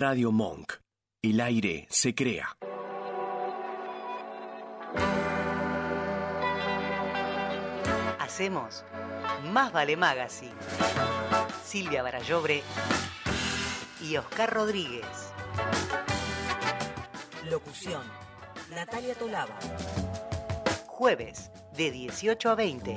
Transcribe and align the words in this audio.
Radio 0.00 0.32
Monk. 0.32 0.72
El 1.20 1.40
aire 1.42 1.86
se 1.90 2.14
crea. 2.14 2.56
Hacemos 8.18 8.82
Más 9.52 9.70
Vale 9.72 9.98
Magazine. 9.98 10.54
Silvia 11.62 12.02
Barallobre 12.02 12.62
y 14.00 14.16
Oscar 14.16 14.54
Rodríguez. 14.54 15.04
Locución. 17.50 18.04
Natalia 18.70 19.14
Tolaba. 19.14 19.58
Jueves 20.86 21.50
de 21.76 21.90
18 21.90 22.48
a 22.48 22.54
20. 22.54 22.96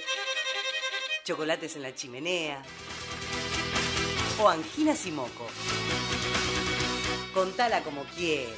chocolates 1.25 1.77
en 1.77 1.83
la 1.83 1.95
chimenea 1.95 2.63
o 4.39 4.51
anginas 4.51 5.07
y 5.07 5.13
moco. 5.13 5.47
Contala 7.33 7.81
como 7.81 8.05
quieras. 8.05 8.53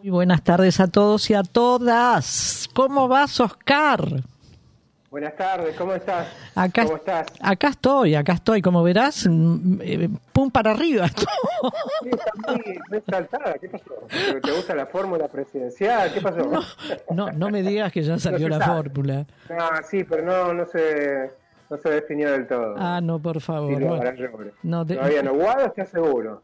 Muy 0.00 0.10
buenas 0.10 0.44
tardes 0.44 0.78
a 0.78 0.86
todos 0.86 1.28
y 1.28 1.34
a 1.34 1.42
todas. 1.42 2.68
¿Cómo 2.72 3.08
vas, 3.08 3.40
Oscar? 3.40 4.22
Buenas 5.10 5.34
tardes, 5.36 5.74
¿cómo 5.74 5.94
estás? 5.94 6.28
Acá, 6.54 6.84
¿Cómo 6.84 6.96
estás? 6.96 7.26
Acá 7.40 7.68
estoy, 7.68 8.14
acá 8.14 8.34
estoy. 8.34 8.60
Como 8.60 8.82
verás, 8.82 9.26
mm, 9.26 9.80
eh, 9.80 10.08
pum 10.34 10.50
para 10.50 10.72
arriba. 10.72 11.08
Sí, 11.08 12.10
está 12.10 12.30
muy, 12.52 12.78
exaltada. 12.98 13.54
¿Qué 13.54 13.68
pasó? 13.70 13.84
¿Te 14.42 14.52
gusta 14.52 14.74
la 14.74 14.84
fórmula 14.86 15.26
presidencial? 15.28 16.12
¿Qué 16.12 16.20
pasó? 16.20 16.38
No, 16.44 16.60
no, 17.10 17.32
no 17.32 17.50
me 17.50 17.62
digas 17.62 17.90
que 17.90 18.02
ya 18.02 18.18
salió 18.18 18.48
la 18.50 18.60
fórmula. 18.60 19.24
No, 19.48 19.68
sí, 19.88 20.04
pero 20.04 20.24
no, 20.26 20.52
no 20.52 20.66
se, 20.66 21.30
no 21.70 21.78
se 21.78 21.88
definió 21.88 22.30
del 22.30 22.46
todo. 22.46 22.74
Ah, 22.76 23.00
no, 23.02 23.18
por 23.18 23.40
favor. 23.40 23.80
Bueno. 23.82 24.12
No, 24.62 24.84
de- 24.84 24.96
Todavía 24.96 25.22
no. 25.22 25.32
Guado 25.34 25.66
está 25.66 25.86
seguro. 25.86 26.42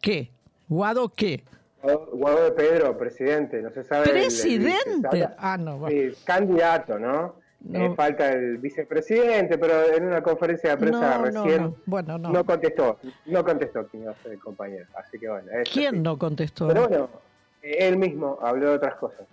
¿Qué? 0.00 0.30
¿Guado 0.66 1.10
qué? 1.10 1.44
Guado 1.82 2.44
de 2.44 2.52
Pedro, 2.52 2.96
presidente, 2.96 3.60
no 3.60 3.70
se 3.70 3.84
sabe. 3.84 4.04
el- 4.04 4.16
el- 4.16 4.22
¿Presidente? 4.22 5.28
Ah, 5.36 5.58
no, 5.58 5.76
bueno. 5.76 5.94
Sí, 6.14 6.16
candidato, 6.24 6.98
¿no? 6.98 7.41
No. 7.64 7.78
Eh, 7.78 7.94
falta 7.94 8.30
el 8.32 8.58
vicepresidente, 8.58 9.56
pero 9.56 9.94
en 9.94 10.04
una 10.04 10.22
conferencia 10.22 10.70
de 10.70 10.76
prensa 10.78 11.18
No, 11.18 11.18
no, 11.18 11.24
recién 11.44 11.62
no. 11.62 11.76
Bueno, 11.86 12.18
no. 12.18 12.30
no 12.30 12.44
contestó, 12.44 12.98
no 13.26 13.44
contestó 13.44 13.86
quién 13.86 14.02
iba 14.04 14.12
a 14.12 14.16
ser 14.16 14.32
el 14.32 14.40
compañero. 14.40 14.86
Así 14.94 15.18
que 15.18 15.28
bueno. 15.28 15.48
¿Quién 15.72 15.94
sí. 15.94 16.00
no 16.00 16.18
contestó? 16.18 16.68
Pero 16.68 16.88
bueno, 16.88 17.08
él 17.62 17.96
mismo 17.98 18.38
habló 18.42 18.70
de 18.70 18.76
otras 18.76 18.96
cosas. 18.96 19.26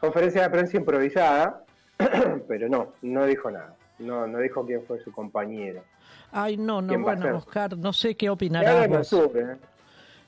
Conferencia 0.00 0.42
de 0.42 0.50
prensa 0.50 0.76
improvisada, 0.76 1.64
pero 2.48 2.68
no, 2.68 2.92
no 3.02 3.24
dijo 3.24 3.50
nada. 3.50 3.74
No, 3.98 4.26
no 4.26 4.38
dijo 4.38 4.66
quién 4.66 4.82
fue 4.82 5.00
su 5.00 5.12
compañero. 5.12 5.82
Ay, 6.30 6.56
no, 6.56 6.82
no, 6.82 6.88
¿Quién 6.88 7.06
va 7.06 7.12
a 7.12 7.16
bueno? 7.16 7.38
Oscar, 7.38 7.76
no 7.76 7.92
sé 7.92 8.16
qué 8.16 8.28
opinarás. 8.28 8.88
Mansur, 8.88 9.30
¿eh? 9.36 9.56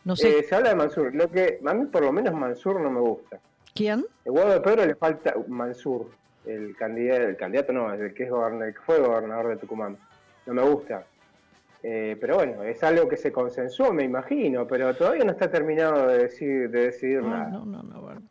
No 0.04 0.16
sé, 0.16 0.38
Eh, 0.38 0.42
se 0.44 0.54
habla 0.54 0.70
de 0.70 0.74
Mansur. 0.76 1.14
Lo 1.14 1.30
que 1.30 1.60
a 1.64 1.74
mí 1.74 1.86
por 1.86 2.02
lo 2.02 2.12
menos 2.12 2.34
Mansur 2.34 2.80
no 2.80 2.90
me 2.90 3.00
gusta. 3.00 3.40
¿quién? 3.74 4.06
De 4.24 4.60
Pedro 4.60 4.86
le 4.86 4.94
falta 4.94 5.34
Mansur, 5.48 6.08
el 6.46 6.76
candidato, 6.76 7.22
el 7.22 7.36
candidato 7.36 7.72
no, 7.72 7.92
el 7.92 8.14
que 8.14 8.24
es 8.24 8.30
gobernador, 8.30 8.68
el 8.68 8.74
que 8.74 8.80
fue 8.80 9.00
gobernador 9.00 9.48
de 9.48 9.56
Tucumán. 9.56 9.96
No 10.46 10.54
me 10.54 10.62
gusta. 10.62 11.04
Eh, 11.82 12.16
pero 12.20 12.36
bueno, 12.36 12.62
es 12.62 12.82
algo 12.82 13.08
que 13.08 13.16
se 13.16 13.30
consensuó, 13.30 13.92
me 13.92 14.04
imagino, 14.04 14.66
pero 14.66 14.94
todavía 14.94 15.24
no 15.24 15.32
está 15.32 15.50
terminado 15.50 16.08
de 16.08 16.18
decir, 16.18 16.70
de 16.70 16.86
decidir 16.86 17.22
nada. 17.22 17.48
no, 17.50 17.64
no, 17.66 17.82
no, 17.82 18.00
bueno. 18.00 18.22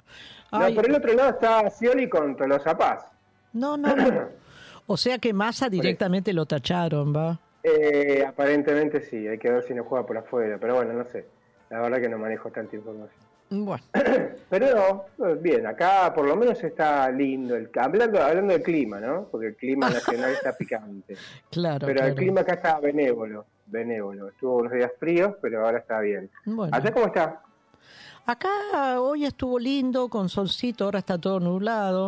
No, 0.51 0.59
Ay, 0.59 0.75
por 0.75 0.85
el 0.87 0.95
otro 0.95 1.13
lado 1.13 1.29
está 1.31 1.69
Scioli 1.69 2.09
con 2.09 2.35
Tolosa 2.35 2.77
Paz. 2.77 3.05
no, 3.53 3.77
no, 3.77 3.95
no. 3.95 4.43
O 4.85 4.97
sea 4.97 5.17
que 5.17 5.31
Massa 5.31 5.69
directamente 5.69 6.33
lo 6.33 6.45
tacharon, 6.45 7.15
¿va? 7.15 7.39
Eh, 7.63 8.21
aparentemente 8.27 8.99
sí, 8.99 9.25
hay 9.27 9.37
que 9.37 9.49
ver 9.49 9.63
si 9.63 9.73
no 9.73 9.85
juega 9.85 10.05
por 10.05 10.17
afuera, 10.17 10.57
pero 10.59 10.75
bueno, 10.75 10.91
no 10.91 11.05
sé. 11.05 11.25
La 11.69 11.79
verdad 11.79 12.01
que 12.01 12.09
no 12.09 12.17
manejo 12.17 12.51
tanta 12.51 12.75
información. 12.75 13.22
Bueno, 13.49 13.83
Pero 14.49 15.05
no, 15.17 15.35
bien, 15.35 15.65
acá 15.67 16.11
por 16.13 16.25
lo 16.27 16.35
menos 16.35 16.63
está 16.63 17.09
lindo. 17.11 17.55
El, 17.55 17.69
hablando, 17.79 18.21
hablando 18.21 18.53
del 18.53 18.63
clima, 18.63 18.99
¿no? 18.99 19.27
Porque 19.31 19.47
el 19.47 19.55
clima 19.55 19.89
nacional 19.89 20.31
está 20.31 20.53
picante. 20.57 21.15
claro, 21.51 21.85
Pero 21.87 22.05
el 22.05 22.15
clima 22.15 22.41
acá 22.41 22.53
está 22.53 22.79
benévolo, 22.79 23.45
benévolo. 23.67 24.29
Estuvo 24.29 24.57
unos 24.57 24.73
días 24.73 24.91
fríos, 24.99 25.35
pero 25.41 25.65
ahora 25.65 25.79
está 25.79 25.99
bien. 25.99 26.29
Bueno. 26.45 26.75
¿Allá 26.75 26.91
cómo 26.91 27.05
está? 27.07 27.41
Acá 28.25 29.01
hoy 29.01 29.25
estuvo 29.25 29.59
lindo, 29.59 30.07
con 30.07 30.29
solcito, 30.29 30.85
ahora 30.85 30.99
está 30.99 31.17
todo 31.17 31.39
nublado. 31.41 32.07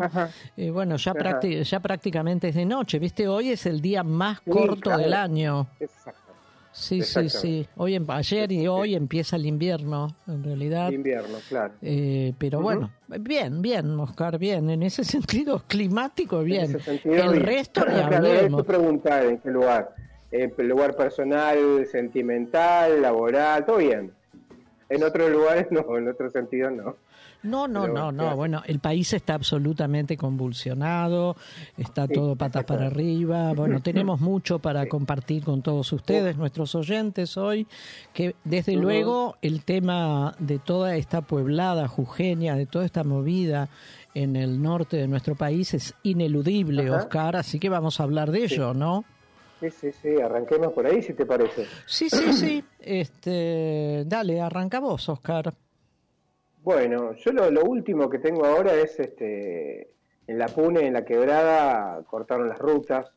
Eh, 0.56 0.70
bueno, 0.72 0.96
ya, 0.96 1.12
Ajá. 1.12 1.20
prácti- 1.20 1.62
ya 1.64 1.80
prácticamente 1.82 2.48
es 2.50 2.56
de 2.56 2.66
noche, 2.66 3.00
¿viste? 3.00 3.28
Hoy 3.28 3.50
es 3.52 3.66
el 3.66 3.82
día 3.82 4.02
más 4.04 4.40
Sí, 4.46 4.50
corto 4.50 4.82
claro. 4.92 5.02
del 5.04 5.14
año. 5.14 5.68
Exacto. 5.80 6.25
Sí, 6.76 7.02
sí, 7.04 7.30
sí. 7.30 7.68
Hoy, 7.78 7.96
em- 7.96 8.06
ayer 8.10 8.52
y 8.52 8.68
hoy 8.68 8.96
empieza 8.96 9.38
el 9.38 9.46
invierno, 9.46 10.10
en 10.28 10.44
realidad. 10.44 10.92
Invierno, 10.92 11.38
claro. 11.48 11.74
Eh, 11.82 12.34
pero 12.38 12.58
Ujú. 12.58 12.64
bueno, 12.66 12.92
bien, 13.22 13.62
bien, 13.62 13.98
Oscar, 13.98 14.38
bien. 14.38 14.70
En 14.70 14.84
ese 14.84 15.04
sentido 15.46 15.64
climático, 15.68 16.40
En 16.40 16.46
bien. 16.46 16.64
ese 16.66 16.80
sentido, 16.82 17.16
el 17.16 17.32
bien. 17.32 17.44
resto 17.46 17.82
Claro, 17.86 18.18
hablemos. 18.18 18.60
eso 18.60 18.64
preguntar 18.68 19.26
en 19.26 19.38
qué 19.38 19.50
lugar. 19.52 19.96
Eh, 20.32 20.52
lugar 20.58 20.98
personal, 20.98 21.86
sentimental, 21.90 23.02
laboral, 23.02 23.66
todo 23.66 23.78
bien. 23.78 24.12
En 24.90 25.02
otros 25.04 25.32
lugares 25.32 25.68
no, 25.72 25.98
en 25.98 26.10
otros 26.10 26.34
sentidos 26.34 26.74
no. 26.74 26.98
No, 27.46 27.68
no, 27.68 27.82
Pero, 27.84 27.94
no, 27.94 28.12
no. 28.12 28.18
claro. 28.24 28.36
Bueno, 28.36 28.62
el 28.66 28.80
país 28.80 29.14
está 29.14 29.36
absolutamente 29.36 30.18
convulsionado, 30.18 31.36
está 31.78 32.08
Sí, 32.08 32.14
todo 32.14 32.36
patas 32.36 32.64
para 32.66 32.88
arriba. 32.88 33.54
Bueno, 33.54 33.82
tenemos 33.82 34.20
mucho 34.20 34.60
para 34.60 34.84
Sí. 34.84 34.90
compartir 34.90 35.44
con 35.44 35.62
todos 35.62 35.92
ustedes, 35.94 36.38
nuestros 36.38 36.76
oyentes 36.76 37.38
hoy, 37.38 37.68
que 38.14 38.36
desde 38.44 38.76
luego 38.76 39.38
el 39.42 39.64
tema 39.64 40.36
de 40.40 40.60
toda 40.60 40.96
esta 40.96 41.22
pueblada 41.22 41.88
jujeña, 41.88 42.56
de 42.56 42.66
toda 42.66 42.86
esta 42.86 43.04
movida 43.04 43.70
en 44.14 44.36
el 44.36 44.62
norte 44.62 44.98
de 44.98 45.08
nuestro 45.08 45.36
país 45.36 45.74
es 45.74 45.94
ineludible, 46.04 46.88
Ajá. 46.88 46.98
Oscar, 46.98 47.36
así 47.36 47.60
que 47.60 47.70
vamos 47.70 48.00
a 48.00 48.04
hablar 48.04 48.32
de 48.32 48.44
ello, 48.46 48.74
¿no? 48.74 49.04
Sí, 49.60 49.70
sí, 49.72 49.92
sí, 50.02 50.10
arranquemos 50.22 50.74
por 50.74 50.86
ahí 50.86 51.02
si 51.02 51.14
te 51.14 51.26
parece. 51.26 51.66
Sí, 51.86 52.10
sí, 52.10 52.34
sí. 52.34 52.64
Este, 52.80 54.04
dale, 54.06 54.40
arranca 54.40 54.80
vos, 54.80 55.10
Oscar. 55.10 55.52
Bueno, 56.66 57.14
yo 57.14 57.32
lo, 57.32 57.64
último 57.64 58.10
que 58.10 58.18
tengo 58.18 58.44
ahora 58.44 58.74
es 58.74 59.00
este 59.00 59.88
en 60.26 60.40
la 60.40 60.48
Pune, 60.48 60.88
en 60.88 60.94
la 60.94 61.06
quebrada, 61.06 62.02
cortaron 62.08 62.50
las 62.50 62.58
rutas 62.58 63.12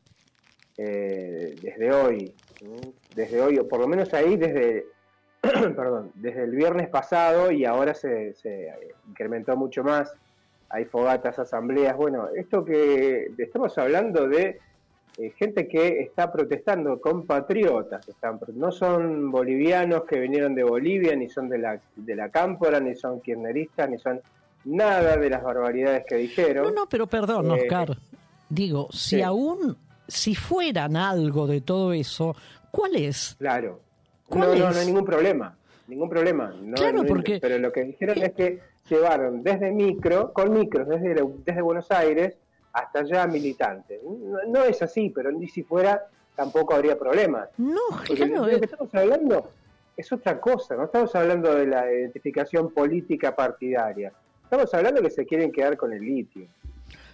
eh, 0.77 1.55
desde 1.59 1.91
hoy, 1.91 2.35
desde 3.15 3.41
hoy, 3.41 3.57
por 3.67 3.79
lo 3.79 3.87
menos 3.87 4.13
ahí 4.13 4.37
desde, 4.37 4.85
perdón, 5.41 6.11
desde 6.13 6.43
el 6.43 6.51
viernes 6.51 6.89
pasado 6.89 7.51
y 7.51 7.65
ahora 7.65 7.95
se 7.95 8.35
incrementó 9.07 9.57
mucho 9.57 9.83
más. 9.83 10.13
Hay 10.69 10.85
fogatas, 10.85 11.39
asambleas. 11.39 11.97
Bueno, 11.97 12.29
esto 12.35 12.63
que 12.63 13.31
estamos 13.39 13.75
hablando 13.79 14.27
de 14.27 14.59
eh, 15.19 15.33
gente 15.37 15.67
que 15.67 15.99
está 15.99 16.31
protestando, 16.31 16.99
compatriotas, 16.99 18.07
están, 18.07 18.39
no 18.55 18.71
son 18.71 19.29
bolivianos 19.31 20.03
que 20.05 20.19
vinieron 20.19 20.55
de 20.55 20.63
Bolivia, 20.63 21.15
ni 21.15 21.29
son 21.29 21.49
de 21.49 21.57
la, 21.59 21.79
de 21.95 22.15
la 22.15 22.29
cámpora, 22.29 22.79
ni 22.79 22.95
son 22.95 23.19
kirchneristas, 23.21 23.89
ni 23.89 23.97
son 23.99 24.21
nada 24.65 25.17
de 25.17 25.29
las 25.29 25.43
barbaridades 25.43 26.05
que 26.07 26.15
dijeron. 26.15 26.63
No, 26.65 26.71
no, 26.71 26.89
pero 26.89 27.05
perdón, 27.07 27.47
Eh, 27.51 27.61
Oscar. 27.63 27.97
Digo, 28.49 28.87
si 28.91 29.17
sí. 29.17 29.21
aún, 29.21 29.77
si 30.07 30.33
fueran 30.35 30.95
algo 30.95 31.45
de 31.47 31.61
todo 31.61 31.93
eso, 31.93 32.35
¿cuál 32.71 32.95
es? 32.95 33.35
Claro. 33.37 33.79
¿Cuál 34.27 34.41
No, 34.41 34.47
no, 34.55 34.69
es? 34.69 34.75
no 34.75 34.79
hay 34.81 34.85
ningún 34.87 35.05
problema. 35.05 35.55
Ningún 35.87 36.09
problema. 36.09 36.53
No, 36.63 36.75
Claro, 36.75 36.97
no 37.03 37.05
porque- 37.05 37.39
Pero 37.41 37.57
lo 37.57 37.71
que 37.71 37.83
dijeron 37.83 38.17
es 38.21 38.33
que 38.33 38.59
llevaron 38.89 39.43
desde 39.43 39.71
micro, 39.71 40.31
con 40.33 40.53
micros, 40.53 40.87
desde, 40.87 41.15
desde 41.45 41.61
Buenos 41.61 41.89
Aires 41.91 42.37
hasta 42.79 42.99
allá 42.99 43.27
militantes. 43.27 44.01
No, 44.03 44.39
no 44.47 44.63
es 44.63 44.81
así, 44.81 45.09
pero 45.09 45.31
ni 45.31 45.47
si 45.47 45.63
fuera 45.63 46.07
tampoco 46.35 46.73
habría 46.73 46.97
problemas. 46.97 47.49
No, 47.57 47.79
Porque 47.89 48.15
claro, 48.15 48.45
de 48.45 48.53
lo 48.53 48.59
que 48.59 48.65
estamos 48.65 48.95
hablando 48.95 49.49
es 49.97 50.11
otra 50.11 50.39
cosa, 50.39 50.75
no 50.75 50.85
estamos 50.85 51.13
hablando 51.15 51.53
de 51.53 51.67
la 51.67 51.91
identificación 51.91 52.71
política 52.71 53.35
partidaria. 53.35 54.13
Estamos 54.43 54.73
hablando 54.73 55.01
que 55.01 55.09
se 55.09 55.25
quieren 55.25 55.51
quedar 55.51 55.75
con 55.77 55.91
el 55.93 56.01
litio, 56.01 56.47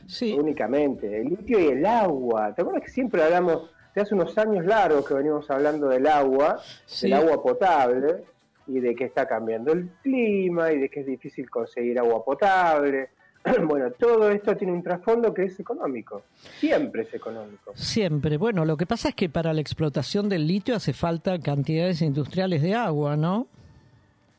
sí, 0.08 0.34
únicamente. 0.34 1.22
El 1.22 1.30
litio 1.30 1.60
y 1.60 1.68
el 1.68 1.86
agua. 1.86 2.54
¿Te 2.54 2.62
acuerdas 2.62 2.84
que 2.84 2.92
siempre 2.92 3.24
hablamos, 3.24 3.72
de 3.94 4.02
hace 4.02 4.14
unos 4.14 4.38
años 4.38 4.66
largos 4.66 5.08
que 5.08 5.16
venimos 5.16 5.50
hablando 5.50 5.88
del 5.90 6.06
agua, 6.08 6.62
sí. 6.86 7.10
del 7.10 7.20
agua 7.20 7.42
potable? 7.42 8.24
y 8.68 8.80
de 8.80 8.96
que 8.96 9.06
está 9.06 9.28
cambiando 9.28 9.72
el 9.74 9.90
clima 10.02 10.72
y 10.72 10.80
de 10.80 10.90
que 10.90 11.02
es 11.02 11.06
difícil 11.06 11.50
conseguir 11.50 12.00
agua 12.00 12.24
potable. 12.24 13.10
Bueno, 13.68 13.92
todo 13.92 14.32
esto 14.32 14.56
tiene 14.58 14.74
un 14.74 14.82
trasfondo 14.84 15.34
que 15.34 15.44
es 15.44 15.60
económico. 15.60 16.24
Siempre 16.60 17.04
es 17.04 17.14
económico. 17.14 17.72
Siempre. 17.76 18.38
Bueno, 18.38 18.66
lo 18.66 18.76
que 18.78 18.86
pasa 18.86 19.10
es 19.10 19.16
que 19.16 19.30
para 19.30 19.54
la 19.54 19.62
explotación 19.62 20.30
del 20.30 20.48
litio 20.48 20.76
hace 20.76 20.94
falta 20.94 21.38
cantidades 21.40 22.02
industriales 22.02 22.62
de 22.62 22.74
agua, 22.74 23.16
¿no? 23.16 23.48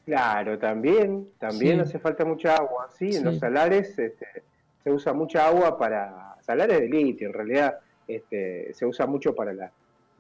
Claro, 0.05 0.58
también, 0.58 1.29
también 1.38 1.76
Sí. 1.76 1.81
hace 1.82 1.99
falta 1.99 2.25
mucha 2.25 2.56
agua. 2.56 2.88
Sí, 2.97 3.12
Sí. 3.12 3.19
en 3.19 3.25
los 3.25 3.38
salares 3.38 3.99
este, 3.99 4.26
se 4.85 4.91
usa 4.93 5.12
mucha 5.12 5.47
agua 5.47 5.76
para 5.79 6.37
salares 6.43 6.81
de 6.81 6.88
litio, 6.88 7.26
en 7.29 7.32
realidad 7.35 7.79
este, 8.06 8.73
se 8.73 8.87
usa 8.87 9.06
mucho 9.06 9.35
para 9.35 9.53
la 9.53 9.70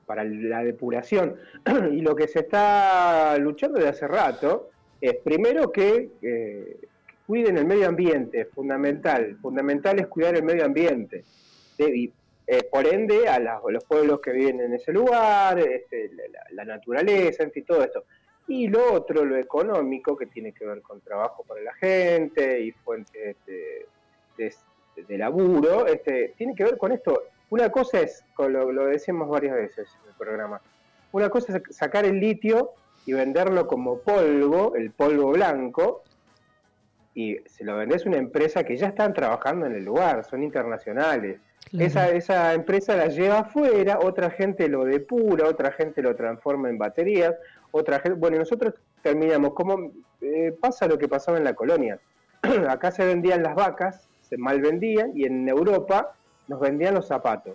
para 0.06 0.22
la 0.22 0.62
depuración. 0.62 1.34
y 1.92 2.00
lo 2.00 2.14
que 2.14 2.28
se 2.28 2.38
está 2.40 3.36
luchando 3.38 3.78
desde 3.78 3.90
hace 3.90 4.06
rato 4.08 4.70
es 5.00 5.16
primero 5.16 5.72
que 5.72 6.10
eh, 6.22 6.76
cuiden 7.26 7.58
el 7.58 7.66
medio 7.66 7.88
ambiente, 7.88 8.44
fundamental. 8.46 9.36
Fundamental 9.40 9.98
es 9.98 10.06
cuidar 10.06 10.36
el 10.36 10.42
medio 10.42 10.64
ambiente. 10.64 11.24
Eh, 11.78 12.62
por 12.70 12.86
ende, 12.86 13.28
a, 13.28 13.40
los 13.40 13.84
pueblos 13.84 14.20
que 14.20 14.30
viven 14.30 14.60
en 14.60 14.74
ese 14.74 14.92
lugar, 14.92 15.58
este, 15.58 16.10
la, 16.52 16.64
naturaleza, 16.64 17.42
en 17.42 17.50
fin, 17.50 17.64
todo 17.64 17.82
esto. 17.82 18.04
Y 18.46 18.68
lo 18.68 18.92
otro, 18.92 19.24
lo 19.24 19.36
económico, 19.36 20.16
que 20.16 20.26
tiene 20.26 20.52
que 20.52 20.64
ver 20.64 20.80
con 20.80 21.00
trabajo 21.00 21.42
para 21.42 21.60
la 21.60 21.74
gente 21.74 22.60
y 22.60 22.70
fuentes 22.70 23.36
de, 23.46 23.86
de- 24.36 25.18
laburo, 25.18 25.86
este, 25.86 26.34
tiene 26.36 26.54
que 26.54 26.62
ver 26.62 26.78
con 26.78 26.92
esto. 26.92 27.24
Una 27.50 27.70
cosa 27.70 28.00
es, 28.00 28.24
lo, 28.38 28.70
lo 28.70 28.86
decimos 28.86 29.28
varias 29.28 29.56
veces 29.56 29.88
en 30.02 30.10
el 30.10 30.14
programa, 30.16 30.60
una 31.10 31.28
cosa 31.28 31.56
es 31.56 31.76
sacar 31.76 32.04
el 32.04 32.20
litio 32.20 32.72
y 33.06 33.12
venderlo 33.12 33.66
como 33.66 33.98
polvo, 33.98 34.74
el 34.76 34.92
polvo 34.92 35.32
blanco, 35.32 36.04
y 37.16 37.38
se 37.46 37.64
lo 37.64 37.78
vendés 37.78 38.04
a 38.04 38.10
una 38.10 38.18
empresa 38.18 38.62
que 38.62 38.76
ya 38.76 38.88
están 38.88 39.14
trabajando 39.14 39.64
en 39.64 39.74
el 39.74 39.86
lugar, 39.86 40.22
son 40.24 40.42
internacionales. 40.42 41.40
Claro. 41.70 41.86
Esa, 41.86 42.10
esa 42.10 42.52
empresa 42.52 42.94
la 42.94 43.06
lleva 43.06 43.38
afuera, 43.38 43.98
otra 44.02 44.28
gente 44.30 44.68
lo 44.68 44.84
depura, 44.84 45.48
otra 45.48 45.72
gente 45.72 46.02
lo 46.02 46.14
transforma 46.14 46.68
en 46.68 46.76
baterías, 46.76 47.34
otra 47.70 48.00
gente, 48.00 48.18
bueno, 48.18 48.36
y 48.36 48.40
nosotros 48.40 48.74
terminamos 49.00 49.54
como 49.54 49.92
eh, 50.20 50.54
pasa 50.60 50.86
lo 50.86 50.98
que 50.98 51.08
pasaba 51.08 51.38
en 51.38 51.44
la 51.44 51.54
colonia. 51.54 51.98
Acá 52.68 52.90
se 52.90 53.06
vendían 53.06 53.42
las 53.42 53.54
vacas, 53.54 54.06
se 54.20 54.36
mal 54.36 54.60
vendían, 54.60 55.12
y 55.14 55.24
en 55.24 55.48
Europa 55.48 56.12
nos 56.48 56.60
vendían 56.60 56.94
los 56.94 57.06
zapatos. 57.06 57.54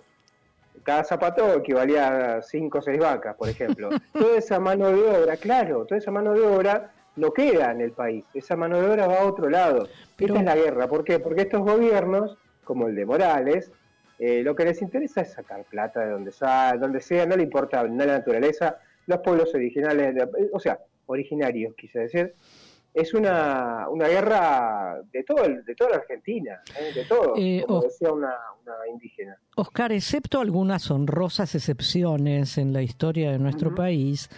Cada 0.82 1.04
zapato 1.04 1.54
equivalía 1.54 2.38
a 2.38 2.42
5 2.42 2.78
o 2.78 2.82
6 2.82 2.98
vacas, 2.98 3.36
por 3.36 3.48
ejemplo. 3.48 3.90
toda 4.12 4.38
esa 4.38 4.58
mano 4.58 4.90
de 4.90 5.02
obra, 5.02 5.36
claro, 5.36 5.86
toda 5.86 5.98
esa 5.98 6.10
mano 6.10 6.32
de 6.32 6.40
obra 6.40 6.90
no 7.16 7.32
queda 7.32 7.72
en 7.72 7.80
el 7.80 7.92
país. 7.92 8.24
Esa 8.34 8.56
mano 8.56 8.80
de 8.80 8.88
obra 8.90 9.06
va 9.06 9.20
a 9.20 9.26
otro 9.26 9.48
lado. 9.50 9.88
Pero- 10.16 10.34
Esta 10.36 10.50
es 10.52 10.56
la 10.58 10.62
guerra. 10.64 10.88
¿Por 10.88 11.04
qué? 11.04 11.18
Porque 11.18 11.42
estos 11.42 11.60
gobiernos, 11.60 12.36
como 12.64 12.88
el 12.88 12.94
de 12.94 13.04
Morales, 13.06 13.70
eh, 14.18 14.42
lo 14.42 14.54
que 14.54 14.64
les 14.64 14.80
interesa 14.82 15.20
es 15.22 15.32
sacar 15.32 15.64
plata 15.64 16.00
de 16.00 16.10
donde 16.10 16.30
sea, 16.32 16.74
donde 16.78 17.00
sea, 17.00 17.26
no 17.26 17.36
le 17.36 17.42
importa 17.42 17.82
no 17.84 18.04
la 18.04 18.18
naturaleza, 18.18 18.78
los 19.06 19.18
pueblos 19.18 19.52
originales, 19.54 20.14
de- 20.14 20.28
o 20.52 20.60
sea, 20.60 20.78
originarios, 21.06 21.74
quise 21.74 21.98
decir. 22.00 22.34
Es 22.94 23.14
una, 23.14 23.88
una 23.88 24.06
guerra 24.06 25.00
de 25.10 25.24
todo 25.24 25.44
el- 25.44 25.64
de 25.64 25.74
toda 25.74 25.90
la 25.90 25.96
Argentina, 25.96 26.60
¿eh? 26.78 26.92
de 26.94 27.04
todo, 27.06 27.34
Eh, 27.38 27.64
como 27.66 27.80
decía 27.82 28.12
una, 28.12 28.34
una 28.62 28.74
indígena. 28.92 29.36
Oscar, 29.56 29.92
excepto 29.92 30.40
algunas 30.40 30.90
honrosas 30.90 31.54
excepciones 31.54 32.58
en 32.58 32.72
la 32.74 32.82
historia 32.82 33.32
de 33.32 33.38
nuestro 33.38 33.74
país, 33.74 34.28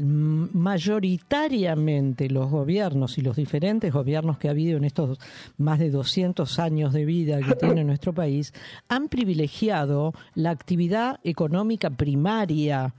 mayoritariamente 0.00 2.30
los 2.30 2.50
gobiernos 2.50 3.18
y 3.18 3.22
los 3.22 3.36
diferentes 3.36 3.92
gobiernos 3.92 4.38
que 4.38 4.48
ha 4.48 4.52
habido 4.52 4.78
en 4.78 4.84
estos 4.84 5.18
más 5.58 5.78
de 5.78 5.90
200 5.90 6.58
años 6.58 6.92
de 6.92 7.04
vida 7.04 7.38
que 7.40 7.54
tiene 7.54 7.84
nuestro 7.84 8.12
país 8.12 8.52
han 8.88 9.08
privilegiado 9.08 10.12
la 10.34 10.50
actividad 10.50 11.20
económica 11.24 11.90
primaria. 11.90 12.94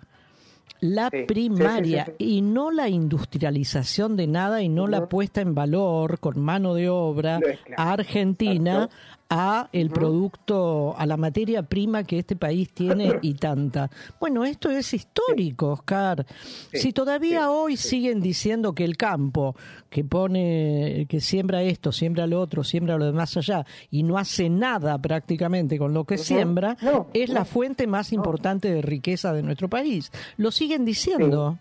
La 0.82 1.10
Sí, 1.12 1.24
primaria 1.28 2.06
sí, 2.06 2.12
sí. 2.20 2.26
y 2.38 2.42
no 2.42 2.72
la 2.72 2.90
industrialización 2.90 4.16
de 4.18 4.28
nada 4.28 4.62
y 4.62 4.70
no 4.70 4.88
la 4.88 5.08
puesta 5.08 5.40
en 5.42 5.56
valor 5.56 6.20
con 6.20 6.40
mano 6.40 6.74
de 6.74 6.90
obra 6.90 7.40
claro. 7.40 7.56
a 7.78 7.94
Argentina 7.94 8.90
a 9.34 9.70
el 9.72 9.90
producto, 9.90 10.94
a 10.98 11.06
la 11.06 11.16
materia 11.16 11.64
prima 11.64 12.04
que 12.04 12.20
este 12.20 12.36
país 12.36 12.70
tiene 12.74 13.14
y 13.22 13.34
tanta. 13.36 13.90
Bueno, 14.20 14.44
esto 14.44 14.70
es 14.70 14.94
histórico, 14.94 15.70
Oscar. 15.72 16.26
Si 16.74 16.92
todavía 16.92 17.50
hoy 17.50 17.78
siguen 17.78 18.20
diciendo 18.20 18.74
que 18.76 18.84
el 18.84 18.98
campo, 18.98 19.56
que 19.90 20.04
pone, 20.04 21.06
que 21.08 21.22
siembra 21.22 21.64
esto, 21.64 21.94
siembra 21.94 22.28
lo 22.28 22.42
otro, 22.42 22.66
siembra 22.66 22.98
lo 22.98 23.06
demás 23.06 23.38
allá, 23.38 23.66
y 23.90 24.04
no 24.04 24.18
hace 24.18 24.50
nada 24.50 24.98
prácticamente 25.02 25.78
con 25.78 25.94
lo 25.94 26.04
que 26.04 26.18
siembra, 26.18 26.76
es 27.14 27.30
la 27.30 27.46
fuente 27.46 27.88
más 27.88 28.12
importante 28.12 28.70
de 28.70 28.82
riqueza 28.82 29.32
de 29.32 29.44
nuestro 29.44 29.70
país. 29.70 30.12
Lo 30.36 30.52
siguen 30.72 30.86
diciendo. 30.86 31.58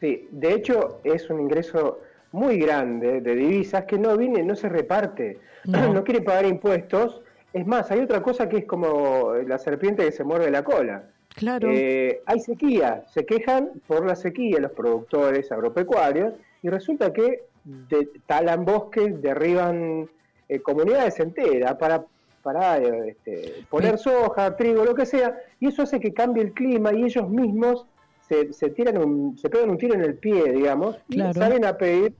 Sí, 0.00 0.28
de 0.30 0.52
hecho 0.52 1.00
es 1.04 1.28
un 1.30 1.40
ingreso 1.40 2.00
muy 2.32 2.58
grande 2.58 3.20
de 3.20 3.34
divisas 3.34 3.84
que 3.84 3.98
no 3.98 4.16
viene, 4.16 4.42
no 4.42 4.54
se 4.56 4.68
reparte, 4.68 5.38
No. 5.64 5.92
no, 5.92 6.04
quiere 6.04 6.20
pagar 6.22 6.46
impuestos. 6.46 7.20
Es 7.52 7.66
más, 7.66 7.90
hay 7.90 8.00
otra 8.00 8.22
cosa 8.22 8.48
que 8.48 8.58
es 8.58 8.64
como 8.66 9.32
la 9.46 9.58
serpiente 9.58 10.04
que 10.04 10.12
se 10.12 10.22
muerde 10.24 10.50
la 10.50 10.62
cola. 10.62 11.04
Claro. 11.34 11.68
Eh, 11.70 12.20
hay 12.26 12.40
sequía, 12.40 13.04
se 13.12 13.26
quejan 13.26 13.70
por 13.86 14.06
la 14.06 14.14
sequía 14.16 14.58
los 14.60 14.72
productores 14.72 15.50
agropecuarios 15.52 16.34
y 16.62 16.68
resulta 16.68 17.12
que 17.12 17.42
de- 17.64 18.08
talan 18.26 18.64
bosques, 18.64 19.20
derriban 19.20 20.08
eh, 20.48 20.60
comunidades 20.60 21.18
enteras 21.18 21.74
para, 21.76 22.04
para 22.42 22.78
este, 22.78 23.64
poner 23.68 23.98
soja, 23.98 24.56
trigo, 24.56 24.84
lo 24.84 24.94
que 24.94 25.04
sea, 25.06 25.36
y 25.58 25.68
eso 25.68 25.82
hace 25.82 25.98
que 25.98 26.12
cambie 26.14 26.42
el 26.44 26.52
clima 26.52 26.92
y 26.94 27.04
ellos 27.04 27.28
mismos 27.28 27.86
se, 28.28 28.52
se 28.52 28.70
tiran 28.70 28.98
un, 28.98 29.36
se 29.38 29.48
pegan 29.48 29.70
un 29.70 29.78
tiro 29.78 29.94
en 29.94 30.02
el 30.02 30.18
pie, 30.18 30.52
digamos, 30.52 30.96
y 31.08 31.20
salen 31.32 31.64
a 31.64 31.76
pedir 31.76 32.14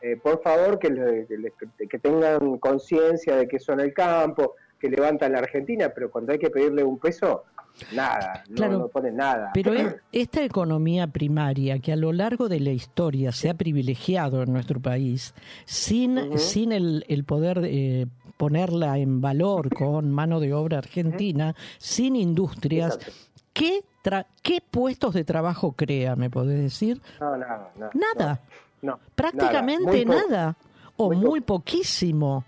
eh, 0.00 0.16
por 0.16 0.40
favor 0.42 0.78
que, 0.78 0.90
le- 0.90 1.26
que 1.26 1.36
le- 1.36 1.88
que 1.88 1.98
tengan 1.98 2.58
conciencia 2.58 3.36
de 3.36 3.48
que 3.48 3.58
son 3.58 3.80
el 3.80 3.92
campo, 3.92 4.54
que 4.78 4.88
levantan 4.88 5.32
la 5.32 5.40
Argentina, 5.40 5.90
pero 5.92 6.08
cuando 6.10 6.32
hay 6.32 6.38
que 6.38 6.50
pedirle 6.50 6.84
un 6.84 7.00
peso, 7.00 7.42
nada, 7.90 8.44
no, 8.48 8.54
Claro. 8.56 8.78
no 8.78 8.88
ponen 8.88 9.16
nada. 9.16 9.50
Pero 9.54 9.72
esta 10.12 10.44
economía 10.44 11.08
primaria 11.08 11.80
que 11.80 11.92
a 11.92 11.96
lo 11.96 12.12
largo 12.12 12.48
de 12.48 12.60
la 12.60 12.70
historia 12.70 13.32
se 13.32 13.50
ha 13.50 13.54
privilegiado 13.54 14.44
en 14.44 14.52
nuestro 14.52 14.78
país, 14.80 15.34
sin, 15.64 16.38
sin 16.38 16.70
el, 16.70 17.04
el 17.08 17.24
poder 17.24 17.62
eh, 17.64 18.06
ponerla 18.36 18.98
en 18.98 19.20
valor 19.20 19.74
con 19.74 20.12
mano 20.12 20.38
de 20.38 20.54
obra 20.54 20.78
argentina, 20.78 21.56
sin 21.78 22.14
industrias, 22.14 22.94
Exacto. 22.94 23.12
¿qué, 23.52 23.80
tra- 24.02 24.26
¿qué 24.42 24.60
puestos 24.60 25.14
de 25.14 25.24
trabajo 25.24 25.72
crea, 25.72 26.16
me 26.16 26.30
podés 26.30 26.60
decir? 26.60 27.00
No, 27.20 27.36
nada, 27.36 27.70
nada. 27.76 27.90
Nada, 27.94 28.40
No, 28.82 28.92
no, 28.92 29.00
prácticamente 29.14 30.04
nada, 30.04 30.16
muy 30.16 30.20
poco. 30.22 30.28
nada, 30.30 30.56
o 30.96 31.12
Muy 31.12 31.40
poquísimo. 31.40 32.44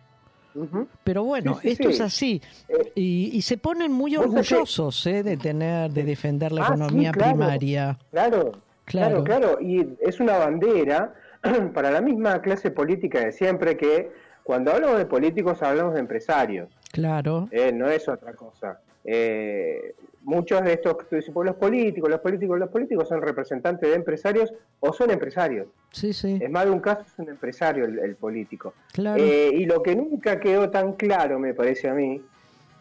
Pero 1.05 1.23
bueno, 1.25 1.55
Sí, 1.55 1.61
sí, 1.63 1.69
esto 1.71 1.89
sí. 1.89 1.95
es 1.95 2.01
así. 2.01 2.43
Eh, 2.69 2.93
Y, 2.97 3.31
y 3.37 3.43
se 3.43 3.57
ponen 3.57 3.93
muy 3.93 4.17
orgullosos 4.17 5.07
eh, 5.07 5.23
de 5.23 5.37
tener, 5.37 5.91
de 5.93 6.03
defender 6.03 6.51
la 6.51 6.63
Ah, 6.63 6.67
economía 6.67 7.13
claro. 7.13 7.31
primaria. 7.37 7.99
Claro, 8.11 8.53
Claro. 8.85 9.23
claro, 9.23 9.25
claro, 9.25 9.59
y 9.61 9.87
es 10.01 10.19
una 10.19 10.37
bandera 10.39 11.15
para 11.75 11.93
la 11.93 12.01
misma 12.01 12.43
clase 12.43 12.73
política 12.73 13.21
de 13.21 13.31
siempre 13.31 13.77
que 13.77 14.11
cuando 14.43 14.73
hablamos 14.73 14.99
de 14.99 15.07
políticos 15.07 15.63
hablamos 15.63 15.95
de 15.95 16.01
empresarios, 16.01 16.69
Claro. 16.91 17.49
eh, 17.53 17.71
no 17.73 17.89
es 17.89 18.09
otra 18.09 18.33
cosa. 18.35 18.81
Eh, 19.05 19.95
muchos 20.23 20.63
de 20.63 20.75
estos 20.75 20.97
que 20.99 21.05
tú 21.05 21.17
dices, 21.17 21.31
pues 21.33 21.47
los 21.47 21.57
políticos, 21.57 22.11
los 22.11 22.21
políticos, 22.21 22.59
los 22.59 22.69
políticos 22.69 23.09
son 23.09 23.23
representantes 23.23 23.89
de 23.89 23.95
empresarios 23.97 24.53
o 24.81 24.93
son 24.93 25.11
empresarios. 25.11 25.69
Sí, 25.93 26.13
sí, 26.13 26.39
Es 26.41 26.51
más 26.51 26.67
de 26.67 26.71
un 26.71 26.81
caso 26.81 27.03
es 27.07 27.19
un 27.19 27.29
empresario 27.31 27.85
el, 27.85 27.99
el 27.99 28.17
político. 28.17 28.75
claro. 28.93 29.23
Eh, 29.23 29.51
y 29.55 29.65
lo 29.67 29.83
que 29.83 29.97
nunca 29.97 30.39
quedó 30.39 30.71
tan 30.71 30.93
claro, 30.95 31.39
me 31.39 31.55
parece 31.55 31.89
a 31.89 31.95
mí, 31.95 32.23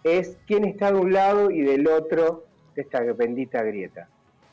es 0.03 0.37
quién 0.47 0.65
está 0.65 0.91
de 0.91 0.99
un 0.99 1.13
lado 1.13 1.49
y 1.51 1.61
del 1.61 1.87
otro 1.87 2.45
de 2.75 2.81
esta 2.81 3.01
bendita 3.01 3.63
grieta. 3.63 4.07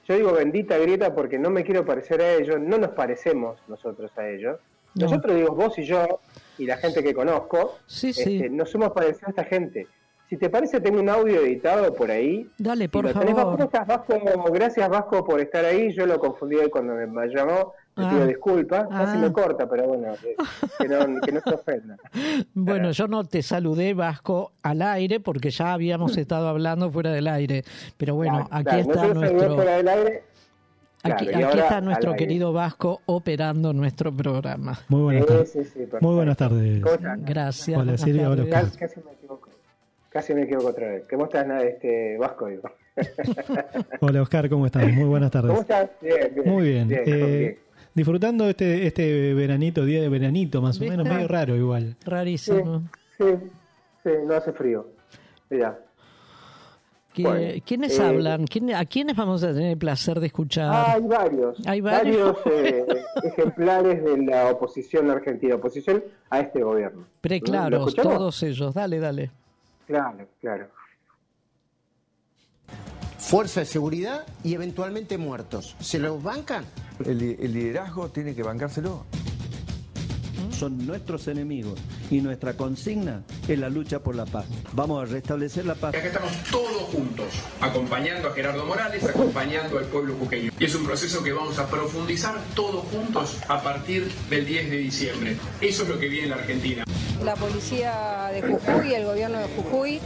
Yo 0.08 0.14
digo 0.14 0.32
bendita 0.32 0.78
grieta 0.78 1.14
porque 1.14 1.38
no 1.38 1.50
me 1.50 1.64
quiero 1.64 1.84
parecer 1.84 2.20
a 2.22 2.34
ellos, 2.34 2.60
no 2.60 2.78
nos 2.78 2.90
parecemos 2.90 3.58
nosotros 3.68 4.10
a 4.16 4.28
ellos. 4.28 4.58
No. 4.94 5.06
Nosotros 5.06 5.34
digo 5.36 5.54
vos 5.54 5.76
y 5.78 5.82
yo 5.84 6.20
y 6.58 6.64
la 6.66 6.76
gente 6.78 7.02
que 7.02 7.12
conozco, 7.12 7.76
Sí, 7.86 8.12
sí. 8.12 8.36
este, 8.36 8.48
nos 8.48 8.72
hemos 8.74 8.92
parecido 8.92 9.26
a 9.26 9.30
esta 9.30 9.44
gente. 9.44 9.86
Si 10.28 10.36
te 10.36 10.50
parece, 10.50 10.80
tengo 10.80 10.98
un 11.00 11.08
audio 11.08 11.40
editado 11.40 11.94
por 11.94 12.10
ahí. 12.10 12.50
Dale, 12.58 12.88
por 12.88 13.04
lo 13.04 13.12
tenés, 13.12 13.26
Vasco, 13.34 13.36
favor. 13.36 13.52
¿cómo 13.54 13.64
estás, 13.64 13.86
Vasco? 13.86 14.52
Gracias, 14.52 14.88
Vasco, 14.88 15.24
por 15.24 15.40
estar 15.40 15.64
ahí. 15.64 15.94
Yo 15.94 16.04
lo 16.04 16.18
confundí 16.18 16.56
hoy 16.56 16.68
cuando 16.68 16.94
me 16.94 17.28
llamó. 17.28 17.74
Te 17.94 18.02
Ah. 18.02 18.10
pido 18.10 18.26
disculpas. 18.26 18.88
Casi 18.88 19.16
Ah. 19.18 19.20
me 19.20 19.32
corta, 19.32 19.68
pero 19.68 19.84
bueno, 19.86 20.12
que, 20.20 20.34
que 20.78 20.88
no, 20.88 21.20
que 21.20 21.32
no 21.32 21.40
se 21.40 21.54
ofenda. 21.54 21.96
Bueno, 22.54 22.90
yo 22.90 23.06
no 23.06 23.22
te 23.24 23.40
saludé, 23.42 23.94
Vasco, 23.94 24.50
al 24.62 24.82
aire 24.82 25.20
porque 25.20 25.50
ya 25.50 25.72
habíamos 25.72 26.16
estado 26.18 26.48
hablando 26.48 26.90
fuera 26.90 27.12
del 27.12 27.28
aire. 27.28 27.62
Pero 27.96 28.16
bueno, 28.16 28.46
Claro, 28.48 28.48
aquí 28.50 28.64
claro. 28.64 28.80
está 28.80 28.92
Nosotros 28.94 29.14
saludamos 29.14 29.32
nuestro... 29.32 29.54
fuera 29.54 29.76
del 29.76 29.88
aire. 29.88 30.22
Aquí, 31.04 31.28
está 31.28 31.80
nuestro 31.80 32.14
querido 32.16 32.52
Vasco 32.52 33.00
operando 33.06 33.72
nuestro 33.72 34.12
programa. 34.12 34.76
Muy 34.88 35.02
buenas 35.02 35.26
tardes. 35.26 35.76
Muy 36.00 36.14
buenas 36.16 36.36
tardes. 36.36 36.82
Gracias. 37.18 37.78
Hola 37.78 37.96
Silvia, 37.96 38.28
hola 38.28 38.44
Casi, 40.16 40.32
me 40.32 40.44
equivoco. 40.44 40.68
Otra 40.68 40.92
vez. 40.92 41.04
¿Cómo 41.10 41.26
estás, 41.26 41.46
este, 41.62 42.16
Vasco? 42.16 42.48
hola 44.00 44.22
Oscar, 44.22 44.48
¿cómo 44.48 44.64
estás? 44.64 44.90
Muy 44.90 45.04
buenas 45.04 45.30
tardes. 45.30 45.50
¿Cómo 45.50 45.60
estás? 45.60 45.90
Bien, 46.00 46.32
bien, 46.34 46.48
Muy 46.48 46.68
bien. 46.70 46.88
Eh, 46.90 47.58
disfrutando 47.92 48.48
este 48.48 48.86
este 48.86 49.34
veranito, 49.34 49.84
día 49.84 50.00
de 50.00 50.08
veranito 50.08 50.62
más 50.62 50.80
o 50.80 50.84
menos, 50.84 51.06
medio 51.06 51.28
raro 51.28 51.54
igual. 51.54 51.96
Rarísimo. 52.02 52.84
Sí, 53.18 53.24
sí, 54.02 54.10
no 54.26 54.34
hace 54.34 54.54
frío. 54.54 54.86
Mira. 55.50 55.78
¿Quiénes 57.12 57.98
eh, 57.98 58.02
hablan? 58.02 58.46
¿A 58.74 58.86
quiénes 58.86 59.16
vamos 59.16 59.42
a 59.42 59.48
tener 59.48 59.72
el 59.72 59.78
placer 59.78 60.18
de 60.18 60.28
escuchar? 60.28 60.70
Ah, 60.72 60.92
hay 60.94 61.02
varios. 61.02 61.66
Hay 61.66 61.80
varios, 61.82 62.38
eh, 62.46 62.86
ejemplares 63.22 64.02
de 64.02 64.16
la 64.24 64.50
oposición 64.50 65.10
argentina, 65.10 65.56
oposición 65.56 66.02
a 66.30 66.40
este 66.40 66.62
gobierno. 66.62 67.04
Preclaros, 67.20 67.94
todos 67.94 68.42
ellos. 68.42 68.72
Dale, 68.72 68.98
dale. 68.98 69.30
Claro, 69.86 70.28
claro. 70.40 70.68
Fuerza 73.18 73.60
de 73.60 73.66
seguridad 73.66 74.26
y 74.44 74.54
eventualmente 74.54 75.18
muertos. 75.18 75.76
¿Se 75.80 75.98
los 75.98 76.22
bancan? 76.22 76.64
el 77.04 77.52
liderazgo 77.52 78.08
tiene 78.08 78.34
que 78.34 78.42
bancárselo 78.42 79.04
son 80.56 80.86
nuestros 80.86 81.28
enemigos 81.28 81.78
y 82.10 82.20
nuestra 82.20 82.56
consigna 82.56 83.22
es 83.46 83.58
la 83.58 83.68
lucha 83.68 84.00
por 84.00 84.14
la 84.14 84.24
paz. 84.24 84.46
Vamos 84.72 85.02
a 85.02 85.12
restablecer 85.12 85.66
la 85.66 85.74
paz. 85.74 85.94
Y 85.94 85.98
acá 85.98 86.06
estamos 86.06 86.32
todos 86.50 86.82
juntos, 86.92 87.26
acompañando 87.60 88.28
a 88.28 88.32
Gerardo 88.32 88.64
Morales, 88.64 89.04
acompañando 89.04 89.78
al 89.78 89.84
pueblo 89.84 90.14
juqueño. 90.14 90.50
Y 90.58 90.64
es 90.64 90.74
un 90.74 90.86
proceso 90.86 91.22
que 91.22 91.32
vamos 91.32 91.58
a 91.58 91.68
profundizar 91.68 92.36
todos 92.54 92.84
juntos 92.86 93.38
a 93.48 93.62
partir 93.62 94.10
del 94.30 94.46
10 94.46 94.70
de 94.70 94.76
diciembre. 94.78 95.36
Eso 95.60 95.82
es 95.82 95.88
lo 95.88 95.98
que 95.98 96.08
viene 96.08 96.24
en 96.24 96.30
la 96.30 96.36
Argentina. 96.36 96.84
La 97.24 97.34
policía 97.34 98.30
de 98.32 98.42
Jujuy 98.42 98.90
y 98.90 98.94
el 98.94 99.04
gobierno 99.04 99.38
de 99.38 99.46
Jujuy 99.48 100.00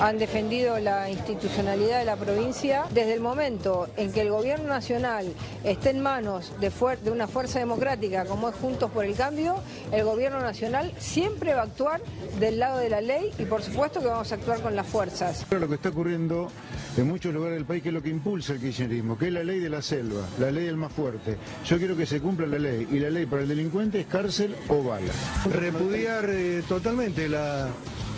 han 0.00 0.18
defendido 0.18 0.78
la 0.78 1.08
institucionalidad 1.08 2.00
de 2.00 2.04
la 2.04 2.16
provincia 2.16 2.84
desde 2.90 3.14
el 3.14 3.20
momento 3.20 3.88
en 3.96 4.12
que 4.12 4.22
el 4.22 4.30
gobierno 4.30 4.68
nacional 4.68 5.32
esté 5.64 5.90
en 5.90 6.00
manos 6.00 6.52
de, 6.60 6.70
de 7.02 7.10
una 7.10 7.28
fuerza 7.28 7.58
democrática 7.58 8.26
como 8.26 8.48
es 8.48 8.56
Juntos 8.56 8.90
por 8.90 9.04
el 9.04 9.14
Cambio, 9.14 9.56
el 9.92 10.04
gobierno 10.04 10.40
nacional 10.40 10.92
siempre 10.98 11.54
va 11.54 11.62
a 11.62 11.64
actuar 11.64 12.00
del 12.38 12.58
lado 12.58 12.78
de 12.78 12.90
la 12.90 13.00
ley 13.00 13.32
y 13.38 13.44
por 13.44 13.62
supuesto 13.62 14.00
que 14.00 14.06
vamos 14.06 14.30
a 14.32 14.34
actuar 14.34 14.60
con 14.60 14.76
las 14.76 14.86
fuerzas. 14.86 15.46
Lo 15.50 15.68
que 15.68 15.76
está 15.76 15.88
ocurriendo 15.90 16.48
en 16.96 17.08
muchos 17.08 17.32
lugares 17.32 17.56
del 17.56 17.66
país 17.66 17.82
que 17.82 17.90
es 17.90 17.94
lo 17.94 18.02
que 18.02 18.08
impulsa 18.08 18.54
el 18.54 18.60
kirchnerismo, 18.60 19.18
que 19.18 19.26
es 19.26 19.32
la 19.32 19.44
ley 19.44 19.60
de 19.60 19.68
la 19.68 19.82
selva, 19.82 20.26
la 20.38 20.50
ley 20.50 20.64
del 20.64 20.76
más 20.76 20.92
fuerte. 20.92 21.36
Yo 21.66 21.78
quiero 21.78 21.96
que 21.96 22.06
se 22.06 22.20
cumpla 22.20 22.46
la 22.46 22.58
ley 22.58 22.88
y 22.90 22.98
la 22.98 23.10
ley 23.10 23.26
para 23.26 23.42
el 23.42 23.48
delincuente 23.48 24.00
es 24.00 24.06
cárcel 24.06 24.56
o 24.68 24.82
bala. 24.82 25.12
Repudiar 25.52 26.28
eh, 26.30 26.62
totalmente 26.68 27.28
la 27.28 27.68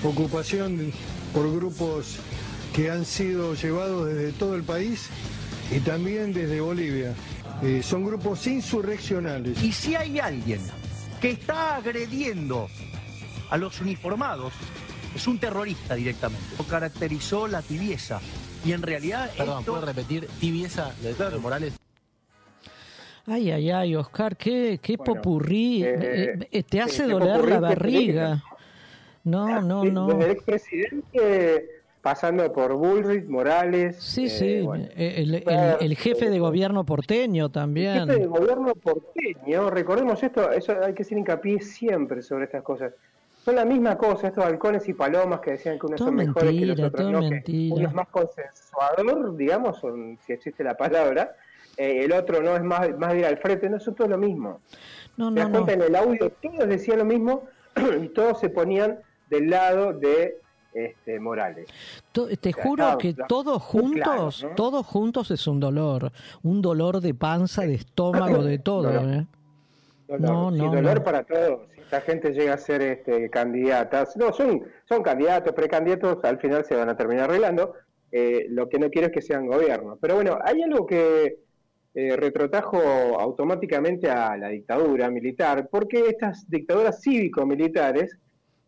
ocupación 0.04 0.92
por 1.32 1.52
grupos 1.54 2.18
que 2.72 2.90
han 2.90 3.04
sido 3.04 3.54
llevados 3.54 4.06
desde 4.06 4.32
todo 4.32 4.54
el 4.54 4.62
país 4.62 5.08
y 5.74 5.80
también 5.80 6.32
desde 6.32 6.60
Bolivia. 6.60 7.14
Eh, 7.62 7.82
son 7.82 8.04
grupos 8.04 8.46
insurreccionales. 8.46 9.60
Y 9.62 9.72
si 9.72 9.96
hay 9.96 10.20
alguien 10.20 10.60
que 11.20 11.30
está 11.30 11.76
agrediendo 11.76 12.68
a 13.50 13.56
los 13.56 13.80
uniformados 13.80 14.52
es 15.14 15.26
un 15.26 15.38
terrorista 15.38 15.96
directamente. 15.96 16.46
Caracterizó 16.68 17.48
la 17.48 17.62
tibieza 17.62 18.20
y 18.64 18.72
en 18.72 18.82
realidad. 18.82 19.30
Perdón, 19.36 19.64
¿puedo 19.64 19.80
repetir 19.84 20.26
tibieza 20.40 20.92
de, 21.02 21.38
Morales? 21.38 21.78
Ay, 23.26 23.50
ay, 23.50 23.70
ay, 23.70 23.96
Oscar, 23.96 24.36
qué, 24.36 24.78
qué 24.82 24.96
popurrí. 24.96 25.84
Eh, 25.84 26.48
eh, 26.50 26.62
te 26.62 26.80
hace 26.80 27.06
doler 27.06 27.44
la 27.44 27.60
barriga. 27.60 28.42
No, 29.24 29.60
no, 29.60 29.84
no. 29.84 30.06
Desde 30.06 30.24
el 30.24 30.30
expresidente 30.30 31.78
pasando 32.00 32.50
por 32.52 32.74
Bullrich, 32.74 33.26
Morales. 33.26 33.96
Sí, 33.96 34.26
eh, 34.26 34.30
sí, 34.30 34.68
el, 34.96 35.44
el, 35.80 35.96
jefe 35.96 36.30
de 36.30 36.38
gobierno 36.38 36.84
porteño 36.84 37.50
también. 37.50 37.96
El 37.96 38.06
jefe 38.08 38.20
de 38.20 38.26
gobierno 38.26 38.74
porteño, 38.74 39.68
recordemos 39.68 40.22
esto, 40.22 40.50
eso 40.50 40.74
hay 40.82 40.94
que 40.94 41.02
hacer 41.02 41.18
hincapié 41.18 41.60
siempre 41.60 42.22
sobre 42.22 42.44
estas 42.44 42.62
cosas. 42.62 42.94
Son 43.48 43.56
la 43.56 43.64
misma 43.64 43.96
cosa, 43.96 44.26
estos 44.26 44.44
halcones 44.44 44.86
y 44.90 44.92
palomas 44.92 45.40
que 45.40 45.52
decían 45.52 45.78
que 45.78 45.86
unos 45.86 45.98
son 46.00 46.16
mejores 46.16 46.52
que 46.52 46.66
los 46.66 46.80
otros 46.80 47.10
no, 47.10 47.20
que 47.20 47.70
uno 47.72 47.88
es 47.88 47.94
más 47.94 48.08
consensuador, 48.08 49.34
digamos, 49.38 49.80
si 50.26 50.34
existe 50.34 50.62
la 50.62 50.76
palabra, 50.76 51.34
eh, 51.78 52.04
el 52.04 52.12
otro 52.12 52.42
no 52.42 52.54
es 52.56 52.62
más, 52.62 52.90
más 52.98 53.14
de 53.14 53.20
ir 53.20 53.24
al 53.24 53.38
frente, 53.38 53.70
no 53.70 53.80
son 53.80 53.94
todos 53.94 54.10
lo 54.10 54.18
mismo. 54.18 54.60
No, 55.16 55.30
no, 55.30 55.48
no. 55.48 55.66
en 55.66 55.80
el 55.80 55.96
audio 55.96 56.30
todos 56.30 56.68
decían 56.68 56.98
lo 56.98 57.06
mismo 57.06 57.44
y 58.02 58.08
todos 58.08 58.38
se 58.38 58.50
ponían 58.50 58.98
del 59.30 59.48
lado 59.48 59.94
de 59.94 60.42
este, 60.74 61.18
Morales. 61.18 61.70
Te 62.12 62.52
juro 62.52 62.98
que 62.98 63.14
todos 63.14 63.62
juntos, 63.62 64.46
todos 64.56 64.84
juntos 64.84 65.30
es 65.30 65.46
un 65.46 65.58
dolor, 65.58 66.12
un 66.42 66.60
dolor 66.60 67.00
de 67.00 67.14
panza, 67.14 67.62
de 67.62 67.74
estómago, 67.76 68.42
de 68.42 68.58
todo. 68.58 68.90
¿eh? 68.90 69.26
No, 70.18 70.50
no, 70.50 70.70
dolor 70.70 71.02
para 71.02 71.22
todos. 71.22 71.60
Esta 71.88 72.02
gente 72.02 72.34
llega 72.34 72.52
a 72.52 72.58
ser 72.58 72.82
este, 72.82 73.30
candidatas, 73.30 74.14
no, 74.18 74.30
son, 74.30 74.62
son 74.86 75.02
candidatos, 75.02 75.54
precandidatos, 75.54 76.22
al 76.22 76.38
final 76.38 76.62
se 76.66 76.74
van 76.76 76.90
a 76.90 76.96
terminar 76.98 77.30
arreglando. 77.30 77.72
Eh, 78.12 78.44
lo 78.50 78.68
que 78.68 78.78
no 78.78 78.90
quiero 78.90 79.06
es 79.06 79.12
que 79.14 79.22
sean 79.22 79.46
gobiernos. 79.46 79.96
Pero 79.98 80.16
bueno, 80.16 80.38
hay 80.44 80.60
algo 80.60 80.84
que 80.84 81.38
eh, 81.94 82.14
retrotajo 82.14 82.78
automáticamente 83.18 84.10
a 84.10 84.36
la 84.36 84.48
dictadura 84.48 85.08
militar, 85.10 85.66
porque 85.70 86.10
estas 86.10 86.46
dictaduras 86.50 87.00
cívico-militares 87.00 88.18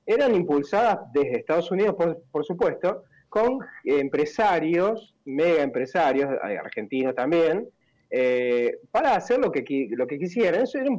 eran 0.06 0.34
impulsadas 0.34 1.00
desde 1.12 1.40
Estados 1.40 1.70
Unidos, 1.70 1.96
por, 2.30 2.44
supuesto, 2.46 3.02
con 3.28 3.58
empresarios, 3.84 5.14
mega 5.26 5.62
empresarios, 5.62 6.30
argentinos 6.40 7.14
también, 7.14 7.68
eh, 8.10 8.78
para 8.90 9.14
hacer 9.14 9.38
lo 9.38 9.52
que, 9.52 9.88
lo 9.90 10.06
que 10.06 10.18
quisieran. 10.18 10.62
Eso 10.62 10.78
era 10.78 10.90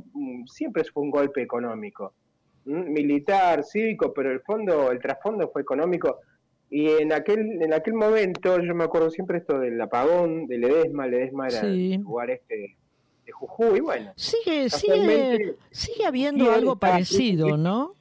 siempre 0.45 0.83
fue 0.85 1.03
un 1.03 1.11
golpe 1.11 1.41
económico, 1.41 2.13
militar, 2.65 3.63
cívico, 3.63 4.13
pero 4.13 4.31
el 4.31 4.39
fondo, 4.41 4.91
el 4.91 4.99
trasfondo 4.99 5.49
fue 5.49 5.61
económico. 5.61 6.19
Y 6.69 6.87
en 6.87 7.11
aquel, 7.11 7.61
en 7.61 7.73
aquel 7.73 7.95
momento, 7.95 8.59
yo 8.61 8.73
me 8.73 8.85
acuerdo 8.85 9.09
siempre 9.09 9.39
esto 9.39 9.59
del 9.59 9.79
apagón, 9.81 10.47
del 10.47 10.63
Edesma, 10.63 11.05
el 11.05 11.15
Edesma 11.15 11.47
era 11.47 11.59
el 11.61 11.95
lugar 11.95 12.31
este 12.31 12.77
de 13.25 13.31
Jujuy, 13.31 13.81
bueno. 13.81 14.13
Sigue, 14.15 14.69
sigue, 14.69 15.55
sigue 15.69 16.05
habiendo 16.05 16.49
algo 16.49 16.77
parecido, 16.77 17.57
¿no? 17.57 17.95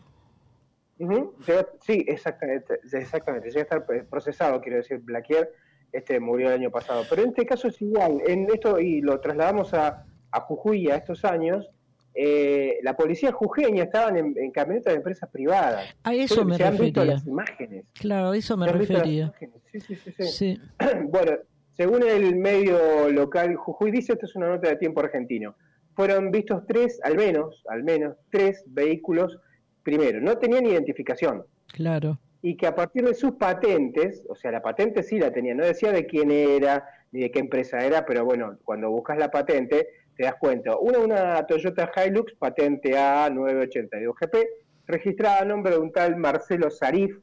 sí, 1.80 2.04
exactamente, 2.06 2.78
exactamente. 2.92 3.48
Llega 3.48 3.60
a 3.60 3.62
estar 3.62 4.06
procesado, 4.08 4.60
quiero 4.60 4.78
decir, 4.78 4.98
Blaquier, 4.98 5.50
este 5.92 6.20
murió 6.20 6.48
el 6.48 6.54
año 6.54 6.70
pasado. 6.70 7.04
Pero 7.08 7.22
en 7.22 7.28
este 7.30 7.46
caso 7.46 7.68
es 7.68 7.80
igual. 7.82 8.20
En 8.26 8.46
esto, 8.52 8.78
y 8.78 9.00
lo 9.00 9.20
trasladamos 9.20 9.74
a, 9.74 10.04
a 10.30 10.40
Jujuy 10.40 10.90
a 10.90 10.96
estos 10.96 11.24
años, 11.24 11.68
eh, 12.14 12.78
la 12.82 12.96
policía 12.96 13.32
jujeña 13.32 13.84
estaban 13.84 14.16
en, 14.16 14.50
camionetas 14.50 14.92
de 14.92 14.98
empresas 14.98 15.30
privadas. 15.30 15.94
A 16.02 16.14
eso 16.14 16.44
me 16.44 16.58
refería. 16.58 17.04
las 17.04 17.26
imágenes. 17.26 17.84
Claro, 17.94 18.30
a 18.30 18.36
eso 18.36 18.56
me 18.56 18.66
refería. 18.70 19.32
Sí, 19.72 19.80
sí, 19.80 19.96
sí, 19.96 20.12
sí. 20.24 20.60
bueno, 21.08 21.32
según 21.72 22.02
el 22.02 22.36
medio 22.36 23.10
local 23.10 23.54
Jujuy 23.56 23.90
dice, 23.90 24.14
esto 24.14 24.26
es 24.26 24.34
una 24.34 24.48
nota 24.48 24.68
de 24.68 24.76
tiempo 24.76 25.00
argentino, 25.00 25.54
fueron 25.94 26.30
vistos 26.30 26.66
tres, 26.66 27.00
al 27.04 27.16
menos, 27.16 27.62
al 27.68 27.84
menos, 27.84 28.16
tres 28.30 28.64
vehículos 28.66 29.38
primero, 29.82 30.20
no 30.20 30.36
tenían 30.36 30.66
identificación. 30.66 31.44
Claro. 31.68 32.18
Y 32.42 32.56
que 32.56 32.66
a 32.66 32.74
partir 32.74 33.04
de 33.04 33.14
sus 33.14 33.32
patentes, 33.32 34.24
o 34.28 34.34
sea, 34.34 34.50
la 34.50 34.62
patente 34.62 35.02
sí 35.02 35.18
la 35.18 35.30
tenía, 35.30 35.54
no 35.54 35.64
decía 35.64 35.92
de 35.92 36.06
quién 36.06 36.30
era 36.30 36.88
ni 37.12 37.20
de 37.20 37.30
qué 37.30 37.38
empresa 37.38 37.84
era, 37.84 38.06
pero 38.06 38.24
bueno, 38.24 38.58
cuando 38.64 38.90
buscas 38.90 39.18
la 39.18 39.30
patente 39.30 39.88
te 40.16 40.24
das 40.24 40.36
cuenta. 40.36 40.76
Una, 40.78 40.98
una 40.98 41.46
Toyota 41.46 41.90
Hilux, 41.94 42.34
patente 42.34 42.92
A982GP, 42.92 44.46
registrada 44.86 45.40
a 45.40 45.44
nombre 45.44 45.72
de 45.72 45.78
un 45.78 45.92
tal 45.92 46.16
Marcelo 46.16 46.70
Sarif, 46.70 47.18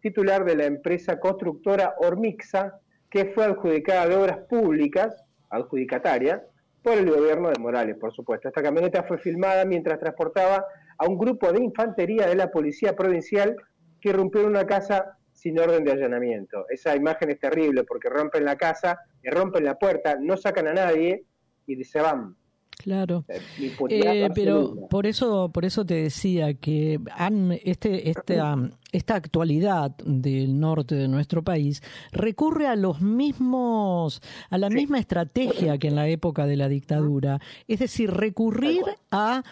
titular 0.00 0.44
de 0.44 0.56
la 0.56 0.64
empresa 0.66 1.18
constructora 1.18 1.94
Ormixa, 1.98 2.80
que 3.10 3.26
fue 3.26 3.44
adjudicada 3.44 4.08
de 4.08 4.16
obras 4.16 4.38
públicas, 4.48 5.24
adjudicataria, 5.50 6.44
por 6.82 6.98
el 6.98 7.08
gobierno 7.08 7.50
de 7.50 7.60
Morales, 7.60 7.96
por 7.96 8.12
supuesto. 8.12 8.48
Esta 8.48 8.62
camioneta 8.62 9.04
fue 9.04 9.18
filmada 9.18 9.64
mientras 9.64 10.00
transportaba 10.00 10.64
a 10.98 11.06
un 11.06 11.16
grupo 11.16 11.52
de 11.52 11.62
infantería 11.62 12.26
de 12.26 12.34
la 12.34 12.50
policía 12.50 12.96
provincial 12.96 13.56
que 14.02 14.10
en 14.10 14.46
una 14.46 14.66
casa 14.66 15.16
sin 15.32 15.58
orden 15.58 15.84
de 15.84 15.92
allanamiento. 15.92 16.66
Esa 16.68 16.94
imagen 16.94 17.30
es 17.30 17.38
terrible 17.38 17.84
porque 17.84 18.08
rompen 18.08 18.44
la 18.44 18.56
casa, 18.56 18.98
le 19.22 19.30
rompen 19.30 19.64
la 19.64 19.78
puerta, 19.78 20.16
no 20.20 20.36
sacan 20.36 20.68
a 20.68 20.74
nadie 20.74 21.24
y 21.66 21.82
se 21.84 22.00
van. 22.00 22.36
Claro. 22.78 23.24
impunidad 23.60 24.14
Eh, 24.14 24.30
pero 24.34 24.88
por 24.88 25.06
eso, 25.06 25.50
por 25.52 25.64
eso 25.64 25.86
te 25.86 25.94
decía 25.94 26.54
que 26.54 26.98
han, 27.12 27.52
este, 27.64 28.10
esta, 28.10 28.56
esta 28.90 29.14
actualidad 29.14 29.96
del 30.04 30.58
norte 30.58 30.96
de 30.96 31.06
nuestro 31.06 31.44
país 31.44 31.80
recurre 32.10 32.66
a 32.66 32.74
los 32.74 33.00
mismos, 33.00 34.20
a 34.50 34.58
la 34.58 34.68
misma 34.68 34.98
estrategia 34.98 35.78
que 35.78 35.88
en 35.88 35.94
la 35.94 36.08
época 36.08 36.46
de 36.46 36.56
la 36.56 36.68
dictadura, 36.68 37.40
es 37.68 37.78
decir, 37.78 38.10
recurrir 38.10 38.82
a 39.12 39.44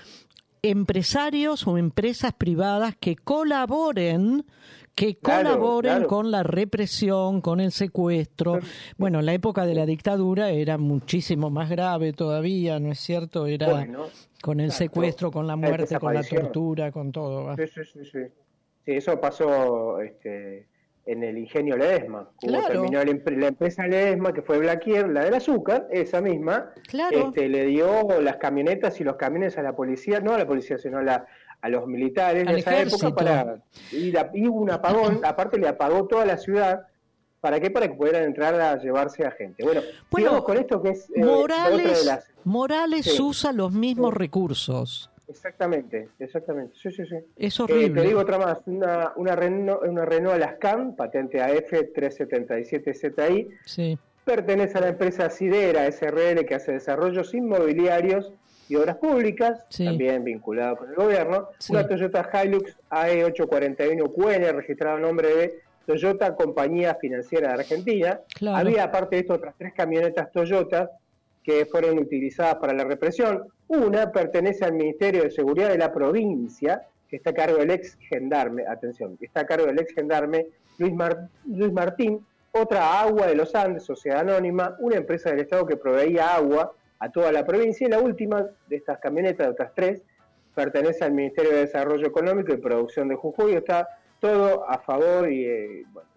empresarios 0.62 1.66
o 1.66 1.78
empresas 1.78 2.32
privadas 2.32 2.94
que 2.98 3.16
colaboren 3.16 4.44
que 4.94 5.16
Claro, 5.16 5.50
colaboren 5.50 5.92
claro. 5.92 6.08
con 6.08 6.30
la 6.30 6.42
represión, 6.42 7.40
con 7.40 7.60
el 7.60 7.72
secuestro. 7.72 8.58
Bueno, 8.98 9.20
en 9.20 9.26
la 9.26 9.32
época 9.32 9.64
de 9.64 9.74
la 9.74 9.86
dictadura 9.86 10.50
era 10.50 10.76
muchísimo 10.78 11.48
más 11.48 11.70
grave 11.70 12.12
todavía, 12.12 12.78
¿no 12.80 12.92
es 12.92 12.98
cierto? 12.98 13.46
Era 13.46 13.70
Bueno, 13.70 14.08
con 14.42 14.60
el 14.60 14.72
secuestro, 14.72 15.30
con 15.30 15.46
la 15.46 15.56
muerte, 15.56 15.98
con 15.98 16.12
la 16.12 16.22
tortura, 16.22 16.92
con 16.92 17.12
todo. 17.12 17.56
sí, 17.56 17.66
sí, 17.66 18.04
sí. 18.04 18.18
Sí, 18.84 18.92
eso 18.92 19.20
pasó 19.20 20.00
este, 20.00 20.66
en 21.12 21.22
el 21.24 21.38
ingenio 21.38 21.76
Ledesma. 21.76 22.28
Claro. 22.40 22.68
terminó 22.68 23.02
la, 23.04 23.10
empre- 23.10 23.36
la 23.36 23.48
empresa 23.48 23.86
Ledesma, 23.86 24.32
que 24.32 24.42
fue 24.42 24.58
Blaquier, 24.58 25.08
la 25.08 25.24
del 25.24 25.34
azúcar, 25.34 25.88
esa 25.90 26.20
misma, 26.20 26.70
Claro. 26.88 27.28
este, 27.28 27.48
le 27.48 27.66
dio 27.66 28.20
las 28.20 28.36
camionetas 28.36 29.00
y 29.00 29.04
los 29.04 29.16
camiones 29.16 29.58
a 29.58 29.62
la 29.62 29.74
policía, 29.74 30.20
no 30.20 30.34
a 30.34 30.38
la 30.38 30.46
policía, 30.46 30.78
sino 30.78 30.98
a, 30.98 31.02
la- 31.02 31.26
a 31.62 31.68
los 31.68 31.86
militares 31.86 32.46
de 32.46 32.58
esa 32.58 32.72
ejército. 32.72 33.08
época 33.08 33.24
para 33.24 33.56
ir 33.92 34.18
a, 34.18 34.30
y 34.32 34.46
hubo 34.48 34.60
un 34.60 34.70
apagón, 34.70 35.20
aparte 35.24 35.58
le 35.58 35.68
apagó 35.68 36.06
toda 36.06 36.24
la 36.24 36.36
ciudad. 36.36 36.82
¿Para 37.40 37.58
qué? 37.58 37.70
Para 37.70 37.88
que 37.88 37.94
pudieran 37.94 38.24
entrar 38.24 38.54
a 38.60 38.76
llevarse 38.78 39.24
a 39.26 39.30
gente. 39.30 39.64
Bueno, 39.64 39.80
Bueno, 40.10 40.26
sigamos 40.28 40.44
con 40.44 40.58
esto 40.58 40.82
que 40.82 40.90
es 40.90 41.08
eh, 41.10 41.12
de 41.16 41.24
Morales, 41.24 42.04
las... 42.04 42.30
Morales 42.44 43.06
Sí. 43.06 43.22
usa 43.22 43.52
los 43.52 43.72
mismos 43.72 44.12
recursos. 44.12 45.09
Exactamente, 45.30 46.08
exactamente. 46.18 46.74
Sí, 46.76 46.90
sí, 46.90 47.06
sí. 47.06 47.16
Es 47.36 47.58
Eh, 47.58 47.62
horrible. 47.62 48.02
te 48.02 48.08
digo 48.08 48.20
otra 48.20 48.38
más, 48.38 48.58
una, 48.66 49.12
una, 49.16 49.36
Renault, 49.36 49.82
una 49.86 50.04
Renault 50.04 50.34
Alaskan, 50.34 50.96
patente 50.96 51.40
AF377ZI, 51.40 53.48
Sí. 53.64 53.96
pertenece 54.24 54.76
a 54.78 54.80
la 54.82 54.88
empresa 54.88 55.30
Sidera 55.30 55.86
SRL 55.86 56.44
que 56.44 56.54
hace 56.56 56.72
desarrollos 56.72 57.32
inmobiliarios 57.32 58.32
y 58.68 58.74
obras 58.76 58.96
públicas, 58.96 59.64
Sí. 59.70 59.84
también 59.84 60.24
vinculado 60.24 60.76
con 60.76 60.88
el 60.90 60.94
gobierno. 60.96 61.48
Sí. 61.58 61.72
Una 61.72 61.86
Toyota 61.86 62.28
Hilux 62.44 62.76
AE841QN, 62.90 64.52
registrado 64.52 64.96
a 64.96 65.00
nombre 65.00 65.28
de 65.34 65.60
Toyota 65.86 66.34
Compañía 66.36 66.94
Financiera 66.96 67.48
de 67.48 67.54
Argentina. 67.54 68.20
Claro. 68.36 68.56
Había 68.58 68.84
aparte 68.84 69.16
de 69.16 69.22
esto 69.22 69.34
otras 69.34 69.54
tres 69.58 69.72
camionetas 69.74 70.30
Toyota 70.32 70.90
que 71.42 71.66
fueron 71.66 71.98
utilizadas 71.98 72.56
para 72.56 72.72
la 72.72 72.84
represión. 72.84 73.44
Una 73.68 74.10
pertenece 74.12 74.64
al 74.64 74.74
Ministerio 74.74 75.22
de 75.22 75.30
Seguridad 75.30 75.68
de 75.70 75.78
la 75.78 75.92
provincia, 75.92 76.82
que 77.08 77.16
está 77.16 77.30
a 77.30 77.34
cargo 77.34 77.58
del 77.58 77.70
ex 77.70 77.96
gendarme, 78.08 78.64
atención, 78.66 79.16
que 79.16 79.26
está 79.26 79.40
a 79.40 79.46
cargo 79.46 79.66
del 79.66 79.78
ex 79.80 79.92
gendarme 79.94 80.46
Luis, 80.78 80.92
Mar- 80.94 81.28
Luis 81.46 81.72
Martín. 81.72 82.24
Otra 82.52 83.00
Agua 83.00 83.28
de 83.28 83.36
los 83.36 83.54
Andes, 83.54 83.84
Sociedad 83.84 84.20
Anónima, 84.20 84.76
una 84.80 84.96
empresa 84.96 85.30
del 85.30 85.40
Estado 85.40 85.64
que 85.66 85.76
proveía 85.76 86.34
agua 86.34 86.72
a 86.98 87.08
toda 87.10 87.30
la 87.30 87.46
provincia. 87.46 87.86
Y 87.86 87.90
la 87.90 88.00
última 88.00 88.44
de 88.66 88.76
estas 88.76 88.98
camionetas, 88.98 89.46
de 89.46 89.52
otras 89.52 89.72
tres, 89.74 90.02
pertenece 90.52 91.04
al 91.04 91.12
Ministerio 91.12 91.52
de 91.52 91.60
Desarrollo 91.60 92.06
Económico 92.08 92.52
y 92.52 92.56
Producción 92.56 93.06
de 93.08 93.14
Jujuy. 93.14 93.54
Está 93.54 93.88
todo 94.18 94.68
a 94.68 94.78
favor 94.80 95.30
y 95.30 95.44
eh, 95.46 95.84
bueno, 95.92 96.09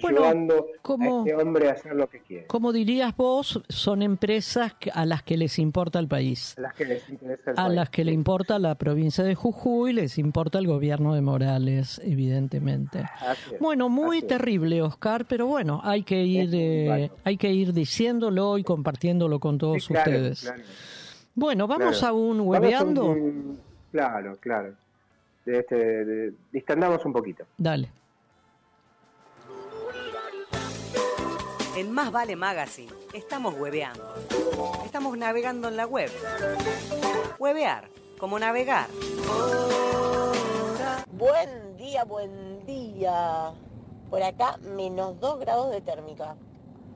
Bueno, 0.00 0.20
ayudando 0.20 0.66
como- 0.80 1.24
a 1.24 1.28
este 1.28 1.34
hombre 1.42 1.68
a 1.68 1.72
hacer 1.72 1.94
lo 1.94 2.08
que 2.08 2.20
quiere. 2.20 2.46
Como 2.46 2.72
dirías 2.72 3.16
vos, 3.16 3.62
son 3.68 4.02
empresas 4.02 4.74
a 4.94 5.04
las 5.04 5.22
que 5.22 5.36
les 5.36 5.58
importa 5.58 5.98
el 5.98 6.08
país. 6.08 6.54
A 6.56 6.62
las 6.62 6.74
que 6.74 6.84
les 6.84 7.08
interesa 7.10 7.50
el 7.50 7.58
A 7.58 7.64
país. 7.64 7.76
las 7.76 7.90
que 7.90 8.04
le 8.04 8.12
importa 8.12 8.58
la 8.58 8.74
provincia 8.76 9.24
de 9.24 9.34
Jujuy, 9.34 9.92
les 9.92 10.18
importa 10.18 10.58
el 10.58 10.66
gobierno 10.66 11.14
de 11.14 11.20
Morales, 11.20 12.00
evidentemente. 12.04 13.00
Es, 13.00 13.58
Bueno, 13.60 13.88
muy 13.88 14.22
terrible, 14.22 14.80
Oscar, 14.82 15.26
pero 15.28 15.46
bueno, 15.46 15.80
hay 15.82 16.02
que 16.02 16.22
ir, 16.24 16.50
eh, 16.52 17.10
hay 17.24 17.36
que 17.36 17.52
ir 17.52 17.72
diciéndolo 17.72 18.58
y 18.58 18.62
compartiéndolo 18.64 19.38
con 19.40 19.58
todos 19.58 19.84
Sí, 19.84 19.88
claro, 19.92 20.10
ustedes. 20.10 20.40
claro, 20.42 20.62
Bueno, 21.34 21.66
vamos 21.66 21.98
claro. 21.98 22.14
a 22.14 22.18
un 22.18 22.38
Vamos 22.38 22.46
hueveando. 22.46 23.04
un- 23.06 23.58
claro, 23.90 24.36
claro. 24.40 24.74
Este, 25.44 26.32
distandamos 26.52 27.04
un 27.04 27.12
poquito. 27.12 27.44
Dale. 27.58 27.88
En 31.82 31.90
Más 31.90 32.12
Vale 32.12 32.36
Magazine 32.36 32.92
estamos 33.12 33.58
hueveando. 33.58 34.14
Estamos 34.84 35.18
navegando 35.18 35.66
en 35.66 35.76
la 35.76 35.84
web. 35.84 36.12
Huevear, 37.40 37.90
como 38.20 38.38
navegar. 38.38 38.86
Buen 41.10 41.76
día, 41.76 42.04
buen 42.04 42.64
día. 42.66 43.52
Por 44.10 44.22
acá, 44.22 44.58
menos 44.58 45.18
2 45.18 45.40
grados 45.40 45.72
de 45.72 45.80
térmica. 45.80 46.36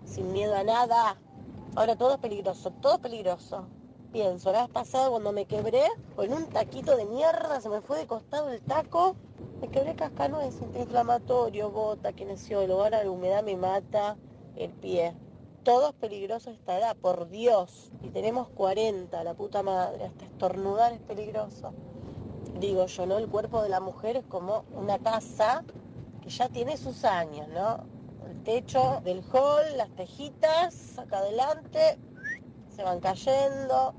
Sin 0.05 0.33
miedo 0.33 0.55
a 0.55 0.62
nada. 0.62 1.16
Ahora 1.75 1.96
todo 1.96 2.14
es 2.14 2.20
peligroso, 2.20 2.70
todo 2.81 2.94
es 2.94 3.01
peligroso. 3.01 3.66
Pienso, 4.12 4.53
la 4.53 4.62
vez 4.62 4.70
pasada 4.70 5.11
cuando 5.11 5.33
me 5.33 5.46
quebré, 5.46 5.83
con 6.14 6.33
un 6.33 6.46
taquito 6.46 6.96
de 6.96 7.07
mierda, 7.07 7.61
se 7.61 7.68
me 7.68 7.81
fue 7.81 7.99
de 7.99 8.07
costado 8.07 8.53
el 8.53 8.62
taco. 8.62 9.16
Me 9.61 9.66
quebré 9.66 9.96
cascanueces, 9.96 10.62
antiinflamatorio, 10.62 11.72
bota, 11.72 12.12
kinesiólogo. 12.12 12.85
Ahora 12.85 13.03
la 13.03 13.11
humedad 13.11 13.42
me 13.42 13.57
mata 13.57 14.16
el 14.57 14.73
pie. 14.73 15.14
Todo 15.62 15.88
es 15.88 15.95
peligroso 15.95 16.51
esta 16.51 16.79
edad, 16.79 16.97
por 16.97 17.29
Dios. 17.29 17.90
Y 18.03 18.09
tenemos 18.09 18.49
40, 18.49 19.25
la 19.25 19.35
puta 19.35 19.62
madre. 19.62 20.05
Hasta 20.05 20.25
estornudar 20.25 20.92
es 20.92 21.01
peligroso 21.01 21.73
digo 22.59 22.87
yo, 22.87 23.07
¿no? 23.07 23.19
El 23.19 23.29
cuerpo 23.29 23.62
de 23.62 23.69
la 23.69 23.81
mujer 23.81 24.16
es 24.16 24.25
como 24.27 24.64
una 24.75 24.99
casa 24.99 25.64
que 26.23 26.31
ya 26.31 26.49
tiene 26.49 26.77
sus 26.77 27.05
años, 27.05 27.49
¿no? 27.49 27.85
El 28.29 28.42
techo 28.42 29.01
del 29.05 29.23
hall, 29.33 29.77
las 29.77 29.90
tejitas, 29.90 30.99
acá 30.99 31.19
adelante, 31.19 31.99
se 32.75 32.83
van 32.83 33.01
cayendo, 33.01 33.95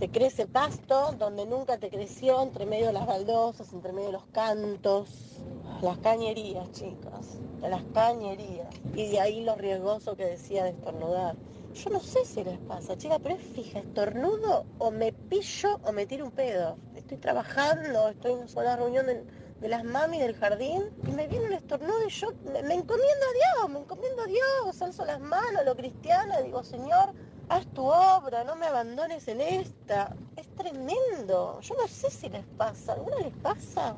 te 0.00 0.10
crece 0.10 0.46
pasto 0.46 1.12
donde 1.18 1.44
nunca 1.44 1.76
te 1.76 1.90
creció, 1.90 2.42
entre 2.42 2.64
medio 2.64 2.86
de 2.86 2.94
las 2.94 3.06
baldosas, 3.06 3.70
entre 3.74 3.92
medio 3.92 4.06
de 4.06 4.12
los 4.14 4.26
cantos, 4.32 5.42
las 5.82 5.98
cañerías, 5.98 6.72
chicas, 6.72 7.36
las 7.60 7.82
cañerías. 7.92 8.68
Y 8.94 9.10
de 9.10 9.20
ahí 9.20 9.44
lo 9.44 9.56
riesgoso 9.56 10.16
que 10.16 10.24
decía 10.24 10.64
de 10.64 10.70
estornudar. 10.70 11.36
Yo 11.74 11.90
no 11.90 12.00
sé 12.00 12.24
si 12.24 12.42
les 12.42 12.58
pasa, 12.60 12.96
chica, 12.96 13.18
pero 13.22 13.34
es 13.34 13.42
fija, 13.42 13.80
estornudo 13.80 14.64
o 14.78 14.90
me 14.90 15.12
pillo 15.12 15.78
o 15.84 15.92
me 15.92 16.06
tiro 16.06 16.24
un 16.24 16.32
pedo. 16.32 16.78
Estoy 16.96 17.18
trabajando, 17.18 18.08
estoy 18.08 18.32
en 18.32 18.46
una 18.56 18.76
reunión 18.76 19.04
de, 19.06 19.68
las 19.68 19.84
mami 19.84 20.18
del 20.18 20.34
jardín 20.34 20.82
y 21.06 21.12
me 21.12 21.28
viene 21.28 21.44
un 21.44 21.52
estornudo 21.52 22.06
y 22.06 22.10
yo 22.10 22.28
me, 22.44 22.58
encomiendo 22.60 22.94
a 22.96 23.58
Dios, 23.58 23.68
me 23.68 23.80
encomiendo 23.80 24.22
a 24.22 24.26
Dios, 24.26 24.80
alzo 24.80 25.04
las 25.04 25.20
manos 25.20 25.62
lo 25.66 25.76
cristiano 25.76 26.40
digo, 26.42 26.64
Señor, 26.64 27.12
haz 27.50 27.66
tu 27.74 27.84
obra, 27.84 28.44
no 28.44 28.56
me 28.56 28.66
abandones 28.66 29.26
en 29.28 29.40
esta. 29.40 30.14
Es 30.36 30.48
tremendo, 30.54 31.60
yo 31.60 31.74
no 31.74 31.86
sé 31.88 32.10
si 32.10 32.28
les 32.28 32.44
pasa, 32.56 32.92
¿alguna 32.94 33.18
les 33.18 33.34
pasa? 33.42 33.96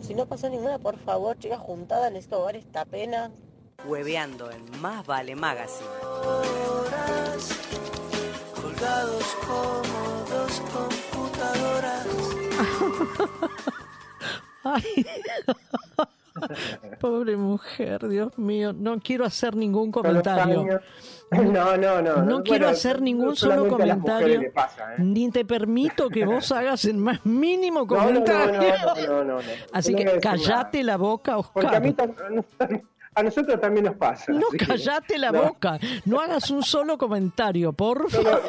Si 0.00 0.14
no 0.14 0.26
pasa 0.26 0.48
ninguna, 0.48 0.78
por 0.78 0.96
favor, 0.98 1.36
chicas, 1.38 1.58
juntada, 1.60 2.08
necesito 2.08 2.36
ahogar 2.36 2.56
esta 2.56 2.84
pena. 2.84 3.30
Hueveando 3.84 4.50
en 4.50 4.80
Más 4.80 5.04
Vale 5.06 5.34
Magazine. 5.34 5.88
colgados 8.54 9.24
como 9.46 10.24
dos 10.30 10.60
computadoras. 10.72 12.06
Ay. 14.64 15.06
Pobre 17.00 17.36
mujer, 17.36 18.08
Dios 18.08 18.36
mío. 18.38 18.72
No 18.72 18.98
quiero 19.00 19.24
hacer 19.24 19.56
ningún 19.56 19.90
comentario. 19.90 20.80
No, 21.30 21.76
no, 21.76 22.00
no. 22.00 22.22
No 22.22 22.42
quiero 22.42 22.64
Bueno, 22.64 22.68
hacer 22.68 23.02
ningún 23.02 23.36
solo 23.36 23.68
comentario. 23.68 24.50
pasa, 24.54 24.94
¿eh? 24.94 24.96
Ni 25.00 25.30
te 25.30 25.44
permito 25.44 26.08
que 26.08 26.24
vos 26.24 26.50
hagas 26.52 26.86
el 26.86 26.96
más 26.96 27.26
mínimo 27.26 27.86
comentario. 27.86 28.62
no, 28.82 28.94
no, 29.06 29.24
no, 29.24 29.34
no. 29.36 29.42
Así 29.70 29.94
que 29.94 30.18
callate 30.20 30.82
la 30.82 30.96
boca, 30.96 31.36
Porque 31.52 31.76
a, 31.76 31.80
mí 31.80 31.90
Oscar. 31.90 32.82
A 33.18 33.22
nosotros 33.22 33.60
también 33.60 33.86
nos 33.86 33.96
pasa. 33.96 34.32
No, 34.32 34.48
que- 34.50 34.58
callate 34.58 35.18
la 35.18 35.32
no, 35.32 35.42
boca. 35.44 35.78
No 36.04 36.20
hagas 36.20 36.50
un 36.50 36.62
solo 36.62 36.96
comentario, 36.96 37.72
por 37.72 38.08
favor. 38.10 38.42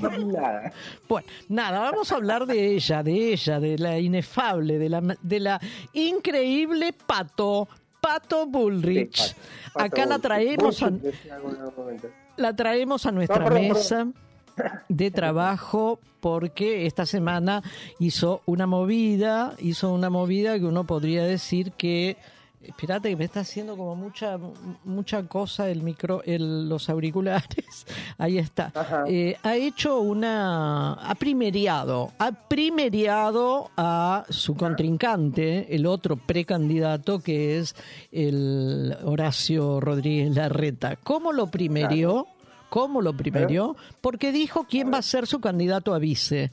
no, 0.00 0.10
no 0.10 0.32
nada. 0.32 0.72
Bueno, 1.08 1.28
nada, 1.48 1.80
vamos 1.80 2.10
a 2.10 2.16
hablar 2.16 2.46
de 2.46 2.74
ella, 2.74 3.02
de 3.02 3.32
ella, 3.32 3.60
de 3.60 3.78
la 3.78 3.98
inefable, 3.98 4.78
de 4.78 4.88
la, 4.88 5.00
de 5.22 5.40
la 5.40 5.60
increíble 5.92 6.92
Pato, 7.06 7.68
Pato 8.00 8.46
Bullrich. 8.46 9.16
Sí, 9.16 9.34
Pato, 9.72 9.86
Acá 9.86 10.06
la 10.06 10.18
traemos 10.18 10.82
a, 10.82 10.90
la 12.36 12.56
traemos 12.56 13.06
a 13.06 13.12
nuestra 13.12 13.44
perdón, 13.44 13.68
mesa 13.68 14.06
de 14.88 15.10
trabajo 15.10 16.00
porque 16.20 16.86
esta 16.86 17.06
semana 17.06 17.62
hizo 18.00 18.42
una 18.46 18.66
movida, 18.66 19.54
hizo 19.60 19.92
una 19.92 20.10
movida 20.10 20.58
que 20.58 20.64
uno 20.64 20.84
podría 20.84 21.22
decir 21.22 21.70
que 21.72 22.16
Espérate 22.62 23.08
que 23.10 23.16
me 23.16 23.24
está 23.24 23.40
haciendo 23.40 23.76
como 23.76 23.94
mucha 23.94 24.36
mucha 24.84 25.22
cosa 25.24 25.70
el 25.70 25.82
micro, 25.82 26.22
el, 26.24 26.68
los 26.68 26.90
auriculares. 26.90 27.86
Ahí 28.18 28.38
está. 28.38 28.72
Eh, 29.06 29.36
ha 29.42 29.54
hecho 29.54 30.00
una, 30.00 30.94
ha 30.94 31.14
primeriado, 31.14 32.12
ha 32.18 32.32
primeriado 32.32 33.70
a 33.76 34.24
su 34.28 34.56
contrincante, 34.56 35.74
el 35.74 35.86
otro 35.86 36.16
precandidato 36.16 37.20
que 37.20 37.58
es 37.58 37.76
el 38.10 38.96
Horacio 39.04 39.80
Rodríguez 39.80 40.34
Larreta. 40.34 40.96
¿Cómo 40.96 41.32
lo 41.32 41.46
primerió? 41.46 42.26
¿Cómo 42.70 43.00
lo 43.00 43.16
primerió? 43.16 43.76
Porque 44.00 44.32
dijo 44.32 44.66
quién 44.68 44.92
va 44.92 44.98
a 44.98 45.02
ser 45.02 45.26
su 45.26 45.40
candidato 45.40 45.94
a 45.94 45.98
vice. 45.98 46.52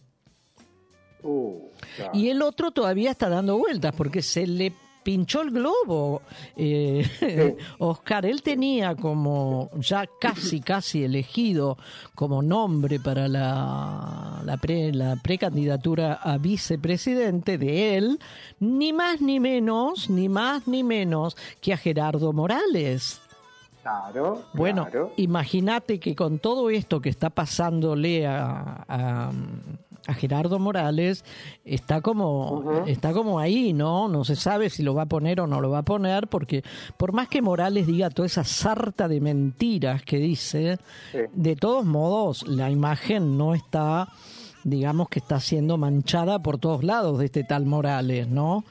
Uh, 1.23 1.59
claro. 1.95 2.11
Y 2.13 2.29
el 2.29 2.43
otro 2.43 2.69
todavía 2.69 3.09
está 3.09 3.27
dando 3.27 3.57
vueltas 3.57 3.93
porque 3.95 4.21
se 4.21 4.45
le 4.45 4.71
pinchó 5.05 5.41
el 5.43 5.51
globo. 5.51 6.23
Eh, 6.57 7.55
Oscar, 7.77 8.25
él 8.25 8.41
tenía 8.41 8.95
como 8.95 9.69
ya 9.79 10.05
casi, 10.19 10.59
casi 10.59 11.03
elegido 11.05 11.77
como 12.15 12.41
nombre 12.41 12.99
para 12.99 13.27
la, 13.27 14.41
la, 14.43 14.57
pre- 14.57 14.91
la 14.91 15.15
precandidatura 15.15 16.15
a 16.15 16.37
vicepresidente 16.39 17.57
de 17.57 17.97
él, 17.97 18.19
ni 18.59 18.91
más 18.91 19.21
ni 19.21 19.39
menos, 19.39 20.09
ni 20.09 20.27
más 20.27 20.67
ni 20.67 20.83
menos 20.83 21.37
que 21.61 21.71
a 21.71 21.77
Gerardo 21.77 22.33
Morales. 22.33 23.21
Claro. 23.83 24.41
Bueno, 24.55 24.85
claro. 24.89 25.13
imagínate 25.15 25.99
que 25.99 26.15
con 26.15 26.39
todo 26.39 26.71
esto 26.71 26.99
que 27.01 27.09
está 27.09 27.29
pasándole 27.29 28.25
a, 28.25 28.83
a- 28.89 29.31
a 30.07 30.13
Gerardo 30.13 30.59
Morales, 30.59 31.25
está 31.63 32.01
como, 32.01 32.83
está 32.85 33.13
como 33.13 33.39
ahí, 33.39 33.73
¿no? 33.73 34.07
No 34.07 34.23
se 34.23 34.35
sabe 34.35 34.69
si 34.69 34.83
lo 34.83 34.93
va 34.93 35.03
a 35.03 35.07
poner 35.07 35.41
o 35.41 35.47
no 35.47 35.61
lo 35.61 35.69
va 35.69 35.79
a 35.79 35.83
poner, 35.83 36.27
porque 36.27 36.63
por 36.97 37.11
más 37.13 37.27
que 37.27 37.41
Morales 37.41 37.87
diga 37.87 38.09
toda 38.09 38.27
esa 38.27 38.43
sarta 38.43 39.07
de 39.07 39.19
mentiras 39.19 40.03
que 40.03 40.17
dice, 40.17 40.77
de 41.33 41.55
todos 41.55 41.85
modos, 41.85 42.47
la 42.47 42.69
imagen 42.69 43.37
no 43.37 43.55
está, 43.55 44.09
digamos 44.63 45.09
que 45.09 45.19
está 45.19 45.39
siendo 45.39 45.77
manchada 45.77 46.39
por 46.39 46.57
todos 46.59 46.83
lados 46.83 47.19
de 47.19 47.25
este 47.25 47.43
tal 47.43 47.65
Morales, 47.65 48.27
¿no? 48.27 48.63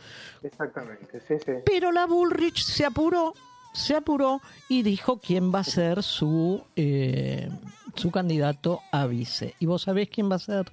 Exactamente, 0.43 1.21
sí, 1.27 1.35
sí. 1.45 1.53
Pero 1.65 1.91
la 1.91 2.07
Bullrich 2.07 2.63
se 2.63 2.85
apuró, 2.85 3.35
se 3.73 3.97
apuró 3.97 4.41
y 4.69 4.83
dijo 4.83 5.19
quién 5.19 5.53
va 5.53 5.61
a 5.61 5.65
ser 5.65 6.03
su, 6.03 6.63
eh, 6.77 7.49
su 7.97 8.11
candidato 8.11 8.81
a 8.93 9.07
vice. 9.07 9.55
¿Y 9.59 9.67
vos 9.67 9.83
sabés 9.83 10.09
quién 10.11 10.31
va 10.31 10.37
a 10.37 10.41
ser? 10.41 10.71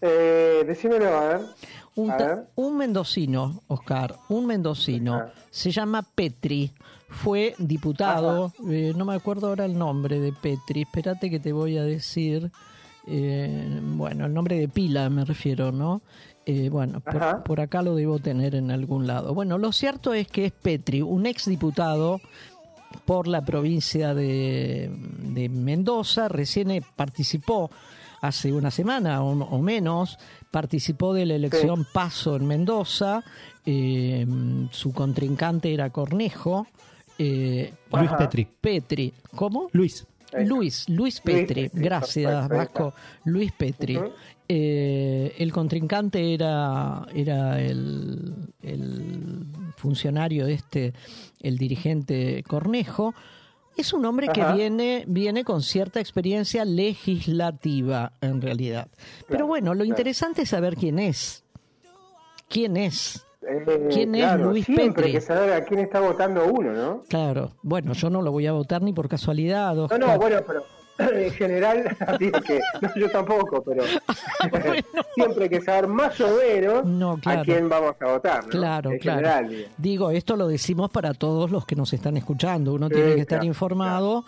Eh, 0.00 0.64
decímelo, 0.66 1.06
a 1.16 1.28
ver. 1.28 1.40
Un, 1.96 2.10
A 2.10 2.16
ta- 2.16 2.26
ver. 2.26 2.44
un 2.56 2.76
mendocino, 2.76 3.62
Oscar, 3.68 4.16
un 4.28 4.46
mendocino. 4.46 5.22
Se 5.50 5.70
llama 5.70 6.02
Petri. 6.02 6.72
Fue 7.08 7.54
diputado, 7.58 8.52
eh, 8.68 8.92
no 8.96 9.04
me 9.04 9.14
acuerdo 9.14 9.46
ahora 9.48 9.64
el 9.66 9.78
nombre 9.78 10.18
de 10.18 10.32
Petri. 10.32 10.82
Espérate 10.82 11.30
que 11.30 11.38
te 11.38 11.52
voy 11.52 11.76
a 11.78 11.84
decir. 11.84 12.50
eh, 13.06 13.80
bueno, 13.82 14.24
el 14.26 14.32
nombre 14.32 14.58
de 14.58 14.66
pila 14.66 15.10
me 15.10 15.24
refiero, 15.26 15.70
¿no? 15.70 16.00
Eh, 16.46 16.70
bueno, 16.70 17.02
por 17.44 17.60
acá 17.60 17.82
lo 17.82 17.94
debo 17.94 18.18
tener 18.18 18.54
en 18.54 18.70
algún 18.70 19.06
lado. 19.06 19.34
Bueno, 19.34 19.58
lo 19.58 19.72
cierto 19.72 20.14
es 20.14 20.26
que 20.26 20.46
es 20.46 20.52
Petri, 20.52 21.02
un 21.02 21.26
exdiputado 21.26 22.20
por 23.04 23.28
la 23.28 23.44
provincia 23.44 24.14
de, 24.14 24.90
de 25.20 25.48
Mendoza, 25.50 26.28
recién 26.28 26.70
eh, 26.70 26.82
participó 26.96 27.70
hace 28.26 28.52
una 28.52 28.70
semana 28.70 29.22
o, 29.22 29.30
o 29.32 29.62
menos, 29.62 30.18
participó 30.50 31.12
de 31.14 31.26
la 31.26 31.34
elección 31.34 31.86
Paso 31.92 32.36
en 32.36 32.46
Mendoza, 32.46 33.22
eh, 33.66 34.26
su 34.70 34.92
contrincante 34.92 35.72
era 35.72 35.90
Cornejo. 35.90 36.66
eh, 37.18 37.72
Luis. 37.92 38.10
Petri. 38.18 38.46
Petri, 38.60 39.12
¿cómo? 39.34 39.68
Luis. 39.72 40.06
Luis, 40.46 40.88
Luis 40.88 41.20
Petri, 41.20 41.68
sí, 41.68 41.70
gracias 41.74 42.48
Vasco, 42.48 42.92
Luis 43.24 43.52
Petri. 43.52 44.00
Eh, 44.48 45.32
el 45.38 45.52
contrincante 45.52 46.34
era, 46.34 47.06
era 47.14 47.60
el, 47.62 48.34
el 48.60 49.46
funcionario 49.76 50.46
este, 50.48 50.92
el 51.40 51.56
dirigente 51.56 52.42
Cornejo. 52.48 53.14
Es 53.76 53.92
un 53.92 54.04
hombre 54.04 54.28
que 54.28 54.44
viene, 54.52 55.04
viene 55.06 55.42
con 55.44 55.62
cierta 55.62 55.98
experiencia 56.00 56.64
legislativa, 56.64 58.12
en 58.20 58.40
realidad. 58.40 58.88
Pero 59.28 59.46
bueno, 59.46 59.74
lo 59.74 59.78
claro. 59.78 59.90
interesante 59.90 60.42
es 60.42 60.50
saber 60.50 60.76
quién 60.76 60.98
es. 60.98 61.44
¿Quién 62.48 62.76
es? 62.76 63.26
Eh, 63.42 63.88
¿Quién 63.92 64.14
es 64.14 64.38
Luis 64.40 64.64
siempre 64.64 64.86
Petri? 64.94 65.12
que 65.12 65.20
saber 65.20 65.52
a 65.52 65.64
quién 65.64 65.80
está 65.80 66.00
votando 66.00 66.46
uno, 66.46 66.72
¿no? 66.72 67.02
Claro, 67.08 67.52
bueno, 67.62 67.92
yo 67.92 68.08
no 68.10 68.22
lo 68.22 68.30
voy 68.30 68.46
a 68.46 68.52
votar 68.52 68.80
ni 68.80 68.92
por 68.92 69.08
casualidad. 69.08 69.74
No, 69.74 69.84
Oscar. 69.84 70.00
no, 70.00 70.16
bueno, 70.18 70.38
pero 70.46 70.64
en 70.98 71.30
general, 71.32 71.96
digo 72.18 72.40
que, 72.40 72.60
no, 72.80 72.90
yo 72.96 73.10
tampoco, 73.10 73.62
pero 73.62 73.82
siempre 75.14 75.44
hay 75.44 75.50
que 75.50 75.60
saber 75.60 75.88
más 75.88 76.20
o 76.20 76.36
menos 76.36 77.20
claro. 77.20 77.40
a 77.40 77.44
quién 77.44 77.68
vamos 77.68 77.94
a 78.00 78.06
votar, 78.06 78.44
¿no? 78.44 78.50
Claro, 78.50 78.90
En 78.92 78.98
claro. 78.98 79.18
general, 79.18 79.48
digo. 79.48 79.68
Digo, 79.76 80.10
esto 80.10 80.36
lo 80.36 80.48
decimos 80.48 80.90
para 80.90 81.14
todos 81.14 81.50
los 81.50 81.66
que 81.66 81.76
nos 81.76 81.92
están 81.92 82.16
escuchando. 82.16 82.74
Uno 82.74 82.88
Sí, 82.88 82.94
tiene 82.94 83.14
que 83.14 83.20
estar 83.22 83.38
claro, 83.38 83.46
informado, 83.46 84.24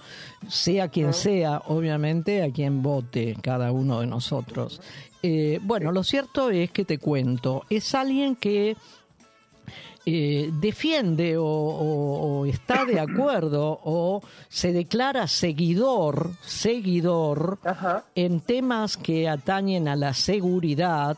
sea 0.48 0.88
quien 0.88 1.12
sea, 1.12 1.62
obviamente, 1.66 2.42
a 2.42 2.50
quien 2.52 2.83
vote 2.83 3.37
cada 3.42 3.72
uno 3.72 4.00
de 4.00 4.07
nosotros. 4.07 4.81
Eh, 5.22 5.59
bueno, 5.62 5.92
lo 5.92 6.05
cierto 6.05 6.50
es 6.50 6.70
que 6.70 6.85
te 6.85 6.98
cuento, 6.98 7.64
es 7.70 7.94
alguien 7.94 8.37
que 8.37 8.76
eh, 10.09 10.51
defiende 10.61 11.37
o, 11.37 11.45
o- 11.45 12.38
o 12.40 12.47
está 12.47 12.85
de 12.85 13.01
acuerdo 13.01 13.81
o 13.83 14.23
se 14.49 14.73
declara 14.73 15.27
seguidor, 15.27 16.31
seguidor 16.42 17.59
en 18.14 18.40
temas 18.40 18.97
que 18.97 19.29
atañen 19.29 19.88
a 19.88 19.97
la 19.97 20.14
seguridad 20.14 21.16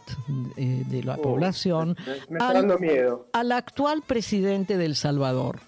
eh, 0.56 0.84
de 0.86 1.02
la 1.02 1.16
población 1.18 1.96
Me 2.30 2.38
dando 2.38 2.78
miedo. 2.78 3.26
al 3.34 3.52
actual 3.52 4.02
presidente 4.06 4.78
del 4.78 4.96
Salvador. 4.96 5.60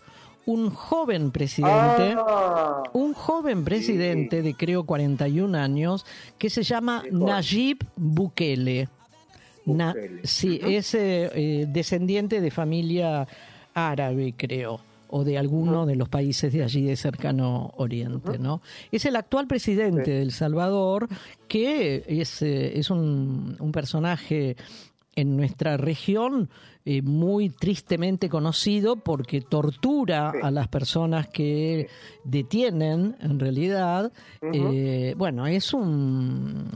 Un 0.46 0.70
joven 0.70 1.30
presidente, 1.30 2.16
Ah, 2.16 2.82
un 2.94 3.12
joven 3.12 3.62
presidente 3.64 4.40
de 4.42 4.54
creo 4.54 4.84
41 4.84 5.54
años 5.58 6.06
que 6.38 6.48
se 6.48 6.62
llama 6.62 7.04
Nayib 7.12 7.78
Bukele. 7.96 8.88
Na- 9.66 9.94
sí, 10.24 10.58
es 10.62 10.94
eh, 10.94 11.30
eh, 11.34 11.66
descendiente 11.68 12.40
de 12.40 12.50
familia 12.50 13.26
árabe, 13.74 14.34
creo, 14.36 14.80
o 15.08 15.24
de 15.24 15.38
alguno 15.38 15.86
de 15.86 15.96
los 15.96 16.08
países 16.08 16.52
de 16.52 16.62
allí 16.62 16.82
de 16.82 16.96
cercano 16.96 17.72
oriente, 17.76 18.38
¿no? 18.38 18.62
Es 18.92 19.04
el 19.04 19.16
actual 19.16 19.46
presidente 19.46 20.10
de 20.10 20.22
El 20.22 20.32
Salvador, 20.32 21.08
que 21.48 22.04
es, 22.06 22.42
eh, 22.42 22.78
es 22.78 22.90
un, 22.90 23.56
un 23.58 23.72
personaje 23.72 24.56
en 25.16 25.36
nuestra 25.36 25.76
región 25.76 26.48
eh, 26.84 27.02
muy 27.02 27.50
tristemente 27.50 28.28
conocido 28.28 28.96
porque 28.96 29.42
tortura 29.42 30.32
a 30.42 30.50
las 30.50 30.68
personas 30.68 31.28
que 31.28 31.88
detienen 32.24 33.16
en 33.20 33.38
realidad 33.38 34.12
Eh, 34.42 35.14
bueno 35.16 35.46
es 35.46 35.74
un 35.74 36.66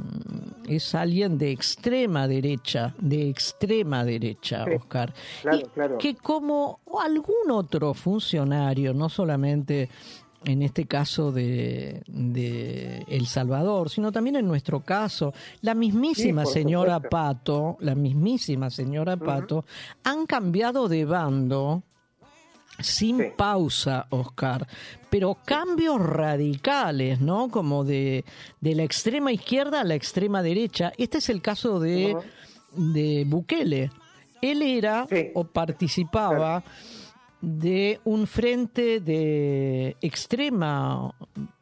es 0.69 0.95
alguien 0.95 1.39
de 1.39 1.51
extrema 1.53 2.29
derecha 2.29 2.95
de 2.99 3.29
extrema 3.29 4.05
derecha 4.05 4.65
Sí, 4.67 4.71
Oscar. 4.77 5.13
Claro, 5.43 5.59
y 5.59 5.63
claro. 5.75 5.99
que 5.99 6.15
como 6.17 6.81
algún 7.03 7.51
otro 7.51 7.95
funcionario 7.95 8.93
no 8.93 9.09
solamente 9.09 9.89
en 10.45 10.63
este 10.63 10.87
caso 10.87 11.33
de, 11.33 12.03
de 12.07 13.05
El 13.09 13.27
Salvador, 13.27 13.91
sino 13.91 14.13
también 14.13 14.37
en 14.37 14.47
nuestro 14.47 14.81
caso, 14.81 15.33
la 15.63 15.75
mismísima 15.75 16.45
Sí, 16.45 16.53
señora 16.53 16.97
supuesto. 16.97 17.09
Pato, 17.11 17.77
la 17.81 17.95
mismísima 17.95 18.71
señora 18.71 19.17
Pato, 19.17 19.65
han 20.03 20.27
cambiado 20.27 20.89
de 20.89 21.05
bando 21.05 21.83
sin 22.79 23.33
pausa, 23.37 24.07
Oscar, 24.11 24.67
pero 25.09 25.39
cambios 25.45 26.01
radicales, 26.01 27.21
¿no? 27.21 27.49
Como 27.49 27.85
de, 27.85 28.25
de 28.61 28.75
la 28.75 28.83
extrema 28.83 29.33
izquierda 29.33 29.81
a 29.81 29.85
la 29.85 29.95
extrema 29.95 30.43
derecha. 30.43 30.93
Este 30.99 31.19
es 31.19 31.29
el 31.29 31.41
caso 31.41 31.79
de, 31.79 32.17
de 32.73 33.25
Bukele. 33.27 33.91
Él 34.43 34.61
era 34.61 35.07
o 35.35 35.45
participaba 35.45 36.65
de 37.45 38.01
un 38.05 38.27
frente 38.27 39.01
de 39.01 39.97
extrema, 40.01 41.15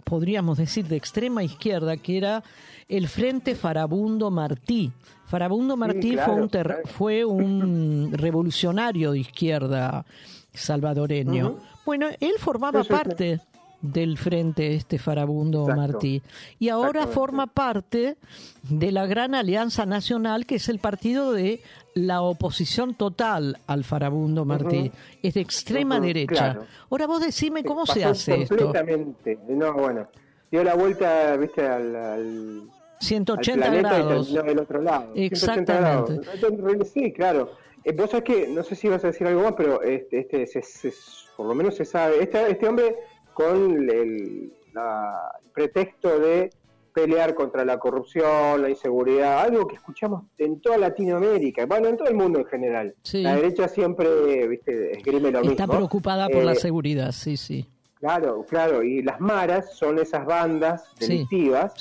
podríamos 0.05 0.59
decir, 0.59 0.87
de 0.87 0.97
extrema 0.97 1.43
izquierda, 1.43 1.97
que 1.97 2.17
era 2.17 2.43
el 2.89 3.09
Frente 3.09 3.55
Farabundo 3.55 4.31
Martí. 4.31 4.93
Farabundo 5.27 5.77
Martí 5.77 6.13
claro, 6.13 6.33
fue, 6.33 6.43
un 6.43 6.49
claro. 6.49 6.75
fue 6.85 7.25
un 7.25 8.11
revolucionario 8.13 9.13
de 9.13 9.21
izquierda 9.21 10.05
salvadoreño. 10.53 11.57
Bueno, 11.85 12.09
él 12.21 12.35
formaba 12.39 12.85
parte, 12.85 13.41
del 13.83 14.17
frente 14.17 14.75
este 14.75 14.99
farabundo 14.99 15.67
Martí. 15.67 16.23
Y 16.59 16.69
ahora 16.69 17.09
forma 17.09 17.49
parte 17.49 18.17
de 18.63 18.93
la 18.93 19.07
gran 19.07 19.35
alianza 19.35 19.85
nacional, 19.85 20.47
que 20.47 20.55
es 20.55 20.69
el 20.69 20.79
partido 20.79 21.33
de 21.33 21.61
la 21.95 22.23
oposición 22.23 22.95
total 22.95 23.59
al 23.67 23.85
farabundo 23.85 24.45
Martí. 24.45 24.91
Es 25.23 25.35
de 25.35 25.41
extrema 25.41 26.01
derecha. 26.01 26.59
Ahora 26.91 27.07
vos 27.07 27.21
decime 27.21 27.65
cómo 27.65 27.87
se 27.87 28.05
hace 28.05 28.43
esto. 28.43 28.57
Completamente. 28.57 29.39
No, 29.49 29.73
bueno, 29.75 30.09
dio 30.51 30.65
la 30.65 30.75
vuelta, 30.75 31.37
viste, 31.37 31.67
al... 31.67 32.69
180 33.01 33.71
grados. 33.71 34.31
Y 34.31 34.35
del 34.35 34.59
otro 34.61 34.81
lado. 34.81 35.13
Exactamente. 35.15 36.21
Sí, 36.85 37.13
claro. 37.13 37.51
Eh, 37.85 37.93
vos 37.93 38.11
sabés 38.11 38.25
que, 38.25 38.49
no 38.49 38.63
sé 38.63 38.77
si 38.77 38.89
vas 38.89 39.03
a 39.03 39.09
decir 39.09 39.27
algo 39.27 39.43
más, 39.43 39.55
pero 39.57 39.83
este, 39.83 40.21
este 40.21 40.93
por 41.37 41.47
lo 41.47 41.55
menos 41.55 41.75
se 41.75 41.85
sabe. 41.85 42.23
Este, 42.23 42.51
este 42.51 42.69
hombre 42.69 42.97
con 43.35 43.91
el 43.91 44.53
pretexto 45.53 46.19
de 46.19 46.51
pelear 46.93 47.35
contra 47.35 47.65
la 47.65 47.79
corrupción, 47.79 48.63
la 48.63 48.71
inseguridad, 48.71 49.41
algo 49.41 49.67
que 49.67 49.77
escuchamos 49.77 50.25
en 50.39 50.61
toda 50.61 50.79
Latinoamérica, 50.79 51.67
bueno, 51.67 51.89
en 51.89 51.97
todo 51.97 52.09
el 52.09 52.15
mundo 52.15 52.39
en 52.39 52.47
general. 52.47 52.95
La 53.13 53.37
derecha 53.37 53.69
siempre, 53.69 54.47
viste, 54.49 54.97
esgrime 54.97 55.31
lo 55.31 55.41
Está 55.41 55.67
preocupada 55.67 56.29
por 56.29 56.45
la 56.45 56.53
eh, 56.53 56.57
seguridad, 56.57 57.13
sí, 57.13 57.37
sí. 57.37 57.67
Claro, 57.99 58.45
claro, 58.49 58.83
y 58.83 59.03
las 59.03 59.21
maras 59.21 59.77
son 59.77 59.99
esas 59.99 60.27
bandas 60.27 60.93
delictivas 60.99 61.73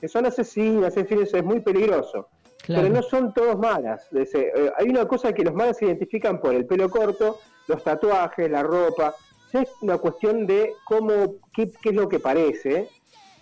que 0.00 0.08
son 0.08 0.26
asesinas, 0.26 0.96
en 0.96 1.06
fin, 1.06 1.22
eso 1.22 1.36
es 1.36 1.44
muy 1.44 1.60
peligroso. 1.60 2.28
Pero 2.66 2.88
no 2.90 3.00
son 3.02 3.32
todos 3.32 3.56
maras. 3.58 4.08
Eh, 4.12 4.72
hay 4.76 4.88
una 4.88 5.06
cosa 5.06 5.32
que 5.32 5.42
los 5.42 5.54
maras 5.54 5.78
se 5.78 5.86
identifican 5.86 6.40
por 6.40 6.54
el 6.54 6.66
pelo 6.66 6.90
corto, 6.90 7.38
los 7.66 7.82
tatuajes, 7.82 8.50
la 8.50 8.62
ropa, 8.62 9.14
es 9.52 9.70
una 9.80 9.98
cuestión 9.98 10.46
de 10.46 10.74
cómo, 10.84 11.36
qué, 11.52 11.70
es 11.82 11.94
lo 11.94 12.08
que 12.08 12.20
parece, 12.20 12.88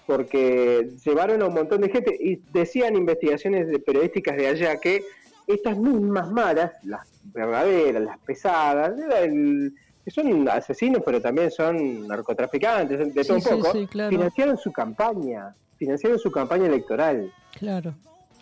porque 0.06 0.90
llevaron 1.04 1.42
a 1.42 1.46
un 1.46 1.54
montón 1.54 1.80
de 1.80 1.88
gente 1.88 2.16
y 2.18 2.36
decían 2.52 2.96
investigaciones 2.96 3.68
de 3.68 3.78
periodísticas 3.78 4.36
de 4.36 4.46
allá 4.46 4.76
que 4.78 5.04
estas 5.46 5.76
mismas 5.76 6.30
malas, 6.30 6.72
las 6.82 7.06
verdaderas, 7.32 8.02
las 8.02 8.18
pesadas, 8.18 8.94
que 10.04 10.10
son 10.10 10.48
asesinos 10.48 11.02
pero 11.04 11.20
también 11.20 11.50
son 11.50 12.06
narcotraficantes, 12.06 13.14
de 13.14 13.24
todo 13.24 13.36
un 13.36 13.42
poco, 13.42 13.72
financiaron 14.08 14.56
su 14.56 14.72
campaña, 14.72 15.54
financiaron 15.76 16.18
su 16.18 16.30
campaña 16.30 16.66
electoral. 16.66 17.32
Claro. 17.58 17.94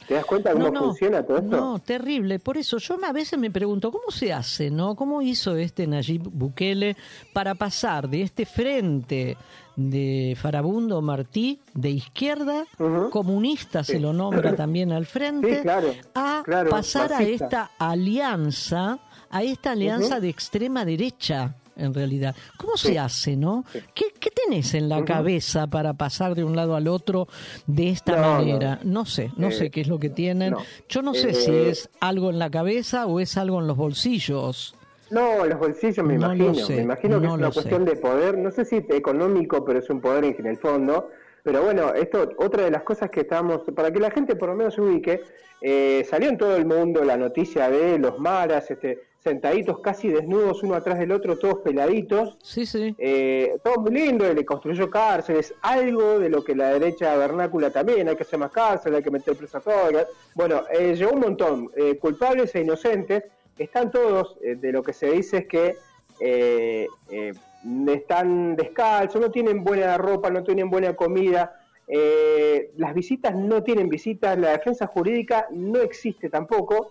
¿Te 0.06 0.14
das 0.14 0.24
cuenta 0.24 0.52
cómo 0.52 0.72
funciona 0.72 1.22
todo 1.22 1.38
esto? 1.38 1.56
No, 1.56 1.78
terrible. 1.78 2.38
Por 2.38 2.56
eso 2.56 2.78
yo 2.78 2.96
a 3.02 3.12
veces 3.12 3.38
me 3.38 3.50
pregunto, 3.50 3.90
¿cómo 3.90 4.10
se 4.10 4.32
hace, 4.32 4.70
no? 4.70 4.94
¿Cómo 4.94 5.22
hizo 5.22 5.56
este 5.56 5.86
Nayib 5.86 6.22
Bukele 6.30 6.96
para 7.32 7.54
pasar 7.54 8.08
de 8.08 8.22
este 8.22 8.46
frente 8.46 9.36
de 9.76 10.36
Farabundo 10.40 11.00
Martí, 11.02 11.60
de 11.72 11.90
izquierda, 11.90 12.64
comunista 13.10 13.82
se 13.82 13.98
lo 13.98 14.12
nombra 14.12 14.54
también 14.56 14.92
al 14.92 15.06
frente, 15.06 15.64
a 16.14 16.42
pasar 16.70 17.12
a 17.12 17.22
esta 17.22 17.70
alianza, 17.78 18.98
a 19.30 19.42
esta 19.42 19.72
alianza 19.72 20.20
de 20.20 20.28
extrema 20.28 20.84
derecha? 20.84 21.56
En 21.76 21.94
realidad. 21.94 22.34
¿Cómo 22.56 22.76
se 22.76 22.98
hace, 22.98 23.36
no? 23.36 23.64
¿Qué, 23.94 24.06
tenés 24.44 24.74
en 24.74 24.88
la 24.88 25.04
cabeza 25.04 25.66
para 25.66 25.94
pasar 25.94 26.34
de 26.34 26.44
un 26.44 26.56
lado 26.56 26.76
al 26.76 26.88
otro 26.88 27.28
de 27.66 27.90
esta 27.90 28.16
manera? 28.16 28.80
No. 28.84 29.06
sé, 29.06 29.30
no 29.36 29.50
sé 29.50 29.66
eh, 29.66 29.70
qué 29.70 29.80
es 29.82 29.88
lo 29.88 29.98
que 29.98 30.10
tienen. 30.10 30.54
Yo 30.88 31.02
no 31.02 31.14
sé 31.14 31.34
si 31.34 31.50
eh, 31.50 31.70
es 31.70 31.88
algo 32.00 32.30
en 32.30 32.38
la 32.38 32.50
cabeza 32.50 33.06
o 33.06 33.20
es 33.20 33.36
algo 33.36 33.60
en 33.60 33.66
los 33.66 33.76
bolsillos. 33.76 34.76
No, 35.10 35.44
en 35.44 35.50
los 35.50 35.58
bolsillos 35.58 36.04
me 36.04 36.14
imagino. 36.14 36.52
me 36.68 36.82
imagino 36.82 37.20
que 37.20 37.26
es 37.26 37.32
una 37.32 37.50
cuestión 37.50 37.84
de 37.84 37.96
poder, 37.96 38.38
no 38.38 38.50
sé 38.50 38.64
si 38.64 38.76
económico, 38.76 39.64
pero 39.64 39.78
es 39.78 39.90
un 39.90 40.00
poder 40.00 40.24
en 40.24 40.46
el 40.46 40.56
fondo. 40.56 41.10
Pero 41.42 41.62
bueno, 41.62 41.92
esto, 41.92 42.30
otra 42.38 42.64
de 42.64 42.70
las 42.70 42.82
cosas 42.82 43.10
que 43.10 43.20
estamos, 43.20 43.62
para 43.76 43.92
que 43.92 44.00
la 44.00 44.10
gente 44.10 44.34
por 44.34 44.48
lo 44.48 44.56
menos 44.56 44.74
se 44.74 44.80
ubique, 44.80 45.22
eh, 45.60 46.04
salió 46.08 46.30
en 46.30 46.38
todo 46.38 46.56
el 46.56 46.64
mundo 46.64 47.04
la 47.04 47.18
noticia 47.18 47.70
de 47.70 47.98
los 47.98 48.18
maras, 48.18 48.70
este, 48.70 49.02
sentaditos 49.24 49.80
casi 49.80 50.08
desnudos 50.08 50.62
uno 50.62 50.74
atrás 50.74 50.98
del 50.98 51.10
otro, 51.10 51.38
todos 51.38 51.60
peladitos. 51.60 52.36
Sí, 52.42 52.66
sí. 52.66 52.94
Eh, 52.98 53.56
todo 53.64 53.80
muy 53.80 53.92
lindo, 53.92 54.30
le 54.32 54.44
construyó 54.44 54.90
cárceles, 54.90 55.54
algo 55.62 56.18
de 56.18 56.28
lo 56.28 56.44
que 56.44 56.54
la 56.54 56.68
derecha 56.74 57.16
vernácula 57.16 57.70
también, 57.70 58.06
hay 58.06 58.16
que 58.16 58.22
hacer 58.24 58.38
más 58.38 58.52
cárceles, 58.52 58.98
hay 58.98 59.02
que 59.02 59.10
meter 59.10 59.34
presa 59.34 59.58
a 59.58 59.60
todas. 59.62 60.06
Bueno, 60.34 60.64
eh, 60.70 60.94
llegó 60.94 61.12
un 61.12 61.20
montón, 61.20 61.70
eh, 61.74 61.96
culpables 61.96 62.54
e 62.54 62.60
inocentes, 62.60 63.24
están 63.58 63.90
todos, 63.90 64.36
eh, 64.42 64.56
de 64.56 64.72
lo 64.72 64.82
que 64.82 64.92
se 64.92 65.10
dice 65.10 65.38
es 65.38 65.46
que 65.46 65.76
están 67.88 68.56
descalzos, 68.56 69.20
no 69.20 69.30
tienen 69.30 69.64
buena 69.64 69.96
ropa, 69.96 70.28
no 70.28 70.44
tienen 70.44 70.68
buena 70.68 70.94
comida. 70.94 71.60
las 72.76 72.94
visitas 72.94 73.34
no 73.34 73.62
tienen 73.62 73.88
visitas, 73.88 74.38
la 74.38 74.50
defensa 74.50 74.86
jurídica 74.86 75.46
no 75.50 75.80
existe 75.80 76.28
tampoco. 76.28 76.90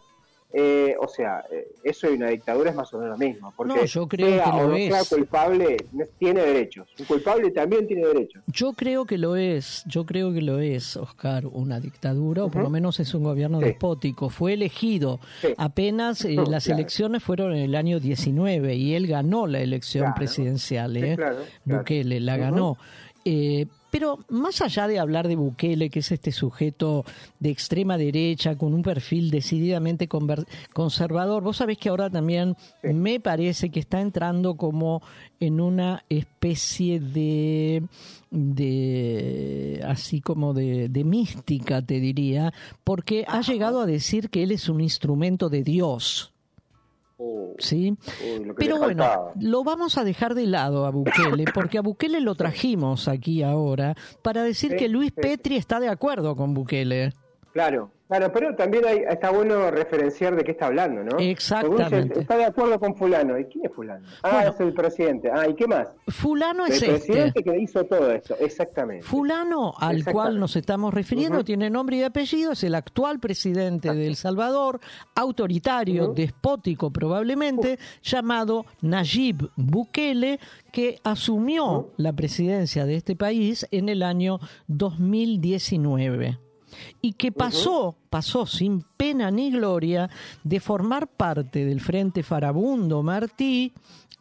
Eh, 0.56 0.96
o 1.00 1.08
sea, 1.08 1.44
eh, 1.52 1.68
eso 1.84 2.12
y 2.12 2.14
una 2.14 2.28
dictadura 2.28 2.70
es 2.70 2.76
más 2.76 2.94
o 2.94 3.00
menos 3.00 3.18
lo 3.20 3.26
mismo. 3.26 3.52
Porque 3.58 3.74
no, 3.74 3.86
yo 3.86 4.08
creo 4.08 4.44
que 4.44 4.52
lo 4.52 4.76
es. 4.76 4.94
Sea 4.94 5.18
culpable 5.18 5.78
tiene 6.20 6.42
derechos. 6.42 6.88
Un 7.00 7.06
culpable 7.06 7.50
también 7.50 7.88
tiene 7.88 8.06
derechos. 8.06 8.44
Yo 8.48 8.74
creo 8.74 9.06
que 9.06 9.18
lo 9.18 9.36
es. 9.36 9.84
Yo 9.88 10.06
creo 10.06 10.32
que 10.32 10.42
lo 10.42 10.60
es, 10.60 10.96
Oscar, 10.96 11.48
una 11.48 11.80
dictadura, 11.80 12.46
o 12.46 12.52
por 12.52 12.62
lo 12.62 12.70
menos 12.70 13.00
es 13.00 13.16
un 13.16 13.24
gobierno 13.24 13.60
despótico. 13.60 14.30
Fue 14.30 14.54
elegido. 14.54 15.20
Apenas 15.58 16.24
eh, 16.24 16.36
las 16.48 16.68
elecciones 16.68 17.24
fueron 17.24 17.54
en 17.54 17.64
el 17.64 17.74
año 17.74 18.00
19 18.00 18.76
y 18.76 18.94
él 18.94 19.08
ganó 19.08 19.48
la 19.48 19.60
elección 19.60 20.14
presidencial. 20.14 20.96
¿eh? 20.98 21.18
Bukele 21.66 22.20
la 22.20 22.38
ganó. 22.38 22.78
Eh, 23.26 23.68
pero 23.94 24.26
más 24.30 24.60
allá 24.62 24.88
de 24.88 24.98
hablar 24.98 25.28
de 25.28 25.36
Bukele, 25.36 25.92
que 25.92 26.00
es 26.00 26.12
este 26.12 26.32
sujeto 26.32 27.06
de 27.40 27.52
extrema 27.52 27.96
derecha 27.96 28.58
con 28.58 28.74
un 28.74 28.82
perfil 28.82 29.30
decididamente 29.30 30.08
conservador, 30.08 31.44
vos 31.44 31.58
sabés 31.58 31.78
que 31.78 31.90
ahora 31.90 32.10
también 32.10 32.58
me 32.82 33.20
parece 33.20 33.70
que 33.70 33.80
está 33.80 34.02
entrando 34.02 34.56
como 34.56 35.04
en 35.40 35.62
una 35.62 36.04
especie 36.10 37.00
de, 37.00 37.84
de 38.32 39.84
así 39.88 40.22
como 40.22 40.56
de, 40.56 40.90
de 40.90 41.04
mística, 41.04 41.84
te 41.84 42.00
diría, 42.00 42.52
porque 42.84 43.26
ha 43.28 43.42
llegado 43.42 43.80
a 43.80 43.86
decir 43.86 44.32
que 44.32 44.42
él 44.42 44.52
es 44.52 44.70
un 44.70 44.82
instrumento 44.82 45.50
de 45.50 45.64
Dios. 45.64 46.33
¿Sí? 47.60 47.96
Pero 48.58 48.78
bueno, 48.78 49.32
lo 49.40 49.64
vamos 49.64 49.98
a 49.98 50.04
dejar 50.04 50.36
de 50.36 50.48
lado 50.48 50.86
a 50.86 50.92
Bukele, 50.92 51.46
porque 51.54 51.78
a 51.78 51.82
Bukele 51.82 52.22
lo 52.22 52.36
trajimos 52.36 53.08
aquí 53.08 53.44
ahora 53.44 53.96
para 54.22 54.44
decir 54.44 54.76
que 54.76 54.90
Luis 54.90 55.12
Petri 55.12 55.56
está 55.56 55.80
de 55.80 55.90
acuerdo 55.90 56.36
con 56.36 56.54
Bukele. 56.54 57.14
Claro, 57.54 57.92
Claro, 58.14 58.32
pero 58.32 58.54
también 58.56 58.86
hay, 58.86 58.98
está 59.10 59.32
bueno 59.32 59.72
referenciar 59.72 60.36
de 60.36 60.44
qué 60.44 60.52
está 60.52 60.68
hablando, 60.68 61.04
¿no? 61.04 61.18
Exactamente. 61.18 62.20
está 62.20 62.38
de 62.38 62.46
acuerdo 62.46 62.80
con 62.80 62.96
fulano. 62.96 63.40
¿Y 63.40 63.46
quién 63.46 63.66
es 63.66 63.74
fulano? 63.74 64.06
Ah, 64.22 64.46
es 64.46 64.60
el 64.60 64.72
presidente. 64.72 65.32
Ah, 65.34 65.48
¿y 65.48 65.56
qué 65.56 65.66
más? 65.66 65.88
Fulano 66.10 66.68
es 66.68 66.80
el 66.84 66.90
presidente 66.92 67.42
que 67.42 67.58
hizo 67.58 67.84
todo 67.86 68.12
esto, 68.12 68.36
exactamente. 68.40 69.04
Fulano, 69.04 69.74
al 69.80 70.06
cual 70.06 70.40
nos 70.40 70.56
estamos 70.56 70.94
refiriendo, 70.94 71.44
tiene 71.44 71.72
nombre 71.72 71.98
y 71.98 72.04
apellido, 72.04 72.52
es 72.52 72.64
el 72.64 72.76
actual 72.76 73.20
presidente 73.20 73.92
de 73.92 74.06
El 74.06 74.16
Salvador, 74.16 74.80
autoritario, 75.16 76.10
despótico 76.10 76.92
probablemente, 76.92 77.80
llamado 78.04 78.68
Nayib 78.82 79.50
Bukele, 79.56 80.40
que 80.72 81.00
asumió 81.04 81.90
la 81.98 82.14
presidencia 82.14 82.86
de 82.86 82.96
este 82.96 83.16
país 83.16 83.66
en 83.72 83.90
el 83.90 84.04
año 84.04 84.40
2019 84.68 86.38
y 87.02 87.14
que 87.14 87.32
pasó, 87.32 87.96
pasó 88.10 88.46
sin 88.46 88.84
pena 88.98 89.32
ni 89.32 89.52
gloria 89.52 90.10
de 90.44 90.60
formar 90.60 91.08
parte 91.08 91.66
del 91.66 91.82
Frente 91.82 92.24
Farabundo 92.24 93.04
Martí 93.04 93.74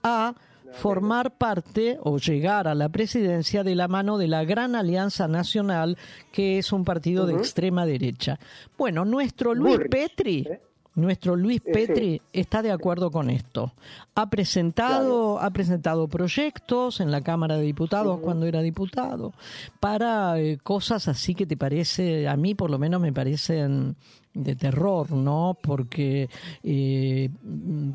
a 0.02 0.34
formar 0.72 1.36
parte 1.36 1.98
o 2.02 2.18
llegar 2.18 2.66
a 2.66 2.74
la 2.74 2.88
presidencia 2.88 3.62
de 3.62 3.74
la 3.74 3.88
mano 3.88 4.18
de 4.18 4.28
la 4.28 4.44
Gran 4.44 4.74
Alianza 4.74 5.28
Nacional, 5.28 5.98
que 6.32 6.58
es 6.58 6.72
un 6.72 6.84
partido 6.84 7.26
de 7.26 7.34
extrema 7.34 7.86
derecha. 7.86 8.38
Bueno, 8.76 9.04
nuestro 9.04 9.54
Luis 9.54 9.78
Petri... 9.90 10.46
¿eh? 10.50 10.60
Nuestro 10.94 11.36
Luis 11.36 11.62
eh, 11.64 11.72
Petri 11.72 12.22
está 12.32 12.62
de 12.62 12.70
acuerdo 12.70 13.10
con 13.10 13.30
esto. 13.30 13.72
Ha 14.14 14.28
presentado, 14.28 15.40
ha 15.40 15.50
presentado 15.50 16.06
proyectos 16.08 17.00
en 17.00 17.10
la 17.10 17.22
Cámara 17.22 17.56
de 17.56 17.62
Diputados 17.62 18.20
cuando 18.20 18.46
era 18.46 18.60
diputado 18.60 19.32
para 19.80 20.38
eh, 20.38 20.58
cosas 20.62 21.08
así 21.08 21.34
que 21.34 21.46
te 21.46 21.56
parece, 21.56 22.28
a 22.28 22.36
mí 22.36 22.54
por 22.54 22.70
lo 22.70 22.78
menos 22.78 23.00
me 23.00 23.12
parecen 23.12 23.96
de 24.34 24.56
terror, 24.56 25.12
¿no? 25.12 25.56
Porque, 25.62 26.28
eh, 26.62 27.30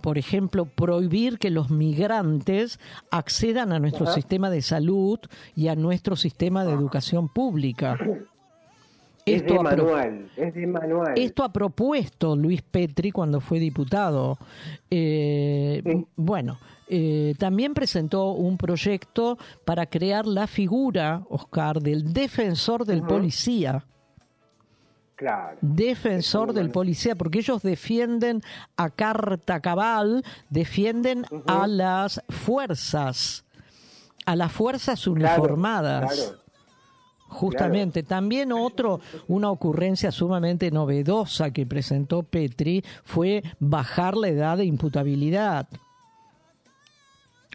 por 0.01 0.17
ejemplo, 0.17 0.65
prohibir 0.65 1.39
que 1.39 1.49
los 1.49 1.69
migrantes 1.69 2.79
accedan 3.11 3.73
a 3.73 3.79
nuestro 3.79 4.05
sistema 4.07 4.49
de 4.49 4.61
salud 4.61 5.19
y 5.55 5.67
a 5.67 5.75
nuestro 5.75 6.15
sistema 6.15 6.63
de 6.63 6.73
educación 6.73 7.27
pública. 7.29 7.97
Es 9.27 9.41
Esto 9.41 9.53
de 9.55 9.59
manual, 9.59 10.29
es 10.37 10.53
de 10.53 10.67
manual. 10.67 11.13
Esto 11.17 11.43
ha 11.43 11.51
propuesto 11.51 12.35
Luis 12.35 12.61
Petri 12.61 13.11
cuando 13.11 13.41
fue 13.41 13.59
diputado. 13.59 14.37
Eh, 14.89 16.05
Bueno, 16.15 16.57
eh, 16.87 17.35
también 17.37 17.73
presentó 17.73 18.31
un 18.31 18.57
proyecto 18.57 19.37
para 19.65 19.85
crear 19.85 20.25
la 20.25 20.47
figura, 20.47 21.23
Oscar, 21.29 21.81
del 21.81 22.13
defensor 22.13 22.85
del 22.85 23.03
policía. 23.03 23.85
Claro. 25.15 25.57
Defensor 25.61 26.53
del 26.53 26.69
policía, 26.69 27.15
porque 27.15 27.39
ellos 27.39 27.61
defienden 27.63 28.41
a 28.77 28.89
carta 28.91 29.59
cabal, 29.59 30.23
defienden 30.49 31.25
a 31.47 31.67
las 31.67 32.21
fuerzas, 32.29 33.43
a 34.25 34.35
las 34.35 34.51
fuerzas 34.51 35.07
uniformadas. 35.07 36.13
claro. 36.13 36.46
Justamente, 37.29 38.03
también 38.03 38.51
otro, 38.51 38.99
una 39.27 39.51
ocurrencia 39.51 40.11
sumamente 40.11 40.71
novedosa 40.71 41.51
que 41.51 41.65
presentó 41.65 42.23
Petri 42.23 42.83
fue 43.03 43.43
bajar 43.59 44.15
la 44.15 44.29
edad 44.29 44.57
de 44.57 44.65
imputabilidad. 44.65 45.67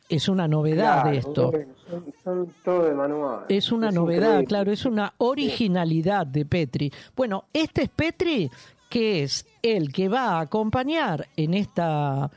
Es 0.09 0.29
una 0.29 0.47
novedad 0.47 1.03
Claro, 1.05 1.17
esto. 1.19 1.51
bueno, 1.51 1.73
Son, 1.89 2.05
son 2.23 2.55
todo 2.65 2.85
de 2.85 2.95
manual. 2.95 3.41
Es 3.49 3.73
una 3.73 3.89
Es 3.89 3.95
novedad, 3.95 4.27
increíble. 4.29 4.47
claro, 4.47 4.73
es 4.73 4.85
una 4.85 5.15
originalidad 5.19 6.27
de 6.27 6.45
Petri. 6.45 6.93
Bueno, 7.17 7.45
este 7.53 7.85
es 7.85 7.89
Petri, 7.89 8.51
que 8.91 9.23
es 9.23 9.47
el 9.63 9.91
que 9.91 10.09
va 10.11 10.33
a 10.37 10.41
acompañar 10.41 11.29
en 11.37 11.55
esta, 11.55 12.31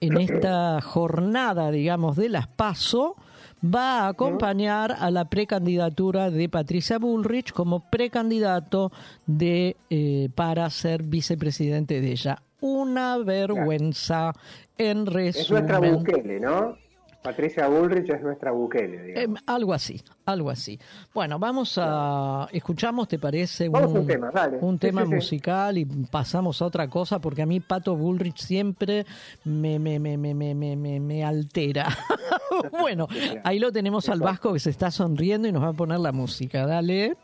en 0.00 0.18
esta 0.18 0.82
jornada, 0.82 1.70
digamos, 1.70 2.16
de 2.16 2.28
las 2.28 2.48
PASO, 2.48 3.16
va 3.64 4.00
a 4.00 4.08
acompañar 4.08 4.96
a 4.98 5.10
la 5.10 5.24
precandidatura 5.26 6.30
de 6.30 6.48
Patricia 6.48 6.98
Bullrich 6.98 7.52
como 7.52 7.88
precandidato 7.90 8.92
de 9.26 9.76
eh, 9.90 10.28
para 10.34 10.68
ser 10.70 11.02
vicepresidente 11.02 12.00
de 12.00 12.12
ella. 12.12 12.42
Una 12.60 13.18
vergüenza 13.18 14.32
en 14.78 15.06
Es 15.16 15.50
nuestra 15.50 15.80
resumen. 15.80 16.04
Bukele, 16.04 16.40
¿no? 16.40 16.85
Patricia 17.26 17.68
Bullrich 17.68 18.08
es 18.10 18.22
nuestra 18.22 18.52
Bukele, 18.52 19.02
digamos. 19.02 19.40
Eh, 19.40 19.42
algo 19.46 19.74
así, 19.74 20.00
algo 20.24 20.50
así. 20.50 20.78
Bueno, 21.12 21.38
vamos 21.38 21.78
a 21.82 22.48
escuchamos, 22.52 23.08
¿te 23.08 23.18
parece? 23.18 23.68
Vamos 23.68 23.92
un 23.92 24.06
tema, 24.06 24.30
dale. 24.32 24.58
un 24.60 24.74
Sí, 24.74 24.78
tema 24.80 25.02
sí, 25.02 25.08
sí. 25.08 25.14
musical 25.14 25.78
y 25.78 25.84
pasamos 25.84 26.62
a 26.62 26.66
otra 26.66 26.88
cosa 26.88 27.18
porque 27.20 27.42
a 27.42 27.46
mí 27.46 27.60
Pato 27.60 27.96
Bullrich 27.96 28.38
siempre 28.38 29.04
me, 29.44 29.78
me, 29.78 29.98
me, 29.98 30.16
me, 30.16 30.34
me, 30.34 30.54
me, 30.54 30.76
me- 30.76 31.00
me 31.00 31.24
altera. 31.24 31.88
bueno, 32.80 33.06
ahí 33.44 33.58
lo 33.58 33.72
tenemos 33.72 34.08
al 34.08 34.20
Vasco 34.20 34.52
que 34.52 34.60
se 34.60 34.70
está 34.70 34.90
sonriendo 34.90 35.48
y 35.48 35.52
nos 35.52 35.62
va 35.62 35.68
a 35.68 35.72
poner 35.72 35.98
la 36.00 36.12
música. 36.12 36.66
Dale. 36.66 37.16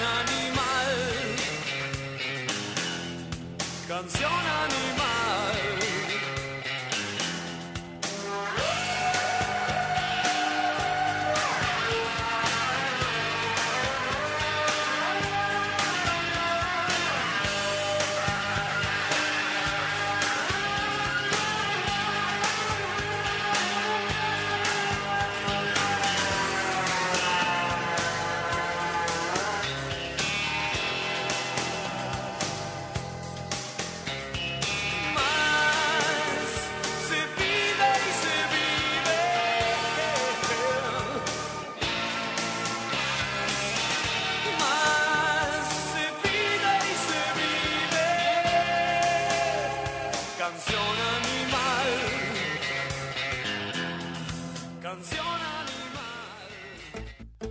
Animal. 0.00 0.88
Canción 3.88 4.30
animal. 4.30 5.19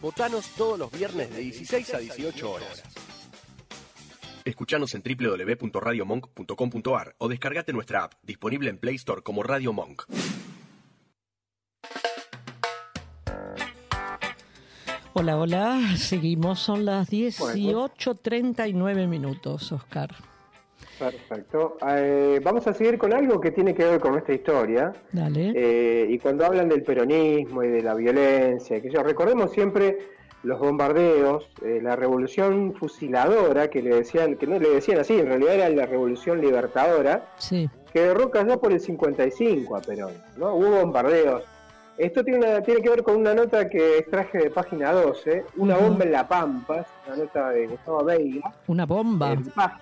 Votanos 0.00 0.48
todos 0.56 0.78
los 0.78 0.90
viernes 0.90 1.30
de 1.34 1.40
16 1.40 1.94
a 1.94 1.98
18 1.98 2.50
horas. 2.50 2.82
Escuchanos 4.44 4.94
en 4.94 5.02
www.radiomonk.com.ar 5.02 7.16
o 7.18 7.28
descargate 7.28 7.72
nuestra 7.72 8.04
app, 8.04 8.12
disponible 8.22 8.70
en 8.70 8.78
Play 8.78 8.94
Store 8.94 9.22
como 9.22 9.42
Radio 9.42 9.72
Monk. 9.72 10.04
Hola, 15.14 15.36
hola, 15.38 15.96
seguimos, 15.96 16.60
son 16.60 16.84
las 16.84 17.10
18.39 17.10 19.08
minutos, 19.08 19.72
Oscar. 19.72 20.14
Perfecto. 20.98 21.76
Eh, 21.88 22.40
vamos 22.42 22.66
a 22.66 22.72
seguir 22.72 22.98
con 22.98 23.12
algo 23.12 23.40
que 23.40 23.50
tiene 23.50 23.74
que 23.74 23.84
ver 23.84 24.00
con 24.00 24.12
nuestra 24.12 24.34
historia. 24.34 24.92
Dale. 25.12 25.52
Eh, 25.54 26.06
y 26.08 26.18
cuando 26.18 26.46
hablan 26.46 26.68
del 26.68 26.82
peronismo 26.82 27.62
y 27.62 27.68
de 27.68 27.82
la 27.82 27.94
violencia, 27.94 28.80
que 28.80 28.90
yo 28.90 29.02
recordemos 29.02 29.50
siempre 29.52 29.98
los 30.42 30.58
bombardeos, 30.60 31.48
eh, 31.64 31.80
la 31.82 31.96
revolución 31.96 32.74
fusiladora 32.74 33.68
que 33.68 33.82
le 33.82 33.96
decían, 33.96 34.36
que 34.36 34.46
no 34.46 34.58
le 34.58 34.70
decían 34.70 34.98
así, 35.00 35.18
en 35.18 35.26
realidad 35.26 35.54
era 35.54 35.68
la 35.70 35.86
revolución 35.86 36.40
libertadora, 36.40 37.26
Sí. 37.38 37.68
que 37.92 38.00
derroca 38.02 38.46
ya 38.46 38.56
por 38.56 38.72
el 38.72 38.80
55 38.80 39.76
a 39.76 39.80
Perón, 39.80 40.12
¿no? 40.36 40.54
Hubo 40.54 40.70
bombardeos. 40.82 41.42
Esto 41.98 42.22
tiene, 42.22 42.40
una- 42.46 42.60
tiene 42.62 42.82
que 42.82 42.90
ver 42.90 43.02
con 43.02 43.16
una 43.16 43.34
nota 43.34 43.68
que 43.70 43.98
extraje 43.98 44.36
de 44.38 44.50
página 44.50 44.92
12, 44.92 45.44
una 45.56 45.78
bomba 45.78 46.04
en 46.04 46.12
La 46.12 46.28
Pampa, 46.28 46.86
una 47.06 47.16
nota 47.16 47.48
de 47.50 47.66
Gustavo 47.68 48.04
Veiga, 48.04 48.52
Una 48.66 48.84
bomba. 48.84 49.32
en 49.32 49.44
página. 49.46 49.80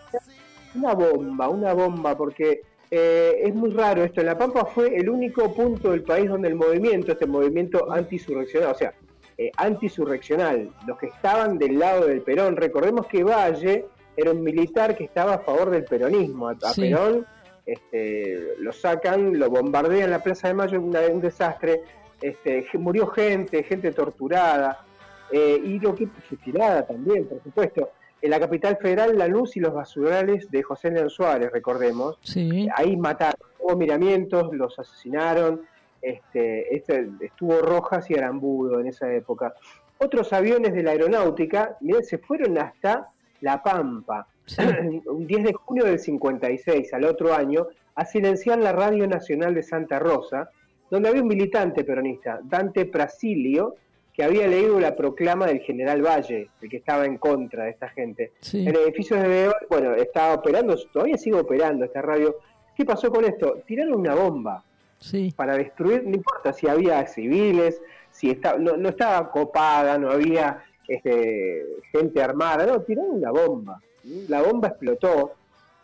Una 0.75 0.95
bomba, 0.95 1.49
una 1.49 1.73
bomba, 1.73 2.17
porque 2.17 2.63
eh, 2.91 3.41
es 3.43 3.55
muy 3.55 3.71
raro 3.71 4.05
esto. 4.05 4.21
En 4.21 4.27
La 4.27 4.39
Pampa 4.39 4.65
fue 4.65 4.95
el 4.97 5.09
único 5.09 5.53
punto 5.55 5.91
del 5.91 6.03
país 6.03 6.29
donde 6.29 6.49
el 6.49 6.55
movimiento, 6.55 7.13
este 7.13 7.27
movimiento 7.27 7.91
antisurreccional, 7.93 8.71
o 8.73 8.75
sea, 8.75 8.93
eh, 9.39 9.51
antisurreccional, 9.57 10.71
los 10.87 10.99
que 10.99 11.07
estaban 11.07 11.59
del 11.59 11.79
lado 11.79 12.07
del 12.07 12.23
Perón, 12.23 12.57
recordemos 12.57 13.07
que 13.07 13.25
Valle 13.25 13.87
era 14.17 14.31
un 14.31 14.43
militar 14.43 14.97
que 14.97 15.05
estaba 15.05 15.35
a 15.35 15.39
favor 15.39 15.71
del 15.71 15.85
peronismo. 15.85 16.49
A, 16.49 16.55
Sí. 16.73 16.83
Perón 16.83 17.27
este, 17.67 18.49
lo 18.59 18.73
sacan, 18.73 19.39
lo 19.39 19.49
bombardean 19.51 20.11
la 20.11 20.23
Plaza 20.23 20.49
de 20.49 20.55
Mayo, 20.55 20.81
una- 20.81 21.01
un 21.11 21.21
desastre. 21.21 21.81
Este, 22.21 22.67
murió 22.75 23.07
gente, 23.09 23.63
gente 23.65 23.91
torturada, 23.93 24.85
eh, 25.33 25.61
y 25.65 25.79
lo 25.81 25.95
que 25.95 26.07
fusilada 26.07 26.87
también, 26.87 27.27
por 27.27 27.43
supuesto. 27.43 27.91
En 28.25 28.31
la 28.31 28.41
capital 28.41 28.79
federal, 28.79 29.19
la 29.19 29.29
luz 29.29 29.55
y 29.55 29.61
los 29.61 29.75
basurales 29.75 30.51
de 30.51 30.63
José 30.63 30.91
León 30.91 31.11
Suárez, 31.11 31.53
recordemos. 31.53 32.17
Sí. 32.23 32.67
Ahí 32.75 32.97
mataron, 32.97 33.39
hubo 33.61 33.77
miramientos, 33.77 34.49
los 34.55 34.79
asesinaron. 34.79 35.61
Este, 36.01 36.75
este- 36.75 37.11
estuvo 37.21 37.61
Rojas 37.61 38.11
y 38.11 38.15
Arambudo 38.15 38.81
en 38.81 38.87
esa 38.87 39.13
época. 39.13 39.53
Otros 39.99 40.33
aviones 40.33 40.73
de 40.73 40.83
la 40.83 40.93
aeronáutica, 40.93 41.77
miren, 41.83 42.03
se 42.03 42.17
fueron 42.17 42.57
hasta 42.57 43.11
La 43.43 43.63
Pampa, 43.63 44.27
un 45.07 45.27
10 45.27 45.45
de 45.45 45.53
junio 45.53 45.85
del 45.85 45.99
56, 45.99 46.95
al 46.95 47.05
otro 47.05 47.35
año, 47.35 47.67
a 47.95 48.07
silenciar 48.07 48.59
la 48.59 48.73
Radio 48.73 49.07
Nacional 49.07 49.53
de 49.55 49.63
Santa 49.63 49.99
Rosa, 49.99 50.49
donde 50.91 51.11
había 51.11 51.21
un 51.21 51.29
militante 51.29 51.85
peronista, 51.85 52.41
Dante 52.43 52.87
Prasilio, 52.87 53.75
que 54.15 54.23
había 54.23 54.47
leído 54.47 54.79
la 54.79 54.95
proclama 54.95 55.47
del 55.47 55.61
general 55.61 56.01
Valle, 56.01 56.49
el 56.63 56.69
que 56.71 56.77
estaba 56.77 57.05
en 57.05 57.19
contra 57.19 57.65
de 57.65 57.71
esta 57.71 57.89
gente. 57.89 58.33
Sí. 58.41 58.65
El 58.67 58.77
edificio 58.77 59.17
de 59.17 59.51
bueno, 59.69 59.93
estaba 59.95 60.35
operando, 60.35 60.77
todavía 60.93 61.19
sigue 61.19 61.37
operando 61.37 61.85
esta 61.85 62.01
radio. 62.01 62.37
¿Qué 62.77 62.85
pasó 62.85 63.11
con 63.11 63.25
esto? 63.25 63.61
Tiraron 63.67 63.95
una 63.95 64.15
bomba 64.15 64.63
Sí. 64.99 65.33
para 65.37 65.57
destruir, 65.57 66.05
no 66.05 66.15
importa 66.15 66.53
si 66.53 66.69
había 66.69 67.05
civiles, 67.07 67.83
si 68.11 68.31
estaba, 68.31 68.57
no, 68.57 68.77
no 68.77 68.89
estaba 68.89 69.31
copada, 69.31 69.99
no 69.99 70.11
había 70.11 70.63
este, 70.89 71.67
gente 71.93 72.23
armada, 72.23 72.65
no, 72.67 72.81
tiraron 72.83 73.11
una 73.17 73.31
bomba. 73.33 73.81
La 74.29 74.43
bomba 74.43 74.69
explotó. 74.69 75.33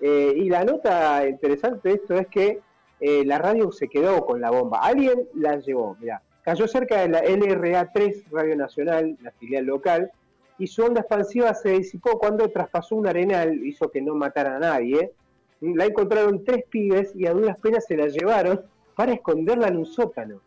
eh, 0.01 0.33
y 0.37 0.49
la 0.49 0.65
nota 0.65 1.27
interesante 1.29 1.89
de 1.91 1.95
esto 1.97 2.15
es 2.15 2.27
que 2.29 2.61
eh, 3.01 3.25
la 3.27 3.39
radio 3.39 3.71
se 3.73 3.89
quedó 3.89 4.25
con 4.25 4.41
la 4.41 4.51
bomba. 4.51 4.79
Alguien 4.81 5.29
la 5.35 5.57
llevó, 5.59 5.97
mira, 6.01 6.23
cayó 6.43 6.67
cerca 6.67 7.01
de 7.01 7.09
la 7.09 7.23
LRA3 7.23 8.25
Radio 8.31 8.57
Nacional, 8.57 9.17
la 9.23 9.31
filial 9.33 9.65
local, 9.65 10.11
y 10.59 10.67
su 10.67 10.85
onda 10.85 11.01
expansiva 11.01 11.55
se 11.55 11.71
disipó 11.71 12.19
cuando 12.19 12.49
traspasó 12.51 12.97
un 12.97 13.07
arenal, 13.07 13.65
hizo 13.65 13.91
que 13.91 14.03
no 14.03 14.15
matara 14.15 14.57
a 14.57 14.59
nadie. 14.59 15.13
La 15.61 15.87
encontraron 15.87 16.45
tres 16.45 16.65
pibes 16.69 17.15
y 17.15 17.27
a 17.27 17.33
duras 17.33 17.59
penas 17.61 17.87
se 17.87 17.97
la 17.97 18.09
llevaron 18.09 18.61
para 18.95 19.13
esconderla 19.13 19.69
en 19.69 19.79
un 19.79 19.87
sótano. 19.87 20.41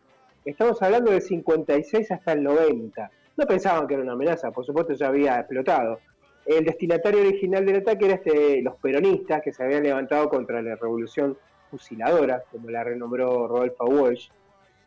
Estamos 0.44 0.80
hablando 0.82 1.10
del 1.10 1.22
56 1.22 2.10
hasta 2.12 2.32
el 2.32 2.44
90. 2.44 3.10
No 3.36 3.46
pensaban 3.46 3.88
que 3.88 3.94
era 3.94 4.02
una 4.02 4.12
amenaza, 4.12 4.52
por 4.52 4.64
supuesto 4.64 4.92
ya 4.92 5.08
había 5.08 5.38
explotado. 5.40 5.98
El 6.46 6.64
destinatario 6.64 7.20
original 7.20 7.64
del 7.64 7.76
ataque 7.76 8.04
era 8.04 8.14
este, 8.14 8.62
los 8.62 8.76
peronistas 8.76 9.42
que 9.42 9.52
se 9.52 9.64
habían 9.64 9.82
levantado 9.82 10.28
contra 10.28 10.60
la 10.60 10.76
revolución 10.76 11.36
fusiladora, 11.70 12.44
como 12.52 12.70
la 12.70 12.84
renombró 12.84 13.48
Rodolfo 13.48 13.86
Walsh. 13.86 14.28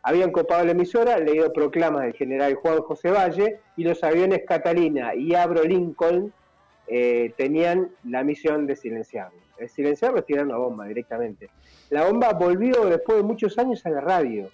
Habían 0.02 0.30
copado 0.30 0.64
la 0.64 0.72
emisora, 0.72 1.18
leído 1.18 1.52
proclamas 1.52 2.02
del 2.02 2.14
general 2.14 2.54
Juan 2.54 2.80
José 2.80 3.10
Valle 3.10 3.60
y 3.76 3.84
los 3.84 4.02
aviones 4.04 4.42
Catalina 4.46 5.14
y 5.14 5.34
Abro 5.34 5.64
Lincoln 5.64 6.32
eh, 6.86 7.32
tenían 7.36 7.90
la 8.04 8.24
misión 8.24 8.66
de 8.66 8.76
silenciarlo. 8.76 9.38
El 9.58 9.68
silenciarlo 9.68 10.20
es 10.20 10.26
tirar 10.26 10.46
una 10.46 10.56
bomba 10.56 10.86
directamente. 10.86 11.50
La 11.90 12.04
bomba 12.04 12.32
volvió 12.32 12.86
después 12.86 13.18
de 13.18 13.24
muchos 13.24 13.58
años 13.58 13.84
a 13.84 13.90
la 13.90 14.00
radio 14.00 14.50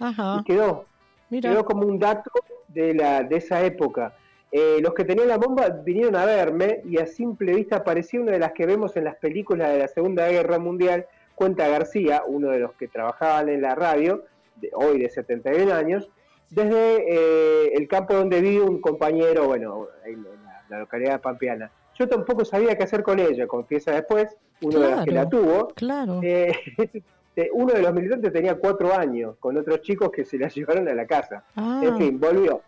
y 0.00 0.44
quedó. 0.44 0.84
Quedó 1.30 1.64
como 1.64 1.86
un 1.86 1.98
dato 1.98 2.30
de, 2.68 2.94
la, 2.94 3.22
de 3.22 3.36
esa 3.36 3.64
época. 3.64 4.14
Eh, 4.50 4.78
los 4.80 4.94
que 4.94 5.04
tenían 5.04 5.28
la 5.28 5.36
bomba 5.36 5.68
vinieron 5.68 6.16
a 6.16 6.24
verme 6.24 6.80
y 6.84 6.98
a 6.98 7.06
simple 7.06 7.54
vista 7.54 7.84
parecía 7.84 8.20
una 8.20 8.32
de 8.32 8.38
las 8.38 8.52
que 8.52 8.64
vemos 8.64 8.96
en 8.96 9.04
las 9.04 9.16
películas 9.16 9.70
de 9.70 9.78
la 9.78 9.88
Segunda 9.88 10.28
Guerra 10.28 10.58
Mundial. 10.58 11.06
Cuenta 11.34 11.68
García, 11.68 12.22
uno 12.26 12.48
de 12.48 12.58
los 12.58 12.72
que 12.72 12.88
trabajaban 12.88 13.48
en 13.48 13.62
la 13.62 13.74
radio, 13.74 14.24
de, 14.60 14.70
hoy 14.74 14.98
de 14.98 15.10
71 15.10 15.72
años, 15.72 16.08
desde 16.50 17.04
eh, 17.08 17.72
el 17.74 17.86
campo 17.88 18.14
donde 18.14 18.40
vive 18.40 18.62
un 18.62 18.80
compañero, 18.80 19.46
bueno, 19.46 19.88
en 20.04 20.24
la, 20.68 20.78
localidad 20.78 21.12
de 21.12 21.18
Pampeana. 21.18 21.70
Yo 21.94 22.08
tampoco 22.08 22.44
sabía 22.44 22.76
qué 22.76 22.84
hacer 22.84 23.02
con 23.02 23.18
ella, 23.18 23.46
confiesa 23.46 23.92
después, 23.92 24.36
uno 24.62 24.80
de 24.80 24.90
los 24.90 25.04
que 25.04 25.10
la 25.10 25.28
tuvo. 25.28 25.68
Claro. 25.68 26.20
Eh, 26.22 26.52
uno 27.52 27.72
de 27.72 27.82
los 27.82 27.92
militantes 27.92 28.32
tenía 28.32 28.56
cuatro 28.56 28.94
años, 28.94 29.36
con 29.40 29.56
otros 29.56 29.80
chicos 29.82 30.10
que 30.10 30.24
se 30.24 30.38
la 30.38 30.48
llevaron 30.54 30.88
a 30.88 30.94
la 30.94 31.06
casa. 31.06 31.44
Ah. 31.56 31.80
En 31.84 31.96
fin, 31.96 32.20
volvió 32.20 32.62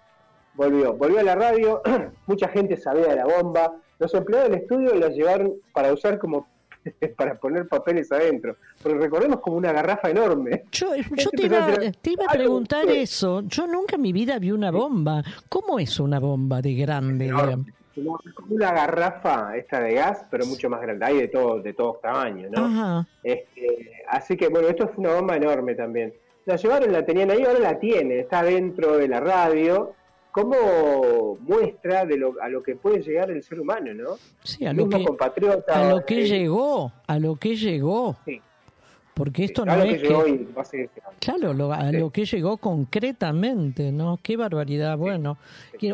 volvió. 0.61 0.93
Volvió 0.95 1.21
a 1.21 1.23
la 1.23 1.35
radio, 1.35 1.83
mucha 2.27 2.49
gente 2.49 2.77
sabía 2.77 3.09
de 3.09 3.17
la 3.17 3.25
bomba. 3.25 3.75
Los 3.99 4.15
empleados 4.15 4.51
del 4.51 4.61
estudio 4.61 4.95
la 4.95 5.09
llevaron 5.09 5.55
para 5.73 5.93
usar 5.93 6.19
como 6.19 6.47
para 7.17 7.39
poner 7.39 7.69
papeles 7.69 8.11
adentro. 8.13 8.57
Pero 8.83 8.99
recordemos 8.99 9.41
como 9.41 9.57
una 9.57 9.73
garrafa 9.73 10.11
enorme. 10.11 10.65
Yo, 10.73 10.95
yo 10.95 11.31
te, 11.37 11.47
iba, 11.47 11.67
te, 12.01 12.11
iba, 12.11 12.25
a 12.29 12.33
preguntar 12.33 12.89
eso. 12.89 13.43
Yo 13.43 13.67
nunca 13.67 13.97
en 13.97 14.03
mi 14.03 14.13
vida 14.13 14.39
vi 14.39 14.53
una 14.53 14.71
bomba. 14.71 15.23
¿Cómo 15.49 15.79
es 15.79 15.99
una 16.01 16.19
bomba 16.19 16.61
de 16.61 16.75
grande? 16.75 17.31
como 17.93 18.19
una 18.49 18.73
garrafa 18.73 19.57
esta 19.57 19.81
de 19.81 19.95
gas, 19.95 20.25
pero 20.31 20.47
mucho 20.47 20.71
más 20.71 20.81
grande. 20.81 21.05
Hay 21.05 21.19
de 21.19 21.29
todos 21.29 21.63
de 21.63 21.75
todos 21.75 22.01
tamaños, 22.01 22.51
¿no? 22.51 23.07
Este, 23.23 24.05
así 24.09 24.37
que 24.37 24.49
bueno, 24.49 24.69
esto 24.69 24.89
fue 24.89 25.05
una 25.05 25.15
bomba 25.15 25.37
enorme 25.37 25.75
también. 25.75 26.15
La 26.47 26.57
llevaron, 26.57 26.93
la 26.93 27.05
tenían 27.05 27.31
ahí, 27.31 27.45
ahora 27.45 27.59
la 27.59 27.79
tiene, 27.79 28.21
está 28.21 28.43
dentro 28.43 28.97
de 28.97 29.09
la 29.09 29.21
radio 29.21 29.95
como 30.31 31.37
muestra 31.41 32.05
de 32.05 32.17
lo, 32.17 32.35
a 32.41 32.49
lo 32.49 32.63
que 32.63 32.77
puede 32.77 33.03
llegar 33.03 33.31
el 33.31 33.43
ser 33.43 33.61
humano, 33.61 33.93
¿no? 33.95 34.17
Sí, 34.43 34.65
a 34.67 34.73
lo 34.73 34.89
que, 34.89 34.97
a 35.69 35.85
lo 35.91 36.05
que 36.05 36.27
llegó, 36.27 36.93
a 37.07 37.19
lo 37.19 37.37
que 37.37 37.57
llegó. 37.57 38.17
Sí. 38.25 38.41
Porque 39.21 39.45
esto 39.45 39.67
no 39.67 39.83
es 39.83 40.01
que... 40.01 40.89
claro, 41.19 41.53
lo, 41.53 41.73
a 41.75 41.93
lo 41.93 42.09
que 42.09 42.25
llegó 42.25 42.57
concretamente, 42.57 43.93
¿no? 43.93 44.19
Qué 44.23 44.35
barbaridad, 44.37 44.97
bueno. 44.97 45.37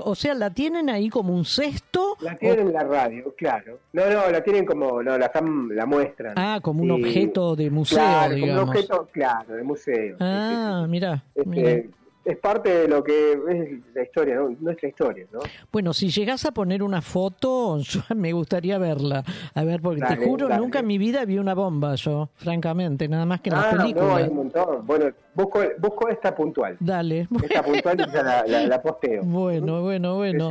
O 0.04 0.14
sea, 0.14 0.34
¿la 0.34 0.50
tienen 0.50 0.88
ahí 0.90 1.08
como 1.08 1.34
un 1.34 1.44
cesto? 1.44 2.16
La 2.20 2.36
tienen 2.36 2.68
en 2.68 2.72
la 2.72 2.84
radio, 2.84 3.34
claro. 3.36 3.80
No, 3.92 4.08
no, 4.08 4.30
la 4.30 4.44
tienen 4.44 4.64
como, 4.64 5.02
no, 5.02 5.18
la, 5.18 5.32
la 5.70 5.86
muestran. 5.86 6.34
Ah, 6.36 6.60
como 6.62 6.84
un 6.84 6.92
objeto 6.92 7.56
de 7.56 7.68
museo, 7.68 7.98
claro, 7.98 8.34
digamos. 8.34 8.60
Como 8.60 8.70
un 8.70 8.76
objeto, 8.76 9.08
claro, 9.10 9.54
de 9.56 9.62
museo. 9.64 10.16
Ah, 10.20 10.86
mira. 10.88 11.24
Este, 11.34 11.90
es 12.26 12.36
parte 12.38 12.70
de 12.70 12.88
lo 12.88 13.04
que 13.04 13.32
es 13.32 13.94
la 13.94 14.02
historia, 14.02 14.34
¿no? 14.34 14.50
nuestra 14.60 14.88
historia, 14.88 15.26
¿no? 15.32 15.38
Bueno, 15.70 15.92
si 15.92 16.10
llegas 16.10 16.44
a 16.44 16.50
poner 16.50 16.82
una 16.82 17.00
foto, 17.00 17.78
yo 17.78 18.00
me 18.16 18.32
gustaría 18.32 18.78
verla. 18.78 19.22
A 19.54 19.62
ver, 19.62 19.80
porque 19.80 20.02
te 20.02 20.16
juro, 20.16 20.48
nunca 20.56 20.80
en 20.80 20.86
mi 20.88 20.98
vida 20.98 21.24
vi 21.24 21.38
una 21.38 21.54
bomba 21.54 21.94
yo, 21.94 22.30
francamente, 22.34 23.08
nada 23.08 23.24
más 23.26 23.40
que 23.40 23.50
en 23.50 23.56
las 23.56 23.66
ah, 23.66 23.76
películas. 23.76 24.08
No, 24.08 24.16
hay 24.16 24.28
un 24.28 24.36
montón. 24.36 24.86
Bueno, 24.86 25.06
busco, 25.34 25.60
busco 25.78 26.08
esta 26.08 26.34
puntual. 26.34 26.76
Dale. 26.80 27.28
Esta 27.42 27.62
puntual 27.62 28.00
y 28.00 28.12
ya 28.12 28.22
la, 28.22 28.66
la, 28.66 28.82
posteo. 28.82 29.22
Bueno, 29.22 29.82
bueno, 29.82 30.16
bueno. 30.16 30.50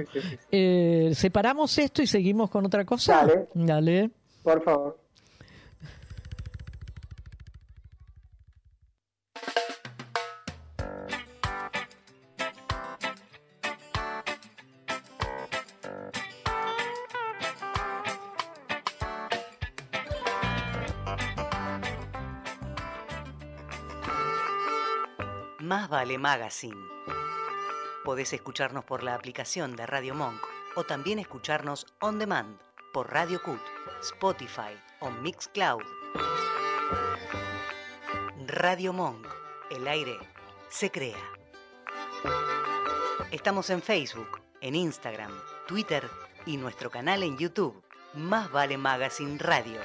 Eh, 0.50 1.12
¿Separamos 1.14 1.78
esto 1.78 2.02
y 2.02 2.08
seguimos 2.08 2.50
con 2.50 2.66
otra 2.66 2.86
cosa? 2.86 3.26
Dale. 3.26 3.48
Dale. 3.54 4.10
Por 4.44 4.64
favor. 4.64 5.05
Más 25.66 25.90
vale 25.90 26.20
Magazine. 26.20 26.80
Podés 28.04 28.34
escucharnos 28.34 28.86
por 28.86 29.02
la 29.02 29.16
aplicación 29.16 29.76
de 29.76 29.88
Radio 29.88 30.14
Monk 30.14 30.40
o 30.76 30.84
también 30.84 31.18
escucharnos 31.18 31.88
on 32.02 32.20
demand 32.20 32.60
por 32.94 33.12
Radio 33.12 33.42
Cut, 33.42 33.60
Spotify 34.04 34.80
o 35.00 35.10
Mixcloud. 35.10 35.82
Radio 38.46 38.94
Monk, 38.94 39.26
el 39.72 39.88
aire 39.88 40.20
se 40.70 40.92
crea. 40.92 41.18
Estamos 43.32 43.72
en 43.72 43.82
Facebook, 43.82 44.44
en 44.62 44.76
Instagram, 44.76 45.32
Twitter 45.68 46.08
y 46.46 46.58
nuestro 46.58 46.92
canal 46.92 47.24
en 47.24 47.40
YouTube, 47.40 47.84
Más 48.14 48.52
vale 48.52 48.78
Magazine 48.78 49.40
Radio. 49.40 49.82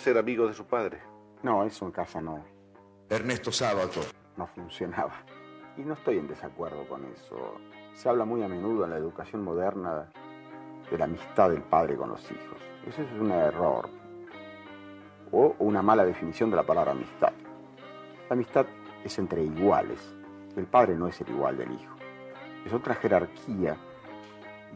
Ser 0.00 0.16
amigo 0.16 0.48
de 0.48 0.54
su 0.54 0.64
padre? 0.64 0.98
No, 1.42 1.62
eso 1.62 1.84
en 1.84 1.92
casa 1.92 2.20
no. 2.22 2.42
Ernesto 3.10 3.52
Sábato. 3.52 4.00
No 4.36 4.46
funcionaba. 4.46 5.12
Y 5.76 5.82
no 5.82 5.92
estoy 5.92 6.16
en 6.18 6.26
desacuerdo 6.26 6.88
con 6.88 7.04
eso. 7.04 7.56
Se 7.92 8.08
habla 8.08 8.24
muy 8.24 8.42
a 8.42 8.48
menudo 8.48 8.84
en 8.84 8.90
la 8.90 8.96
educación 8.96 9.44
moderna 9.44 10.10
de 10.90 10.98
la 10.98 11.04
amistad 11.04 11.50
del 11.50 11.62
padre 11.62 11.96
con 11.96 12.08
los 12.08 12.22
hijos. 12.30 12.58
Eso 12.86 13.02
es 13.02 13.12
un 13.20 13.30
error. 13.30 13.90
O 15.32 15.54
una 15.58 15.82
mala 15.82 16.04
definición 16.04 16.50
de 16.50 16.56
la 16.56 16.62
palabra 16.62 16.92
amistad. 16.92 17.32
La 18.28 18.34
amistad 18.34 18.64
es 19.04 19.18
entre 19.18 19.42
iguales. 19.42 20.00
El 20.56 20.64
padre 20.64 20.94
no 20.94 21.08
es 21.08 21.20
el 21.20 21.28
igual 21.28 21.58
del 21.58 21.72
hijo. 21.72 21.94
Es 22.64 22.72
otra 22.72 22.94
jerarquía 22.94 23.76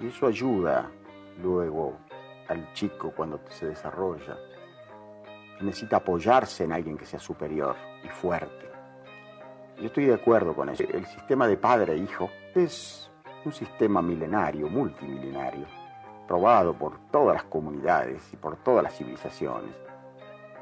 y 0.01 0.07
eso 0.09 0.27
ayuda 0.27 0.91
luego 1.43 1.97
al 2.49 2.73
chico 2.75 3.11
cuando 3.17 3.41
se 3.49 3.67
desarrolla 3.67 4.37
necesita 5.61 5.97
apoyarse 5.97 6.65
en 6.65 6.73
alguien 6.73 6.97
que 6.97 7.07
sea 7.07 7.21
superior 7.21 7.77
y 8.05 8.09
fuerte. 8.09 8.71
Yo 9.79 9.87
estoy 9.87 10.07
de 10.07 10.15
acuerdo 10.15 10.55
con 10.55 10.69
eso. 10.69 10.85
El 10.85 11.07
sistema 11.07 11.47
de 11.49 11.57
padre-hijo 11.57 12.31
e 12.55 12.65
es 12.65 13.11
un 13.45 13.53
sistema 13.53 14.01
milenario, 14.01 14.69
multimilenario, 14.69 15.67
probado 16.27 16.75
por 16.75 16.99
todas 17.11 17.35
las 17.35 17.45
comunidades 17.45 18.33
y 18.33 18.37
por 18.37 18.57
todas 18.57 18.83
las 18.83 18.97
civilizaciones. 18.97 19.75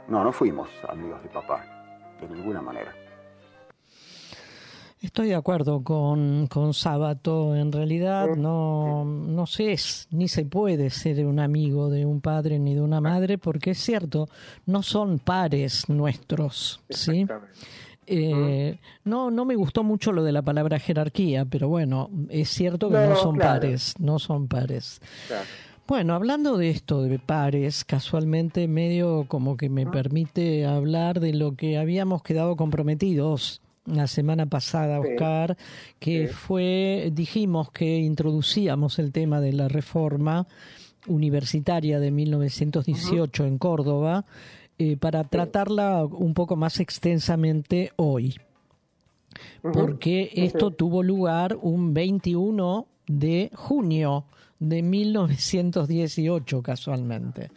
No, 0.09 0.25
no 0.25 0.33
fuimos 0.33 0.69
amigos 0.89 1.23
de 1.23 1.29
papá, 1.29 1.65
de 2.21 2.29
ninguna 2.29 2.61
manera. 2.61 2.93
Estoy 5.03 5.31
de 5.31 5.35
acuerdo 5.35 5.83
con, 5.83 6.47
con 6.47 6.73
Sábato. 6.73 7.57
En 7.57 7.73
realidad 7.73 8.37
no, 8.37 9.05
no 9.05 9.47
se 9.47 9.73
es, 9.73 10.07
ni 10.13 10.29
se 10.29 10.45
puede 10.45 10.91
ser 10.91 11.27
un 11.27 11.41
amigo 11.41 11.91
de 11.91 12.07
un 12.07 12.21
padre 12.21 12.61
ni 12.61 12.77
de 12.77 12.83
una 12.83 13.01
madre, 13.01 13.37
porque 13.37 13.73
es 13.73 13.79
cierto, 13.79 14.29
no 14.65 14.85
son 14.85 15.19
pares 15.19 15.89
nuestros. 15.89 16.81
¿sí? 16.89 17.27
Eh, 18.07 18.79
no, 19.03 19.33
no 19.33 19.45
me 19.45 19.57
gustó 19.57 19.83
mucho 19.83 20.13
lo 20.13 20.23
de 20.23 20.31
la 20.31 20.43
palabra 20.43 20.79
jerarquía, 20.79 21.47
pero 21.47 21.69
bueno, 21.69 22.09
es 22.29 22.51
cierto 22.51 22.89
que 22.89 22.99
no, 22.99 23.17
son 23.17 23.39
pares, 23.39 23.95
no 23.99 24.21
son 24.21 24.47
pares. 24.47 25.01
Bueno, 25.89 26.15
hablando 26.15 26.57
de 26.57 26.71
esto 26.71 27.03
de 27.03 27.19
pares, 27.19 27.85
casualmente 27.85 28.69
medio 28.69 29.25
como 29.27 29.57
que 29.57 29.69
me 29.69 29.85
permite 29.85 30.65
hablar 30.65 31.19
de 31.19 31.33
lo 31.33 31.57
que 31.57 31.77
habíamos 31.77 32.23
quedado 32.23 32.55
comprometidos 32.55 33.61
la 33.87 34.07
semana 34.07 34.47
pasada, 34.47 35.01
Oscar, 35.01 35.57
que 35.99 36.29
fue, 36.29 37.11
dijimos 37.13 37.71
que 37.71 37.99
introducíamos 37.99 38.99
el 38.99 39.13
tema 39.13 39.41
de 39.41 39.53
la 39.53 39.69
reforma 39.69 40.47
universitaria 41.07 41.99
de 41.99 42.11
1918 42.11 43.45
en 43.45 43.59
Córdoba 43.59 44.25
eh, 44.79 44.97
para 44.97 45.25
tratarla 45.25 46.05
un 46.05 46.35
poco 46.35 46.57
más 46.57 46.81
extensamente 46.81 47.93
hoy. 47.97 48.37
Porque 49.63 50.31
esto 50.35 50.71
tuvo 50.71 51.03
lugar 51.03 51.59
un 51.61 51.95
21 51.95 52.87
de 53.07 53.51
junio 53.55 54.25
de 54.59 54.83
1918 54.83 56.63
casualmente. 56.63 57.51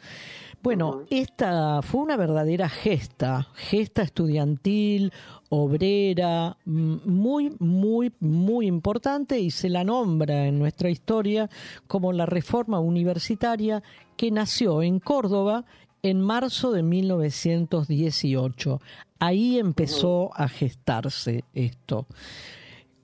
Bueno, 0.65 1.05
esta 1.11 1.83
fue 1.83 2.01
una 2.01 2.17
verdadera 2.17 2.67
gesta, 2.67 3.47
gesta 3.53 4.01
estudiantil, 4.01 5.13
obrera, 5.49 6.57
muy, 6.65 7.55
muy, 7.59 8.11
muy 8.19 8.65
importante 8.65 9.39
y 9.39 9.51
se 9.51 9.69
la 9.69 9.83
nombra 9.83 10.47
en 10.47 10.57
nuestra 10.57 10.89
historia 10.89 11.51
como 11.85 12.13
la 12.13 12.25
reforma 12.25 12.79
universitaria 12.79 13.83
que 14.17 14.31
nació 14.31 14.81
en 14.81 14.99
Córdoba 14.99 15.65
en 16.01 16.19
marzo 16.19 16.71
de 16.71 16.81
1918. 16.81 18.81
Ahí 19.19 19.59
empezó 19.59 20.31
a 20.33 20.47
gestarse 20.47 21.43
esto. 21.53 22.07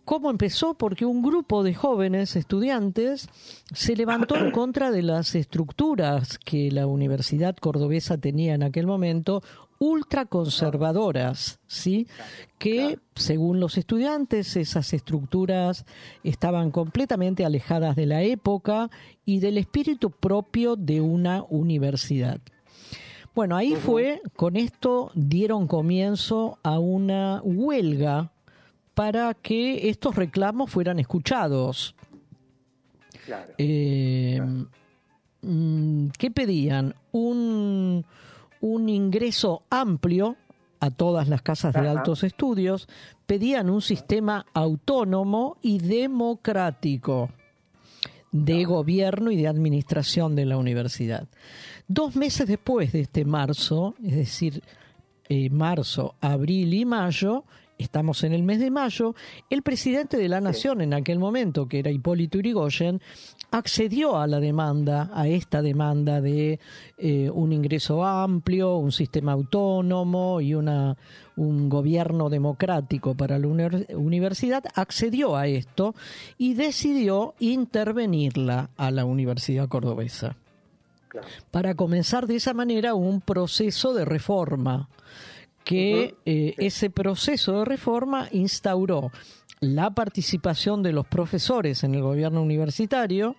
¿Cómo 0.06 0.30
empezó? 0.30 0.74
Porque 0.74 1.06
un 1.06 1.22
grupo 1.22 1.64
de 1.64 1.76
jóvenes 1.76 2.36
estudiantes 2.36 3.30
se 3.74 3.96
levantó 3.96 4.36
en 4.36 4.52
contra 4.52 4.92
de 4.92 5.04
las 5.04 5.36
estructuras 5.36 6.38
que 6.40 6.72
la 6.72 6.88
Universidad 6.88 7.56
Cordobesa 7.56 8.18
tenía 8.18 8.56
en 8.56 8.64
aquel 8.64 8.88
momento, 8.88 9.44
ultraconservadoras, 9.82 11.60
¿sí? 11.66 12.08
Que, 12.60 13.00
según 13.16 13.60
los 13.60 13.78
estudiantes, 13.78 14.56
esas 14.56 14.94
estructuras 14.94 15.86
estaban 16.24 16.72
completamente 16.72 17.46
alejadas 17.46 17.96
de 17.96 18.06
la 18.06 18.22
época 18.22 18.92
y 19.26 19.40
del 19.40 19.58
espíritu 19.58 20.12
propio 20.12 20.76
de 20.76 21.02
una 21.02 21.44
universidad. 21.50 22.40
Bueno, 23.34 23.56
ahí 23.56 23.76
fue, 23.76 24.22
con 24.36 24.56
esto 24.56 25.12
dieron 25.16 25.68
comienzo 25.68 26.60
a 26.64 26.78
una 26.80 27.42
huelga 27.44 28.32
para 28.94 29.34
que 29.34 29.90
estos 29.90 30.16
reclamos 30.16 30.72
fueran 30.72 31.00
escuchados. 31.00 31.96
Eh, 33.58 34.42
mm, 35.42 36.08
¿Qué 36.18 36.32
pedían? 36.32 36.96
Un, 37.12 38.06
un 38.62 38.90
ingreso 38.90 39.64
amplio 39.70 40.38
a 40.82 40.90
todas 40.90 41.28
las 41.28 41.44
casas 41.44 41.74
de 41.76 41.88
altos 41.88 42.24
estudios, 42.24 42.88
pedían 43.28 43.70
un 43.70 43.82
sistema 43.82 44.48
autónomo 44.52 45.58
y 45.62 45.78
democrático 45.78 47.30
de 48.32 48.64
gobierno 48.66 49.30
y 49.30 49.36
de 49.36 49.48
administración 49.48 50.36
de 50.36 50.46
la 50.46 50.58
universidad. 50.58 51.28
Dos 51.88 52.16
meses 52.16 52.48
después 52.48 52.94
de 52.94 53.02
este 53.02 53.26
marzo, 53.26 53.94
es 54.04 54.16
decir, 54.16 54.64
eh, 55.30 55.52
marzo, 55.52 56.16
abril 56.20 56.74
y 56.74 56.84
mayo, 56.84 57.46
estamos 57.82 58.24
en 58.24 58.34
el 58.34 58.44
mes 58.44 58.60
de 58.60 58.72
mayo, 58.72 59.16
el 59.50 59.62
presidente 59.62 60.18
de 60.18 60.30
la 60.30 60.42
Nación 60.42 60.82
en 60.82 60.94
aquel 60.94 61.20
momento, 61.20 61.68
que 61.68 61.80
era 61.80 61.92
Hipólito 61.92 62.38
Yrigoyen, 62.38 63.02
accedió 63.52 64.18
a 64.18 64.28
la 64.28 64.40
demanda, 64.40 65.10
a 65.14 65.28
esta 65.28 65.62
demanda 65.62 66.22
de 66.22 66.60
eh, 66.98 67.30
un 67.30 67.52
ingreso 67.52 68.04
amplio, 68.06 68.78
un 68.78 68.92
sistema 68.92 69.34
autónomo 69.34 70.42
y 70.42 70.54
una, 70.54 70.98
un 71.36 71.70
gobierno 71.70 72.30
democrático 72.30 73.16
para 73.16 73.38
la 73.38 73.48
universidad, 73.48 74.64
accedió 74.76 75.36
a 75.36 75.48
esto 75.48 75.96
y 76.38 76.54
decidió 76.54 77.36
intervenirla 77.40 78.70
a 78.78 78.92
la 78.92 79.06
Universidad 79.06 79.68
Cordobesa. 79.68 80.38
Para 81.52 81.76
comenzar 81.76 82.26
de 82.26 82.38
esa 82.38 82.54
manera 82.54 82.94
un 82.94 83.20
proceso 83.20 83.94
de 83.94 84.06
reforma 84.06 84.88
que 85.64 86.16
eh, 86.26 86.56
ese 86.58 86.90
proceso 86.90 87.60
de 87.60 87.66
reforma 87.66 88.28
instauró 88.32 89.12
la 89.60 89.92
participación 89.92 90.82
de 90.84 90.92
los 90.92 91.06
profesores 91.06 91.84
en 91.84 91.96
el 91.96 92.02
gobierno 92.02 92.42
universitario 92.42 93.36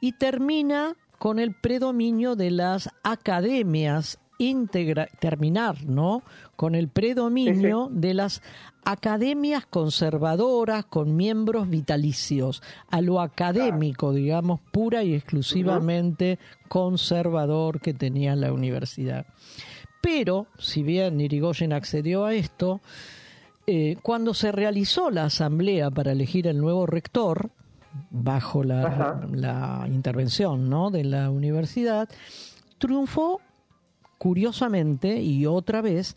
y 0.00 0.12
termina 0.12 0.94
con 1.18 1.38
el 1.38 1.54
predominio 1.54 2.36
de 2.36 2.52
las 2.52 2.88
academias 3.02 4.18
integra 4.38 5.08
terminar, 5.18 5.84
¿no? 5.84 6.22
Con 6.56 6.74
el 6.74 6.88
predominio 6.88 7.88
de 7.90 8.14
las 8.14 8.40
academias 8.84 9.66
conservadoras 9.66 10.84
con 10.86 11.16
miembros 11.16 11.68
vitalicios, 11.68 12.62
a 12.88 13.00
lo 13.00 13.20
académico, 13.20 14.12
digamos, 14.12 14.60
pura 14.72 15.02
y 15.02 15.14
exclusivamente 15.14 16.38
conservador 16.68 17.80
que 17.80 17.94
tenía 17.94 18.36
la 18.36 18.52
universidad. 18.52 19.26
Pero, 20.00 20.46
si 20.58 20.82
bien 20.82 21.20
Irigoyen 21.20 21.72
accedió 21.72 22.24
a 22.24 22.34
esto, 22.34 22.80
eh, 23.66 23.96
cuando 24.02 24.32
se 24.32 24.52
realizó 24.52 25.10
la 25.10 25.24
asamblea 25.24 25.90
para 25.90 26.12
elegir 26.12 26.46
el 26.46 26.58
nuevo 26.58 26.86
rector, 26.86 27.50
bajo 28.10 28.64
la, 28.64 29.86
intervención 29.88 30.68
¿no? 30.68 30.90
de 30.90 31.04
la 31.04 31.30
universidad, 31.30 32.08
triunfó, 32.78 33.40
curiosamente, 34.18 35.20
y 35.20 35.46
otra 35.46 35.82
vez, 35.82 36.16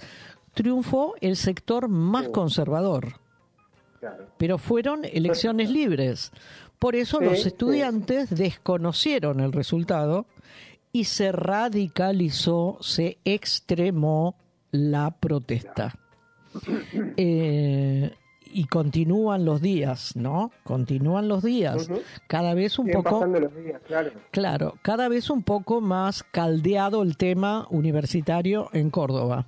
triunfó 0.54 1.16
el 1.22 1.36
sector 1.36 1.90
más 1.90 2.30
conservador. 2.30 3.20
Pero 4.38 4.58
fueron 4.58 5.06
elecciones 5.06 5.70
libres. 5.70 6.32
Por 6.80 6.96
eso 6.96 7.20
los 7.20 7.46
estudiantes 7.46 8.30
desconocieron 8.32 9.40
el 9.40 9.52
resultado 9.52 10.26
y 10.92 11.06
se 11.06 11.32
radicalizó, 11.32 12.78
se 12.82 13.18
extremó 13.24 14.36
la 14.72 15.12
protesta. 15.12 15.96
Eh, 17.18 18.12
y 18.54 18.66
continúan 18.66 19.46
los 19.46 19.62
días, 19.62 20.16
¿no? 20.16 20.52
Continúan 20.64 21.28
los 21.28 21.44
días. 21.44 21.90
Cada 22.28 22.54
vez 22.54 22.78
un 22.80 22.90
poco. 22.92 23.26
claro. 24.32 24.76
cada 24.82 25.08
vez 25.08 25.30
un 25.30 25.44
poco 25.44 25.80
más 25.82 26.24
caldeado 26.24 27.02
el 27.02 27.18
tema 27.18 27.68
universitario 27.70 28.70
en 28.74 28.90
Córdoba. 28.90 29.46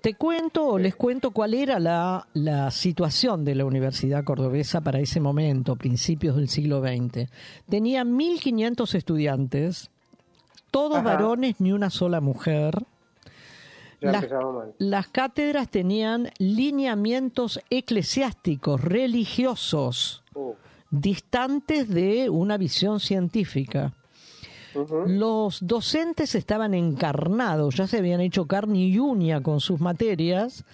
Te 0.00 0.14
cuento 0.14 0.66
o 0.68 0.78
les 0.78 0.94
cuento 0.94 1.32
cuál 1.32 1.52
era 1.52 1.80
la, 1.80 2.28
la, 2.32 2.70
situación 2.70 3.44
de 3.44 3.56
la 3.56 3.64
Universidad 3.64 4.22
Cordobesa 4.22 4.80
para 4.82 5.00
ese 5.00 5.18
momento, 5.18 5.74
principios 5.74 6.36
del 6.36 6.48
siglo 6.48 6.80
XX. 6.80 7.28
Tenía 7.68 8.04
1.500 8.04 8.94
estudiantes, 8.94 9.90
todos 10.70 11.02
varones, 11.02 11.60
ni 11.60 11.72
una 11.72 11.90
sola 11.90 12.20
mujer. 12.20 12.84
Las, 14.00 14.26
las, 14.78 15.08
cátedras 15.08 15.68
tenían 15.68 16.30
lineamientos 16.38 17.60
eclesiásticos, 17.70 18.80
religiosos, 18.80 20.22
uh. 20.34 20.52
distantes 20.90 21.88
de 21.88 22.30
una 22.30 22.58
visión 22.58 23.00
científica. 23.00 23.94
Los 25.06 25.66
docentes 25.66 26.34
estaban 26.34 26.74
encarnados, 26.74 27.76
ya 27.76 27.86
se 27.86 27.98
habían 27.98 28.20
hecho 28.20 28.46
carne 28.46 28.78
y 28.78 28.98
uña 28.98 29.42
con 29.42 29.60
sus 29.60 29.80
materias, 29.80 30.64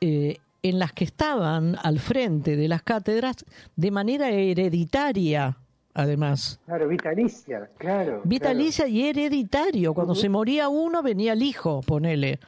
eh, 0.00 0.38
en 0.62 0.78
las 0.78 0.92
que 0.92 1.04
estaban 1.04 1.76
al 1.82 1.98
frente 2.00 2.56
de 2.56 2.68
las 2.68 2.82
cátedras 2.82 3.36
de 3.76 3.90
manera 3.90 4.30
hereditaria, 4.30 5.56
además. 5.94 6.58
Claro, 6.66 6.88
vitalicia, 6.88 7.70
claro. 7.78 8.20
Vitalicia 8.24 8.86
y 8.88 9.06
hereditario. 9.06 9.94
Cuando 9.94 10.14
se 10.14 10.28
moría 10.28 10.68
uno, 10.68 11.02
venía 11.02 11.32
el 11.34 11.42
hijo, 11.42 11.80
ponele. 11.82 12.40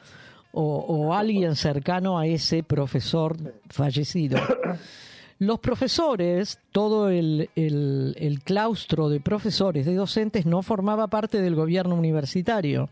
o, 0.51 0.63
o 0.63 1.13
alguien 1.13 1.55
cercano 1.55 2.17
a 2.17 2.25
ese 2.25 2.63
profesor 2.63 3.37
fallecido. 3.69 4.39
Los 5.39 5.59
profesores, 5.59 6.59
todo 6.71 7.09
el, 7.09 7.49
el- 7.55 8.15
el 8.19 8.41
claustro 8.41 9.07
de 9.09 9.19
profesores, 9.21 9.85
de 9.85 9.95
docentes, 9.95 10.45
no 10.45 10.61
formaba 10.61 11.07
parte 11.07 11.41
del 11.41 11.55
gobierno 11.55 11.95
universitario. 11.95 12.89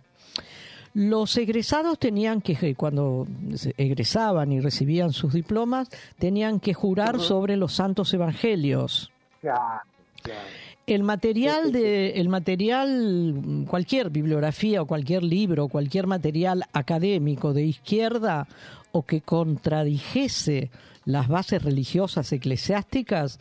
Los 0.94 1.38
egresados 1.38 2.00
tenían 2.00 2.42
que, 2.42 2.74
cuando 2.76 3.28
se 3.54 3.74
egresaban 3.78 4.52
y 4.52 4.62
recibían 4.62 5.12
sus 5.14 5.34
diplomas, 5.34 5.90
tenían 6.18 6.60
que 6.60 6.74
jurar 6.74 7.20
sobre 7.20 7.56
los 7.58 7.74
santos 7.74 8.14
evangelios. 8.14 9.12
Claro, 9.42 9.82
claro. 10.24 10.40
El 10.88 11.04
material 11.04 11.74
de, 11.74 12.12
el 12.12 12.30
material, 12.30 13.66
cualquier 13.68 14.10
bibliografía 14.10 14.82
o 14.82 14.86
cualquier 14.88 15.22
libro, 15.22 15.68
cualquier 15.68 16.08
material 16.08 16.64
académico 16.72 17.54
de 17.54 17.64
izquierda 17.64 18.48
o 18.94 19.04
que 19.04 19.20
contradijese 19.22 20.72
las 21.08 21.30
bases 21.30 21.64
religiosas 21.64 22.34
eclesiásticas 22.34 23.40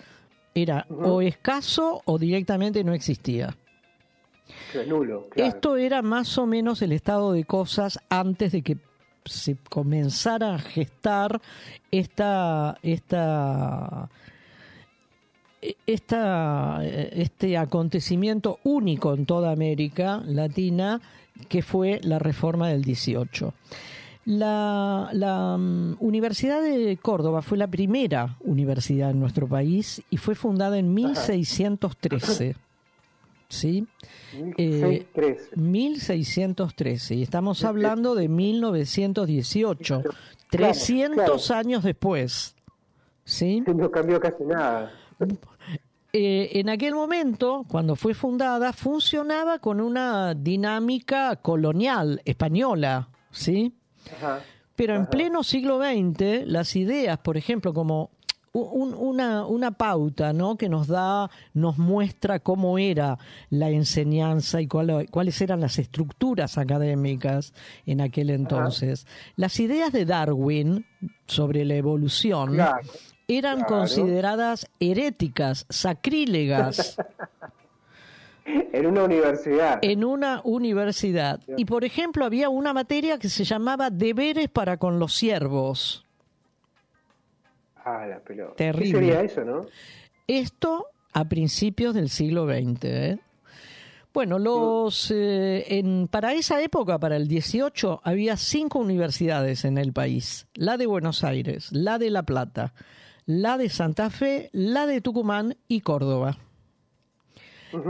era 0.55 0.87
o 0.89 1.21
escaso 1.21 2.01
o 2.05 2.17
directamente 2.17 2.85
no 2.85 2.95
existía. 2.95 3.57
Es 4.73 4.87
nulo, 4.87 5.29
claro. 5.29 5.49
Esto 5.51 5.77
era 5.77 6.01
más 6.01 6.39
o 6.39 6.47
menos 6.47 6.81
el 6.81 6.93
estado 6.93 7.33
de 7.33 7.45
cosas 7.45 7.99
antes 8.09 8.53
de 8.53 8.63
que 8.63 8.79
se 9.25 9.57
comenzara 9.69 10.55
a 10.55 10.59
gestar 10.61 11.41
esta, 11.91 12.79
esta, 12.83 14.11
esta, 15.87 16.85
este 16.85 17.59
acontecimiento 17.59 18.61
único 18.63 19.13
en 19.13 19.27
toda 19.27 19.51
América 19.51 20.23
Latina, 20.25 21.01
que 21.49 21.63
fue 21.63 21.99
la 22.05 22.21
reforma 22.21 22.69
del 22.69 22.83
18. 22.83 23.53
La, 24.27 25.09
la, 25.13 25.57
mm, 25.57 25.99
Universidad 26.01 26.61
de 26.61 26.99
Córdoba 27.01 27.43
fue 27.43 27.57
la 27.57 27.69
primera 27.69 28.37
universidad 28.41 29.11
en 29.11 29.21
nuestro 29.21 29.47
país 29.47 30.03
y 30.11 30.17
fue 30.17 30.35
fundada 30.35 30.79
en 30.79 30.93
1613. 30.93 32.57
¿Sí? 33.49 33.87
Eh, 34.59 35.07
1613. 35.15 35.57
1613. 35.57 37.15
Y 37.15 37.23
estamos 37.23 37.63
hablando 37.65 38.17
de 38.17 38.29
1918. 38.29 40.03
300 40.51 41.51
años 41.53 41.85
después. 41.85 42.57
¿Sí? 43.25 43.63
No 43.67 43.91
cambió 43.91 44.19
casi 44.19 44.45
nada. 44.45 44.93
Eh, 46.13 46.51
en 46.55 46.69
aquel 46.69 46.95
momento, 46.95 47.65
cuando 47.69 47.95
fue 47.95 48.15
fundada, 48.15 48.73
funcionaba 48.73 49.61
con 49.61 49.81
una 49.81 50.35
dinámica 50.35 51.37
colonial 51.37 52.23
española, 52.25 53.09
¿sí? 53.31 53.73
Ajá. 54.17 54.41
Pero 54.75 54.95
en 54.95 55.07
pleno 55.07 55.43
siglo 55.43 55.79
XX, 55.81 56.47
las 56.47 56.77
ideas, 56.77 57.19
por 57.19 57.37
ejemplo, 57.37 57.73
como 57.73 58.11
un- 58.53 58.95
una, 58.95 59.45
una 59.47 59.71
pauta 59.73 60.33
¿no? 60.33 60.57
que 60.57 60.69
nos 60.71 60.87
da, 60.87 61.31
nos 61.53 61.77
muestra 61.77 62.39
cómo 62.41 62.79
era 62.79 63.19
la 63.51 63.69
enseñanza 63.71 64.61
y 64.63 64.67
cuál- 64.67 65.09
cuáles 65.11 65.41
eran 65.43 65.61
las 65.61 65.79
estructuras 65.79 66.57
académicas 66.57 67.53
en 67.85 68.01
aquel 68.01 68.31
entonces. 68.31 69.07
Las 69.37 69.61
ideas 69.61 69.93
de 69.93 70.07
Darwin 70.07 70.87
sobre 71.27 71.65
la 71.67 71.75
evolución 71.75 72.55
Claro, 72.55 72.79
eran 73.29 73.59
claro. 73.61 73.77
consideradas 73.77 74.67
heréticas, 74.81 75.67
sacrílegas. 75.69 76.97
En 78.47 78.87
una 78.87 79.05
universidad. 79.05 79.79
en 79.83 80.05
una 80.05 80.41
universidad. 80.45 81.41
Y 81.57 81.65
por 81.65 81.85
ejemplo, 81.85 82.25
había 82.25 82.49
una 82.49 82.73
materia 82.73 83.19
que 83.19 83.29
se 83.29 83.45
llamaba 83.45 83.91
deberes 83.91 84.49
para 84.49 84.77
con 84.77 84.99
los 84.99 85.15
siervos. 85.15 86.05
Ah, 87.85 88.07
la 88.07 88.21
pelota. 88.21 88.55
Terrible. 88.57 88.93
¿Qué 88.93 88.99
sería 88.99 89.21
eso, 89.23 89.45
no? 89.45 89.67
Esto 90.27 90.89
a 91.13 91.25
principios 91.25 91.95
del 91.95 92.11
siglo 92.11 92.47
XX. 92.47 92.85
¿eh? 92.85 93.19
Bueno, 94.13 94.39
los 94.39 95.11
eh, 95.11 95.79
en, 95.79 96.09
para 96.09 96.33
esa 96.33 96.61
época, 96.63 96.99
para 96.99 97.17
el 97.17 97.29
18, 97.29 98.01
había 98.03 98.37
cinco 98.37 98.79
universidades 98.79 99.65
en 99.65 99.79
el 99.79 99.93
país. 99.93 100.47
La 100.55 100.77
de 100.77 100.87
Buenos 100.87 101.23
Aires, 101.23 101.71
la 101.73 101.99
de 101.99 102.11
La 102.11 102.23
Plata, 102.23 102.75
la 103.25 103.59
de 103.59 103.69
Santa 103.69 104.11
Fe, 104.11 104.51
la 104.53 104.87
de 104.87 105.01
Tucumán 105.01 105.57
y 105.69 105.81
Córdoba. 105.81 106.39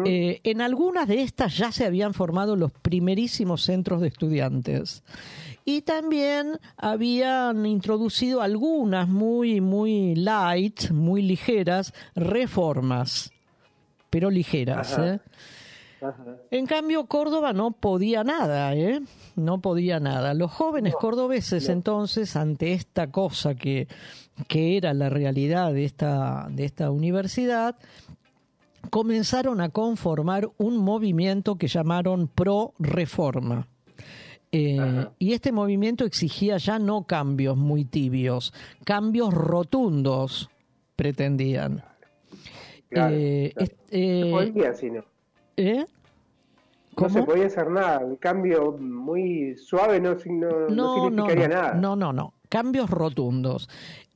Eh, 0.05 0.41
en 0.45 0.61
algunas 0.61 1.07
de 1.07 1.23
estas 1.23 1.57
ya 1.57 1.71
se 1.71 1.85
habían 1.85 2.15
formado 2.15 2.57
los 2.57 2.73
primerísimos 2.73 3.63
centros 3.63 4.01
de 4.01 4.09
estudiantes. 4.09 5.03
Y 5.65 5.83
también 5.83 6.59
habían 6.77 7.67
introducido 7.67 8.41
algunas 8.41 9.09
muy, 9.09 9.61
muy 9.61 10.15
light, 10.15 10.91
muy 10.91 11.23
ligeras, 11.23 11.93
reformas, 12.15 13.33
pero 14.09 14.31
ligeras. 14.31 14.93
Ajá. 14.93 15.15
¿eh? 15.15 15.21
Ajá. 16.01 16.25
En 16.51 16.67
cambio, 16.67 17.07
Córdoba 17.07 17.53
no 17.53 17.73
podía 17.73 18.23
nada, 18.23 18.75
¿eh? 18.75 19.01
No 19.35 19.61
podía 19.61 19.99
nada. 19.99 20.35
Los 20.35 20.53
jóvenes 20.53 20.95
cordobeses, 20.95 21.69
entonces, 21.69 22.37
ante 22.37 22.73
esta 22.73 23.11
cosa 23.11 23.55
que, 23.55 23.89
que 24.47 24.77
era 24.77 24.95
la 24.95 25.09
realidad 25.09 25.73
de 25.73 25.85
esta, 25.85 26.47
de 26.51 26.65
esta 26.65 26.91
universidad, 26.91 27.77
comenzaron 28.91 29.61
a 29.61 29.69
conformar 29.71 30.51
un 30.59 30.77
movimiento 30.79 31.57
que 31.57 31.69
llamaron 31.69 32.29
Pro 32.29 32.75
Reforma. 32.79 33.67
Eh, 34.53 35.07
y 35.19 35.33
este 35.33 35.53
movimiento 35.53 36.05
exigía 36.05 36.57
ya 36.57 36.79
no 36.79 37.05
cambios 37.05 37.57
muy 37.57 37.85
tibios, 37.85 38.55
cambios 38.85 39.35
rotundos 39.35 40.49
pretendían. 40.95 41.83
Claro, 42.89 43.15
Eh, 43.19 43.53
claro. 43.55 43.73
eh, 43.91 44.23
no 44.31 44.37
podía, 44.39 44.73
sino. 44.75 45.05
¿eh? 45.57 45.85
No 46.99 47.11
se 47.11 47.23
podía 47.25 47.47
hacer 47.47 47.71
nada. 47.71 47.99
Un 47.99 48.17
cambio 48.17 48.73
muy 48.79 49.55
suave 49.57 50.01
no, 50.01 50.15
sig- 50.17 50.31
no, 50.39 50.49
no 50.49 50.69
No, 50.71 51.11
no, 51.11 51.27
significaría 51.27 51.49
no, 51.49 51.55
nada. 51.55 51.75
no, 51.75 51.97
no, 51.97 52.13
no. 52.15 52.33
Cambios 52.49 52.89
rotundos. 52.89 53.69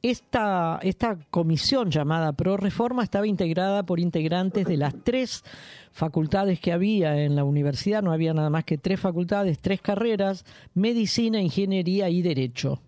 Esta, 0.03 0.79
esta 0.83 1.19
comisión 1.31 1.91
llamada 1.91 2.33
Pro 2.33 2.57
Reforma 2.57 3.03
estaba 3.03 3.27
integrada 3.27 3.83
por 3.83 4.01
integrantes 4.01 4.67
de 4.67 4.79
las 4.79 4.95
tres 5.05 5.45
facultades 5.93 6.59
que 6.59 6.73
había 6.73 7.23
en 7.23 7.37
la 7.37 7.45
universidad. 7.45 8.03
No 8.03 8.13
había 8.13 8.33
nada 8.33 8.49
más 8.49 8.65
que 8.65 8.79
tres 8.79 8.99
facultades, 8.99 9.59
tres 9.59 9.83
carreras, 9.83 10.47
medicina, 10.75 11.43
ingeniería 11.43 12.09
y 12.09 12.23
derecho. 12.23 12.81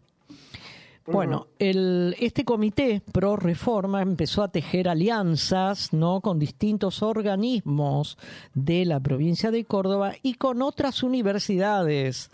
Bueno, 1.07 1.49
el, 1.59 2.15
este 2.21 2.45
comité 2.45 3.03
pro 3.13 3.37
reforma 3.37 4.03
empezó 4.03 4.43
a 4.45 4.53
tejer 4.53 4.89
alianzas 4.89 5.93
¿no? 5.93 6.21
con 6.21 6.39
distintos 6.39 7.03
organismos 7.03 8.17
de 8.55 8.85
la 8.85 9.01
provincia 9.01 9.51
de 9.51 9.65
Córdoba 9.65 10.15
y 10.23 10.35
con 10.35 10.63
otras 10.63 11.03
universidades, 11.03 12.31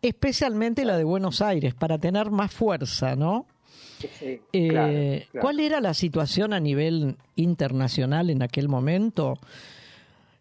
especialmente 0.00 0.84
la 0.84 0.96
de 0.96 1.04
Buenos 1.04 1.42
Aires, 1.42 1.74
para 1.74 1.98
tener 1.98 2.30
más 2.30 2.52
fuerza, 2.52 3.16
¿no? 3.16 3.46
Sí, 4.18 4.40
Eh, 4.52 4.68
claro, 4.68 4.92
claro. 4.92 5.40
¿Cuál 5.40 5.60
era 5.60 5.80
la 5.80 5.94
situación 5.94 6.52
a 6.52 6.60
nivel 6.60 7.16
internacional 7.36 8.30
en 8.30 8.42
aquel 8.42 8.68
momento? 8.68 9.38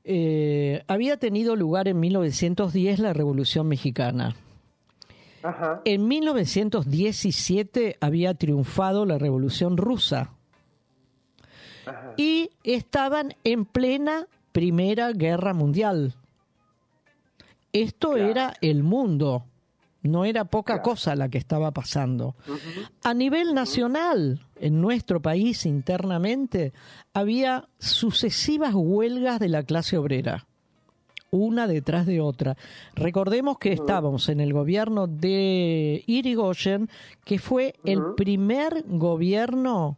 Eh, 0.05 0.84
había 0.88 1.18
tenido 1.18 1.55
lugar 1.55 1.88
en 1.88 1.99
1910 1.99 2.99
la 2.99 3.14
Revolución 3.14 3.68
Mexicana. 3.68 4.36
Ajá. 5.43 5.82
En 5.86 6.07
1917 6.07 7.97
había 7.99 8.34
triunfado 8.34 9.05
la 9.05 9.18
Revolución 9.18 9.76
Rusa 9.78 10.32
Ajá. 11.86 12.14
y 12.18 12.49
estaban 12.64 13.36
en 13.43 13.66
plena 13.66 14.28
Primera 14.53 15.11
Guerra 15.11 15.53
Mundial. 15.53 16.14
Esto 17.74 18.16
era 18.18 18.53
el 18.61 18.84
mundo, 18.84 19.45
no 20.03 20.25
era 20.25 20.45
poca 20.45 20.81
cosa 20.81 21.15
la 21.15 21.29
que 21.29 21.37
estaba 21.37 21.71
pasando. 21.71 22.35
A 23.03 23.13
nivel 23.13 23.53
nacional, 23.53 24.45
en 24.57 24.81
nuestro 24.81 25.21
país 25.21 25.65
internamente, 25.65 26.73
había 27.13 27.69
sucesivas 27.79 28.73
huelgas 28.75 29.39
de 29.39 29.49
la 29.49 29.63
clase 29.63 29.97
obrera, 29.97 30.45
una 31.31 31.67
detrás 31.67 32.05
de 32.05 32.21
otra. 32.21 32.57
Recordemos 32.95 33.57
que 33.57 33.73
estábamos 33.73 34.29
en 34.29 34.39
el 34.39 34.53
gobierno 34.53 35.07
de 35.07 36.03
Irigoyen, 36.05 36.89
que 37.23 37.39
fue 37.39 37.75
el 37.85 38.01
primer 38.15 38.83
gobierno 38.87 39.97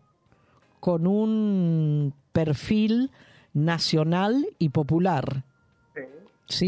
con 0.80 1.08
un 1.08 2.14
perfil 2.32 3.10
nacional 3.54 4.46
y 4.60 4.70
popular. 4.70 5.46
¿Sí? 6.48 6.68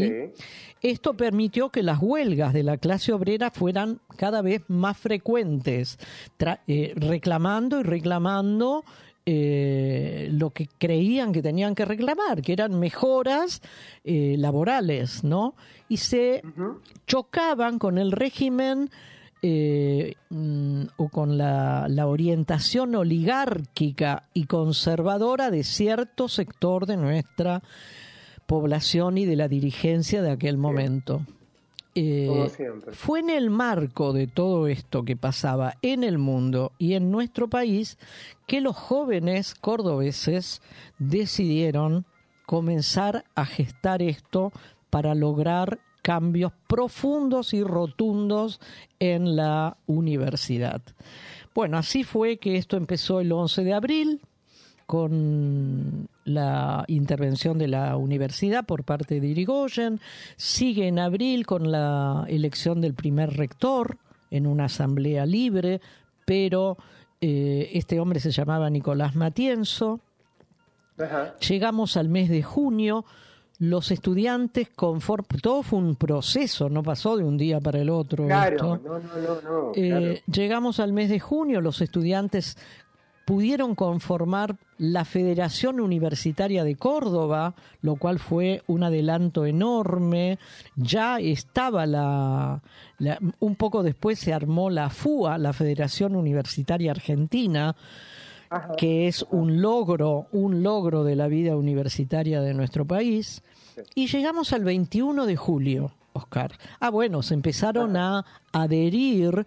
Esto 0.80 1.14
permitió 1.14 1.70
que 1.70 1.82
las 1.82 1.98
huelgas 2.00 2.52
de 2.52 2.62
la 2.62 2.76
clase 2.76 3.12
obrera 3.12 3.50
fueran 3.50 4.00
cada 4.16 4.42
vez 4.42 4.62
más 4.68 4.96
frecuentes, 4.96 5.98
tra- 6.38 6.60
eh, 6.68 6.92
reclamando 6.94 7.80
y 7.80 7.82
reclamando 7.82 8.84
eh, 9.26 10.28
lo 10.32 10.50
que 10.50 10.68
creían 10.78 11.32
que 11.32 11.42
tenían 11.42 11.74
que 11.74 11.84
reclamar, 11.84 12.40
que 12.42 12.52
eran 12.52 12.78
mejoras 12.78 13.60
eh, 14.04 14.36
laborales, 14.38 15.22
¿no? 15.24 15.54
Y 15.88 15.98
se 15.98 16.42
chocaban 17.06 17.78
con 17.78 17.98
el 17.98 18.12
régimen 18.12 18.88
eh, 19.42 20.14
mm, 20.30 20.82
o 20.96 21.08
con 21.08 21.36
la, 21.36 21.86
la 21.88 22.06
orientación 22.06 22.94
oligárquica 22.94 24.24
y 24.32 24.44
conservadora 24.46 25.50
de 25.50 25.62
cierto 25.62 26.28
sector 26.28 26.86
de 26.86 26.96
nuestra 26.96 27.62
población 28.48 29.18
y 29.18 29.26
de 29.26 29.36
la 29.36 29.46
dirigencia 29.46 30.22
de 30.22 30.30
aquel 30.30 30.56
momento. 30.56 31.20
Eh, 31.94 32.50
fue 32.92 33.20
en 33.20 33.28
el 33.28 33.50
marco 33.50 34.14
de 34.14 34.26
todo 34.26 34.68
esto 34.68 35.04
que 35.04 35.16
pasaba 35.16 35.74
en 35.82 36.02
el 36.02 36.16
mundo 36.16 36.72
y 36.78 36.94
en 36.94 37.10
nuestro 37.10 37.48
país 37.48 37.98
que 38.46 38.62
los 38.62 38.74
jóvenes 38.74 39.54
cordobeses 39.54 40.62
decidieron 40.98 42.06
comenzar 42.46 43.24
a 43.34 43.44
gestar 43.44 44.00
esto 44.00 44.50
para 44.88 45.14
lograr 45.14 45.80
cambios 46.00 46.52
profundos 46.68 47.52
y 47.52 47.62
rotundos 47.62 48.60
en 48.98 49.36
la 49.36 49.76
universidad. 49.86 50.80
Bueno, 51.54 51.76
así 51.76 52.02
fue 52.02 52.38
que 52.38 52.56
esto 52.56 52.78
empezó 52.78 53.20
el 53.20 53.30
11 53.30 53.64
de 53.64 53.74
abril 53.74 54.20
con 54.88 56.08
la 56.24 56.82
intervención 56.88 57.58
de 57.58 57.68
la 57.68 57.94
universidad 57.98 58.64
por 58.64 58.84
parte 58.84 59.20
de 59.20 59.26
Irigoyen, 59.26 60.00
sigue 60.38 60.88
en 60.88 60.98
abril 60.98 61.44
con 61.44 61.70
la 61.70 62.24
elección 62.26 62.80
del 62.80 62.94
primer 62.94 63.36
rector 63.36 63.98
en 64.30 64.46
una 64.46 64.64
asamblea 64.64 65.26
libre, 65.26 65.82
pero 66.24 66.78
eh, 67.20 67.68
este 67.74 68.00
hombre 68.00 68.18
se 68.18 68.30
llamaba 68.30 68.70
Nicolás 68.70 69.14
Matienzo. 69.14 70.00
Ajá. 70.98 71.34
Llegamos 71.38 71.98
al 71.98 72.08
mes 72.08 72.30
de 72.30 72.42
junio, 72.42 73.04
los 73.58 73.90
estudiantes 73.90 74.70
conform 74.70 75.26
todo 75.42 75.62
fue 75.62 75.80
un 75.80 75.96
proceso, 75.96 76.70
no 76.70 76.82
pasó 76.82 77.18
de 77.18 77.24
un 77.24 77.36
día 77.36 77.60
para 77.60 77.78
el 77.78 77.90
otro. 77.90 78.24
Claro, 78.24 78.56
esto. 78.56 78.80
no, 78.88 78.98
no, 78.98 79.20
no, 79.20 79.40
no, 79.42 79.72
Eh, 79.74 79.88
claro. 79.90 80.14
Llegamos 80.32 80.80
al 80.80 80.94
mes 80.94 81.10
de 81.10 81.20
junio, 81.20 81.60
los 81.60 81.82
estudiantes 81.82 82.56
pudieron 83.28 83.74
conformar 83.74 84.56
la 84.78 85.04
Federación 85.04 85.80
Universitaria 85.80 86.64
de 86.64 86.76
Córdoba, 86.76 87.52
lo 87.82 87.96
cual 87.96 88.18
fue 88.18 88.62
un 88.68 88.82
adelanto 88.84 89.44
enorme. 89.44 90.38
Ya 90.76 91.18
estaba 91.18 91.84
la, 91.84 92.62
la- 92.98 93.18
un 93.38 93.54
poco 93.56 93.82
después 93.82 94.18
se 94.18 94.32
armó 94.32 94.70
la 94.70 94.88
FUA, 94.88 95.36
la 95.36 95.52
Federación 95.52 96.16
Universitaria 96.16 96.90
Argentina, 96.90 97.76
que 98.78 99.08
es 99.08 99.26
un 99.30 99.60
logro, 99.60 100.28
un 100.32 100.62
logro 100.62 101.04
de 101.04 101.14
la 101.14 101.28
vida 101.28 101.54
universitaria 101.54 102.40
de 102.40 102.54
nuestro 102.54 102.86
país. 102.86 103.42
Y 103.94 104.06
llegamos 104.06 104.54
al 104.54 104.64
21 104.64 105.26
de 105.26 105.36
julio, 105.36 105.92
Oscar. 106.14 106.52
Ah, 106.80 106.88
bueno, 106.88 107.22
se 107.22 107.34
empezaron 107.34 107.94
a 107.98 108.24
adherir 108.52 109.46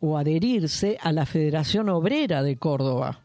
o 0.00 0.16
adherirse 0.18 0.98
a 1.00 1.12
la 1.12 1.26
Federación 1.26 1.88
Obrera 1.88 2.42
de 2.42 2.56
Córdoba. 2.56 3.20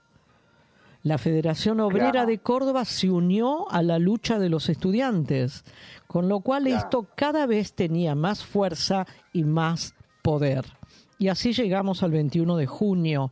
La 1.04 1.18
Federación 1.18 1.80
Obrera 1.82 2.12
Claro. 2.12 2.28
de 2.28 2.40
Córdoba 2.40 2.84
se 2.86 3.10
unió 3.12 3.70
a 3.72 3.84
la 3.84 4.00
lucha 4.00 4.40
de 4.40 4.50
los 4.50 4.70
estudiantes, 4.70 5.64
con 6.08 6.28
lo 6.28 6.40
cual 6.40 6.66
esto 6.68 7.08
cada 7.16 7.46
vez 7.46 7.74
tenía 7.74 8.16
más 8.16 8.44
fuerza 8.44 9.06
y 9.32 9.44
más 9.44 9.94
poder. 10.24 10.66
Y 11.20 11.28
así 11.28 11.54
llegamos 11.54 12.02
al 12.04 12.12
21 12.12 12.58
de 12.58 12.66
junio, 12.66 13.32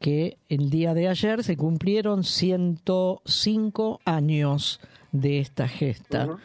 que 0.00 0.38
el 0.48 0.70
día 0.70 0.94
de 0.94 1.08
ayer 1.08 1.42
se 1.42 1.56
cumplieron 1.56 2.22
105 2.22 4.00
años 4.04 4.80
de 5.10 5.40
esta 5.40 5.66
gesta 5.66 6.38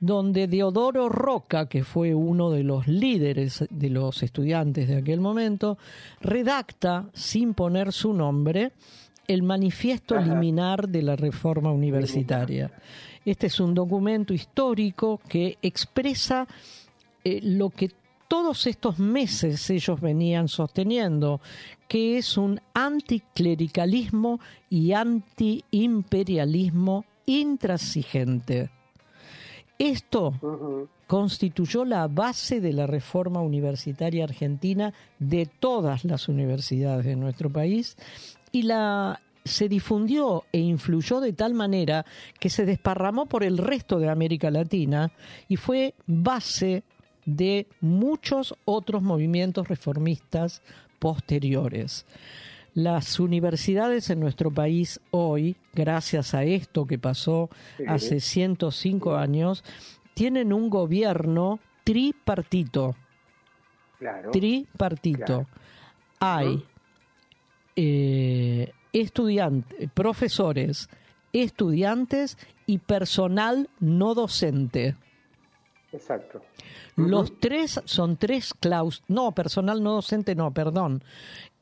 donde 0.00 0.46
Deodoro 0.46 1.08
Roca, 1.08 1.68
que 1.68 1.82
fue 1.82 2.14
uno 2.14 2.50
de 2.50 2.62
los 2.62 2.86
líderes 2.86 3.64
de 3.70 3.90
los 3.90 4.22
estudiantes 4.22 4.86
de 4.88 4.96
aquel 4.96 5.20
momento, 5.20 5.76
redacta, 6.20 7.10
sin 7.12 7.54
poner 7.54 7.92
su 7.92 8.12
nombre, 8.12 8.70
el 9.26 9.42
manifiesto 9.42 10.16
liminar 10.18 10.88
de 10.88 11.02
la 11.02 11.16
reforma 11.16 11.72
universitaria. 11.72 12.70
Este 13.24 13.48
es 13.48 13.58
un 13.60 13.74
documento 13.74 14.32
histórico 14.32 15.20
que 15.28 15.58
expresa 15.60 16.46
eh, 17.22 17.40
lo 17.42 17.68
que 17.70 17.90
todos 18.26 18.66
estos 18.66 18.98
meses 18.98 19.68
ellos 19.70 20.00
venían 20.00 20.48
sosteniendo, 20.48 21.42
que 21.88 22.16
es 22.18 22.38
un 22.38 22.60
anticlericalismo 22.74 24.40
y 24.70 24.92
antiimperialismo 24.92 27.04
intransigente. 27.26 28.70
Esto 29.78 30.88
constituyó 31.06 31.84
la 31.84 32.08
base 32.08 32.60
de 32.60 32.72
la 32.72 32.86
reforma 32.86 33.40
universitaria 33.40 34.24
argentina 34.24 34.92
de 35.18 35.46
todas 35.46 36.04
las 36.04 36.28
universidades 36.28 37.06
de 37.06 37.16
nuestro 37.16 37.50
país 37.50 37.96
y 38.50 38.62
la 38.62 39.20
se 39.44 39.68
difundió 39.68 40.44
e 40.52 40.58
influyó 40.58 41.20
de 41.20 41.32
tal 41.32 41.54
manera 41.54 42.04
que 42.38 42.50
se 42.50 42.66
desparramó 42.66 43.26
por 43.26 43.44
el 43.44 43.56
resto 43.56 43.98
de 43.98 44.10
América 44.10 44.50
Latina 44.50 45.10
y 45.48 45.56
fue 45.56 45.94
base 46.06 46.82
de 47.24 47.66
muchos 47.80 48.54
otros 48.64 49.02
movimientos 49.02 49.68
reformistas 49.68 50.62
posteriores. 50.98 52.04
Las 52.74 53.18
universidades 53.18 54.10
en 54.10 54.20
nuestro 54.20 54.50
país 54.50 55.00
hoy, 55.10 55.56
gracias 55.72 56.34
a 56.34 56.44
esto 56.44 56.86
que 56.86 56.98
pasó 56.98 57.50
hace 57.86 58.20
105 58.20 59.16
años, 59.16 59.64
tienen 60.14 60.52
un 60.52 60.70
gobierno 60.70 61.60
tripartito. 61.84 62.94
Claro. 63.98 64.30
Tripartito. 64.30 65.46
Hay 66.20 66.64
eh, 67.76 68.72
estudiantes, 68.92 69.90
profesores, 69.92 70.88
estudiantes 71.32 72.36
y 72.66 72.78
personal 72.78 73.68
no 73.80 74.14
docente. 74.14 74.96
Exacto. 75.92 76.42
Los 76.96 77.38
tres 77.38 77.80
son 77.84 78.16
tres 78.16 78.52
claus, 78.52 79.04
no, 79.08 79.32
personal 79.32 79.82
no 79.82 79.92
docente, 79.92 80.34
no, 80.34 80.52
perdón, 80.52 81.02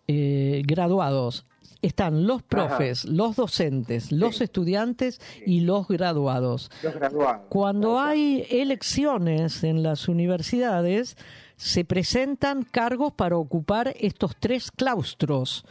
eh, 0.09 0.63
graduados. 0.67 1.47
Están 1.83 2.27
los 2.27 2.43
profes, 2.43 3.05
los 3.05 3.37
docentes, 3.37 4.11
los 4.11 4.41
estudiantes 4.41 5.21
y 5.45 5.61
los 5.61 5.87
graduados. 5.87 6.71
Los 6.83 6.95
graduados. 6.95 7.43
Cuando 7.49 8.01
hay 8.01 8.47
elecciones 8.51 9.63
en 9.63 9.83
las 9.83 10.09
universidades, 10.09 11.17
se 11.57 11.85
presentan 11.85 12.63
cargos 12.65 13.13
para 13.13 13.37
ocupar 13.37 13.95
estos 13.99 14.37
tres 14.39 14.71
claustros. 14.71 15.65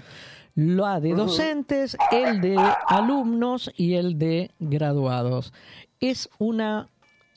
La 0.55 0.99
de 0.99 1.13
docentes, 1.13 1.97
el 2.11 2.39
de 2.39 2.57
alumnos 2.87 3.71
y 3.75 3.95
el 3.95 4.17
de 4.17 4.51
graduados. 4.59 5.53
Es 5.99 6.29
una, 6.39 6.87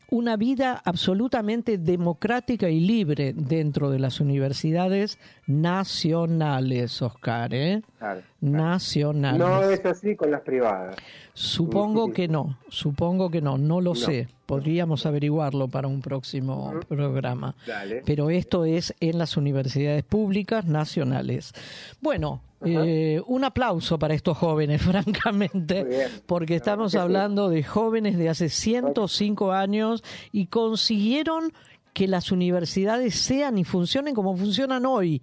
una 0.08 0.36
vida 0.36 0.80
absolutamente 0.84 1.78
democrática 1.78 2.70
y 2.70 2.78
libre 2.78 3.32
dentro 3.34 3.90
de 3.90 3.98
las 3.98 4.20
universidades 4.20 5.18
nacionales, 5.48 7.00
Oscar, 7.00 7.52
¿eh? 7.54 7.82
Claro. 7.98 8.20
Nacionales. 8.40 9.38
No 9.40 9.62
es 9.62 9.84
así 9.84 10.14
con 10.14 10.30
las 10.30 10.42
privadas. 10.42 10.94
Supongo 11.32 12.12
que 12.12 12.28
no, 12.28 12.58
supongo 12.68 13.30
que 13.30 13.40
no, 13.40 13.56
no 13.58 13.80
lo 13.80 13.90
No. 13.90 13.94
sé. 13.96 14.28
Podríamos 14.44 15.06
averiguarlo 15.06 15.68
para 15.68 15.88
un 15.88 16.00
próximo 16.00 16.74
programa. 16.88 17.54
Dale. 17.66 18.02
Pero 18.04 18.30
esto 18.30 18.64
es 18.64 18.94
en 19.00 19.18
las 19.18 19.36
universidades 19.36 20.04
públicas 20.04 20.64
nacionales. 20.66 21.52
Bueno, 22.00 22.42
eh, 22.64 23.22
un 23.26 23.44
aplauso 23.44 23.98
para 23.98 24.14
estos 24.14 24.36
jóvenes, 24.36 24.82
francamente, 24.82 26.08
porque 26.26 26.56
estamos 26.56 26.92
sí. 26.92 26.98
hablando 26.98 27.48
de 27.48 27.62
jóvenes 27.62 28.18
de 28.18 28.28
hace 28.28 28.48
105 28.48 29.52
años 29.52 30.02
y 30.32 30.46
consiguieron 30.46 31.52
que 31.94 32.06
las 32.06 32.32
universidades 32.32 33.14
sean 33.14 33.58
y 33.58 33.64
funcionen 33.64 34.14
como 34.14 34.36
funcionan 34.36 34.84
hoy. 34.86 35.22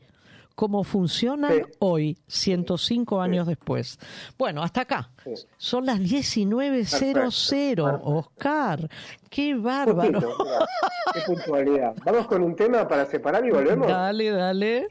Como 0.56 0.84
funcionan 0.86 1.52
Sí. 1.54 1.62
hoy, 1.80 2.18
105 2.28 3.20
años 3.22 3.46
después. 3.46 4.00
Bueno, 4.38 4.64
hasta 4.64 4.82
acá. 4.82 5.12
Son 5.58 5.86
las 5.86 6.00
19.00, 6.00 8.00
Oscar. 8.04 8.90
Qué 9.30 9.54
bárbaro. 9.56 10.22
Justito, 10.22 10.44
mira, 10.46 10.66
qué 11.14 11.22
puntualidad. 11.26 11.96
Vamos 12.06 12.28
con 12.28 12.42
un 12.42 12.56
tema 12.56 12.88
para 12.88 13.06
separar 13.06 13.46
y 13.46 13.52
volvemos. 13.52 13.88
Dale, 13.88 14.32
dale. 14.32 14.88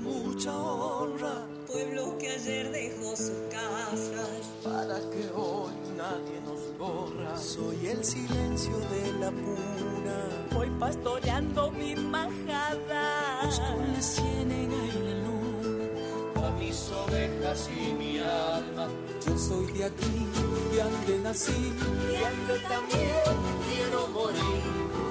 Mucha 0.00 0.56
honra. 0.56 1.46
Pueblo 1.66 2.16
que 2.18 2.30
ayer 2.30 2.70
dejó 2.70 3.16
sus 3.16 3.32
casas. 3.50 4.28
Para 4.62 4.98
que 5.10 5.28
hoy 5.34 5.72
nadie 5.96 6.40
nos 6.46 6.60
corra. 6.78 7.36
Soy 7.36 7.86
el 7.88 8.04
silencio 8.04 8.76
de 8.78 9.12
la 9.20 9.30
puna. 9.30 10.16
Voy 10.54 10.70
pastoreando 10.78 11.70
mi 11.72 11.94
majada. 11.96 13.40
Con 13.42 13.92
la 13.92 14.00
ciénaga 14.00 14.76
y 14.86 14.98
la 15.04 15.14
luna. 15.26 16.46
A 16.46 16.50
mis 16.52 16.90
ovejas 16.90 17.68
y 17.76 17.92
mi 17.92 18.18
alma. 18.18 18.88
Yo 19.26 19.36
soy 19.36 19.66
de 19.72 19.84
aquí, 19.84 20.26
de 20.72 20.82
donde 20.82 21.18
nací. 21.22 21.52
Y 21.52 22.24
ande 22.24 22.58
también 22.68 23.36
quiero 23.68 24.06
morir. 24.08 24.62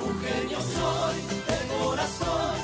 Jujeño 0.02 0.60
soy 0.62 1.18
de 1.48 1.86
corazón. 1.86 2.57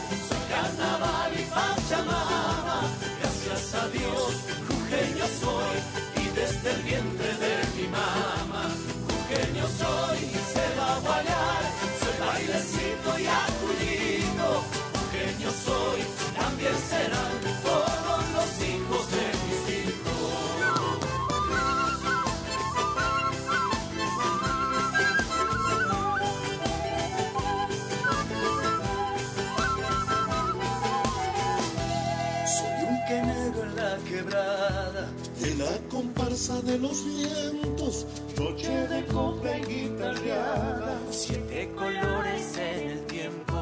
Comparsa 36.34 36.62
de 36.62 36.80
los 36.80 37.06
vientos, 37.06 38.06
noche 38.40 38.88
de 38.88 39.06
copa 39.06 39.58
y 39.58 39.62
guitarreada. 39.66 41.00
Siete 41.12 41.72
colores 41.76 42.58
en 42.58 42.90
el 42.90 43.06
tiempo. 43.06 43.56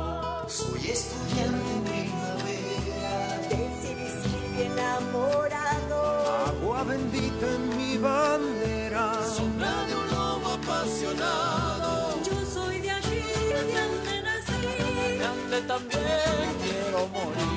Soy 0.47 0.79
estudiante 0.89 1.71
en 1.73 1.83
primavera. 1.83 3.37
Del 3.49 4.71
enamorado. 4.71 5.99
Agua 6.47 6.83
bendita 6.83 7.47
en 7.55 7.77
mi 7.77 7.97
bandera. 7.97 9.19
Sombra 9.35 9.85
de 9.87 9.95
un 9.95 10.07
lobo 10.11 10.47
apasionado. 10.53 12.23
Yo 12.23 12.45
soy 12.53 12.79
de 12.79 12.91
allí, 12.91 13.23
de 13.51 13.61
donde 13.75 14.21
nací. 14.23 15.17
Grande 15.19 15.61
también 15.67 16.47
quiero 16.63 17.07
morir. 17.07 17.50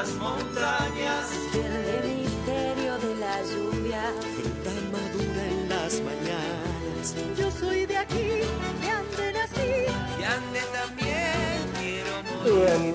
Las 0.00 0.16
montañas. 0.16 1.30
Verde 1.52 2.14
misterio 2.22 2.96
de 2.98 3.16
la 3.16 3.42
lluvia. 3.42 4.02
Fruta 4.34 4.70
madura 4.92 5.42
en 5.46 5.68
las 5.68 6.00
mañanas. 6.00 7.16
Yo 7.36 7.50
soy 7.50 7.84
de 7.84 7.96
aquí, 7.98 8.16
de 8.16 8.46
donde 8.46 9.32
nací. 9.34 9.70
Y 10.18 10.24
ande 10.24 10.60
también 10.72 11.60
quiero 11.78 12.82
Bien, 12.82 12.94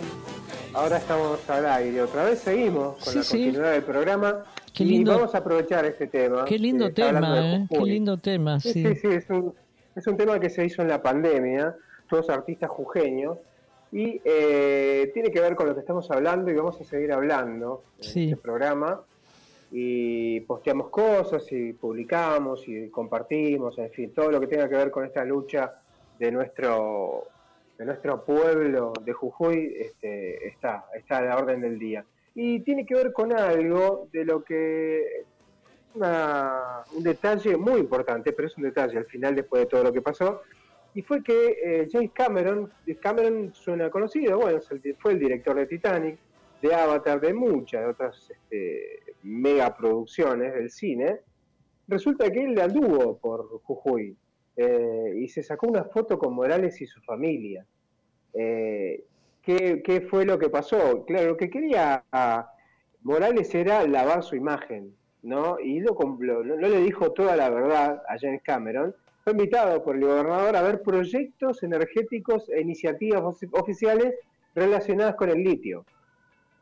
ahora 0.73 0.97
estamos 0.97 1.47
al 1.47 1.65
aire. 1.67 2.01
Otra 2.01 2.25
vez 2.25 2.39
seguimos 2.39 2.95
con 2.95 3.13
Sí, 3.13 3.17
la 3.19 3.23
sí. 3.23 3.31
continuidad 3.43 3.71
del 3.73 3.83
programa. 3.83 4.43
Qué 4.73 4.83
y 4.83 4.87
lindo- 4.87 5.13
vamos 5.15 5.35
a 5.35 5.37
aprovechar 5.37 5.85
este 5.85 6.07
tema. 6.07 6.43
Qué 6.45 6.57
lindo 6.57 6.91
tema, 6.91 7.39
de 7.39 7.55
¿eh? 7.55 7.67
Qué 7.69 7.79
lindo 7.81 8.17
tema, 8.17 8.59
Sí, 8.59 8.73
sí. 8.73 8.83
sí, 8.83 8.95
sí, 8.95 9.07
es 9.09 9.29
un, 9.29 9.53
es 9.95 10.07
un 10.07 10.17
tema 10.17 10.39
que 10.39 10.49
se 10.49 10.65
hizo 10.65 10.81
en 10.81 10.87
la 10.89 11.01
pandemia, 11.03 11.75
todos 12.09 12.29
artistas 12.31 12.69
jujeños, 12.71 13.37
y 13.97 14.21
eh, 14.25 15.09
tiene 15.13 15.31
que 15.31 15.39
ver 15.39 15.55
con 15.55 15.67
lo 15.67 15.73
que 15.73 15.79
estamos 15.79 16.09
hablando 16.11 16.51
y 16.51 16.55
vamos 16.55 16.79
a 16.81 16.83
seguir 16.83 17.13
hablando 17.13 17.83
en 17.97 18.03
este 18.03 18.35
programa. 18.41 19.01
Y 19.71 20.41
posteamos 20.41 20.89
cosas 20.89 21.49
y 21.51 21.73
publicamos 21.73 22.67
y 22.67 22.89
compartimos, 22.89 23.77
en 23.77 23.89
fin, 23.91 24.13
todo 24.13 24.31
lo 24.31 24.39
que 24.41 24.47
tenga 24.47 24.67
que 24.69 24.75
ver 24.75 24.91
con 24.91 25.05
esta 25.05 25.23
lucha 25.23 25.73
de 26.19 26.31
nuestro 26.31 27.23
de 27.77 27.83
nuestro 27.85 28.23
pueblo 28.23 28.93
de 29.01 29.11
Jujuy 29.11 29.75
este, 29.79 30.47
está, 30.47 30.85
está 30.93 31.17
a 31.17 31.21
la 31.23 31.37
orden 31.37 31.59
del 31.61 31.77
día. 31.77 32.05
Y 32.33 32.59
tiene 32.61 32.85
que 32.85 32.95
ver 32.95 33.11
con 33.13 33.33
algo 33.33 34.07
de 34.13 34.23
lo 34.25 34.43
que 34.43 35.23
una- 35.93 36.83
un 36.95 37.03
detalle 37.03 37.57
muy 37.57 37.79
importante, 37.79 38.31
pero 38.33 38.47
es 38.47 38.57
un 38.57 38.63
detalle 38.63 38.97
al 38.97 39.05
final 39.05 39.35
después 39.35 39.61
de 39.63 39.65
todo 39.67 39.83
lo 39.83 39.91
que 39.93 40.01
pasó, 40.01 40.41
y 40.95 41.01
fue 41.03 41.21
que 41.21 41.57
eh, 41.63 41.87
James 41.91 42.11
Cameron, 42.13 42.71
Cameron 43.01 43.53
suena 43.53 43.89
conocido, 43.91 44.39
bueno, 44.39 44.59
fue 44.97 45.11
el 45.11 45.19
director 45.19 45.55
de 45.55 45.67
Titanic, 45.67 46.17
de 46.61 46.73
Avatar, 46.73 47.19
de 47.21 47.33
muchas 47.33 47.87
otras 47.87 48.31
este, 48.31 49.03
megaproducciones 49.21 50.53
del 50.55 50.69
cine, 50.71 51.19
resulta 51.87 52.31
que 52.31 52.43
él 52.45 52.59
anduvo 52.59 53.17
por 53.17 53.47
Jujuy 53.63 54.15
eh, 54.57 55.13
y 55.17 55.27
se 55.27 55.43
sacó 55.43 55.67
una 55.67 55.83
foto 55.83 56.17
con 56.17 56.33
Morales 56.33 56.81
y 56.81 56.87
su 56.87 56.99
familia. 57.01 57.65
Eh, 58.33 59.03
¿qué, 59.43 59.81
qué 59.83 60.01
fue 60.01 60.25
lo 60.25 60.39
que 60.39 60.49
pasó? 60.49 61.05
Claro, 61.05 61.27
lo 61.29 61.37
que 61.37 61.49
quería 61.49 62.03
Morales 63.03 63.53
era 63.53 63.85
lavar 63.87 64.23
su 64.23 64.35
imagen, 64.35 64.95
¿no? 65.21 65.59
Y 65.59 65.79
lo, 65.81 65.93
lo- 66.19 66.43
no 66.43 66.67
le 66.67 66.81
dijo 66.81 67.11
toda 67.11 67.35
la 67.35 67.49
verdad 67.49 68.01
a 68.07 68.17
James 68.19 68.41
Cameron. 68.43 68.95
Fue 69.25 69.31
invitado 69.33 69.83
por 69.83 69.95
el 69.95 70.03
gobernador 70.03 70.55
a 70.55 70.61
ver 70.61 70.83
proyectos 70.83 71.63
energéticos 71.63 72.47
e 72.47 72.61
iniciativas 72.61 73.23
ofi- 73.23 73.49
oficiales 73.53 74.13
relacionadas 74.53 75.15
con 75.15 75.31
el 75.31 75.43
litio. 75.43 75.83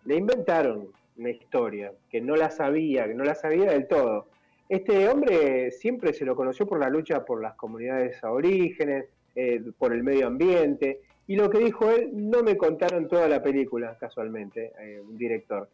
Le 0.06 0.16
inventaron 0.16 0.88
una 1.18 1.30
historia 1.30 1.92
que 2.10 2.22
no 2.22 2.38
la 2.38 2.50
sabía, 2.50 3.06
que 3.06 3.16
no 3.16 3.26
la 3.26 3.36
sabía 3.36 3.72
del 3.74 3.86
todo. 3.90 4.28
Este 4.70 5.10
hombre 5.10 5.72
siempre 5.72 6.14
se 6.14 6.24
lo 6.24 6.38
conoció 6.38 6.66
por 6.66 6.80
la 6.80 6.88
lucha 6.90 7.26
por 7.26 7.42
las 7.42 7.56
comunidades 7.56 8.24
aborígenes, 8.24 9.08
eh, 9.36 9.62
por 9.78 9.92
el 9.92 10.02
medio 10.02 10.28
ambiente, 10.28 11.02
y 11.28 11.36
lo 11.36 11.50
que 11.50 11.60
dijo 11.60 11.92
él, 11.92 12.12
no 12.14 12.44
me 12.44 12.56
contaron 12.56 13.10
toda 13.10 13.28
la 13.28 13.44
película, 13.44 13.98
casualmente, 14.00 14.72
eh, 14.80 15.02
un 15.02 15.18
director. 15.18 15.68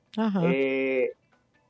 Eh, 0.44 1.14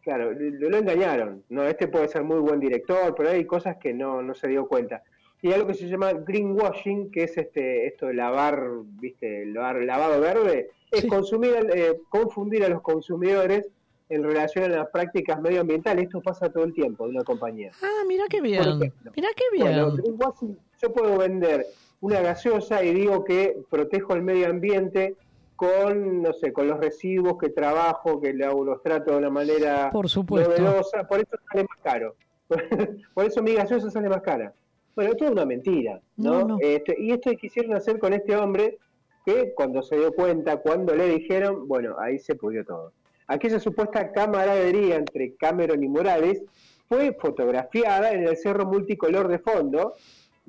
claro, 0.10 0.34
lo, 0.34 0.70
lo 0.70 0.78
engañaron. 0.78 1.44
No, 1.50 1.64
este 1.64 1.88
puede 1.88 2.08
ser 2.08 2.24
muy 2.24 2.40
buen 2.40 2.60
director, 2.60 3.14
pero 3.16 3.30
hay 3.30 3.46
cosas 3.46 3.78
que 3.78 3.94
no, 3.94 4.24
no 4.24 4.34
se 4.34 4.48
dio 4.48 4.68
cuenta. 4.68 5.04
Y 5.42 5.54
algo 5.54 5.68
que 5.68 5.76
se 5.76 5.88
llama 5.88 6.14
greenwashing, 6.14 7.12
que 7.12 7.24
es 7.24 7.38
este 7.38 7.86
esto 7.88 8.08
de 8.08 8.16
lavar, 8.16 8.60
viste, 9.00 9.46
lavar, 9.46 9.78
lavado 9.84 10.20
verde, 10.20 10.72
es 10.92 11.06
consumir, 11.06 11.56
eh, 11.74 12.02
confundir 12.10 12.66
a 12.66 12.70
los 12.70 12.82
consumidores 12.82 13.70
en 14.10 14.24
relación 14.24 14.66
a 14.66 14.70
las 14.70 14.90
prácticas 14.90 15.40
medioambientales. 15.40 16.06
Esto 16.06 16.22
pasa 16.22 16.52
todo 16.52 16.64
el 16.64 16.74
tiempo 16.74 17.06
de 17.06 17.12
una 17.12 17.24
compañía. 17.24 17.72
Ah, 17.84 18.04
mira 18.08 18.26
qué 18.30 18.42
bien. 18.42 18.62
ejemplo. 18.64 19.12
Mira 19.16 19.30
qué 19.36 19.44
bien. 19.56 19.68
Bueno, 19.68 19.96
greenwashing, 19.96 20.58
yo 20.82 20.92
puedo 20.92 21.18
vender 21.20 21.68
una 22.02 22.22
gaseosa 22.22 22.84
y 22.84 22.94
digo 22.96 23.24
que 23.24 23.58
protejo 23.70 24.16
el 24.16 24.24
medio 24.24 24.48
ambiente 24.48 25.16
con, 25.60 26.22
no 26.22 26.32
sé, 26.32 26.54
con 26.54 26.68
los 26.70 26.80
residuos 26.80 27.38
que 27.38 27.50
trabajo, 27.50 28.22
que 28.22 28.34
le 28.34 28.46
hago- 28.46 28.64
los 28.64 28.82
trato 28.82 29.12
de 29.12 29.18
una 29.18 29.30
manera 29.30 29.90
Por 29.92 30.08
supuesto. 30.08 30.50
novedosa, 30.50 31.06
por 31.06 31.20
eso 31.20 31.32
sale 31.52 31.66
más 31.70 31.80
caro. 31.84 32.16
por 33.14 33.26
eso 33.26 33.44
mi 33.44 33.54
gaseosa 33.56 33.92
sale 33.92 34.08
más 34.08 34.22
cara. 34.22 34.54
Bueno, 34.96 35.12
esto 35.12 35.26
es 35.26 35.32
una 35.32 35.46
mentira, 35.46 36.00
¿no? 36.16 36.40
No, 36.42 36.48
no. 36.48 36.58
Este, 36.62 36.96
y 36.98 37.12
esto 37.12 37.30
quisieron 37.32 37.74
hacer 37.76 38.00
con 38.00 38.14
este 38.14 38.38
hombre 38.38 38.78
que 39.26 39.54
cuando 39.54 39.84
se 39.84 39.98
dio 39.98 40.14
cuenta, 40.14 40.58
cuando 40.58 40.96
le 40.96 41.08
dijeron, 41.10 41.68
bueno, 41.68 41.96
ahí 42.00 42.20
se 42.20 42.36
pudrió 42.36 42.64
todo. 42.64 42.94
Aquella 43.28 43.60
supuesta 43.60 44.12
camaradería 44.14 44.96
entre 44.96 45.36
Cameron 45.36 45.84
y 45.84 45.90
Morales 45.90 46.42
fue 46.88 47.14
fotografiada 47.20 48.12
en 48.14 48.26
el 48.28 48.38
cerro 48.38 48.66
multicolor 48.66 49.28
de 49.28 49.40
fondo, 49.40 49.94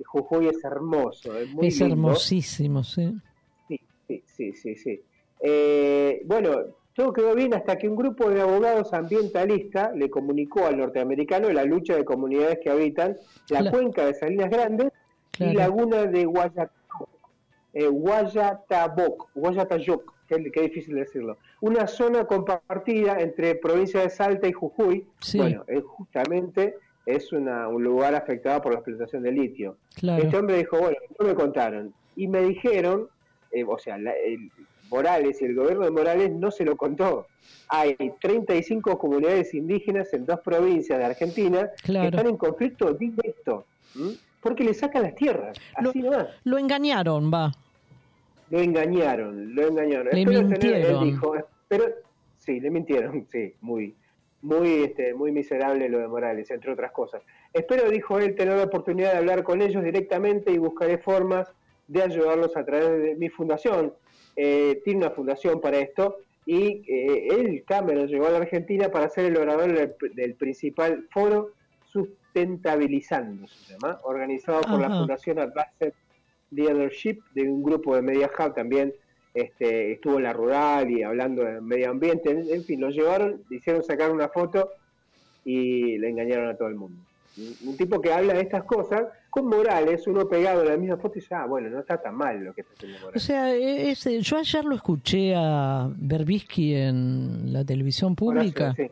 Jujuy 0.07 0.47
es 0.47 0.65
hermoso, 0.65 1.37
es 1.37 1.51
muy 1.51 1.67
es 1.67 1.79
lindo. 1.81 1.95
hermosísimo, 1.95 2.83
sí. 2.85 3.13
Sí, 3.13 3.17
sí, 4.41 4.53
sí, 4.55 4.75
sí. 4.77 5.01
Eh, 5.41 6.23
bueno, 6.25 6.51
todo 6.95 7.13
quedó 7.13 7.35
bien 7.35 7.53
hasta 7.55 7.77
que 7.77 7.89
un 7.89 7.97
grupo 7.97 8.31
de 8.31 8.41
abogados 8.41 8.93
ambientalistas 8.95 9.95
le 9.95 10.09
comunicó 10.09 10.67
al 10.67 10.79
norteamericano 10.79 11.51
la 11.51 11.65
lucha 11.65 11.95
de 11.97 12.05
comunidades 12.05 12.59
que 12.63 12.71
habitan 12.71 13.17
la 13.51 13.61
Claro. 13.61 13.71
cuenca 13.77 14.07
de 14.07 14.15
Salinas 14.15 14.51
Grandes 14.51 14.93
Claro. 15.33 15.53
y 15.53 15.57
laguna 15.57 16.05
de 16.07 16.25
Guayataboc, 16.25 17.09
eh, 17.75 17.87
Guayataboc, 17.87 19.29
Guayatayoc, 19.35 20.13
qué, 20.27 20.39
difícil 20.63 20.95
decirlo. 20.97 21.37
Una 21.61 21.87
zona 21.87 22.25
compartida 22.27 23.19
entre 23.21 23.55
provincia 23.57 24.01
de 24.01 24.11
Salta 24.11 24.49
y 24.49 24.53
Jujuy. 24.53 25.07
Sí. 25.21 25.39
Bueno, 25.39 25.65
es 25.67 25.83
justamente 25.85 26.77
es 27.07 27.33
una- 27.33 27.69
un 27.69 27.83
lugar 27.83 28.15
afectado 28.15 28.61
por 28.63 28.73
la 28.73 28.79
explotación 28.79 29.23
de 29.23 29.33
litio. 29.33 29.77
Claro. 29.97 30.23
Este 30.23 30.37
hombre 30.37 30.59
dijo, 30.59 30.79
bueno, 30.79 30.97
no 31.19 31.27
me 31.27 31.35
contaron. 31.35 31.93
Y 32.15 32.29
me 32.29 32.43
dijeron, 32.43 33.09
eh, 33.51 33.65
o 33.65 33.79
sea, 33.79 33.99
la- 33.99 34.13
el- 34.13 34.51
Morales 34.91 35.41
y 35.41 35.45
el 35.45 35.55
gobierno 35.55 35.85
de 35.85 35.93
Morales 35.93 36.33
no 36.33 36.51
se 36.51 36.65
lo 36.65 36.77
contó. 36.77 37.29
Hay 37.69 37.97
35 38.21 38.99
comunidades 38.99 39.55
indígenas 39.55 40.13
en 40.13 40.27
dos 40.27 40.41
provincias 40.41 40.99
de 40.99 41.05
Argentina 41.05 41.71
Claro. 41.85 42.11
que 42.11 42.17
están 42.17 42.29
en 42.29 42.37
conflicto 42.37 42.93
directo, 42.95 43.67
¿m? 43.95 44.15
porque 44.41 44.65
le 44.65 44.75
sacan 44.75 45.03
las 45.05 45.15
tierras, 45.15 45.57
así 45.77 46.01
nomás. 46.01 46.27
Lo 46.43 46.59
engañaron, 46.59 47.31
va. 47.33 47.53
Lo 48.51 48.59
engañaron, 48.59 49.55
lo 49.55 49.69
engañaron. 49.69 50.09
Le 50.13 50.23
Espero 50.23 50.41
tener- 50.41 50.51
mintieron. 50.59 51.03
él 51.05 51.05
dijo, 51.13 51.35
pero 51.69 51.85
sí, 52.39 52.59
le 52.59 52.71
mintieron, 52.71 53.27
sí, 53.31 53.55
muy, 53.61 53.95
muy, 54.43 54.83
este, 54.85 55.15
muy 55.15 55.31
miserable 55.31 55.89
lo 55.89 55.99
de 56.01 56.09
Morales, 56.09 56.51
entre 56.51 56.73
otras 56.73 56.91
cosas. 56.91 57.23
Espero, 57.53 57.89
dijo 57.91 58.19
él, 58.19 58.35
tener 58.35 58.57
la 58.57 58.65
oportunidad 58.65 59.13
de 59.13 59.19
hablar 59.19 59.45
con 59.45 59.63
ellos 59.63 59.85
directamente 59.85 60.51
y 60.51 60.59
buscaré 60.59 60.99
formas 60.99 61.47
de 61.91 62.03
ayudarlos 62.03 62.57
a 62.57 62.65
través 62.65 63.03
de 63.03 63.17
mi 63.17 63.29
fundación. 63.29 63.93
Eh, 64.37 64.81
tiene 64.85 65.01
una 65.01 65.11
fundación 65.11 65.61
para 65.61 65.79
esto 65.79 66.19
y 66.47 66.83
eh, 66.89 67.29
él, 67.33 67.65
Cameron, 67.67 68.07
llegó 68.07 68.27
a 68.27 68.31
la 68.31 68.39
Argentina 68.39 68.89
para 68.91 69.09
ser 69.09 69.27
el 69.27 69.37
orador 69.37 69.73
del, 69.73 70.15
del 70.15 70.35
principal 70.35 71.07
foro 71.11 71.53
Sustentabilizando, 71.93 73.49
se 73.49 73.73
llama, 73.73 73.99
organizado 74.05 74.61
por 74.61 74.81
la. 74.81 74.89
Fundación 74.89 75.41
Advanced 75.41 75.93
Leadership 76.53 77.19
de 77.35 77.43
un 77.43 77.65
grupo 77.65 77.97
de 77.97 78.03
Media 78.03 78.31
Hub 78.39 78.55
también 78.55 78.95
este, 79.35 79.93
estuvo 79.93 80.19
en 80.19 80.23
la 80.23 80.33
rural 80.33 80.89
y 80.89 81.03
hablando 81.03 81.43
de 81.43 81.61
medio 81.61 81.91
ambiente, 81.91 82.31
en, 82.31 82.49
en 82.49 82.63
fin, 82.63 82.81
lo 82.81 82.91
llevaron, 82.91 83.43
le 83.51 83.57
hicieron 83.57 83.83
sacar 83.83 84.13
una 84.13 84.29
foto 84.29 84.71
y 85.45 85.99
le 85.99 86.11
engañaron 86.11 86.49
a 86.49 86.57
todo 86.57 86.69
el 86.69 86.77
mundo. 86.77 87.03
Un, 87.67 87.77
tipo 87.77 88.01
que 88.01 88.13
habla 88.13 88.35
de 88.35 88.41
estas 88.43 88.65
cosas, 88.65 89.03
con 89.31 89.47
Morales, 89.47 90.07
uno 90.07 90.29
pegado 90.29 90.63
en 90.63 90.69
la 90.69 90.77
misma 90.77 90.97
foto 90.97 91.19
y 91.19 91.21
dice, 91.21 91.35
ah, 91.35 91.47
bueno, 91.47 91.71
no 91.71 91.81
está 91.81 92.01
tan 92.01 92.15
mal 92.17 92.43
lo 92.45 92.53
que 92.53 92.61
está 92.63 92.75
haciendo 92.75 92.99
O 93.15 93.19
sea, 93.19 93.55
e- 93.55 93.91
ese- 93.91 94.21
yo 94.21 94.37
ayer 94.39 94.65
lo 94.65 94.75
escuché 94.75 95.35
a 95.37 95.89
Berbisky 95.97 96.75
en 96.75 97.53
la 97.53 97.65
televisión 97.65 98.15
pública, 98.17 98.75
Horacio, 98.77 98.91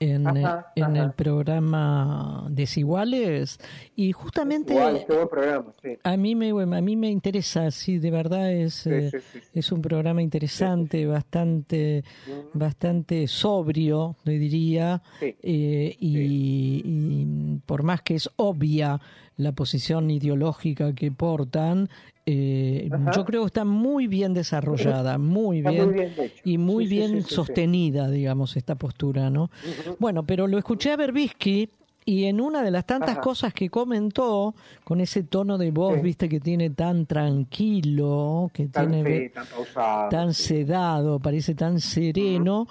en, 0.00 0.26
Ajá, 0.26 0.72
en 0.76 0.84
ajá. 0.84 1.02
el 1.04 1.12
programa 1.12 2.46
Desiguales, 2.50 3.58
y 3.94 4.12
justamente 4.12 4.72
Igual, 4.72 5.04
programa, 5.30 5.72
sí. 5.82 5.98
a 6.02 6.16
mí 6.16 6.34
me 6.34 6.50
a 6.50 6.80
mí 6.80 6.96
me 6.96 7.10
interesa, 7.10 7.70
sí, 7.70 7.98
de 7.98 8.10
verdad 8.10 8.50
es 8.50 8.74
Sí, 8.74 8.90
eh, 8.90 9.10
sí, 9.32 9.38
es 9.52 9.70
un 9.72 9.82
programa 9.82 10.22
interesante, 10.22 11.06
bastante 11.06 12.02
bastante 12.54 13.28
sobrio, 13.28 14.16
le 14.24 14.38
diría, 14.38 15.02
eh, 15.20 15.96
y, 16.00 16.82
y 16.84 17.60
por 17.66 17.82
más 17.82 18.00
que 18.02 18.14
es 18.14 18.28
obvia 18.36 18.98
la 19.40 19.52
posición 19.52 20.10
ideológica 20.10 20.94
que 20.94 21.10
portan, 21.10 21.88
eh, 22.26 22.88
yo 23.14 23.24
creo 23.24 23.42
que 23.42 23.46
está 23.46 23.64
muy 23.64 24.06
bien 24.06 24.34
desarrollada, 24.34 25.18
muy 25.18 25.62
bien, 25.62 25.84
muy 25.86 25.94
bien 25.94 26.12
hecho. 26.18 26.42
y 26.44 26.58
muy 26.58 26.86
Sí, 26.86 26.94
bien 26.96 27.08
sí, 27.10 27.22
sí, 27.22 27.28
sí. 27.28 27.34
sostenida, 27.34 28.10
digamos, 28.10 28.56
esta 28.56 28.76
postura, 28.76 29.30
¿no? 29.30 29.50
Bueno, 29.98 30.24
pero 30.26 30.46
lo 30.46 30.58
escuché 30.58 30.92
a 30.92 30.96
Berbisky 30.96 31.70
y 32.04 32.24
en 32.24 32.40
una 32.40 32.62
de 32.62 32.70
las 32.70 32.86
tantas 32.86 33.10
Ajá. 33.10 33.20
cosas 33.20 33.54
que 33.54 33.68
comentó, 33.70 34.54
con 34.84 35.00
ese 35.00 35.22
tono 35.22 35.58
de 35.58 35.70
voz, 35.70 35.94
Sí. 35.96 36.00
viste, 36.00 36.28
que 36.28 36.40
tiene 36.40 36.70
tan 36.70 37.06
tranquilo, 37.06 38.50
que 38.52 38.66
Tan, 38.68 38.90
tiene 38.90 39.28
tan 39.30 39.46
pausado. 39.46 40.08
tan 40.08 40.34
sedado, 40.34 41.18
parece 41.20 41.54
tan 41.54 41.80
sereno, 41.80 42.66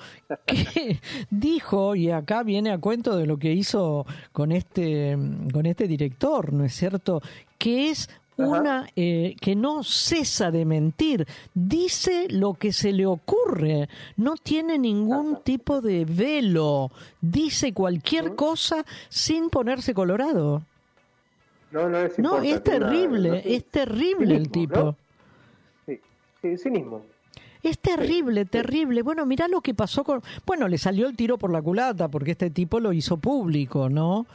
que 0.45 0.99
dijo, 1.29 1.95
y 1.95 2.09
acá 2.11 2.43
viene 2.43 2.71
a 2.71 2.77
cuento 2.79 3.15
de 3.15 3.25
lo 3.25 3.37
que 3.37 3.53
hizo 3.53 4.05
con 4.31 4.51
este, 4.51 5.17
con 5.53 5.65
este 5.65 5.87
director, 5.87 6.51
¿no 6.53 6.65
es 6.65 6.73
cierto? 6.73 7.21
Que 7.57 7.89
es 7.91 8.09
una 8.47 8.87
eh, 8.95 9.35
que 9.41 9.55
no 9.55 9.83
cesa 9.83 10.51
de 10.51 10.65
mentir, 10.65 11.27
dice 11.53 12.27
lo 12.29 12.53
que 12.53 12.71
se 12.73 12.91
le 12.93 13.05
ocurre, 13.05 13.89
no 14.17 14.35
tiene 14.35 14.77
ningún 14.77 15.41
tipo 15.43 15.81
de 15.81 16.05
velo, 16.05 16.91
dice 17.21 17.73
cualquier 17.73 18.35
cosa 18.35 18.83
sin 19.09 19.49
ponerse 19.49 19.93
colorado. 19.93 20.63
No, 21.71 21.87
no, 21.87 22.01
les 22.01 22.17
No, 22.17 22.43
importa, 22.43 22.45
es 22.47 22.53
una- 22.53 22.63
terrible, 22.63 23.29
no- 23.29 23.35
es 23.35 23.65
terrible 23.65 24.35
el 24.35 24.49
tipo. 24.49 24.79
¿no? 24.79 24.95
Sí, 25.85 25.99
sí, 26.41 26.57
cinismo. 26.57 27.01
Es 27.61 27.77
terrible, 27.77 28.45
terrible. 28.45 29.01
Bueno, 29.01 29.25
mirá 29.25 29.47
lo 29.49 29.59
que 29.59 29.73
pasó 29.73 30.03
con... 30.05 30.23
Bueno, 30.45 30.67
le 30.69 30.77
salió 30.77 31.07
el 31.07 31.15
tiro 31.17 31.37
por 31.37 31.51
la 31.51 31.61
culata 31.61 32.07
porque 32.07 32.31
este 32.31 32.49
tipo 32.49 32.79
lo 32.79 32.93
hizo 32.93 33.17
público, 33.17 33.89
¿no? 33.89 34.25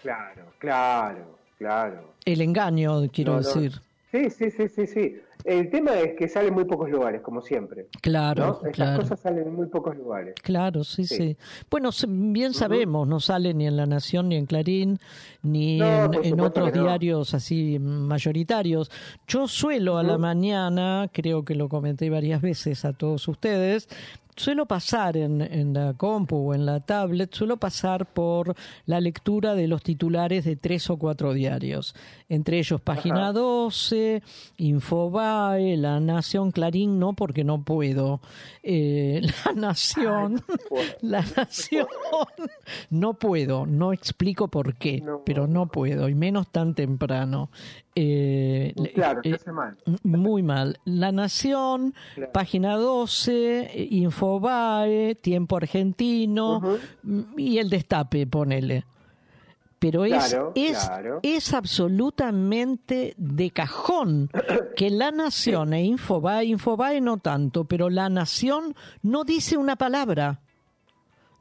Claro, 0.00 0.44
claro, 0.58 1.38
claro. 1.58 2.11
El 2.24 2.40
engaño, 2.40 3.08
quiero 3.12 3.32
No, 3.36 3.40
no. 3.40 3.46
decir. 3.46 3.72
Sí, 4.10 4.28
sí, 4.30 4.50
sí, 4.50 4.68
sí, 4.68 4.86
sí. 4.86 5.16
El 5.44 5.70
tema 5.70 5.94
es 5.98 6.14
que 6.16 6.28
sale 6.28 6.48
en 6.48 6.54
muy 6.54 6.64
pocos 6.66 6.88
lugares, 6.88 7.20
como 7.22 7.40
siempre. 7.40 7.86
Claro, 8.00 8.46
¿no? 8.46 8.52
Estas 8.56 8.72
claro. 8.72 9.02
cosas 9.02 9.18
salen 9.20 9.48
en 9.48 9.54
muy 9.56 9.66
pocos 9.66 9.96
lugares. 9.96 10.34
Claro, 10.42 10.84
sí, 10.84 11.04
sí. 11.04 11.16
Sí. 11.16 11.36
Bueno, 11.70 11.90
bien 12.06 12.52
sabemos, 12.54 13.08
no 13.08 13.18
sale 13.18 13.52
ni 13.54 13.66
en 13.66 13.76
La 13.76 13.86
Nación, 13.86 14.28
ni 14.28 14.36
en 14.36 14.46
Clarín, 14.46 15.00
ni 15.42 15.78
No, 15.78 16.12
en, 16.22 16.38
otros 16.40 16.72
no. 16.74 16.82
diarios 16.84 17.34
así 17.34 17.78
mayoritarios. 17.80 18.90
Yo 19.26 19.48
suelo 19.48 19.98
a 19.98 20.02
la 20.04 20.16
mañana, 20.18 21.08
creo 21.12 21.44
que 21.44 21.54
lo 21.56 21.68
comenté 21.68 22.08
varias 22.08 22.40
veces 22.40 22.84
a 22.84 22.92
todos 22.92 23.26
ustedes, 23.26 23.88
suelo 24.36 24.66
pasar 24.66 25.16
en, 25.16 25.40
en 25.40 25.72
la 25.74 25.94
compu 25.94 26.50
o 26.50 26.54
en 26.54 26.64
la 26.66 26.80
tablet, 26.80 27.32
suelo 27.34 27.56
pasar 27.58 28.06
por 28.12 28.54
la 28.86 29.00
lectura 29.00 29.54
de 29.54 29.68
los 29.68 29.82
titulares 29.82 30.44
de 30.44 30.56
tres 30.56 30.88
o 30.90 30.96
cuatro 30.96 31.32
diarios, 31.32 31.94
entre 32.28 32.58
ellos 32.58 32.80
Página 32.80 33.24
Ajá. 33.24 33.32
12, 33.32 34.22
Infobae, 34.58 35.76
La 35.76 36.00
Nación, 36.00 36.50
Clarín, 36.50 36.98
no 36.98 37.12
porque 37.14 37.44
no 37.44 37.62
puedo, 37.62 38.20
Eh, 38.62 39.20
La 39.46 39.52
Nación, 39.52 40.42
La 41.00 41.24
Nación, 41.36 41.86
no 42.90 43.14
puedo, 43.14 43.66
no 43.66 43.92
explico 43.92 44.48
por 44.48 44.74
qué, 44.76 45.02
pero 45.24 45.46
no 45.46 45.66
puedo, 45.66 46.08
y 46.08 46.14
menos 46.14 46.48
tan 46.50 46.74
temprano. 46.74 47.50
Eh, 47.94 48.72
Claro, 48.94 49.20
eh, 49.22 49.34
hace 49.34 49.52
mal. 49.52 49.76
muy 50.02 50.42
mal. 50.42 50.78
La 50.84 51.12
Nación, 51.12 51.94
Claro. 52.14 52.32
página 52.32 52.76
12, 52.76 53.60
eh, 53.82 53.88
Infobae, 53.90 55.14
Tiempo 55.16 55.56
Argentino 55.58 56.78
y 57.36 57.58
el 57.58 57.68
Destape, 57.68 58.26
ponele. 58.26 58.84
Pero 59.78 60.04
es, 60.04 60.12
Claro, 60.28 60.52
es, 60.54 60.78
claro. 60.86 61.20
es 61.24 61.52
absolutamente 61.52 63.14
de 63.16 63.50
cajón 63.50 64.30
que 64.76 64.90
La 64.90 65.10
Nación 65.10 65.72
e 65.74 65.84
Infobae, 65.84 66.44
Infobae 66.46 67.00
no 67.00 67.18
tanto, 67.18 67.64
pero 67.64 67.90
La 67.90 68.08
Nación 68.08 68.74
no 69.02 69.24
dice 69.24 69.56
una 69.56 69.74
palabra 69.76 70.40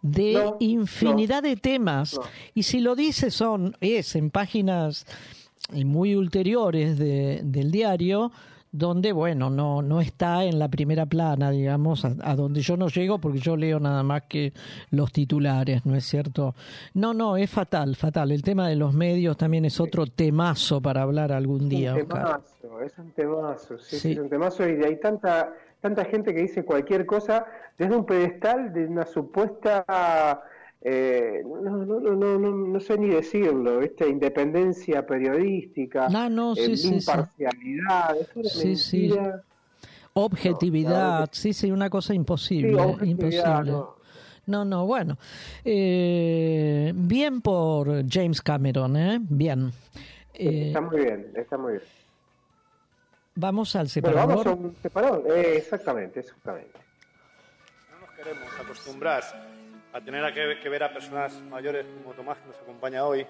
de 0.01 0.33
No, 0.33 0.57
infinidad 0.59 1.43
de 1.43 1.55
temas. 1.55 2.15
no. 2.15 2.21
Y 2.55 2.63
si 2.63 2.79
lo 2.79 2.95
dice 2.95 3.29
son, 3.29 3.77
es 3.79 4.15
en 4.15 4.31
páginas 4.31 5.05
eh, 5.73 5.85
muy 5.85 6.15
ulteriores 6.15 6.97
de- 6.97 7.41
del 7.43 7.71
diario, 7.71 8.31
donde, 8.73 9.11
bueno, 9.11 9.49
no, 9.49 9.81
no 9.81 9.99
está 9.99 10.45
en 10.45 10.57
la 10.57 10.69
primera 10.69 11.05
plana, 11.05 11.51
digamos, 11.51 12.05
a, 12.05 12.15
a 12.21 12.35
donde 12.37 12.61
yo 12.61 12.77
no 12.77 12.87
llego 12.87 13.19
porque 13.19 13.39
yo 13.39 13.57
leo 13.57 13.81
nada 13.81 14.01
más 14.01 14.21
que 14.29 14.53
los 14.91 15.11
titulares, 15.11 15.85
¿no 15.85 15.93
es 15.95 16.05
cierto? 16.05 16.55
No, 16.93 17.13
no, 17.13 17.35
es 17.35 17.49
fatal, 17.49 17.97
fatal. 17.97 18.31
El 18.31 18.41
tema 18.43 18.69
de 18.69 18.77
los 18.77 18.93
medios 18.93 19.35
también 19.35 19.65
es 19.65 19.77
otro 19.81 20.05
temazo 20.07 20.81
para 20.81 21.01
hablar 21.01 21.33
algún 21.33 21.67
día, 21.67 21.93
un 21.95 22.01
Oscar. 22.03 22.23
temazo, 22.63 22.81
es 22.81 22.97
un 22.97 23.11
temazo, 23.11 23.77
sí, 23.77 23.95
Sí. 23.97 23.99
sí, 23.99 24.11
es 24.13 24.19
un 24.19 24.29
temazo 24.29 24.65
y 24.67 24.81
hay 24.83 24.95
tanta 25.01 25.53
tanta 25.81 26.05
gente 26.05 26.31
que 26.33 26.41
dice 26.43 26.63
cualquier 26.63 27.07
cosa 27.07 27.43
desde 27.75 27.95
un 27.95 28.05
pedestal 28.05 28.71
de 28.71 28.85
una 28.85 29.03
supuesta 29.05 30.39
eh, 30.81 31.43
no, 31.45 31.61
no, 31.61 31.85
no, 31.85 31.99
no, 32.15 32.39
no, 32.39 32.51
no 32.51 32.79
sé 32.79 32.97
ni 32.97 33.09
decirlo, 33.09 33.81
esta 33.81 34.07
independencia 34.07 35.05
periodística, 35.05 36.09
No, 36.09 36.29
no, 36.29 36.55
sí, 36.55 36.61
eh, 36.61 36.77
sí, 36.77 36.77
sí. 36.77 36.93
imparcialidad, 36.95 38.15
Sí, 38.43 38.67
mentira. 38.67 39.43
Objetividad, 40.13 41.29
sí, 41.31 41.53
sí, 41.53 41.71
una 41.71 41.89
cosa 41.89 42.13
imposible, 42.13 42.71
imposible. 43.03 43.71
no. 43.71 43.95
No, 44.47 44.65
no, 44.65 44.85
bueno. 44.87 45.17
Eh, 45.63 46.91
bien 46.95 47.41
por 47.41 48.03
James 48.09 48.41
Cameron, 48.41 48.97
¿eh? 48.97 49.19
Bien. 49.21 49.71
Eh, 50.33 50.67
está 50.67 50.81
muy 50.81 50.99
bien, 50.99 51.31
está 51.35 51.57
muy 51.57 51.73
bien. 51.73 51.83
Vamos 53.35 53.75
al 53.75 53.81
Bueno, 53.83 53.89
separador. 53.89 54.27
vamos 54.29 54.47
a 54.47 54.51
un 54.67 54.75
separador. 54.81 55.23
Eh, 55.37 55.57
exactamente, 55.57 56.19
exactamente. 56.21 56.79
No 57.91 57.99
nos 58.05 58.15
queremos 58.17 58.49
acostumbrar 58.59 59.23
a 59.93 60.01
tener 60.01 60.23
a 60.23 60.33
que, 60.33 60.69
ver 60.69 60.83
a 60.83 60.93
personas 60.93 61.33
mayores 61.41 61.85
como 61.85 62.13
Tomás, 62.13 62.37
que 62.39 62.47
nos 62.47 62.57
acompaña 62.57 63.05
hoy, 63.05 63.25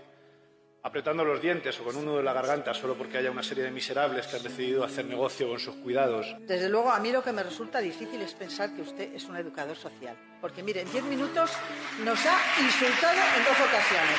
apretando 0.84 1.24
los 1.24 1.42
dientes 1.42 1.80
o 1.80 1.84
con 1.84 1.96
un 1.96 2.06
nudo 2.06 2.20
en 2.20 2.26
la 2.26 2.34
garganta 2.34 2.74
solo 2.74 2.96
porque 2.96 3.18
haya 3.18 3.30
una 3.30 3.44
serie 3.44 3.64
de 3.64 3.72
miserables 3.72 4.26
que 4.28 4.38
han 4.38 4.44
decidido 4.44 4.84
hacer 4.84 5.06
negocio 5.06 5.48
con 5.48 5.60
sus 5.60 5.76
cuidados. 5.76 6.36
Desde 6.42 6.70
luego, 6.70 6.92
a 6.92 7.00
mí 7.00 7.12
lo 7.12 7.24
que 7.24 7.32
me 7.32 7.44
resulta 7.44 7.80
difícil 7.80 8.22
es 8.22 8.34
pensar 8.34 8.74
que 8.76 8.82
usted 8.82 9.14
es 9.14 9.26
un 9.26 9.38
educador 9.38 9.76
social. 9.76 10.16
Porque, 10.40 10.64
mire, 10.64 10.82
en 10.82 10.92
diez 10.92 11.04
minutos 11.04 11.52
nos 12.04 12.26
ha 12.26 12.38
insultado 12.60 13.14
en 13.14 13.44
dos 13.44 13.60
ocasiones. 13.60 14.18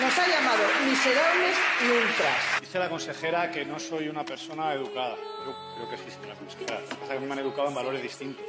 Nos 0.00 0.18
ha 0.18 0.28
llamado 0.28 0.62
miserables 0.88 1.56
y 1.82 1.90
ultras. 1.90 2.60
Dice 2.60 2.78
la 2.78 2.88
consejera 2.88 3.50
que 3.50 3.64
no 3.64 3.78
soy 3.80 4.08
una 4.08 4.24
persona 4.24 4.72
educada. 4.72 5.16
Yo 5.44 5.54
creo 5.76 5.90
que 5.90 5.96
sí, 5.96 6.10
señora 6.10 6.34
consejera. 6.36 6.80
Lo 6.80 6.88
que 6.88 6.94
pasa 6.94 7.14
es 7.14 7.20
que 7.20 7.26
me 7.26 7.32
han 7.32 7.38
educado 7.40 7.68
en 7.68 7.74
valores 7.74 8.02
distintos. 8.02 8.44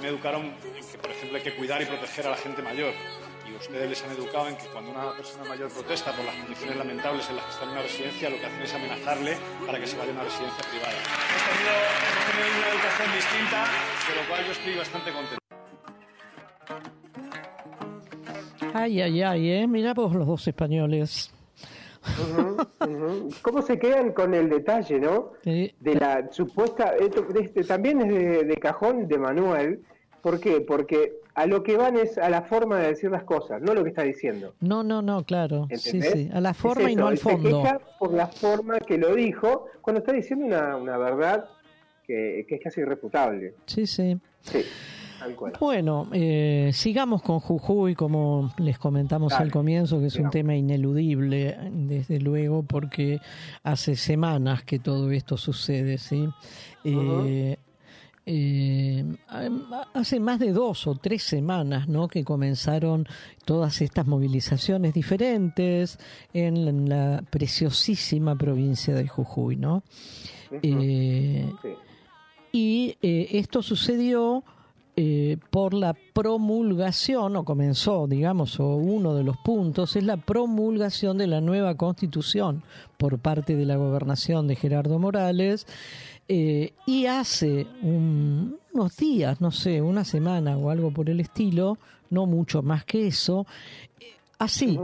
Me 0.00 0.08
educaron 0.08 0.52
que, 0.90 0.98
por 0.98 1.10
ejemplo, 1.10 1.38
hay 1.38 1.44
que 1.44 1.54
cuidar 1.54 1.80
y 1.82 1.86
proteger 1.86 2.26
a 2.26 2.30
la 2.30 2.36
gente 2.36 2.62
mayor. 2.62 2.92
Y 3.48 3.54
ustedes 3.54 3.88
les 3.88 4.02
han 4.02 4.10
educado 4.12 4.48
en 4.48 4.56
que 4.56 4.66
cuando 4.66 4.90
una 4.90 5.12
persona 5.12 5.44
mayor 5.44 5.70
protesta 5.70 6.12
por 6.12 6.24
las 6.24 6.34
condiciones 6.36 6.76
lamentables 6.76 7.28
en 7.30 7.36
las 7.36 7.44
que 7.44 7.50
está 7.52 7.64
en 7.64 7.70
una 7.70 7.82
residencia, 7.82 8.30
lo 8.30 8.38
que 8.38 8.46
hacen 8.46 8.62
es 8.62 8.74
amenazarle 8.74 9.36
para 9.66 9.80
que 9.80 9.86
se 9.86 9.96
vaya 9.96 10.10
a 10.10 10.14
una 10.14 10.24
residencia 10.24 10.64
privada. 10.70 10.92
Hemos 10.92 12.24
tenido 12.30 12.58
una 12.58 12.68
educación 12.68 13.12
distinta, 13.14 13.64
de 14.08 14.14
lo 14.16 14.28
cual 14.28 14.46
yo 14.46 14.52
estoy 14.52 14.74
bastante 14.76 15.12
contento. 15.12 15.44
Ay, 18.74 19.00
ay, 19.02 19.22
ay, 19.22 19.50
¿eh? 19.50 19.66
Mira 19.68 19.94
vos 19.94 20.14
los 20.14 20.26
dos 20.26 20.48
españoles. 20.48 21.33
¿Cómo 23.42 23.62
se 23.62 23.78
quedan 23.78 24.12
con 24.12 24.34
el 24.34 24.48
detalle, 24.48 25.00
no? 25.00 25.32
De 25.44 25.94
la 25.98 26.30
supuesta. 26.30 26.94
Esto, 26.96 27.26
este, 27.38 27.64
también 27.64 28.00
es 28.02 28.08
de, 28.08 28.44
de 28.44 28.56
cajón 28.56 29.08
de 29.08 29.18
Manuel. 29.18 29.82
¿Por 30.22 30.40
qué? 30.40 30.60
Porque 30.62 31.16
a 31.34 31.46
lo 31.46 31.62
que 31.62 31.76
van 31.76 31.96
es 31.96 32.16
a 32.16 32.30
la 32.30 32.42
forma 32.42 32.78
de 32.78 32.88
decir 32.88 33.10
las 33.10 33.24
cosas, 33.24 33.60
no 33.60 33.74
lo 33.74 33.82
que 33.82 33.90
está 33.90 34.02
diciendo. 34.02 34.54
No, 34.60 34.82
no, 34.82 35.02
no, 35.02 35.22
claro. 35.24 35.66
Sí, 35.74 35.96
¿Entendés? 35.96 36.12
sí. 36.12 36.30
A 36.32 36.40
la 36.40 36.50
Es 36.50 36.56
forma 36.56 36.90
y 36.90 36.96
no 36.96 37.08
al 37.08 37.18
fondo. 37.18 37.50
Se 37.50 37.56
queja 37.56 37.80
por 37.98 38.14
la 38.14 38.26
forma 38.28 38.80
que 38.80 38.96
lo 38.96 39.14
dijo, 39.14 39.66
cuando 39.82 40.00
está 40.00 40.12
diciendo 40.12 40.46
una, 40.46 40.76
una 40.76 40.96
verdad 40.96 41.44
que, 42.06 42.46
que 42.48 42.54
es 42.54 42.60
casi 42.62 42.80
irrefutable. 42.80 43.54
Sí, 43.66 43.86
sí. 43.86 44.18
Sí, 44.40 44.64
tal 45.24 45.36
cual. 45.36 45.52
Bueno, 45.58 46.08
eh, 46.12 46.70
sigamos 46.72 47.22
con 47.22 47.40
Jujuy, 47.40 47.94
como 47.94 48.52
les 48.58 48.78
comentamos 48.78 49.32
Dale, 49.32 49.44
al 49.44 49.50
comienzo, 49.50 50.00
que 50.00 50.06
es 50.06 50.16
un 50.16 50.30
tema 50.30 50.54
ineludible, 50.54 51.56
desde 51.72 52.20
luego, 52.20 52.62
porque 52.62 53.20
hace 53.62 53.96
semanas 53.96 54.62
que 54.64 54.78
todo 54.78 55.10
esto 55.10 55.36
sucede, 55.36 55.98
¿sí? 55.98 56.28
Eh, 56.84 57.56
eh, 58.26 59.04
hace 59.92 60.18
más 60.18 60.38
de 60.38 60.52
dos 60.52 60.86
o 60.86 60.94
tres 60.94 61.22
semanas 61.22 61.88
¿no? 61.88 62.08
que 62.08 62.24
comenzaron 62.24 63.06
todas 63.44 63.82
estas 63.82 64.06
movilizaciones 64.06 64.94
diferentes 64.94 65.98
en 66.32 66.88
la 66.88 67.22
preciosísima 67.28 68.34
provincia 68.34 68.94
de 68.94 69.06
Jujuy. 69.06 69.56
¿no? 69.56 69.82
Eh, 70.62 71.52
y 72.50 72.96
eh, 73.02 73.28
esto 73.32 73.62
sucedió 73.62 74.42
eh, 74.96 75.38
por 75.50 75.74
la 75.74 75.94
promulgación, 76.12 77.36
o 77.36 77.44
comenzó, 77.44 78.06
digamos, 78.06 78.60
o 78.60 78.76
uno 78.76 79.14
de 79.14 79.24
los 79.24 79.36
puntos, 79.38 79.96
es 79.96 80.04
la 80.04 80.16
promulgación 80.16 81.18
de 81.18 81.26
la 81.26 81.40
nueva 81.40 81.74
constitución 81.76 82.62
por 82.96 83.18
parte 83.18 83.56
de 83.56 83.66
la 83.66 83.76
gobernación 83.76 84.46
de 84.46 84.56
Gerardo 84.56 84.98
Morales. 84.98 85.66
eh, 86.26 86.72
y 86.86 87.04
hace 87.04 87.66
un- 87.82 88.56
unos 88.72 88.96
días, 88.96 89.42
no 89.42 89.50
sé, 89.50 89.82
una 89.82 90.04
semana 90.04 90.56
o 90.56 90.70
algo 90.70 90.90
por 90.90 91.10
el 91.10 91.20
estilo, 91.20 91.76
no 92.08 92.24
mucho 92.24 92.62
más 92.62 92.82
que 92.86 93.08
eso, 93.08 93.46
eh, 94.00 94.04
así, 94.38 94.78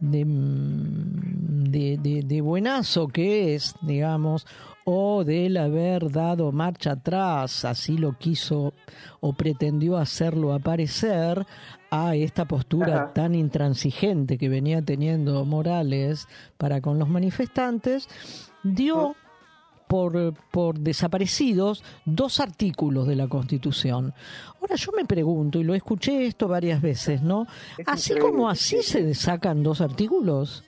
de, 0.00 0.24
mm, 0.24 1.64
de, 1.70 1.98
de- 1.98 2.22
de 2.22 2.40
buenazo 2.40 3.08
que 3.08 3.54
es, 3.54 3.74
digamos, 3.82 4.46
o 4.90 5.22
del 5.22 5.58
haber 5.58 6.10
dado 6.10 6.50
marcha 6.50 6.92
atrás, 6.92 7.66
así 7.66 7.98
lo 7.98 8.16
quiso 8.16 8.72
o 9.20 9.34
pretendió 9.34 9.98
hacerlo 9.98 10.54
aparecer, 10.54 11.44
a 11.90 12.14
esta 12.14 12.46
postura 12.46 12.94
Ajá. 12.96 13.12
tan 13.12 13.34
intransigente 13.34 14.38
que 14.38 14.48
venía 14.48 14.80
teniendo 14.80 15.44
Morales 15.44 16.26
para 16.56 16.80
con 16.80 16.98
los 16.98 17.08
manifestantes, 17.08 18.08
dio 18.62 19.14
por, 19.88 20.32
por 20.50 20.78
desaparecidos 20.78 21.84
dos 22.06 22.40
artículos 22.40 23.06
de 23.06 23.16
la 23.16 23.28
Constitución. 23.28 24.14
Ahora 24.58 24.76
yo 24.76 24.92
me 24.96 25.04
pregunto, 25.04 25.58
y 25.58 25.64
lo 25.64 25.74
escuché 25.74 26.24
esto 26.26 26.48
varias 26.48 26.80
veces, 26.80 27.22
¿no? 27.22 27.46
Así 27.84 28.12
increíble, 28.12 28.20
como 28.20 28.48
así 28.48 28.82
se 28.82 29.14
sacan 29.14 29.62
dos 29.62 29.82
artículos. 29.82 30.64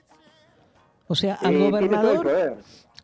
O 1.07 1.15
sea, 1.15 1.35
al 1.41 1.55
Eh, 1.55 1.69
gobernador. 1.69 2.57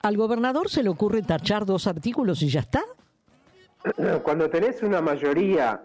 Al 0.07 0.17
gobernador 0.17 0.69
se 0.69 0.83
le 0.83 0.89
ocurre 0.89 1.21
tachar 1.21 1.65
dos 1.65 1.87
artículos 1.87 2.41
y 2.41 2.49
ya 2.49 2.61
está. 2.61 2.81
Cuando 4.23 4.49
tenés 4.49 4.81
una 4.83 5.01
mayoría 5.01 5.81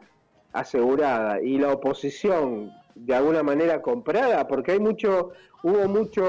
asegurada 0.53 1.41
y 1.41 1.59
la 1.59 1.73
oposición 1.73 2.73
de 2.95 3.15
alguna 3.15 3.43
manera 3.43 3.81
comprada, 3.81 4.47
porque 4.47 4.73
hay 4.73 4.81
mucho, 4.81 5.31
hubo 5.63 5.89
mucho, 5.89 6.23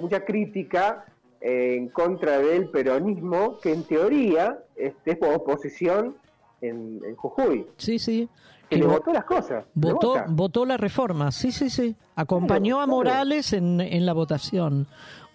mucha 0.00 0.24
crítica 0.24 1.04
eh, 1.40 1.76
en 1.76 1.88
contra 1.88 2.38
del 2.38 2.68
peronismo, 2.70 3.58
que 3.60 3.72
en 3.72 3.84
teoría 3.84 4.58
este, 4.74 5.12
es 5.12 5.18
oposición 5.22 6.16
en, 6.60 7.00
en 7.04 7.14
Jujuy. 7.14 7.66
Sí, 7.76 7.98
sí. 7.98 8.28
Que 8.68 8.76
le 8.76 8.84
vo- 8.86 8.94
votó 8.94 9.12
las 9.12 9.24
cosas. 9.24 9.64
Votó, 9.74 10.16
votó 10.28 10.66
la 10.66 10.76
reforma, 10.76 11.30
sí, 11.30 11.52
sí, 11.52 11.70
sí. 11.70 11.94
Acompañó 12.16 12.80
a 12.80 12.84
claro. 12.84 12.96
Morales 12.96 13.52
en, 13.52 13.80
en 13.80 14.04
la 14.04 14.12
votación. 14.12 14.86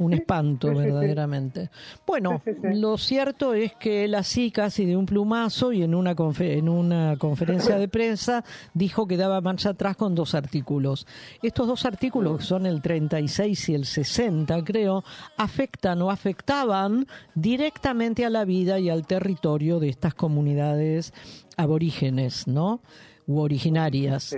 Un 0.03 0.13
espanto, 0.13 0.67
sí, 0.69 0.75
sí, 0.75 0.79
sí. 0.79 0.85
verdaderamente. 0.85 1.69
Bueno, 2.05 2.41
lo 2.61 2.97
cierto 2.97 3.53
es 3.53 3.73
que 3.73 4.05
él 4.05 4.15
así, 4.15 4.51
casi 4.51 4.85
de 4.85 4.97
un 4.97 5.05
plumazo, 5.05 5.71
y 5.71 5.83
en 5.83 5.95
una, 5.95 6.15
en 6.39 6.69
una 6.69 7.17
conferencia 7.17 7.77
de 7.77 7.87
prensa, 7.87 8.43
dijo 8.73 9.07
que 9.07 9.17
daba 9.17 9.41
marcha 9.41 9.69
atrás 9.69 9.95
con 9.95 10.15
dos 10.15 10.35
artículos. 10.35 11.07
Estos 11.41 11.67
dos 11.67 11.85
artículos, 11.85 12.39
que 12.39 12.43
son 12.43 12.65
el 12.65 12.81
36 12.81 13.69
y 13.69 13.75
el 13.75 13.85
60, 13.85 14.63
creo, 14.63 15.03
afectan 15.37 16.01
o 16.01 16.09
afectaban 16.09 17.07
directamente 17.35 18.25
a 18.25 18.29
la 18.29 18.45
vida 18.45 18.79
y 18.79 18.89
al 18.89 19.05
territorio 19.07 19.79
de 19.79 19.89
estas 19.89 20.13
comunidades 20.13 21.13
aborígenes, 21.57 22.47
¿no? 22.47 22.81
U 23.25 23.39
originarias. 23.39 24.35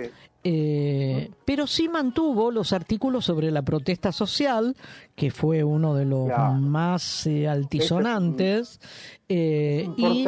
Eh, 0.48 1.28
pero 1.44 1.66
sí 1.66 1.88
mantuvo 1.88 2.52
los 2.52 2.72
artículos 2.72 3.24
sobre 3.24 3.50
la 3.50 3.62
protesta 3.62 4.12
social, 4.12 4.76
que 5.16 5.32
fue 5.32 5.64
uno 5.64 5.92
de 5.94 6.04
los 6.04 6.26
Claro. 6.26 6.52
más 6.54 7.26
eh, 7.26 7.48
altisonantes. 7.48 8.80
eh, 9.28 9.88
y 9.96 10.24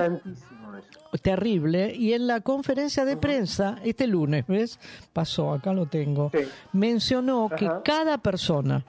terrible. 1.23 1.95
Y 1.95 2.12
en 2.15 2.27
la 2.27 2.40
conferencia 2.40 3.05
de 3.05 3.16
prensa, 3.16 3.78
este 3.85 4.09
lunes, 4.09 4.45
¿ves? 4.49 4.81
Pasó, 5.12 5.53
acá 5.53 5.73
lo 5.73 5.86
tengo. 5.86 6.31
Mencionó 6.73 7.49
que 7.57 7.69
cada 7.85 8.19
persona, 8.19 8.85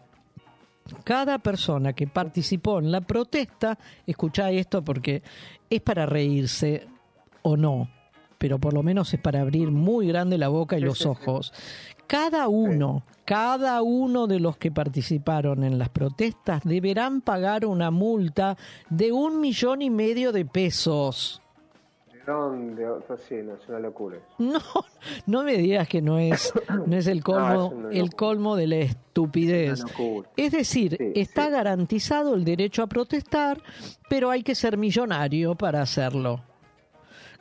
cada 1.04 1.38
persona 1.38 1.94
que 1.94 2.08
participó 2.08 2.80
en 2.80 2.92
la 2.92 3.02
protesta, 3.02 3.78
escuchá 4.08 4.50
esto 4.52 4.84
porque 4.84 5.22
es 5.70 5.82
para 5.82 6.06
reírse 6.08 6.88
o 7.44 7.56
no, 7.56 7.88
pero 8.40 8.58
por 8.58 8.74
lo 8.74 8.82
menos 8.82 9.14
es 9.14 9.20
para 9.20 9.42
abrir 9.42 9.70
muy 9.70 10.08
grande 10.08 10.40
la 10.40 10.48
boca 10.48 10.78
y 10.78 10.82
los 10.82 11.06
ojos. 11.06 11.54
Cada 12.08 12.48
uno, 12.48 13.04
cada 13.26 13.84
uno 13.84 14.26
de 14.26 14.40
los 14.40 14.58
que 14.58 14.72
participaron 14.72 15.64
en 15.64 15.78
las 15.78 15.90
protestas 15.90 16.64
deberán 16.64 17.22
pagar 17.22 17.68
una 17.68 17.92
multa 17.92 18.58
de 18.90 19.12
un 19.12 19.40
millón 19.40 19.84
y 19.84 19.92
medio 19.92 20.32
de 20.32 20.46
pesos. 20.46 21.40
¿De 22.12 22.20
dónde? 22.26 22.88
O 22.90 23.04
sea, 23.06 23.18
sí, 23.18 23.36
no, 23.44 23.54
es 23.54 23.68
una 23.68 23.80
locura. 23.80 24.18
No, 24.40 24.60
no 25.28 25.44
me 25.44 25.58
digas 25.58 25.88
que 25.88 26.02
no 26.02 26.18
es, 26.18 26.52
no 26.88 26.96
es 26.96 27.06
el 27.06 27.24
colmo, 27.24 27.74
No, 27.76 27.90
es 27.92 27.98
el 27.98 28.16
colmo 28.16 28.56
de 28.56 28.68
la 28.68 28.78
estupidez. 28.78 29.82
Locura. 29.82 30.30
Es 30.36 30.54
decir, 30.54 30.98
está 31.14 31.50
garantizado 31.50 32.34
el 32.34 32.44
derecho 32.44 32.82
a 32.82 32.88
protestar, 32.88 33.62
pero 34.10 34.32
hay 34.32 34.42
que 34.42 34.56
ser 34.56 34.78
millonario 34.78 35.54
para 35.54 35.82
hacerlo. 35.82 36.49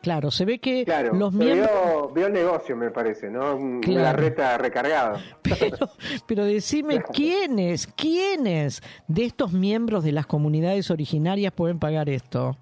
Claro, 0.00 0.30
se 0.30 0.44
ve 0.44 0.58
que 0.60 0.84
Claro, 0.84 1.12
los 1.14 1.32
miembros... 1.32 1.70
vio, 1.70 2.08
vio 2.14 2.28
negocio, 2.28 2.76
me 2.76 2.90
parece, 2.90 3.28
¿no? 3.30 3.58
Claro. 3.80 4.00
Una 4.00 4.12
reta 4.12 4.56
recargada. 4.56 5.20
Pero 6.26 6.44
decime 6.44 7.02
quiénes, 7.12 7.86
quiénes 7.88 8.82
de 9.08 9.24
estos 9.24 9.52
miembros 9.52 10.04
de 10.04 10.12
las 10.12 10.26
comunidades 10.26 10.90
originarias 10.90 11.52
pueden 11.52 11.78
pagar 11.78 12.08
esto. 12.08 12.56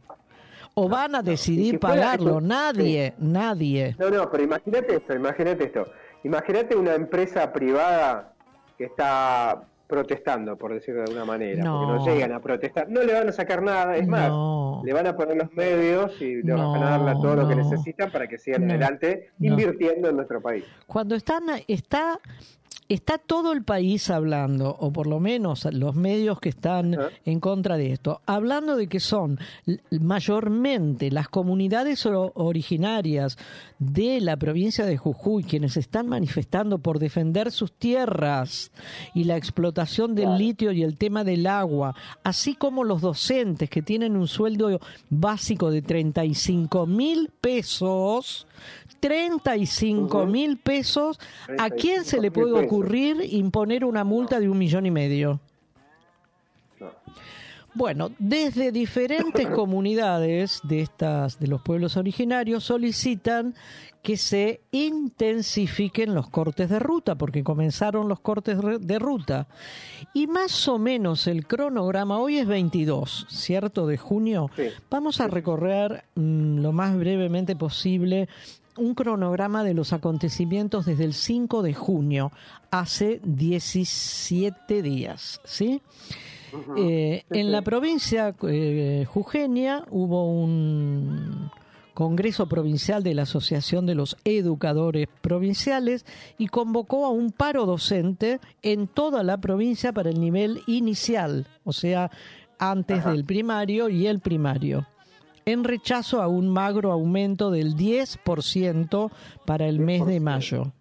O 0.74 0.88
van 0.88 1.14
a 1.14 1.22
decidir 1.22 1.72
si 1.72 1.78
pagarlo, 1.78 2.40
nadie, 2.40 3.14
nadie. 3.18 3.96
No, 3.98 4.10
no, 4.10 4.30
pero 4.30 4.42
imagínate 4.44 4.96
esto, 4.96 5.14
imagínate 5.14 5.64
esto. 5.64 5.86
Imagínate 6.22 6.76
una 6.76 6.94
empresa 6.94 7.50
privada 7.50 8.34
que 8.76 8.84
está 8.84 9.62
protestando, 9.86 10.56
por 10.56 10.74
decirlo 10.74 11.00
de 11.02 11.06
alguna 11.06 11.24
manera, 11.24 11.62
No. 11.64 11.78
porque 11.80 11.92
no 11.92 12.06
llegan 12.14 12.32
a 12.32 12.40
protestar, 12.40 12.88
no 12.88 13.02
le 13.02 13.12
van 13.12 13.28
a 13.28 13.32
sacar 13.32 13.62
nada, 13.62 13.96
es 13.96 14.06
más, 14.08 14.28
No. 14.28 14.82
le 14.84 14.92
van 14.92 15.06
a 15.06 15.16
poner 15.16 15.36
los 15.36 15.52
medios 15.52 16.20
y 16.20 16.42
le 16.42 16.52
van 16.52 16.82
a 16.82 16.90
darle 16.98 17.12
todo 17.22 17.36
lo 17.36 17.48
que 17.48 17.54
necesitan 17.56 18.10
para 18.10 18.26
que 18.26 18.38
sigan 18.38 18.68
adelante 18.70 19.30
invirtiendo 19.40 20.08
en 20.08 20.16
nuestro 20.16 20.40
país. 20.40 20.64
Cuando 20.86 21.14
están, 21.14 21.44
está, 21.68 22.18
está 22.88 23.18
todo 23.18 23.52
el 23.52 23.64
país 23.64 24.10
hablando, 24.10 24.76
o 24.78 24.92
por 24.92 25.06
lo 25.06 25.20
menos 25.20 25.66
los 25.72 25.94
medios 25.94 26.40
que 26.40 26.50
están 26.50 26.96
en 27.24 27.40
contra 27.40 27.76
de 27.76 27.92
esto, 27.92 28.20
hablando 28.26 28.76
de 28.76 28.86
que 28.88 29.00
son 29.00 29.38
mayormente 29.90 31.10
las 31.10 31.28
comunidades 31.28 32.06
originarias 32.06 33.36
de 33.78 34.20
la 34.20 34.36
provincia 34.36 34.86
de 34.86 34.96
Jujuy 34.96 35.44
quienes 35.44 35.76
están 35.76 36.08
manifestando 36.08 36.78
por 36.78 36.98
defender 36.98 37.50
sus 37.50 37.72
tierras 37.72 38.70
y 39.14 39.24
la 39.24 39.36
explotación 39.36 40.14
del 40.14 40.36
litio 40.38 40.72
y 40.72 40.82
el 40.82 40.96
tema 40.96 41.24
del 41.24 41.46
agua, 41.46 41.94
así 42.22 42.54
como 42.54 42.84
los 42.84 43.00
docentes 43.00 43.68
que 43.70 43.82
tienen 43.82 44.16
un 44.16 44.28
sueldo 44.28 44.80
básico 45.10 45.70
de 45.70 45.82
35 45.82 46.86
mil 46.86 47.30
pesos, 47.40 48.46
35 49.06 50.26
mil 50.26 50.58
pesos, 50.58 51.20
¿a 51.58 51.70
quién 51.70 52.04
se 52.04 52.20
le 52.20 52.32
35.000 52.32 52.32
puede 52.32 52.66
ocurrir 52.66 53.16
imponer 53.30 53.84
una 53.84 54.02
multa 54.02 54.40
de 54.40 54.48
un 54.48 54.58
millón 54.58 54.84
y 54.84 54.90
medio? 54.90 55.38
Bueno, 57.72 58.10
desde 58.18 58.72
diferentes 58.72 59.46
comunidades 59.54 60.60
de 60.64 60.80
estas 60.80 61.38
de 61.38 61.46
los 61.46 61.62
pueblos 61.62 61.96
originarios 61.96 62.64
solicitan 62.64 63.54
que 64.02 64.16
se 64.16 64.62
intensifiquen 64.72 66.12
los 66.14 66.28
cortes 66.28 66.68
de 66.68 66.80
ruta, 66.80 67.16
porque 67.16 67.44
comenzaron 67.44 68.08
los 68.08 68.18
cortes 68.18 68.58
de 68.80 68.98
ruta. 68.98 69.46
Y 70.14 70.26
más 70.26 70.66
o 70.66 70.78
menos 70.78 71.28
el 71.28 71.46
cronograma, 71.46 72.18
hoy 72.18 72.38
es 72.38 72.46
22, 72.46 73.26
¿cierto? 73.28 73.86
De 73.86 73.98
junio. 73.98 74.50
Vamos 74.90 75.20
a 75.20 75.28
recorrer 75.28 76.04
mm, 76.16 76.58
lo 76.58 76.72
más 76.72 76.96
brevemente 76.96 77.54
posible 77.54 78.28
un 78.77 78.94
cronograma 78.94 79.65
de 79.65 79.74
los 79.74 79.93
acontecimientos 79.93 80.86
desde 80.86 81.05
el 81.05 81.15
5 81.15 81.62
de 81.62 81.74
junio, 81.74 82.32
hace 82.70 83.20
17 83.24 84.82
días, 84.82 85.40
¿sí? 85.44 85.82
Eh, 86.77 87.24
en 87.31 87.53
la 87.53 87.62
provincia 87.62 88.35
eh, 88.48 89.05
jujeña 89.09 89.85
hubo 89.90 90.32
un 90.32 91.51
Congreso 91.97 92.47
Provincial 92.47 93.03
de 93.03 93.15
la 93.15 93.23
Asociación 93.23 93.86
de 93.86 93.94
los 93.94 94.16
Educadores 94.24 95.09
Provinciales 95.23 96.05
y 96.36 96.48
convocó 96.48 97.07
a 97.07 97.11
un 97.11 97.32
paro 97.32 97.65
docente 97.65 98.39
en 98.62 98.86
toda 98.86 99.23
la 99.23 99.39
provincia 99.39 99.93
para 99.93 100.11
el 100.11 100.20
nivel 100.20 100.62
inicial, 100.66 101.47
o 101.65 101.73
sea, 101.73 102.11
antes 102.59 103.05
del 103.05 103.24
primario 103.24 103.89
y 103.89 104.07
el 104.07 104.20
primario, 104.20 104.86
en 105.48 105.62
rechazo 105.62 106.20
a 106.20 106.27
un 106.27 106.48
magro 106.48 106.90
aumento 106.90 107.52
del 107.52 107.77
10% 107.77 109.12
para 109.44 109.68
el 109.68 109.78
mes 109.78 110.05
de 110.05 110.18
mayo. 110.18 110.73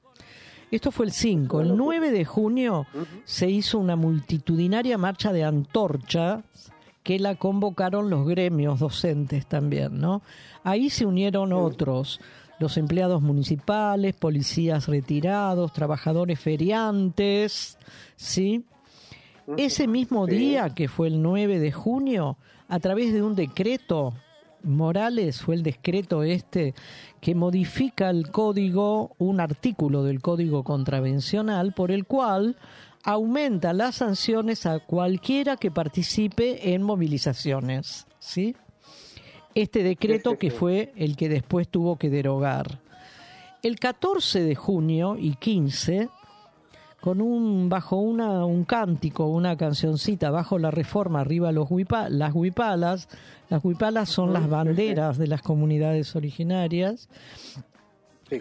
Esto 0.72 0.92
fue 0.92 1.06
el 1.06 1.12
5. 1.12 1.62
El 1.62 1.78
9 1.78 2.10
de 2.10 2.26
junio 2.26 2.88
se 3.26 3.48
hizo 3.48 3.78
una 3.78 3.96
multitudinaria 3.96 4.98
marcha 4.98 5.32
de 5.32 5.44
antorcha 5.44 6.42
que 7.04 7.20
la 7.20 7.36
convocaron 7.36 8.10
los 8.10 8.28
gremios 8.28 8.80
docentes 8.80 9.46
también, 9.46 10.00
¿no? 10.00 10.24
Ahí 10.64 10.90
se 10.90 11.06
unieron 11.06 11.54
otros, 11.54 12.20
los 12.58 12.78
empleados 12.78 13.22
municipales, 13.22 14.16
policías 14.16 14.88
retirados, 14.88 15.74
trabajadores 15.74 16.40
feriantes, 16.40 17.78
¿sí? 18.16 18.66
Ese 19.58 19.88
mismo 19.88 20.26
día, 20.26 20.72
que 20.72 20.88
fue 20.88 21.10
el 21.10 21.22
9 21.22 21.60
de 21.60 21.72
junio, 21.72 22.38
a 22.68 22.80
través 22.80 23.14
de 23.14 23.22
un 23.22 23.36
decreto, 23.36 24.16
Morales 24.66 25.42
fue 25.42 25.56
el 25.56 25.64
decreto 25.64 26.24
este 26.24 26.74
que 27.22 27.36
modifica 27.36 28.10
el 28.10 28.32
código, 28.32 29.16
un 29.18 29.40
artículo 29.40 30.04
del 30.04 30.22
código 30.22 30.64
contravencional, 30.64 31.74
por 31.74 31.92
el 31.92 32.06
cual 32.06 32.58
aumenta 33.04 33.72
las 33.74 33.96
sanciones 33.96 34.66
a 34.66 34.80
cualquiera 34.80 35.58
que 35.58 35.72
participe 35.72 36.74
en 36.74 36.82
movilizaciones, 36.82 38.08
¿sí? 38.20 38.56
Este 39.54 39.84
decreto 39.84 40.38
que 40.38 40.52
fue 40.52 40.92
el 40.96 41.16
que 41.16 41.30
después 41.30 41.70
tuvo 41.70 41.98
que 41.98 42.10
derogar. 42.10 42.80
El 43.62 43.80
14 43.80 44.44
de 44.44 44.56
junio 44.56 45.18
y 45.18 45.36
15 45.36 46.10
con 47.06 47.22
un 47.22 47.70
bajo 47.70 47.98
una 47.98 48.46
un 48.46 48.66
cántico, 48.66 49.28
una 49.28 49.56
cancioncita 49.56 50.32
bajo 50.32 50.58
la 50.58 50.72
reforma 50.72 51.22
arriba 51.22 51.52
los 51.52 51.70
huipa, 51.70 52.10
las 52.10 52.34
huipalas, 52.34 53.10
las 53.48 53.64
huipalas 53.64 54.10
son 54.10 54.34
las 54.34 54.50
banderas 54.50 55.20
de 55.20 55.28
las 55.28 55.44
comunidades 55.44 56.16
originarias. 56.16 57.08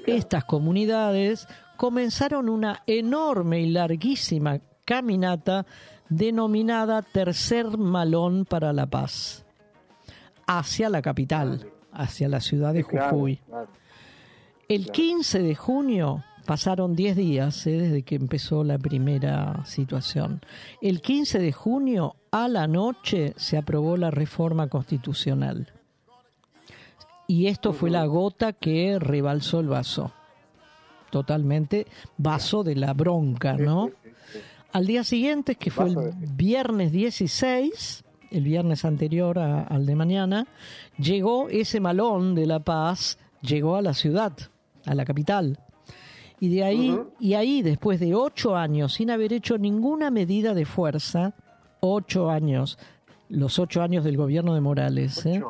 Estas 0.06 0.46
comunidades 0.46 1.46
comenzaron 1.76 2.48
una 2.48 2.82
enorme 2.86 3.60
y 3.60 3.68
larguísima 3.68 4.60
caminata 4.86 5.66
denominada 6.08 7.02
Tercer 7.02 7.76
Malón 7.76 8.46
para 8.46 8.72
la 8.72 8.86
Paz 8.86 9.44
hacia 10.46 10.88
la 10.88 11.02
capital, 11.02 11.70
hacia 11.92 12.30
la 12.30 12.40
ciudad 12.40 12.72
de 12.72 12.82
Jujuy. 12.82 13.42
El 14.70 14.90
15 14.90 15.42
de 15.42 15.54
junio 15.54 16.24
pasaron 16.46 16.94
10 16.94 17.16
días 17.16 17.66
eh, 17.66 17.72
desde 17.72 18.02
que 18.02 18.14
empezó 18.16 18.64
la 18.64 18.78
primera 18.78 19.64
situación. 19.66 20.40
El 20.80 21.00
15 21.00 21.38
de 21.38 21.52
junio 21.52 22.16
a 22.30 22.48
la 22.48 22.66
noche 22.66 23.32
se 23.36 23.56
aprobó 23.56 23.96
la 23.96 24.10
reforma 24.10 24.68
constitucional. 24.68 25.68
Y 27.26 27.46
esto 27.46 27.72
fue 27.72 27.90
la 27.90 28.04
gota 28.04 28.52
que 28.52 28.98
rebalsó 28.98 29.60
el 29.60 29.68
vaso. 29.68 30.12
Totalmente 31.10 31.86
vaso 32.18 32.62
de 32.64 32.74
la 32.76 32.92
bronca, 32.92 33.54
¿no? 33.54 33.90
Al 34.72 34.86
día 34.86 35.04
siguiente, 35.04 35.54
que 35.54 35.70
fue 35.70 35.86
el 35.86 36.12
viernes 36.34 36.90
16, 36.92 38.02
el 38.32 38.42
viernes 38.42 38.84
anterior 38.84 39.38
a- 39.38 39.62
al 39.62 39.86
de 39.86 39.94
mañana, 39.94 40.46
llegó 40.98 41.48
ese 41.48 41.78
malón 41.78 42.34
de 42.34 42.46
La 42.46 42.58
Paz, 42.58 43.18
llegó 43.40 43.76
a 43.76 43.82
la 43.82 43.94
ciudad, 43.94 44.32
a 44.84 44.94
la 44.94 45.04
capital. 45.04 45.60
Y 46.40 46.54
de 46.54 46.64
ahí, 46.64 46.98
y 47.20 47.34
ahí, 47.34 47.62
después 47.62 48.00
de 48.00 48.14
ocho 48.14 48.56
años, 48.56 48.94
sin 48.94 49.10
haber 49.10 49.32
hecho 49.32 49.56
ninguna 49.56 50.10
medida 50.10 50.52
de 50.52 50.64
fuerza, 50.64 51.34
ocho 51.80 52.30
años, 52.30 52.78
los 53.28 53.58
ocho 53.58 53.82
años 53.82 54.04
del 54.04 54.16
gobierno 54.16 54.54
de 54.54 54.60
Morales, 54.60 55.24
¿eh? 55.26 55.42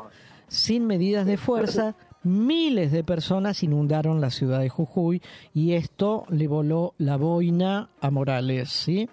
sin 0.48 0.86
medidas 0.86 1.27
de 1.27 1.36
fuerza, 1.36 1.94
miles 2.23 2.93
de 2.93 3.05
personas 3.05 3.62
inundaron 3.62 4.20
la 4.20 4.31
ciudad 4.31 4.61
de 4.61 4.69
Jujuy 4.69 5.23
y 5.52 5.73
esto 5.73 6.24
le 6.28 6.48
voló 6.48 6.94
la 6.98 7.16
boina 7.16 7.90
a 8.01 8.11
Morales, 8.11 8.70
¿sí? 8.70 9.09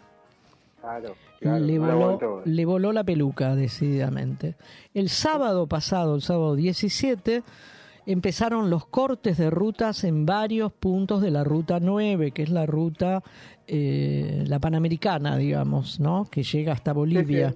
Claro, 0.81 1.15
claro, 1.39 1.60
le, 1.64 1.77
voló, 1.77 2.41
le 2.43 2.65
voló 2.65 2.91
la 2.91 3.03
peluca, 3.03 3.56
decididamente. 3.56 4.56
El 4.93 5.10
sábado 5.10 5.68
pasado, 5.68 6.15
el 6.15 6.22
sábado 6.22 6.56
17, 6.56 7.43
empezaron 8.06 8.69
los 8.69 8.86
cortes 8.86 9.38
de 9.38 9.49
rutas 9.49 10.03
en 10.03 10.26
varios 10.26 10.72
puntos 10.72 11.22
de 11.22 11.32
la 11.32 11.44
ruta 11.44 11.80
9, 11.80 12.32
que 12.32 12.44
es 12.44 12.49
la 12.49 12.65
ruta, 12.65 13.23
eh, 13.68 14.44
la 14.48 14.60
panamericana, 14.60 15.38
digamos, 15.38 15.99
¿no? 15.99 16.26
Que 16.26 16.44
llega 16.44 16.73
hasta 16.73 16.94
Bolivia. 16.94 17.56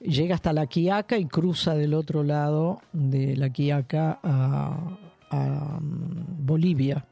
Llega 0.00 0.34
hasta 0.34 0.52
la 0.52 0.66
Quiaca 0.66 1.18
y 1.18 1.26
cruza 1.26 1.74
del 1.74 1.94
otro 1.94 2.22
lado 2.22 2.80
de 2.92 3.36
la 3.36 3.50
Quiaca 3.50 4.18
a, 4.22 4.98
a, 5.30 5.78
mm, 5.80 6.46
Bolivia. 6.46 7.04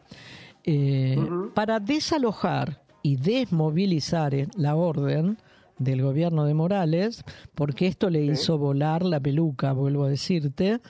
Eh, 0.65 1.19
Para 1.55 1.81
desalojar 1.81 2.83
y 3.03 3.17
desmovilizar 3.17 4.35
eh, 4.35 4.49
la 4.57 4.75
orden 4.75 5.39
del 5.79 6.03
gobierno 6.03 6.45
de 6.45 6.55
Morales, 6.55 7.25
porque 7.55 7.87
esto 7.87 8.11
le 8.11 8.23
hizo 8.23 8.59
volar 8.59 9.03
la 9.03 9.19
peluca, 9.19 9.73
vuelvo 9.73 10.05
a 10.05 10.11
decirte, 10.11 10.81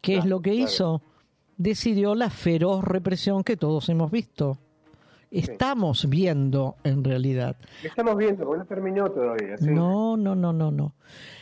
¿qué 0.00 0.18
es 0.18 0.24
lo 0.24 0.40
que 0.40 0.54
hizo? 0.54 1.02
Decidió 1.56 2.14
la 2.14 2.30
feroz 2.30 2.84
represión 2.84 3.42
que 3.42 3.56
todos 3.56 3.88
hemos 3.88 4.10
visto. 4.10 4.58
Estamos 5.30 6.08
viendo 6.08 6.76
en 6.84 7.02
realidad. 7.02 7.56
Estamos 7.82 8.16
viendo, 8.16 8.44
porque 8.44 8.58
no 8.60 8.66
terminó 8.66 9.10
todavía. 9.10 9.58
¿sí? 9.58 9.66
No, 9.66 10.16
no, 10.16 10.34
no, 10.34 10.52
no, 10.52 10.70
no. 10.70 10.94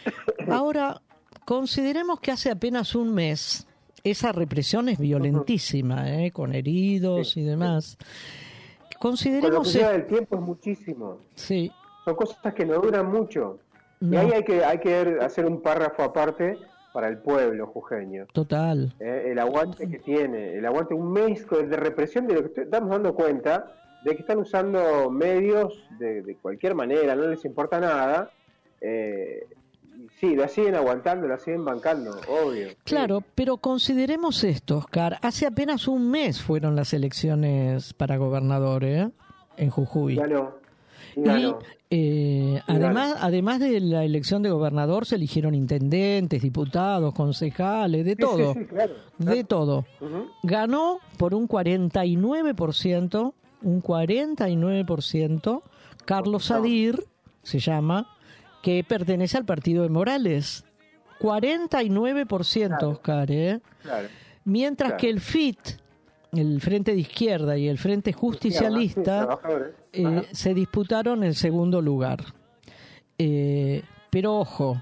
Ahora, 0.50 1.00
consideremos 1.44 2.20
que 2.20 2.32
hace 2.32 2.50
apenas 2.50 2.94
un 2.94 3.12
mes 3.12 3.66
esa 4.04 4.32
represión 4.32 4.88
es 4.90 4.98
violentísima, 4.98 6.10
¿eh? 6.10 6.30
con 6.30 6.54
heridos 6.54 7.36
y 7.38 7.42
demás. 7.42 7.96
Con 8.98 9.12
lo 9.12 9.16
que 9.16 9.50
Consideremos 9.50 9.74
el 9.74 10.06
tiempo 10.06 10.36
es 10.36 10.42
muchísimo. 10.42 11.18
Sí. 11.34 11.70
Son 12.04 12.14
cosas 12.14 12.54
que 12.54 12.66
no 12.66 12.80
duran 12.80 13.10
mucho. 13.10 13.58
Y 14.00 14.14
ahí 14.14 14.30
hay 14.32 14.44
que, 14.44 14.62
hay 14.62 14.78
que 14.78 15.18
hacer 15.22 15.46
un 15.46 15.62
párrafo 15.62 16.02
aparte 16.02 16.58
para 16.94 17.08
el 17.08 17.18
pueblo 17.18 17.66
jujeño. 17.66 18.26
total. 18.32 18.94
Eh, 19.00 19.30
el 19.32 19.38
aguante 19.40 19.90
que 19.90 19.98
tiene, 19.98 20.54
el 20.54 20.64
aguante, 20.64 20.94
un 20.94 21.12
mes 21.12 21.44
de 21.50 21.76
represión 21.76 22.28
de 22.28 22.34
lo 22.34 22.52
que 22.52 22.60
estamos 22.60 22.88
dando 22.88 23.16
cuenta 23.16 23.66
de 24.04 24.14
que 24.14 24.20
están 24.20 24.38
usando 24.38 25.10
medios 25.10 25.82
de, 25.98 26.22
de 26.22 26.36
cualquier 26.36 26.76
manera, 26.76 27.16
no 27.16 27.26
les 27.26 27.44
importa 27.44 27.80
nada. 27.80 28.30
Eh, 28.80 29.44
sí, 30.20 30.36
la 30.36 30.46
siguen 30.46 30.76
aguantando, 30.76 31.26
la 31.26 31.36
siguen 31.38 31.64
bancando, 31.64 32.12
obvio. 32.28 32.68
Claro, 32.84 33.24
pero 33.34 33.56
consideremos 33.56 34.44
esto, 34.44 34.78
Oscar. 34.78 35.18
Hace 35.20 35.46
apenas 35.46 35.88
un 35.88 36.12
mes 36.12 36.40
fueron 36.40 36.76
las 36.76 36.92
elecciones 36.92 37.92
para 37.92 38.18
gobernador 38.18 38.84
¿eh? 38.84 39.10
en 39.56 39.70
Jujuy. 39.70 40.14
Ganó. 40.14 40.54
Y 41.16 41.22
Ganó. 41.22 41.58
Eh, 41.96 42.62
además, 42.66 43.16
además 43.20 43.60
de 43.60 43.78
la 43.78 44.04
elección 44.04 44.42
de 44.42 44.50
gobernador, 44.50 45.06
se 45.06 45.14
eligieron 45.14 45.54
intendentes, 45.54 46.42
diputados, 46.42 47.14
concejales, 47.14 48.04
de 48.04 48.16
todo. 48.16 48.52
sí, 48.52 48.60
sí, 48.60 48.66
claro. 48.66 48.94
De 49.18 49.44
todo. 49.44 49.86
Ganó 50.42 50.98
por 51.18 51.34
un 51.34 51.46
49%, 51.46 53.32
un 53.62 53.82
49%, 53.82 55.62
Carlos 56.04 56.44
Sadir, 56.46 57.04
se 57.44 57.60
llama, 57.60 58.16
que 58.60 58.82
pertenece 58.82 59.36
al 59.36 59.44
partido 59.44 59.84
de 59.84 59.88
Morales. 59.88 60.64
49%, 61.20 62.82
Oscar, 62.82 63.30
¿eh? 63.30 63.60
Mientras 64.44 64.94
que 64.94 65.08
el 65.08 65.20
FIT, 65.20 65.58
el 66.32 66.60
Frente 66.60 66.92
de 66.92 67.00
Izquierda 67.02 67.56
y 67.56 67.68
el 67.68 67.78
Frente 67.78 68.12
Justicialista. 68.12 69.38
Eh, 69.94 70.28
se 70.32 70.54
disputaron 70.54 71.22
el 71.24 71.34
segundo 71.34 71.80
lugar. 71.82 72.24
Eh, 73.18 73.82
pero 74.10 74.38
ojo, 74.38 74.80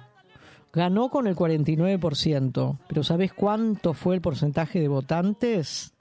ganó 0.73 1.09
con 1.11 1.27
el 1.27 1.37
49%, 1.37 2.79
pero 2.89 3.03
¿sabes 3.03 3.33
cuánto 3.33 3.95
fue 3.95 4.15
el 4.15 4.21
porcentaje 4.21 4.81
de 4.81 4.89
votantes? 4.89 5.93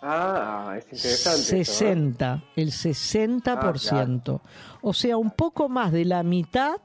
Ah, 0.00 0.76
es 0.78 0.84
interesante. 0.84 1.40
eso, 1.40 1.56
¿eh? 1.56 1.64
60, 1.64 2.44
el 2.54 2.68
60%. 2.70 4.40
O 4.82 4.92
sea, 4.92 5.16
un 5.16 5.32
poco 5.32 5.68
más 5.68 5.90
de 5.90 6.04
la 6.04 6.22
mitad, 6.22 6.76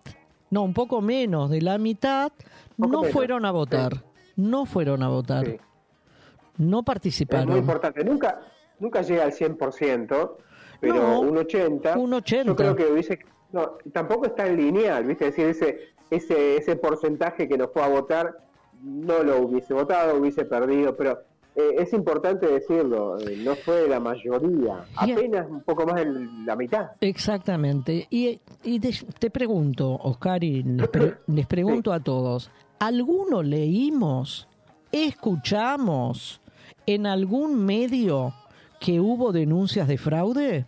no, 0.49 0.64
un 0.64 0.73
poco 0.73 0.99
menos 1.02 1.49
de 1.52 1.61
la 1.61 1.77
mitad, 1.77 2.31
no 2.77 2.88
menos, 2.88 3.10
fueron 3.11 3.45
a 3.45 3.52
votar. 3.52 4.03
No 4.35 4.65
fueron 4.65 5.03
a 5.03 5.10
votar. 5.10 5.45
Sí. 5.45 5.57
No 6.57 6.65
Es 6.65 6.72
muy 6.72 6.84
participaron. 6.84 7.57
importante. 7.57 8.03
Nunca, 8.03 8.40
nunca 8.80 9.02
llega 9.03 9.23
al 9.23 9.31
100%, 9.34 10.38
pero 10.84 11.01
No, 11.01 11.19
un 11.22 11.35
80%. 11.38 11.97
un 11.97 12.14
80. 12.14 12.45
Yo 12.45 12.55
creo 12.55 12.76
que 12.76 12.85
hubiese. 12.91 13.19
No, 13.51 13.72
tampoco 13.91 14.26
está 14.26 14.47
en 14.47 14.57
lineal, 14.57 15.05
¿viste? 15.05 15.27
Es 15.27 15.35
decir, 15.35 15.47
ese, 15.49 15.80
ese, 16.10 16.57
ese 16.57 16.76
porcentaje 16.76 17.47
que 17.47 17.57
no 17.57 17.68
fue 17.69 17.84
a 17.84 17.88
votar 17.88 18.38
no 18.84 19.23
lo 19.23 19.41
hubiese 19.41 19.73
votado, 19.73 20.18
hubiese 20.19 20.43
perdido, 20.43 20.95
pero 20.97 21.19
eh, 21.55 21.76
es 21.77 21.93
importante 21.93 22.47
decirlo, 22.47 23.18
eh, 23.19 23.38
no 23.43 23.55
fue 23.55 23.88
la 23.88 23.99
mayoría, 23.99 24.84
apenas 24.95 25.47
un 25.49 25.61
poco 25.61 25.85
más 25.85 25.95
de 26.03 26.07
la 26.45 26.55
mitad. 26.55 26.91
Exactamente. 26.99 28.07
Y, 28.10 28.41
y 28.64 28.80
te, 28.80 28.91
te 29.19 29.30
pregunto, 29.30 29.91
Oscar, 30.01 30.43
y 30.43 30.64
les, 30.64 30.88
pre- 30.89 31.15
les 31.27 31.45
pregunto 31.47 31.93
a 31.93 31.99
todos, 32.01 32.49
¿alguno 32.80 33.41
leímos, 33.43 34.47
escuchamos 34.91 36.41
en 36.85 37.05
algún 37.05 37.64
medio 37.65 38.34
que 38.80 38.99
hubo 38.99 39.31
denuncias 39.31 39.88
de 39.88 39.97
fraude? 39.97 40.65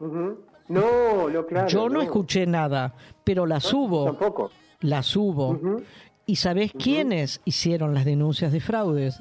No, 0.00 1.28
no, 1.28 1.46
claro. 1.46 1.68
Yo 1.68 1.88
no, 1.88 2.02
escuché 2.02 2.46
nada, 2.46 2.94
pero 3.24 3.46
las 3.46 3.72
hubo. 3.72 4.04
Tampoco. 4.06 4.50
Las 4.80 5.14
hubo. 5.16 5.58
¿Y 6.26 6.36
sabés 6.36 6.72
quiénes 6.72 7.40
hicieron 7.44 7.94
las 7.94 8.04
denuncias 8.04 8.52
de 8.52 8.60
fraudes? 8.60 9.18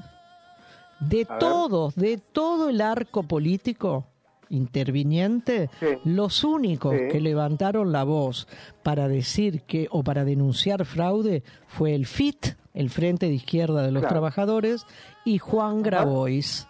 De 0.99 1.25
A 1.29 1.33
ver. 1.33 1.39
todos, 1.39 1.95
de 1.95 2.17
todo 2.17 2.69
el 2.69 2.81
arco 2.81 3.23
político 3.23 4.05
interviniente, 4.49 5.69
los 6.03 6.43
únicos 6.43 6.95
Sí. 6.95 7.07
que 7.11 7.19
levantaron 7.19 7.91
la 7.91 8.03
voz 8.03 8.47
para 8.83 9.07
decir 9.07 9.61
que 9.63 9.87
o 9.91 10.03
para 10.03 10.23
denunciar 10.23 10.85
fraude 10.85 11.43
fue 11.67 11.95
el 11.95 12.05
FIT, 12.05 12.55
el 12.73 12.89
Frente 12.89 13.27
de 13.27 13.33
Izquierda 13.33 13.81
de 13.83 13.91
los 13.91 14.01
Claro. 14.01 14.13
Trabajadores, 14.13 14.85
y 15.25 15.37
Juan 15.39 15.81
Grabois. 15.81 16.67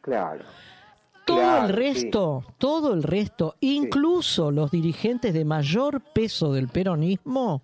Claro. 0.00 0.44
Todo 1.30 1.40
Claro, 1.40 1.66
el 1.66 1.70
sí. 1.70 1.76
resto, 1.76 2.44
todo 2.58 2.92
el 2.94 3.02
resto, 3.02 3.54
incluso 3.60 4.50
los 4.50 4.70
dirigentes 4.70 5.32
de 5.32 5.44
mayor 5.44 6.00
peso 6.00 6.52
del 6.52 6.68
peronismo, 6.68 7.62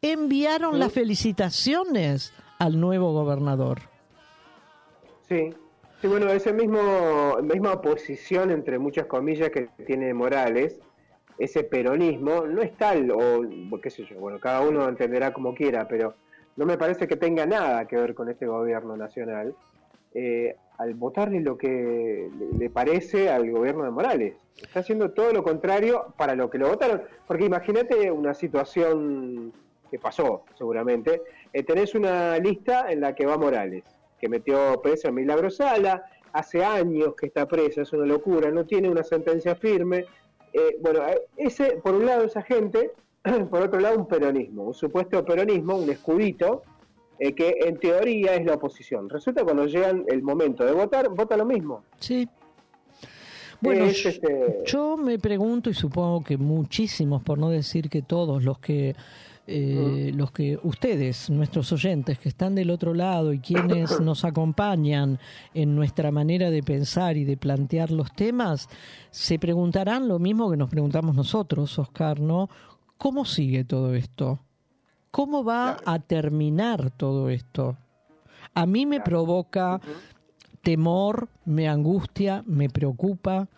enviaron 0.00 0.78
las 0.78 0.92
felicitaciones 0.92 2.32
al 2.58 2.80
nuevo 2.80 3.12
gobernador. 3.12 3.78
Sí, 5.28 5.50
sí, 6.00 6.06
bueno, 6.08 6.30
esa 6.30 6.52
mismo, 6.52 7.36
misma 7.42 7.80
posición, 7.80 8.50
entre 8.50 8.78
muchas 8.78 9.06
comillas, 9.06 9.50
que 9.50 9.68
tiene 9.86 10.14
Morales, 10.14 10.80
ese 11.38 11.64
peronismo, 11.64 12.46
no 12.46 12.62
es 12.62 12.76
tal, 12.76 13.10
o 13.10 13.80
qué 13.80 13.90
sé 13.90 14.04
yo, 14.04 14.18
bueno, 14.18 14.40
cada 14.40 14.60
uno 14.62 14.88
entenderá 14.88 15.32
como 15.32 15.54
quiera, 15.54 15.86
pero 15.86 16.14
no 16.56 16.66
me 16.66 16.76
parece 16.76 17.06
que 17.06 17.16
tenga 17.16 17.46
nada 17.46 17.86
que 17.86 17.96
ver 17.96 18.14
con 18.14 18.28
este 18.28 18.46
gobierno 18.46 18.96
nacional, 18.96 19.54
eh, 20.14 20.56
al 20.78 20.94
votarle 20.94 21.40
lo 21.40 21.58
que 21.58 22.30
le, 22.56 22.70
parece 22.70 23.28
al 23.30 23.50
gobierno 23.50 23.84
de 23.84 23.90
Morales. 23.90 24.34
Está 24.56 24.80
haciendo 24.80 25.10
todo 25.10 25.32
lo 25.32 25.42
contrario 25.42 26.14
para 26.16 26.34
lo 26.34 26.48
que 26.50 26.58
lo 26.58 26.68
votaron, 26.68 27.02
porque 27.26 27.44
imagínate 27.44 28.10
una 28.10 28.32
situación 28.32 29.52
que 29.90 29.98
pasó, 29.98 30.44
seguramente, 30.56 31.22
eh, 31.52 31.62
tenés 31.62 31.94
una 31.94 32.38
lista 32.38 32.90
en 32.90 33.00
la 33.00 33.14
que 33.14 33.26
va 33.26 33.36
Morales, 33.36 33.84
que 34.20 34.28
metió 34.28 34.80
preso 34.82 35.08
a 35.08 35.12
Milagro 35.12 35.50
Sala, 35.50 36.04
hace 36.32 36.64
años 36.64 37.14
que 37.16 37.26
está 37.26 37.46
presa, 37.46 37.82
es 37.82 37.92
una 37.92 38.06
locura, 38.06 38.50
no 38.50 38.64
tiene 38.64 38.88
una 38.88 39.02
sentencia 39.02 39.54
firme. 39.56 40.04
Eh, 40.52 40.76
bueno, 40.80 41.06
eh, 41.08 41.22
ese, 41.36 41.78
por 41.82 41.94
un 41.94 42.06
lado, 42.06 42.24
esa 42.24 42.42
gente, 42.42 42.92
por 43.50 43.62
otro 43.62 43.80
lado, 43.80 43.98
un 43.98 44.06
peronismo, 44.06 44.64
un 44.64 44.74
supuesto 44.74 45.24
peronismo, 45.24 45.76
un 45.76 45.90
escudito, 45.90 46.62
eh, 47.18 47.34
que 47.34 47.56
en 47.60 47.78
teoría 47.78 48.34
es 48.34 48.44
la 48.46 48.54
oposición. 48.54 49.08
Resulta 49.08 49.40
que 49.40 49.44
cuando 49.44 49.66
llega 49.66 49.90
el 49.90 50.22
momento 50.22 50.64
de 50.64 50.72
votar, 50.72 51.08
vota 51.08 51.36
lo 51.36 51.44
mismo. 51.44 51.84
Sí. 51.98 52.28
Bueno, 53.60 53.86
Es, 53.86 54.06
este, 54.06 54.62
yo 54.66 54.96
me 54.96 55.18
pregunto 55.18 55.68
y 55.68 55.74
supongo 55.74 56.22
que 56.22 56.36
muchísimos, 56.36 57.22
por 57.22 57.38
no 57.38 57.50
decir 57.50 57.90
que 57.90 58.02
todos 58.02 58.44
los 58.44 58.58
que 58.60 58.94
eh, 59.50 60.12
los 60.14 60.30
que 60.30 60.58
ustedes, 60.62 61.30
nuestros 61.30 61.72
oyentes 61.72 62.18
que 62.18 62.28
están 62.28 62.54
del 62.54 62.70
otro 62.70 62.92
lado 62.92 63.32
y 63.32 63.38
quienes 63.38 63.98
nos 64.00 64.26
acompañan 64.26 65.18
en 65.54 65.74
nuestra 65.74 66.12
manera 66.12 66.50
de 66.50 66.62
pensar 66.62 67.16
y 67.16 67.24
de 67.24 67.38
plantear 67.38 67.90
los 67.90 68.12
temas, 68.12 68.68
se 69.10 69.38
preguntarán 69.38 70.06
lo 70.06 70.18
mismo 70.18 70.50
que 70.50 70.58
nos 70.58 70.68
preguntamos 70.68 71.16
nosotros, 71.16 71.78
Oscar, 71.78 72.20
¿no? 72.20 72.50
¿Cómo 72.98 73.24
sigue 73.24 73.64
todo 73.64 73.94
esto? 73.94 74.38
¿Cómo 75.10 75.44
va 75.44 75.78
a 75.84 75.98
terminar 75.98 76.90
todo 76.90 77.28
esto? 77.30 77.76
A 78.54 78.66
mí 78.66 78.86
me 78.86 79.00
provoca 79.00 79.80
temor, 80.62 81.28
me 81.44 81.68
angustia, 81.68 82.42
me 82.46 82.68
preocupa, 82.68 83.48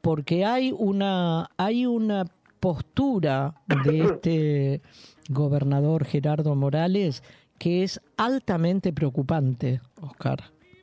porque 0.00 0.44
hay 0.44 0.72
una, 0.76 1.50
hay 1.56 1.86
una 1.86 2.24
postura 2.60 3.54
de 3.84 4.00
este 4.04 4.82
gobernador 5.28 6.04
Gerardo 6.04 6.54
Morales 6.54 7.22
que 7.58 7.82
es 7.82 8.00
altamente 8.16 8.92
preocupante, 8.92 9.80
Oscar. 10.00 10.38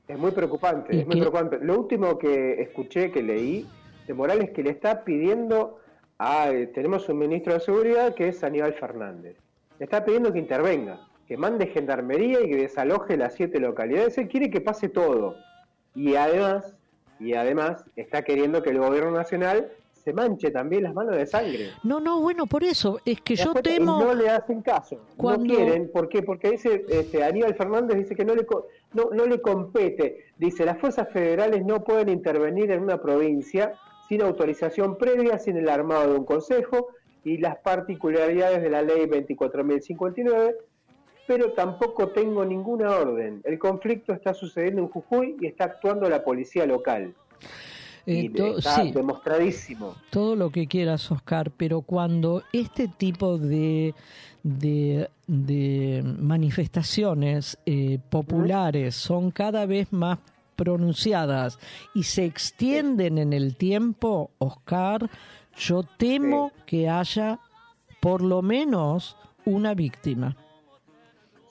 Es 0.07 0.17
muy 0.17 0.31
preocupante, 0.31 0.95
Y 0.95 0.99
es 0.99 1.07
muy 1.07 1.17
preocupante. 1.17 1.59
Lo 1.61 1.79
último 1.79 2.17
que 2.17 2.61
escuché, 2.61 3.11
que 3.11 3.23
leí 3.23 3.67
de 4.07 4.13
Morales, 4.13 4.51
que 4.51 4.63
le 4.63 4.71
está 4.71 5.03
pidiendo 5.03 5.79
a... 6.17 6.51
eh, 6.51 6.67
tenemos 6.67 7.07
un 7.09 7.19
ministro 7.19 7.53
de 7.53 7.59
Seguridad 7.59 8.13
que 8.13 8.29
es 8.29 8.43
Aníbal 8.43 8.73
Fernández. 8.73 9.37
Le 9.83 9.85
está 9.85 10.05
pidiendo 10.05 10.31
que 10.31 10.39
intervenga, 10.39 10.97
que 11.27 11.35
mande 11.35 11.67
gendarmería 11.67 12.39
y 12.39 12.49
que 12.49 12.55
desaloje 12.55 13.17
las 13.17 13.33
siete 13.33 13.59
localidades. 13.59 14.17
Él 14.17 14.29
quiere 14.29 14.49
que 14.49 14.61
pase 14.61 14.87
todo. 14.87 15.35
Y 15.93 16.15
además, 16.15 16.73
y 17.19 17.33
además 17.33 17.83
está 17.97 18.21
queriendo 18.21 18.63
que 18.63 18.69
el 18.69 18.79
gobierno 18.79 19.11
nacional 19.11 19.73
se 19.91 20.13
manche 20.13 20.51
también 20.51 20.83
las 20.83 20.93
manos 20.93 21.17
de 21.17 21.25
sangre. 21.25 21.71
No, 21.83 21.99
no, 21.99 22.21
bueno, 22.21 22.45
por 22.45 22.63
eso 22.63 23.01
es 23.03 23.19
que 23.19 23.35
¿Te 23.35 23.43
das 23.43 23.53
yo 23.55 23.61
temo... 23.61 24.01
no 24.01 24.13
le 24.13 24.29
hacen 24.29 24.61
caso, 24.61 25.01
Cuando- 25.17 25.43
no 25.53 25.53
quieren, 25.53 25.91
¿por 25.91 26.07
qué? 26.07 26.23
Porque 26.23 26.51
dice 26.51 26.85
este, 26.87 27.21
Aníbal 27.21 27.53
Fernández 27.55 27.97
dice 27.97 28.15
que 28.15 28.23
no 28.23 28.35
le 28.35 28.47
no, 28.93 29.09
no 29.11 29.25
le 29.25 29.41
compete, 29.41 30.27
dice 30.37 30.63
las 30.63 30.77
fuerzas 30.77 31.09
federales 31.11 31.65
no 31.65 31.83
pueden 31.83 32.07
intervenir 32.07 32.71
en 32.71 32.83
una 32.83 33.01
provincia 33.01 33.73
sin 34.07 34.21
autorización 34.21 34.97
previa, 34.97 35.39
sin 35.39 35.57
el 35.57 35.67
armado 35.67 36.13
de 36.13 36.19
un 36.19 36.23
consejo 36.23 36.87
y 37.23 37.37
las 37.37 37.57
particularidades 37.57 38.61
de 38.61 38.69
la 38.69 38.81
ley 38.81 39.05
24.059, 39.05 40.55
pero 41.27 41.53
tampoco 41.53 42.09
tengo 42.09 42.43
ninguna 42.45 42.91
orden. 42.91 43.41
El 43.45 43.57
conflicto 43.59 44.13
está 44.13 44.33
sucediendo 44.33 44.81
en 44.81 44.89
Jujuy 44.89 45.37
y 45.39 45.47
está 45.47 45.65
actuando 45.65 46.09
la 46.09 46.23
policía 46.23 46.65
local. 46.65 47.13
Eh, 48.05 48.29
to- 48.35 48.57
está 48.57 48.83
sí. 48.83 48.91
demostradísimo. 48.91 49.95
todo 50.09 50.35
lo 50.35 50.49
que 50.49 50.67
quieras, 50.67 51.09
Oscar, 51.09 51.51
pero 51.55 51.81
cuando 51.81 52.43
este 52.51 52.89
tipo 52.89 53.37
de, 53.37 53.95
de, 54.43 55.07
de 55.27 56.03
manifestaciones 56.19 57.57
eh, 57.65 57.99
populares 58.09 58.95
son 58.95 59.31
cada 59.31 59.65
vez 59.65 59.93
más 59.93 60.19
pronunciadas 60.57 61.57
y 61.95 62.03
se 62.03 62.25
extienden 62.25 63.17
en 63.17 63.31
el 63.31 63.55
tiempo, 63.55 64.31
Oscar, 64.37 65.09
yo 65.55 65.83
temo 65.97 66.51
que 66.65 66.89
haya 66.89 67.39
por 68.01 68.21
lo 68.21 68.41
menos 68.41 69.17
una 69.45 69.73
víctima. 69.73 70.35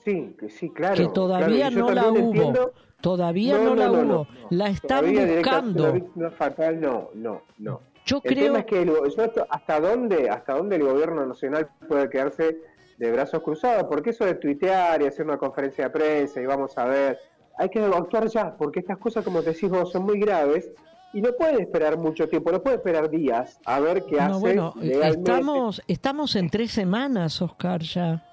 Sí, 0.03 0.35
que 0.39 0.49
sí, 0.49 0.69
claro. 0.69 0.95
que 0.95 1.07
todavía 1.07 1.69
claro, 1.69 1.87
no 1.87 1.91
la 1.93 2.07
hubo. 2.09 2.17
entiendo- 2.19 2.73
Todavía 3.01 3.57
no, 3.57 3.75
la 3.75 3.91
hubo. 3.91 4.27
La 4.49 4.67
están 4.69 5.01
Todavía 5.01 5.25
buscando. 5.25 5.91
víctima 5.93 6.31
fatal, 6.31 6.79
no, 6.79 7.09
no, 7.15 7.41
no. 7.57 7.81
Yo 8.05 8.17
el 8.23 8.33
creo- 8.33 8.43
tema 8.45 8.59
es 8.59 8.65
que 8.65 8.81
el- 8.81 8.87
yo 8.89 9.23
hasta- 9.23 9.45
hasta 9.49 9.79
dónde, 9.81 10.29
hasta 10.29 10.53
dónde 10.55 10.77
el 10.77 10.83
gobierno 10.83 11.25
nacional 11.25 11.69
puede 11.87 12.09
quedarse 12.09 12.57
de 12.97 13.11
brazos 13.11 13.41
cruzados, 13.43 13.83
porque 13.89 14.11
eso 14.11 14.25
de 14.25 14.35
tuitear 14.35 15.01
y 15.01 15.05
hacer 15.07 15.25
una 15.25 15.37
conferencia 15.37 15.85
de 15.85 15.89
prensa 15.89 16.41
y 16.41 16.45
vamos 16.45 16.77
a 16.77 16.85
ver, 16.85 17.19
hay 17.57 17.69
que 17.69 17.79
actuar 17.83 18.27
ya, 18.27 18.55
porque 18.55 18.79
estas 18.79 18.97
cosas, 18.97 19.23
como 19.25 19.41
te 19.41 19.51
decís 19.51 19.69
vos, 19.69 19.91
son 19.91 20.03
muy 20.03 20.17
graves 20.19 20.69
y 21.13 21.21
no 21.21 21.29
puede 21.37 21.61
esperar 21.61 21.97
mucho 21.97 22.27
tiempo, 22.27 22.51
no 22.51 22.61
puede 22.61 22.77
esperar 22.77 23.09
días 23.09 23.59
a 23.65 23.79
ver 23.79 24.03
qué 24.05 24.15
No, 24.17 24.21
hace 24.23 24.39
bueno, 24.39 24.73
legalmente. 24.79 25.31
estamos, 25.31 25.81
estamos 25.87 26.35
en 26.35 26.49
tres 26.49 26.71
semanas, 26.71 27.41
Oscar, 27.41 27.81
ya. 27.81 28.25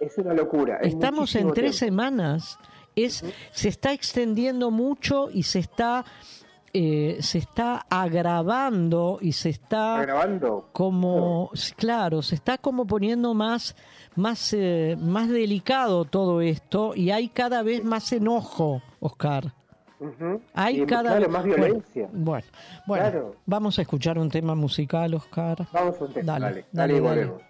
Es 0.00 0.16
una 0.18 0.34
locura. 0.34 0.78
es 0.82 0.94
Estamos 0.94 1.34
en 1.36 1.52
tres 1.52 1.78
tiempo. 1.78 1.92
semanas. 1.92 2.58
Es, 2.96 3.24
se 3.50 3.68
está 3.68 3.92
extendiendo 3.92 4.70
mucho 4.70 5.28
y 5.30 5.42
se 5.42 5.58
está 5.58 6.04
eh, 6.72 7.18
se 7.20 7.38
está 7.38 7.86
agravando 7.88 9.18
y 9.20 9.32
se 9.32 9.50
está 9.50 9.98
agravando 9.98 10.68
como 10.72 11.50
claro 11.76 12.20
se 12.22 12.34
está 12.34 12.58
como 12.58 12.84
poniendo 12.86 13.32
más 13.34 13.76
más 14.16 14.52
eh, 14.52 14.96
más 15.00 15.28
delicado 15.28 16.04
todo 16.04 16.40
esto 16.40 16.94
y 16.96 17.10
hay 17.12 17.28
cada 17.28 17.62
vez 17.62 17.84
más 17.84 18.12
enojo 18.12 18.82
Oscar 19.00 19.52
Ujú. 20.04 20.40
hay 20.54 20.82
Y, 20.82 20.86
cada 20.86 21.02
claro, 21.16 21.28
más 21.30 21.44
violencia. 21.44 22.08
bueno 22.12 22.44
bueno, 22.86 23.02
Claro. 23.10 23.36
vamos 23.46 23.78
a 23.78 23.82
escuchar 23.82 24.18
un 24.18 24.30
tema 24.30 24.54
musical 24.54 25.14
Oscar 25.14 25.66
Vamos 25.72 26.00
a 26.00 26.04
un 26.04 26.12
tema, 26.12 26.32
dale 26.32 26.44
dale, 26.46 26.64
dale, 26.72 26.92
dale, 26.92 26.96
y 26.96 27.00
volvemos. 27.00 27.42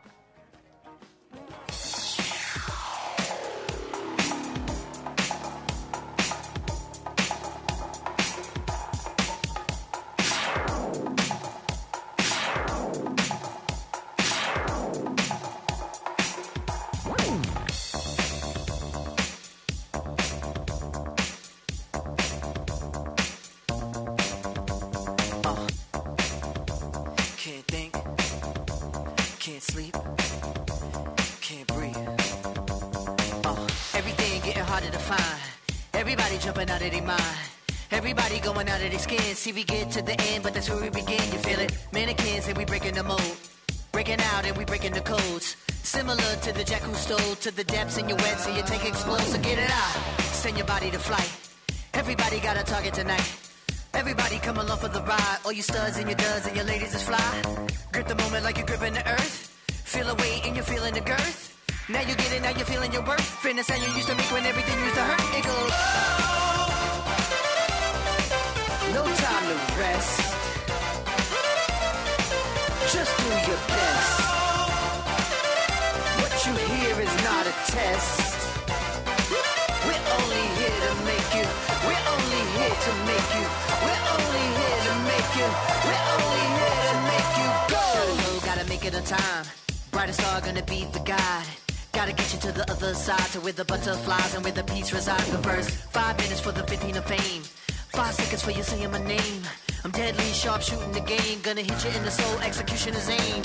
And 94.92 95.32
the 95.32 95.42
first 95.42 95.70
five 95.70 96.14
minutes 96.18 96.40
for 96.40 96.52
the 96.52 96.62
15 96.62 96.98
of 96.98 97.06
fame. 97.06 97.42
Five 97.88 98.14
seconds 98.14 98.42
for 98.42 98.50
you 98.50 98.62
saying 98.62 98.90
my 98.90 99.02
name. 99.02 99.42
I'm 99.82 99.90
deadly 99.90 100.24
sharp 100.24 100.60
shooting 100.60 100.92
the 100.92 101.00
game. 101.00 101.40
Gonna 101.42 101.62
hit 101.62 101.82
you 101.84 101.90
in 101.90 102.04
the 102.04 102.10
soul, 102.10 102.38
execution 102.40 102.92
is 102.92 103.08
aim. 103.08 103.42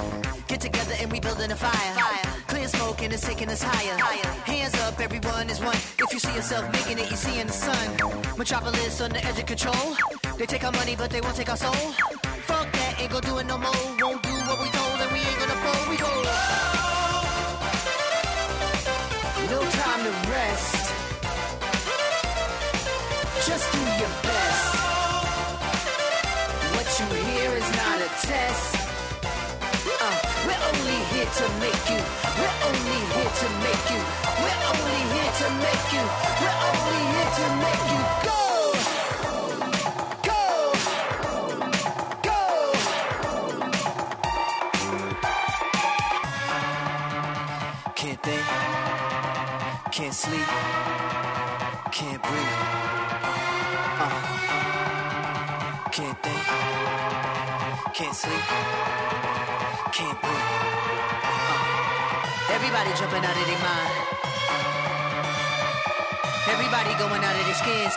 Get 0.47 0.59
together 0.59 0.95
and 0.99 1.09
we 1.09 1.21
building 1.21 1.49
a 1.49 1.55
fire. 1.55 1.95
Clear 2.47 2.67
smoke 2.67 3.01
and 3.03 3.13
it's 3.13 3.25
taking 3.25 3.47
us 3.47 3.63
higher. 3.63 3.97
Hands 4.43 4.75
up, 4.81 4.99
everyone 4.99 5.49
is 5.49 5.61
one. 5.61 5.75
If 5.75 6.11
you 6.11 6.19
see 6.19 6.35
yourself 6.35 6.69
making 6.73 6.99
it, 6.99 7.09
you 7.09 7.15
see 7.15 7.39
in 7.39 7.47
the 7.47 7.53
sun. 7.53 7.87
Metropolis 8.37 8.99
on 8.99 9.11
the 9.11 9.23
edge 9.23 9.39
of 9.39 9.45
control. 9.45 9.95
They 10.37 10.45
take 10.45 10.65
our 10.65 10.73
money, 10.73 10.97
but 10.97 11.09
they 11.09 11.21
won't 11.21 11.37
take 11.37 11.49
our 11.49 11.57
soul. 11.57 11.93
Fuck 12.51 12.69
that, 12.73 12.99
ain't 12.99 13.11
gonna 13.11 13.25
do 13.25 13.37
it 13.37 13.45
no 13.45 13.57
more. 13.57 13.78
To 31.39 31.47
make 31.61 31.89
you. 31.89 32.01
We're 32.35 32.57
only 32.67 32.99
here 33.15 33.31
to 33.41 33.47
make 33.63 33.85
you. 33.89 34.01
We're 34.43 34.61
only 34.69 34.99
here 35.13 35.31
to 35.39 35.47
make 35.63 35.87
you. 35.95 36.03
We're 36.41 36.59
only 36.67 36.99
here 37.15 37.31
to 37.39 37.45
make 37.63 37.83
you 37.91 38.01
go. 38.27 38.39
Can't 47.95 48.21
think. 48.23 48.45
Can't 49.93 50.13
sleep. 50.13 50.78
Everybody 62.79 62.97
jumping 62.97 63.25
out 63.25 63.35
of 63.35 63.45
their 63.45 63.59
mind. 63.59 63.91
Everybody 66.47 66.95
going 66.95 67.23
out 67.27 67.35
of 67.35 67.43
their 67.43 67.59
skins. 67.59 67.93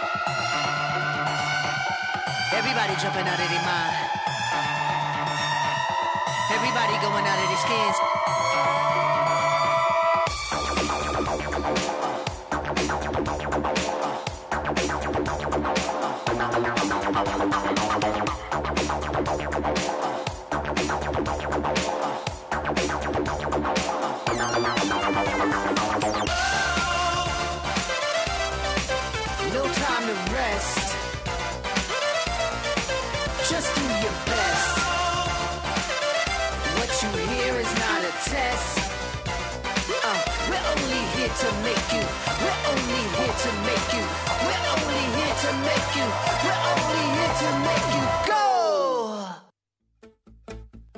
Everybody 2.51 2.95
jumping 2.99 3.29
out 3.31 3.39
of 3.39 3.47
their 3.47 3.63
mind. 3.63 3.95
Everybody 6.51 6.95
going 6.99 7.25
out 7.31 7.39
of 7.39 7.47
their 7.47 7.63
skins. 7.63 8.32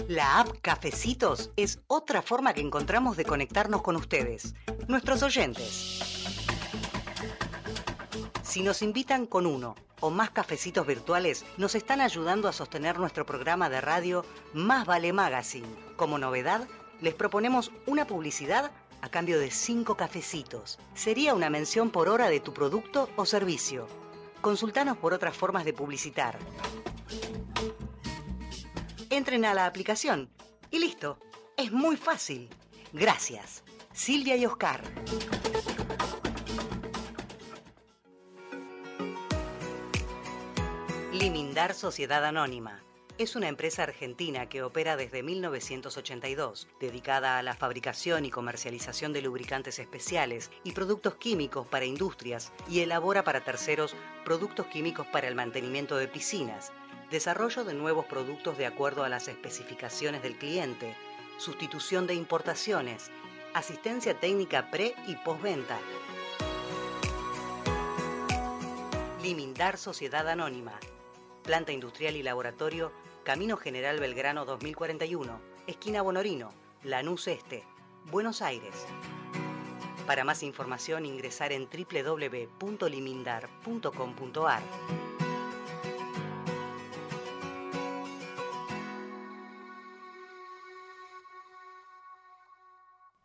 La 0.08 0.38
app 0.40 0.48
Cafecitos 0.60 1.50
es 1.56 1.80
otra 1.86 2.22
forma 2.22 2.52
que 2.52 2.60
encontramos 2.60 3.16
de 3.16 3.24
conectarnos 3.24 3.82
con 3.82 3.96
ustedes, 3.96 4.54
nuestros 4.86 5.22
oyentes. 5.22 6.00
Si 8.42 8.62
nos 8.62 8.82
invitan 8.82 9.26
con 9.26 9.46
uno 9.46 9.74
o 10.00 10.10
más 10.10 10.30
cafecitos 10.30 10.86
virtuales 10.86 11.44
nos 11.56 11.74
están 11.74 12.00
ayudando 12.00 12.48
a 12.48 12.52
sostener 12.52 12.98
nuestro 12.98 13.24
programa 13.24 13.70
de 13.70 13.80
radio 13.80 14.24
Más 14.52 14.86
Vale 14.86 15.12
Magazine. 15.12 15.66
Como 15.96 16.18
novedad, 16.18 16.68
les 17.00 17.14
proponemos 17.14 17.72
una 17.86 18.06
publicidad 18.06 18.70
a 19.04 19.10
cambio 19.10 19.38
de 19.38 19.50
5 19.50 19.98
cafecitos. 19.98 20.78
Sería 20.94 21.34
una 21.34 21.50
mención 21.50 21.90
por 21.90 22.08
hora 22.08 22.30
de 22.30 22.40
tu 22.40 22.54
producto 22.54 23.10
o 23.16 23.26
servicio. 23.26 23.86
Consultanos 24.40 24.96
por 24.96 25.12
otras 25.12 25.36
formas 25.36 25.66
de 25.66 25.74
publicitar. 25.74 26.38
Entren 29.10 29.44
a 29.44 29.52
la 29.52 29.66
aplicación 29.66 30.30
y 30.70 30.78
listo. 30.78 31.18
Es 31.58 31.70
muy 31.70 31.98
fácil. 31.98 32.48
Gracias. 32.94 33.62
Silvia 33.92 34.36
y 34.36 34.46
Oscar. 34.46 34.82
Limindar 41.12 41.74
Sociedad 41.74 42.24
Anónima. 42.24 42.82
Es 43.16 43.36
una 43.36 43.46
empresa 43.46 43.84
argentina 43.84 44.48
que 44.48 44.64
opera 44.64 44.96
desde 44.96 45.22
1982, 45.22 46.66
dedicada 46.80 47.38
a 47.38 47.44
la 47.44 47.54
fabricación 47.54 48.24
y 48.24 48.30
comercialización 48.30 49.12
de 49.12 49.22
lubricantes 49.22 49.78
especiales 49.78 50.50
y 50.64 50.72
productos 50.72 51.14
químicos 51.14 51.64
para 51.68 51.84
industrias 51.84 52.52
y 52.68 52.80
elabora 52.80 53.22
para 53.22 53.44
terceros 53.44 53.94
productos 54.24 54.66
químicos 54.66 55.06
para 55.06 55.28
el 55.28 55.36
mantenimiento 55.36 55.96
de 55.96 56.08
piscinas, 56.08 56.72
desarrollo 57.12 57.62
de 57.62 57.74
nuevos 57.74 58.04
productos 58.06 58.58
de 58.58 58.66
acuerdo 58.66 59.04
a 59.04 59.08
las 59.08 59.28
especificaciones 59.28 60.20
del 60.24 60.36
cliente, 60.36 60.96
sustitución 61.38 62.08
de 62.08 62.14
importaciones, 62.14 63.12
asistencia 63.52 64.18
técnica 64.18 64.72
pre 64.72 64.96
y 65.06 65.14
postventa. 65.14 65.78
Limindar 69.22 69.78
Sociedad 69.78 70.28
Anónima. 70.28 70.80
Planta 71.44 71.72
industrial 71.72 72.16
y 72.16 72.22
laboratorio, 72.22 72.92
Camino 73.22 73.58
General 73.58 74.00
Belgrano 74.00 74.46
2041, 74.46 75.38
esquina 75.66 76.00
Bonorino, 76.00 76.54
Lanús 76.84 77.28
Este, 77.28 77.64
Buenos 78.10 78.40
Aires. 78.40 78.86
Para 80.06 80.24
más 80.24 80.42
información 80.42 81.04
ingresar 81.04 81.52
en 81.52 81.68
www.limindar.com.ar. 81.68 84.62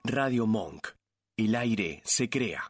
Radio 0.03 0.45
Monk. 0.45 0.89
El 1.37 1.55
aire 1.55 2.01
se 2.03 2.29
crea. 2.29 2.69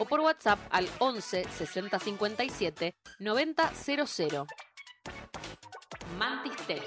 o 0.00 0.04
por 0.06 0.20
WhatsApp 0.20 0.58
al 0.70 0.88
11 0.98 1.44
60 1.44 1.98
57 1.98 2.94
90 3.20 3.72
00. 3.74 4.46
Mantis 6.18 6.56
Tech. 6.66 6.82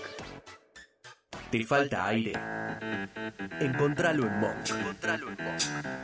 ¿Te 1.51 1.63
falta 1.63 2.07
aire? 2.07 2.33
Encontralo 3.59 4.25
en 4.27 4.39
Monk. 4.39 4.67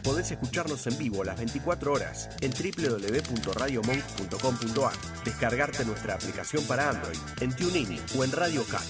Podés 0.03 0.29
escucharnos 0.31 0.85
en 0.85 0.99
vivo 0.99 1.23
las 1.23 1.37
24 1.37 1.91
horas 1.91 2.29
en 2.41 2.51
www.radiomonk.com.ar. 2.51 4.93
Descargarte 5.25 5.83
nuestra 5.85 6.13
aplicación 6.13 6.63
para 6.65 6.89
Android 6.89 7.17
en 7.41 7.55
TuneIn 7.55 7.99
o 8.15 8.23
en 8.23 8.31
Radio 8.31 8.63
Cat. 8.69 8.83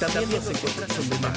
También 0.00 0.30
nos 0.30 0.48
encontrás 0.48 0.98
en 0.98 1.10
Demand, 1.10 1.36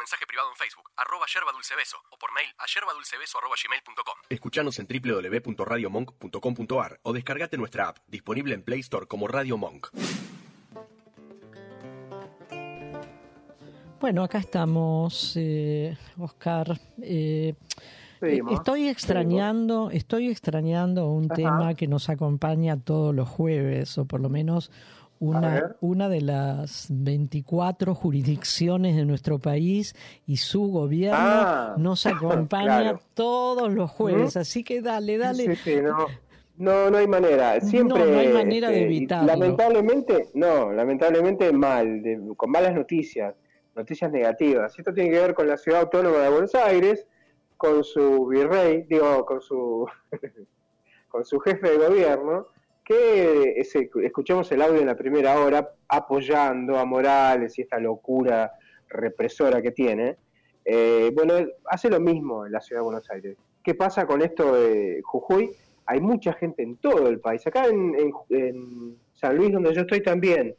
Mensaje 0.00 0.24
privado 0.26 0.48
en 0.48 0.56
Facebook, 0.56 0.90
arroba 0.96 1.26
yerba 1.26 1.52
dulce 1.52 1.76
beso, 1.76 1.98
o 2.10 2.16
por 2.16 2.32
mail 2.32 2.48
a 2.56 2.64
yerbadulcebeso 2.64 3.36
arroba 3.36 3.54
gmail.com. 3.62 4.14
Escuchanos 4.30 4.78
en 4.78 4.86
www.radiomonk.com.ar 4.88 7.00
o 7.02 7.12
descargate 7.12 7.58
nuestra 7.58 7.88
app, 7.88 7.98
disponible 8.08 8.54
en 8.54 8.62
Play 8.62 8.80
Store 8.80 9.04
como 9.06 9.28
Radio 9.28 9.58
Monk. 9.58 9.88
Bueno, 14.00 14.24
acá 14.24 14.38
estamos, 14.38 15.34
eh, 15.36 15.98
Oscar. 16.16 16.80
Eh, 17.02 17.54
Seguimos, 18.20 18.54
estoy 18.54 18.88
extrañando, 18.88 19.90
estoy 19.90 20.30
extrañando 20.30 21.10
un 21.10 21.26
Ajá. 21.26 21.34
tema 21.34 21.74
que 21.74 21.86
nos 21.86 22.08
acompaña 22.08 22.80
todos 22.80 23.14
los 23.14 23.28
jueves, 23.28 23.98
o 23.98 24.06
por 24.06 24.22
lo 24.22 24.30
menos 24.30 24.70
una, 25.20 25.76
una 25.80 26.08
de 26.08 26.20
las 26.22 26.86
24 26.90 27.94
jurisdicciones 27.94 28.96
de 28.96 29.04
nuestro 29.04 29.38
país 29.38 29.94
y 30.26 30.38
su 30.38 30.68
gobierno 30.72 31.16
Ah, 31.20 31.74
nos 31.78 32.04
acompaña 32.06 32.80
claro. 32.80 33.00
todos 33.14 33.72
los 33.72 33.90
jueves. 33.90 34.30
Ujú. 34.34 34.38
Así 34.40 34.64
que 34.64 34.80
dale, 34.82 35.16
dale. 35.18 35.54
Sí, 35.56 35.76
sí, 35.76 35.80
no. 35.82 36.06
No, 36.56 36.90
no 36.90 36.98
hay 36.98 37.06
manera. 37.06 37.58
Siempre. 37.60 37.98
No, 37.98 38.04
no 38.04 38.18
hay 38.18 38.32
manera 38.32 38.68
de 38.68 38.80
este, 38.82 38.86
evitarlo. 38.86 39.26
Lamentablemente, 39.28 40.28
no, 40.34 40.72
lamentablemente 40.72 41.52
mal, 41.52 42.02
de- 42.02 42.20
con 42.36 42.50
malas 42.50 42.74
noticias, 42.74 43.34
noticias 43.76 44.10
negativas. 44.12 44.78
Esto 44.78 44.92
tiene 44.92 45.10
que 45.10 45.20
ver 45.20 45.34
con 45.34 45.46
la 45.46 45.56
ciudad 45.56 45.80
autónoma 45.82 46.18
de 46.18 46.28
Buenos 46.28 46.54
Aires, 46.54 47.06
con 47.56 47.82
su 47.84 48.26
virrey, 48.26 48.82
digo, 48.88 49.24
con 49.24 49.40
su, 49.40 49.86
con 51.08 51.24
su 51.24 51.38
jefe 51.40 51.70
de 51.70 51.88
gobierno, 51.88 52.46
que 52.94 53.52
ese- 53.60 53.88
escuchamos 54.02 54.50
el 54.50 54.60
audio 54.62 54.80
en 54.80 54.86
la 54.88 54.96
primera 54.96 55.38
hora 55.40 55.70
apoyando 55.86 56.76
a 56.76 56.84
Morales 56.84 57.56
y 57.56 57.62
esta 57.62 57.78
locura 57.78 58.50
represora 58.88 59.62
que 59.62 59.70
tiene. 59.70 60.16
Eh, 60.64 61.12
bueno, 61.14 61.34
hace 61.66 61.88
lo 61.88 62.00
mismo 62.00 62.44
en 62.46 62.50
la 62.52 62.60
ciudad 62.60 62.80
de 62.80 62.84
Buenos 62.86 63.08
Aires. 63.12 63.36
¿Qué 63.62 63.76
pasa 63.76 64.06
con 64.08 64.22
esto 64.22 64.54
de 64.56 65.00
Jujuy? 65.04 65.52
Hay 65.86 66.00
mucha 66.00 66.32
gente 66.32 66.64
en 66.64 66.78
todo 66.78 67.06
el 67.06 67.20
país. 67.20 67.46
Acá 67.46 67.66
en, 67.68 67.94
en- 67.96 68.12
en 68.30 68.96
San 69.14 69.36
Luis, 69.36 69.52
donde 69.52 69.72
yo 69.72 69.82
estoy 69.82 70.02
también, 70.02 70.56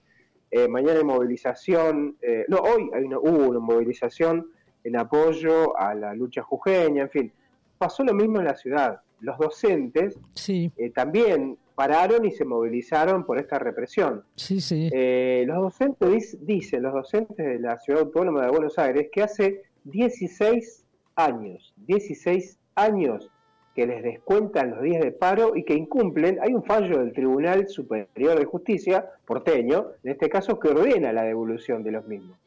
eh, 0.52 0.70
mañana 0.70 1.00
hay 1.00 1.04
movilización, 1.06 2.16
eh, 2.22 2.46
no, 2.48 2.60
hoy 2.60 2.90
hay 2.94 3.04
una, 3.04 3.20
hubo 3.20 3.50
una 3.50 3.60
movilización 3.60 4.48
en 4.86 4.96
apoyo 4.96 5.78
a 5.78 5.94
la 5.96 6.14
lucha 6.14 6.44
jujeña, 6.44 7.02
en 7.04 7.10
fin. 7.10 7.34
Pasó 7.78 8.06
lo 8.06 8.14
mismo 8.14 8.40
en 8.40 8.46
la 8.46 8.56
ciudad. 8.56 9.02
Los 9.20 9.38
docentes 9.38 10.18
Sí, 10.34 10.72
también 10.96 11.58
pararon 11.82 12.24
y 12.26 12.32
se 12.32 12.46
movilizaron 12.46 13.26
por 13.26 13.40
esta 13.40 13.58
represión. 13.58 14.24
sí, 14.36 14.62
sí. 14.62 14.90
Eh, 14.94 15.44
los 15.48 15.58
docentes 15.58 16.10
dic- 16.10 16.40
dicen, 16.42 16.84
los 16.84 16.94
docentes 16.94 17.38
de 17.44 17.60
la 17.60 17.80
Ciudad 17.80 18.02
Autónoma 18.04 18.44
de 18.46 18.52
Buenos 18.52 18.78
Aires, 18.78 19.08
que 19.12 19.24
hace 19.24 19.64
16 19.86 20.86
años, 21.16 21.74
16 21.88 22.60
años 22.76 23.30
que 23.74 23.88
les 23.88 24.04
descuentan 24.04 24.72
los 24.72 24.82
días 24.84 25.02
de 25.02 25.12
paro 25.12 25.56
y 25.56 25.64
que 25.64 25.74
incumplen. 25.74 26.38
Hay 26.42 26.54
un 26.54 26.64
fallo 26.64 27.00
del 27.00 27.14
Tribunal 27.14 27.68
Superior 27.68 28.38
de 28.38 28.46
Justicia, 28.46 29.10
porteño, 29.26 29.88
en 30.04 30.12
este 30.12 30.30
caso, 30.30 30.60
que 30.60 30.68
ordena 30.70 31.12
la 31.12 31.24
devolución 31.24 31.82
de 31.82 31.92
los 31.94 32.06
mismos. 32.06 32.38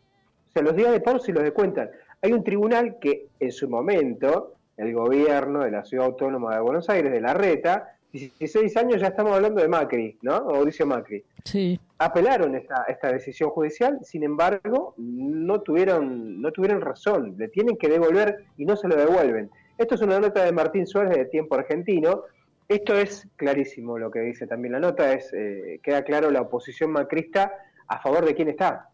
O 0.50 0.52
sea, 0.52 0.62
los 0.62 0.76
días 0.76 0.92
de 0.92 1.00
paro 1.00 1.18
se 1.18 1.32
los 1.32 1.42
descuentan. 1.42 1.90
Hay 2.22 2.32
un 2.32 2.44
tribunal 2.44 2.98
que 3.00 3.26
en 3.40 3.50
su 3.50 3.68
momento, 3.68 4.54
el 4.76 4.94
gobierno 4.94 5.64
de 5.64 5.72
la 5.72 5.84
Ciudad 5.84 6.06
Autónoma 6.06 6.54
de 6.54 6.60
Buenos 6.60 6.88
Aires, 6.88 7.10
de 7.10 7.20
la 7.20 7.34
RETA, 7.34 7.96
16 8.14 8.76
años 8.76 9.00
ya 9.00 9.08
estamos 9.08 9.34
hablando 9.34 9.60
de 9.60 9.66
Macri, 9.66 10.16
¿no? 10.22 10.44
Mauricio 10.44 10.86
Macri 10.86 11.24
Sí, 11.44 11.80
apelaron 11.98 12.54
esta, 12.54 12.84
esta 12.84 13.12
decisión 13.12 13.50
judicial, 13.50 13.98
sin 14.02 14.22
embargo, 14.22 14.94
no 14.96 15.60
tuvieron, 15.62 16.40
no 16.40 16.52
tuvieron 16.52 16.80
razón, 16.80 17.34
le 17.36 17.48
tienen 17.48 17.76
que 17.76 17.88
devolver 17.88 18.44
y 18.56 18.64
no 18.64 18.76
se 18.76 18.86
lo 18.86 18.94
devuelven. 18.94 19.50
Esto 19.76 19.96
es 19.96 20.02
una 20.02 20.20
nota 20.20 20.44
de 20.44 20.52
Martín 20.52 20.86
Suárez 20.86 21.16
de 21.16 21.24
Tiempo 21.26 21.56
Argentino, 21.56 22.22
Esto 22.68 22.94
es 22.96 23.28
clarísimo 23.36 23.98
lo 23.98 24.10
que 24.10 24.20
dice 24.20 24.46
también 24.46 24.72
la 24.72 24.80
nota, 24.80 25.12
es 25.12 25.30
eh, 25.34 25.80
queda 25.82 26.02
claro 26.02 26.30
la 26.30 26.40
oposición 26.40 26.92
macrista 26.92 27.52
a 27.88 28.00
favor 28.00 28.24
de 28.24 28.34
quién 28.34 28.48
está, 28.48 28.90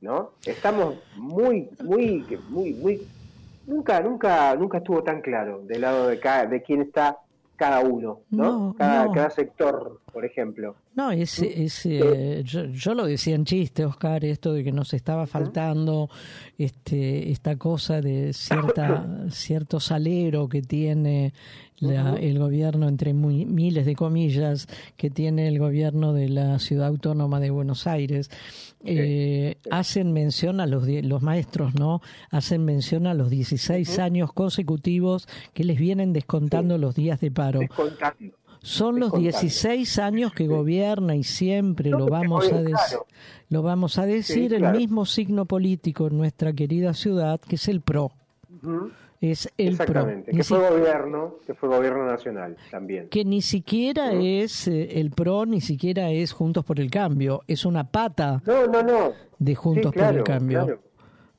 ¿no? 0.00 0.32
Estamos 0.44 0.96
muy, 1.16 1.68
muy, 1.82 2.24
muy, 2.48 2.72
muy, 2.72 3.02
nunca, 3.66 4.00
nunca, 4.00 4.56
nunca 4.56 4.78
estuvo 4.78 5.04
tan 5.04 5.20
claro 5.20 5.60
del 5.64 5.82
lado 5.82 6.08
de 6.08 6.18
cada, 6.18 6.46
de 6.46 6.62
quién 6.62 6.80
está 6.80 7.18
cada 7.56 7.80
uno, 7.80 8.20
¿no? 8.30 8.68
No, 8.68 8.74
cada, 8.76 9.04
no. 9.06 9.12
cada 9.12 9.30
sector, 9.30 10.00
por 10.12 10.24
ejemplo. 10.24 10.76
No, 10.94 11.10
es, 11.10 11.40
es, 11.40 11.86
eh, 11.86 12.42
yo, 12.44 12.64
yo 12.66 12.94
lo 12.94 13.06
decía 13.06 13.34
en 13.34 13.44
chiste, 13.44 13.84
Oscar, 13.84 14.24
esto 14.24 14.52
de 14.52 14.64
que 14.64 14.72
nos 14.72 14.92
estaba 14.94 15.26
faltando 15.26 16.08
este, 16.58 17.30
esta 17.30 17.56
cosa 17.56 18.00
de 18.00 18.32
cierta 18.32 19.06
cierto 19.30 19.80
salero 19.80 20.48
que 20.48 20.62
tiene 20.62 21.32
la- 21.84 22.14
el 22.16 22.38
gobierno, 22.38 22.88
entre 22.88 23.12
muy- 23.14 23.44
miles 23.46 23.86
de 23.86 23.94
comillas, 23.94 24.66
que 24.96 25.10
tiene 25.10 25.48
el 25.48 25.58
gobierno 25.58 26.12
de 26.12 26.28
la 26.28 26.58
Ciudad 26.58 26.88
Autónoma 26.88 27.40
de 27.40 27.50
Buenos 27.50 27.86
Aires. 27.86 28.30
Eh, 28.84 29.56
Hacen 29.70 30.12
mención 30.12 30.60
a 30.60 30.66
los, 30.66 30.86
los 30.86 31.22
maestros, 31.22 31.74
¿no? 31.74 32.00
Hacen 32.30 32.64
mención 32.64 33.06
a 33.06 33.14
los 33.14 33.30
16 33.30 33.98
años 33.98 34.32
consecutivos 34.32 35.26
que 35.52 35.64
les 35.64 35.78
vienen 35.78 36.12
descontando 36.12 36.76
los 36.78 36.94
días 36.94 37.20
de 37.20 37.30
paro. 37.30 37.60
Descontando. 37.60 38.34
Son 38.60 38.98
los 38.98 39.10
Descontando. 39.12 39.40
16 39.40 39.98
años 39.98 40.32
que 40.32 40.46
gobierna 40.46 41.14
y 41.16 41.22
siempre 41.22 41.90
lo 41.90 42.06
vamos 42.06 42.50
a 42.50 42.56
decir. 42.62 42.74
claro. 42.74 43.06
Lo 43.50 43.62
vamos 43.62 43.98
a 43.98 44.06
decir 44.06 44.50
Sí, 44.50 44.54
el 44.56 44.72
mismo 44.72 45.04
signo 45.04 45.44
político 45.44 46.06
en 46.08 46.16
nuestra 46.16 46.52
querida 46.54 46.94
ciudad, 46.94 47.38
que 47.40 47.56
es 47.56 47.68
el 47.68 47.82
PRO. 47.82 48.10
Ujú. 48.62 48.90
Es 49.30 49.48
el 49.56 49.76
PRO. 49.76 49.84
Exactamente, 49.84 50.32
Ni 50.32 50.38
que 50.38 50.44
fue 50.44 50.58
gobierno, 50.70 51.36
que 51.46 51.54
fue 51.54 51.68
gobierno 51.68 52.04
nacional 52.06 52.56
también. 52.70 53.08
que 53.08 53.24
ni 53.24 53.40
siquiera 53.42 54.12
es 54.12 54.68
eh, 54.68 55.00
el 55.00 55.10
PRO, 55.12 55.46
ni 55.46 55.60
siquiera 55.60 56.10
es 56.10 56.32
Juntos 56.32 56.64
por 56.64 56.78
el 56.80 56.90
Cambio. 56.90 57.42
Es 57.46 57.64
una 57.64 57.84
pata 57.90 58.42
No, 58.46 58.66
no, 58.66 58.82
no. 58.82 59.12
de 59.38 59.54
Juntos 59.54 59.92
Sí, 59.92 59.98
claro, 59.98 60.10
por 60.12 60.18
el 60.18 60.24
Cambio. 60.38 60.64
claro. 60.64 60.80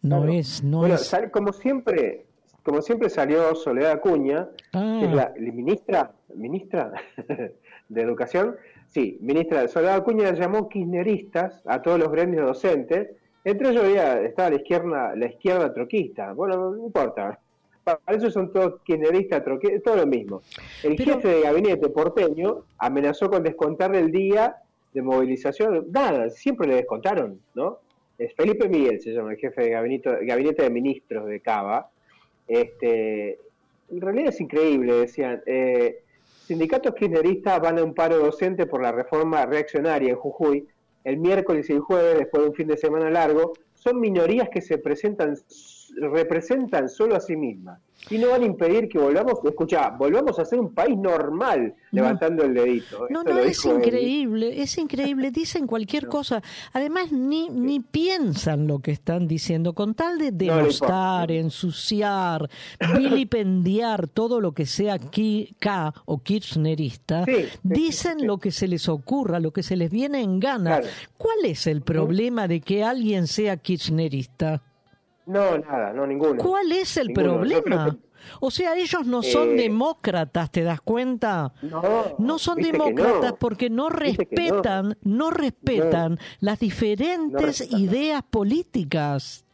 No 0.02 0.18
Claro. 0.22 0.32
es, 0.34 0.64
no 0.64 0.78
bueno, 0.80 0.96
es. 0.96 1.16
como 1.32 1.52
siempre, 1.54 2.26
como 2.64 2.82
siempre 2.82 3.10
salió 3.10 3.54
Soledad 3.56 3.92
Acuña, 3.92 4.48
Ah. 4.74 4.98
que 5.00 5.06
es 5.08 5.14
la, 5.14 5.34
la 5.38 5.52
ministra, 5.52 6.12
ministra 6.36 6.92
de 7.90 8.02
Educación, 8.02 8.56
sí, 8.88 9.18
ministra 9.22 9.68
Soledad 9.68 9.96
Acuña 9.98 10.32
llamó 10.34 10.70
kirchneristas 10.70 11.62
a 11.66 11.82
todos 11.82 12.00
los 12.00 12.12
gremios 12.12 12.46
docentes, 12.46 13.10
entre 13.44 13.70
ellos 13.70 13.84
había, 13.84 14.22
estaba 14.22 14.50
la 14.50 14.56
izquierda, 14.56 15.16
la 15.16 15.26
izquierda 15.28 15.72
troquista, 15.74 16.34
bueno, 16.34 16.72
no 16.72 16.86
importa, 16.86 17.40
para 17.86 18.18
eso 18.18 18.30
son 18.32 18.52
todos 18.52 18.82
kirchneristas, 18.84 19.44
todo 19.84 19.96
lo 19.96 20.08
mismo. 20.08 20.42
El 20.84 20.96
Pero- 20.96 21.14
jefe 21.16 21.28
de 21.30 21.42
gabinete 21.42 21.88
porteño 21.90 22.64
amenazó 22.80 23.30
con 23.30 23.44
descontarle 23.44 24.00
el 24.00 24.12
día 24.12 24.58
de 24.94 25.02
movilización, 25.02 25.86
nada, 25.92 26.30
siempre 26.30 26.68
le 26.68 26.76
descontaron, 26.76 27.40
¿no? 27.54 27.80
Es 28.18 28.34
Felipe 28.34 28.68
Miguel 28.68 29.00
se 29.02 29.12
llama 29.12 29.32
el 29.34 29.38
jefe 29.38 29.62
de 29.64 29.70
gabinete, 29.72 30.26
gabinete 30.26 30.64
de 30.64 30.70
ministros 30.70 31.28
de 31.28 31.40
Cava. 31.42 31.90
Este, 32.48 33.40
en 33.92 34.02
realidad 34.02 34.30
es 34.30 34.42
increíble, 34.42 34.94
decían. 34.94 35.42
eh, 35.46 36.02
sindicatos 36.48 36.94
kirchneristas 36.96 37.60
van 37.60 37.78
a 37.80 37.84
un 37.84 37.94
paro 37.94 38.18
docente 38.20 38.66
por 38.68 38.82
la 38.82 38.92
reforma 38.92 39.46
reaccionaria 39.46 40.10
en 40.12 40.16
Jujuy 40.16 40.68
el 41.04 41.18
miércoles 41.18 41.70
y 41.70 41.74
el 41.74 41.80
jueves, 41.82 42.18
después 42.18 42.42
de 42.44 42.50
un 42.50 42.56
fin 42.56 42.68
de 42.68 42.78
semana 42.78 43.10
largo. 43.12 43.54
Son 43.74 44.00
minorías 44.00 44.50
que 44.50 44.62
se 44.62 44.78
presentan, 44.80 45.36
representan 45.96 46.90
solo 46.90 47.16
a 47.16 47.20
sí 47.20 47.36
mismas 47.36 47.80
y 48.10 48.18
no 48.18 48.30
van 48.30 48.44
a 48.44 48.46
impedir 48.46 48.90
que 48.90 49.00
volvamos, 49.00 49.40
escucha, 49.46 49.90
volvamos 49.92 50.38
a 50.38 50.46
ser 50.46 50.60
un 50.60 50.74
país 50.74 50.96
normal, 50.98 51.74
levantando 51.92 52.44
el 52.44 52.54
dedito. 52.54 53.08
No, 53.10 53.22
Esto 53.22 53.34
no, 53.34 53.40
es 53.40 53.66
él. 53.66 53.72
increíble, 53.78 54.62
es 54.62 54.78
increíble, 54.78 55.32
dicen 55.32 55.66
cualquier 55.66 56.08
cosa. 56.08 56.44
Además, 56.74 57.12
ni, 57.14 57.50
ni 57.50 57.80
piensan 57.80 58.68
lo 58.68 58.80
que 58.80 58.92
están 58.92 59.28
diciendo, 59.28 59.74
con 59.74 59.96
tal 59.96 60.18
de 60.20 60.32
No 60.46 60.58
denostar, 60.58 61.32
ensuciar, 61.32 62.50
vilipendiar 62.96 64.08
todo 64.08 64.42
lo 64.42 64.52
que 64.52 64.66
sea 64.66 65.00
ki- 65.00 65.56
K 65.60 65.94
o 66.06 66.22
kirchnerista, 66.22 67.24
Sí, 67.26 67.32
sí, 67.46 67.60
dicen 67.64 68.28
lo 68.28 68.38
que 68.40 68.52
se 68.52 68.68
les 68.68 68.90
ocurra, 68.90 69.40
lo 69.40 69.52
que 69.52 69.64
se 69.64 69.76
les 69.78 69.90
viene 69.90 70.22
en 70.22 70.40
gana. 70.40 70.80
Claro. 70.80 70.88
¿Cuál 71.18 71.46
es 71.46 71.66
el 71.66 71.82
problema 71.82 72.48
de 72.48 72.60
que 72.60 72.84
alguien 72.84 73.28
sea 73.28 73.58
kirchnerista? 73.58 74.62
No, 75.26 75.58
nada, 75.58 75.92
no, 75.94 76.06
ninguno. 76.06 76.42
¿Cuál 76.42 76.72
es 76.72 76.98
el 76.98 77.08
Ninguno. 77.08 77.34
Problema? 77.36 77.86
que- 77.92 78.06
O 78.40 78.50
sea, 78.50 78.76
ellos 78.76 79.06
no 79.06 79.22
son 79.22 79.50
Eh, 79.52 79.64
demócratas, 79.64 80.50
¿te 80.52 80.64
das 80.64 80.82
cuenta? 80.82 81.54
No, 82.18 82.40
son 82.40 82.56
viste 82.58 82.72
que 82.72 82.78
demócratas 82.78 83.32
no. 83.32 83.38
porque 83.38 83.70
no 83.70 83.84
no. 83.84 83.90
respetan, 83.90 84.98
no, 85.04 85.30
respetan 85.30 86.20
las 86.40 86.60
diferentes 86.60 87.40
respetan, 87.60 87.80
ideas 87.80 88.24
políticas. 88.30 89.46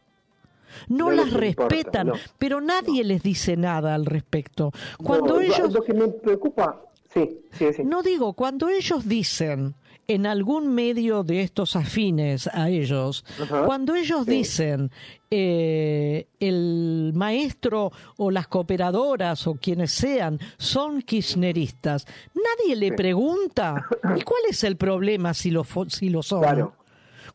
No, 0.88 1.06
No 1.06 1.10
las 1.12 1.26
importa, 1.26 1.40
respetan, 1.68 2.06
no. 2.08 2.14
pero 2.38 2.60
nadie 2.62 3.04
les 3.04 3.22
dice 3.22 3.58
nada 3.58 3.94
al 3.94 4.06
respecto. 4.06 4.72
Cuando 5.02 5.34
No, 5.34 5.40
ellos 5.40 5.70
Lo 5.72 5.82
que 5.82 5.92
me 5.92 6.08
preocupa, 6.08 6.80
sí, 7.12 7.40
sí, 7.52 7.66
sí. 7.76 7.84
no 7.84 8.02
digo, 8.02 8.32
cuando 8.32 8.70
ellos 8.70 9.06
dicen 9.06 9.74
en 10.14 10.26
algún 10.26 10.74
medio 10.74 11.22
de 11.22 11.42
estos 11.42 11.76
afines 11.76 12.46
a 12.46 12.68
ellos, 12.68 13.24
cuando 13.66 13.94
ellos 13.94 14.24
sí. 14.24 14.30
dicen 14.30 14.90
eh, 15.30 16.26
el 16.40 17.12
maestro 17.14 17.92
o 18.16 18.30
las 18.30 18.48
cooperadoras 18.48 19.46
o 19.46 19.54
quienes 19.54 19.92
sean 19.92 20.38
son 20.58 21.02
kirchneristas, 21.02 22.06
nadie 22.34 22.76
le 22.76 22.92
pregunta, 22.92 23.86
¿y 24.16 24.22
cuál 24.22 24.42
es 24.48 24.64
el 24.64 24.76
problema 24.76 25.34
si 25.34 25.50
lo, 25.50 25.66
si 25.88 26.08
lo 26.08 26.22
son? 26.22 26.42
Claro, 26.42 26.74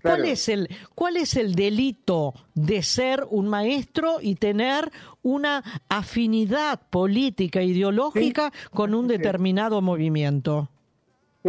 ¿Cuál 0.01 0.25
es 0.25 0.47
el 0.49 0.69
cuál 0.95 1.17
es 1.17 1.35
el 1.35 1.55
delito 1.55 2.33
de 2.53 2.83
ser 2.83 3.25
un 3.29 3.47
maestro 3.47 4.17
y 4.21 4.35
tener 4.35 4.91
una 5.23 5.63
afinidad 5.89 6.81
política 6.89 7.61
ideológica 7.61 8.53
con 8.71 8.93
un 8.93 9.07
determinado 9.07 9.81
movimiento? 9.81 10.69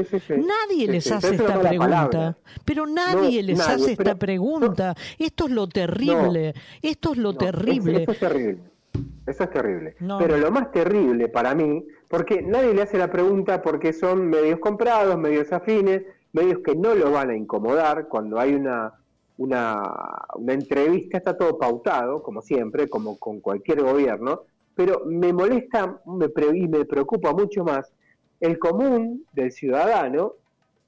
Sí, 0.05 0.19
sí, 0.19 0.21
sí. 0.27 0.33
Nadie 0.35 0.87
les 0.89 1.11
hace 1.11 1.35
esta 1.35 1.61
pregunta, 1.61 2.37
pero 2.65 2.87
nadie 2.87 3.43
No, 3.43 3.47
les 3.49 3.59
nadie, 3.59 3.75
hace 3.75 3.93
esta 3.93 4.15
pregunta. 4.15 4.95
Esto 5.19 5.47
es 5.47 5.51
lo 5.51 5.69
terrible, 5.69 6.55
esto 6.83 7.13
es 7.13 7.19
lo 7.19 7.35
terrible. 7.35 8.03
Eso 8.03 8.13
es 8.13 8.19
terrible. 8.19 8.63
Eso 9.27 9.45
es 9.45 9.51
terrible. 9.51 9.95
Pero 10.19 10.39
lo 10.39 10.51
más 10.51 10.73
terrible 10.73 11.29
para 11.29 11.55
mí, 11.55 11.85
porque 12.09 12.43
nadie 12.43 12.73
le 12.75 12.83
hace 12.83 12.97
la 12.97 13.11
pregunta 13.11 13.61
porque 13.63 13.93
son 13.93 14.29
medios 14.29 14.59
comprados, 14.59 15.19
medios 15.19 15.53
afines, 15.53 16.03
medios 16.33 16.61
que 16.65 16.75
no 16.75 16.95
lo 16.95 17.11
van 17.11 17.31
a 17.31 17.37
incomodar 17.37 18.09
cuando 18.09 18.39
hay 18.41 18.55
una, 18.55 18.95
una, 19.37 19.83
una 20.35 20.53
entrevista, 20.55 21.19
está 21.19 21.37
todo 21.37 21.59
pautado, 21.59 22.23
como 22.23 22.41
siempre, 22.41 22.89
como 22.89 23.19
con 23.19 23.41
cualquier 23.41 23.83
gobierno, 23.83 24.43
pero 24.75 25.03
me 25.07 25.33
molesta 25.33 26.01
me 26.07 26.29
pre- 26.29 26.57
y 26.57 26.67
me 26.69 26.85
preocupa 26.87 27.33
mucho 27.33 27.65
más 27.65 27.93
el 28.41 28.59
común 28.59 29.25
del 29.33 29.53
ciudadano 29.53 30.35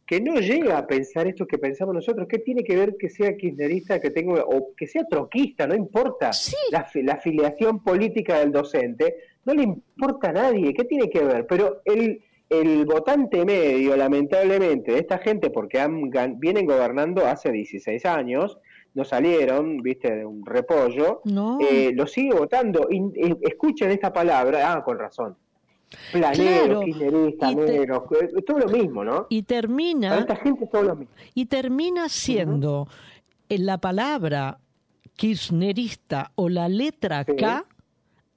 que 0.07 0.21
no 0.21 0.35
llega 0.41 0.77
a 0.77 0.87
pensar 0.89 1.29
esto 1.29 1.47
que 1.47 1.57
pensamos 1.59 1.95
nosotros. 1.95 2.27
¿Qué 2.29 2.39
tiene 2.41 2.65
que 2.65 2.75
ver 2.75 2.97
que 2.99 3.09
sea 3.09 3.37
kirchnerista, 3.37 4.01
que 4.01 4.11
tenga, 4.11 4.43
o 4.45 4.71
que 4.77 4.89
sea 4.89 5.05
troquista? 5.09 5.69
No 5.69 5.75
importa 5.77 6.31
la, 6.73 6.89
la 6.95 7.13
afiliación 7.13 7.83
política 7.85 8.41
del 8.41 8.51
docente, 8.51 9.15
no 9.45 9.55
le 9.55 9.63
importa 9.63 10.31
a 10.31 10.33
nadie. 10.33 10.75
¿Qué 10.75 10.85
tiene 10.85 11.09
que 11.09 11.23
ver? 11.23 11.47
Pero 11.47 11.83
el, 11.85 12.21
el 12.49 12.85
votante 12.87 13.45
medio, 13.45 13.97
lamentablemente, 13.97 14.91
de 14.93 14.99
esta 14.99 15.19
gente, 15.19 15.51
porque 15.51 15.79
han, 15.79 16.11
gan- 16.11 16.41
vienen 16.41 16.67
gobernando 16.67 17.25
hace 17.27 17.53
16 17.53 18.05
años, 18.07 18.59
no 18.95 19.05
salieron, 19.05 19.77
viste, 19.81 20.13
de 20.17 20.25
un 20.27 20.45
repollo, 20.45 21.21
No. 21.25 21.59
eh, 21.61 21.93
lo 21.95 22.09
sigue 22.09 22.35
votando. 22.35 22.89
Y, 22.91 22.99
eh, 23.15 23.37
escuchan 23.43 23.93
esta 23.93 24.13
palabra, 24.13 24.73
ah, 24.73 24.83
con 24.83 24.99
razón. 24.99 25.37
Planero, 26.13 26.65
Claro, 26.67 26.81
kirchnerista, 26.83 27.51
y 27.51 27.57
te- 27.57 27.63
negro, 27.79 28.09
eh, 28.21 28.43
todo 28.43 28.59
lo 28.61 28.69
mismo, 28.69 29.05
¿no? 29.05 29.27
Y 29.29 29.43
termina 29.43 30.11
Para 30.11 30.21
esta 30.21 30.37
gente 30.37 30.67
todo 30.67 30.83
lo 30.83 30.97
mismo. 30.97 31.15
y 31.35 31.47
termina 31.47 32.09
siendo 32.09 32.87
en 33.49 33.67
la 33.67 33.79
palabra 33.79 34.59
kirchnerista 35.17 36.33
o 36.35 36.49
la 36.49 36.69
letra 36.69 37.25
K 37.25 37.65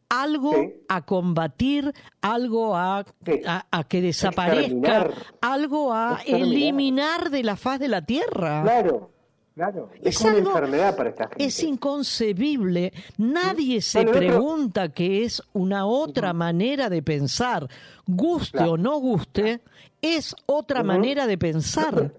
algo 0.09 0.53
a 0.89 1.01
combatir, 1.05 1.91
algo 2.21 2.75
a, 2.75 2.99
a, 3.47 3.65
a 3.71 3.83
que 3.85 3.99
desaparezca, 4.01 4.61
Exterminar. 4.67 5.13
algo 5.41 5.91
a 5.93 6.13
Exterminar. 6.21 6.47
eliminar 6.47 7.29
de 7.31 7.43
la 7.43 7.55
faz 7.55 7.79
de 7.79 7.87
la 7.87 8.03
tierra. 8.05 8.61
Claro, 8.61 9.09
claro. 9.55 9.89
Es, 10.01 10.19
una 10.21 10.31
algo- 10.33 10.49
enfermedad 10.49 10.95
para 10.95 11.09
esta 11.09 11.27
gente. 11.27 11.45
Es 11.45 11.63
inconcebible. 11.63 12.91
Nadie 13.17 13.81
se 13.81 13.99
Bueno, 14.03 14.11
el 14.11 14.17
otro- 14.17 14.29
pregunta 14.39 14.89
que 14.89 15.23
es 15.23 15.41
una 15.53 15.85
otra 15.85 16.33
manera 16.33 16.89
de 16.89 17.01
pensar. 17.01 17.67
Guste 18.05 18.57
Claro. 18.57 18.71
o 18.73 18.77
no 18.77 18.97
guste, 18.99 19.61
es 20.01 20.35
otra 20.45 20.83
manera 20.83 21.27
de 21.27 21.37
pensar. 21.37 22.13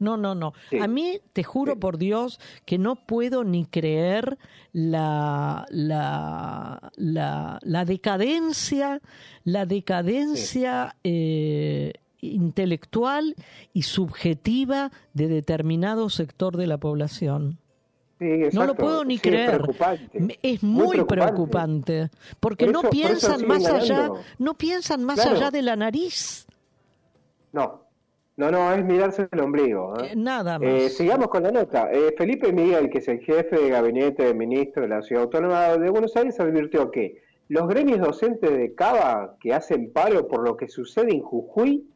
No, 0.00 0.16
no, 0.16 0.34
no. 0.36 0.52
Sí. 0.70 0.78
A 0.78 0.86
mí, 0.86 1.18
te 1.32 1.42
juro 1.42 1.78
por 1.80 1.98
Dios, 1.98 2.38
que 2.64 2.78
no 2.78 2.94
puedo 2.94 3.42
ni 3.42 3.66
creer 3.66 4.38
la, 4.72 5.66
la, 5.70 6.92
la, 6.94 7.58
la 7.62 7.84
decadencia, 7.84 9.00
la 9.42 9.66
decadencia 9.66 10.94
eh, 11.02 11.94
intelectual 12.20 13.34
y 13.72 13.82
subjetiva 13.82 14.90
de 15.14 15.28
determinado 15.28 16.08
sector 16.10 16.56
de 16.56 16.66
la 16.66 16.78
población. 16.78 17.58
Sí, 18.18 18.26
No 18.52 18.66
lo 18.66 18.74
puedo 18.74 19.04
ni 19.04 19.14
Sí, 19.18 19.22
creer. 19.28 19.60
Es 20.42 20.62
Muy 20.64 20.86
muy, 20.86 21.04
preocupante. 21.04 21.14
preocupante. 21.14 22.10
porque 22.40 22.64
Por 22.64 22.74
no 22.74 22.80
eso- 22.80 22.90
piensan 22.90 23.46
más 23.46 23.64
allá, 23.66 24.10
no 24.38 24.54
piensan 24.54 25.04
más 25.04 25.20
Claro. 25.20 25.36
allá 25.36 25.50
de 25.52 25.62
la 25.62 25.76
nariz. 25.76 26.46
No, 27.52 27.84
no, 28.36 28.50
no, 28.50 28.72
es 28.72 28.84
mirarse 28.84 29.28
el 29.30 29.40
ombligo. 29.40 29.94
¿eh? 30.00 30.10
Eh, 30.12 30.16
nada 30.16 30.58
más. 30.58 30.68
Eh, 30.68 30.88
sigamos 30.90 31.28
con 31.28 31.44
la 31.44 31.50
nota. 31.52 31.88
Felipe 32.16 32.52
Miguel, 32.52 32.90
que 32.90 32.98
es 32.98 33.08
el 33.08 33.20
jefe 33.20 33.56
de 33.56 33.70
gabinete 33.70 34.24
de 34.24 34.34
ministro 34.34 34.82
de 34.82 34.88
la 34.88 35.02
Ciudad 35.02 35.24
Autónoma 35.24 35.76
de 35.76 35.88
Buenos 35.90 36.14
Aires, 36.16 36.38
advirtió 36.40 36.90
que 36.90 37.22
los 37.48 37.66
gremios 37.68 38.00
docentes 38.00 38.50
de 38.50 38.74
Cava 38.74 39.36
que 39.40 39.54
hacen 39.54 39.92
paro 39.92 40.28
por 40.28 40.42
lo 40.46 40.56
que 40.56 40.68
sucede 40.68 41.12
en 41.14 41.22
Jujuy, 41.22 41.86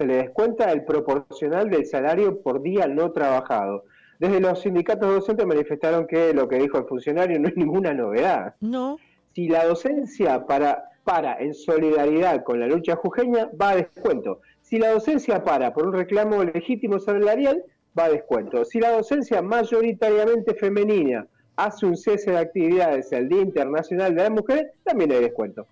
se 0.00 0.06
le 0.06 0.16
descuenta 0.16 0.72
el 0.72 0.86
proporcional 0.86 1.68
del 1.68 1.84
salario 1.84 2.40
por 2.40 2.62
día 2.62 2.86
no 2.86 3.12
trabajado. 3.12 3.84
Desde 4.18 4.40
los 4.40 4.62
sindicatos 4.62 5.12
docentes 5.12 5.44
manifestaron 5.44 6.06
que 6.06 6.32
lo 6.32 6.48
que 6.48 6.56
dijo 6.56 6.78
el 6.78 6.86
funcionario 6.86 7.38
no 7.38 7.48
es 7.48 7.56
ninguna 7.58 7.92
novedad. 7.92 8.54
No. 8.60 8.96
Si 9.34 9.46
la 9.46 9.66
docencia 9.66 10.46
para, 10.46 10.84
para 11.04 11.38
en 11.38 11.52
solidaridad 11.52 12.44
con 12.44 12.60
la 12.60 12.66
lucha 12.66 12.96
jujeña, 12.96 13.50
va 13.60 13.72
a 13.72 13.76
descuento. 13.76 14.40
Si 14.62 14.78
la 14.78 14.90
docencia 14.90 15.44
para 15.44 15.74
por 15.74 15.86
un 15.86 15.92
reclamo 15.92 16.44
legítimo 16.44 16.98
salarial, 16.98 17.62
va 17.98 18.04
a 18.04 18.08
descuento. 18.08 18.64
Si 18.64 18.80
la 18.80 18.92
docencia 18.92 19.42
mayoritariamente 19.42 20.54
femenina 20.54 21.26
hace 21.56 21.84
un 21.84 21.98
cese 21.98 22.30
de 22.30 22.38
actividades 22.38 23.12
el 23.12 23.28
Día 23.28 23.42
Internacional 23.42 24.14
de 24.14 24.22
la 24.22 24.30
Mujer, 24.30 24.72
también 24.82 25.12
hay 25.12 25.20
descuento. 25.20 25.66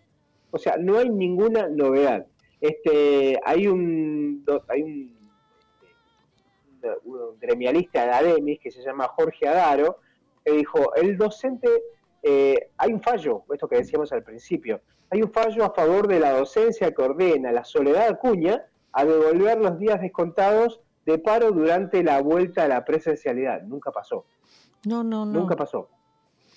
O 0.50 0.59
sea, 0.59 0.76
no 0.76 0.98
hay 0.98 1.09
ninguna 1.09 1.68
novedad. 1.68 2.26
Este, 2.60 3.39
hay 3.44 3.66
un, 3.66 4.44
hay 4.68 4.82
un, 4.82 5.18
este, 6.74 6.89
un 7.05 7.39
gremialista 7.39 8.05
de 8.05 8.10
ADEMIS 8.12 8.60
que 8.60 8.70
se 8.70 8.82
llama 8.82 9.09
Jorge 9.09 9.48
Adaro, 9.48 9.98
que 10.44 10.52
dijo, 10.52 10.94
el 10.94 11.16
docente, 11.16 11.68
eh, 12.22 12.70
hay 12.76 12.93
un 12.93 13.01
fallo, 13.01 13.43
esto 13.52 13.68
que 13.68 13.76
decíamos 13.76 14.12
al 14.12 14.22
principio, 14.22 14.80
hay 15.10 15.22
un 15.22 15.32
fallo 15.32 15.64
a 15.64 15.72
favor 15.72 16.06
de 16.06 16.20
la 16.20 16.32
docencia 16.32 16.93
que 16.93 17.02
ordena 17.02 17.52
la 17.52 17.64
Soledad 17.64 18.09
Acuña 18.09 18.66
a 18.93 19.05
devolver 19.05 19.59
los 19.59 19.78
días 19.78 20.01
descontados 20.01 20.80
de 21.06 21.18
paro 21.18 21.51
durante 21.52 22.02
la 22.02 22.20
vuelta 22.20 22.64
a 22.64 22.68
la 22.68 22.85
presencialidad. 22.85 23.62
Nunca 23.62 23.90
pasó. 23.90 24.26
No, 24.85 25.02
no, 25.02 25.24
no. 25.24 25.40
Nunca 25.40 25.56
pasó. 25.56 25.89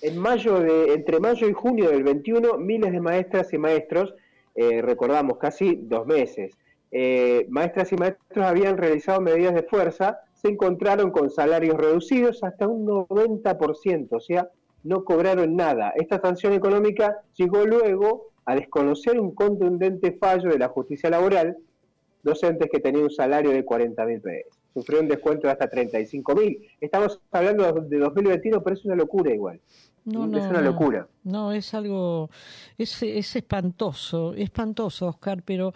En 0.02 0.18
mayo 0.18 0.60
de, 0.60 0.94
entre 0.94 1.20
mayo 1.20 1.48
y 1.48 1.52
junio 1.52 1.90
del 1.90 2.02
21, 2.02 2.58
miles 2.58 2.92
de 2.92 3.00
maestras 3.00 3.52
y 3.52 3.58
maestros, 3.58 4.14
eh, 4.54 4.82
recordamos 4.82 5.38
casi 5.38 5.76
dos 5.82 6.06
meses, 6.06 6.54
eh, 6.90 7.46
maestras 7.48 7.90
y 7.92 7.96
maestros 7.96 8.44
habían 8.44 8.76
realizado 8.76 9.20
medidas 9.20 9.54
de 9.54 9.62
fuerza, 9.62 10.20
se 10.34 10.48
encontraron 10.48 11.10
con 11.10 11.30
salarios 11.30 11.76
reducidos 11.76 12.44
hasta 12.44 12.68
un 12.68 12.86
90%, 12.86 14.08
o 14.10 14.20
sea, 14.20 14.50
no 14.82 15.04
cobraron 15.04 15.56
nada. 15.56 15.94
Esta 15.96 16.20
sanción 16.20 16.52
económica 16.52 17.22
llegó 17.34 17.64
luego 17.64 18.32
a 18.44 18.54
desconocer 18.54 19.18
un 19.18 19.34
contundente 19.34 20.12
fallo 20.12 20.50
de 20.50 20.58
la 20.58 20.68
justicia 20.68 21.08
laboral, 21.08 21.56
docentes 22.22 22.68
que 22.70 22.80
tenían 22.80 23.04
un 23.04 23.10
salario 23.10 23.52
de 23.52 23.64
40 23.64 24.04
mil 24.04 24.20
pesos. 24.20 24.52
Sufrió 24.74 25.00
un 25.00 25.08
descuento 25.08 25.46
de 25.46 25.52
hasta 25.52 25.68
35 25.68 26.34
mil. 26.34 26.66
Estamos 26.80 27.20
hablando 27.30 27.72
de 27.72 27.98
2021, 27.98 28.62
pero 28.62 28.74
es 28.74 28.84
una 28.84 28.96
locura 28.96 29.32
igual. 29.32 29.60
No, 30.04 30.24
es 30.24 30.30
no, 30.30 30.50
una 30.50 30.60
no. 30.60 30.70
locura. 30.72 31.06
No, 31.22 31.52
es 31.52 31.74
algo, 31.74 32.28
es, 32.76 33.02
es 33.04 33.36
espantoso, 33.36 34.34
espantoso, 34.34 35.06
Oscar, 35.06 35.44
pero 35.44 35.72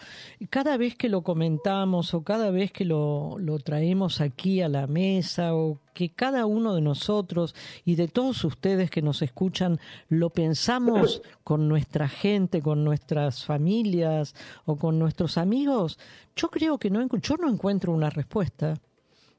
cada 0.51 0.77
vez 0.77 0.97
que 0.97 1.09
lo 1.09 1.23
comentamos 1.23 2.13
o 2.13 2.25
cada 2.25 2.51
vez 2.51 2.73
que 2.73 2.85
lo, 2.85 3.37
lo 3.39 3.61
traemos 3.61 4.21
aquí 4.21 4.63
a 4.63 4.69
la 4.69 4.89
mesa 4.89 5.55
o 5.55 5.79
que 5.95 6.11
cada 6.11 6.45
uno 6.47 6.75
de 6.75 6.81
nosotros 6.81 7.55
y 7.85 7.95
de 7.95 8.09
todos 8.09 8.43
ustedes 8.45 8.91
que 8.91 9.01
nos 9.01 9.23
escuchan 9.23 9.79
lo 10.09 10.31
pensamos 10.31 11.23
con 11.45 11.69
nuestra 11.69 12.09
gente, 12.09 12.61
con 12.61 12.83
nuestras 12.83 13.45
familias 13.45 14.35
o 14.65 14.77
con 14.77 14.99
nuestros 14.99 15.39
amigos, 15.39 16.01
yo 16.35 16.51
creo 16.51 16.79
que 16.79 16.91
no, 16.91 17.07
yo 17.19 17.37
no 17.37 17.49
encuentro 17.49 17.93
una 17.93 18.11
respuesta. 18.11 18.75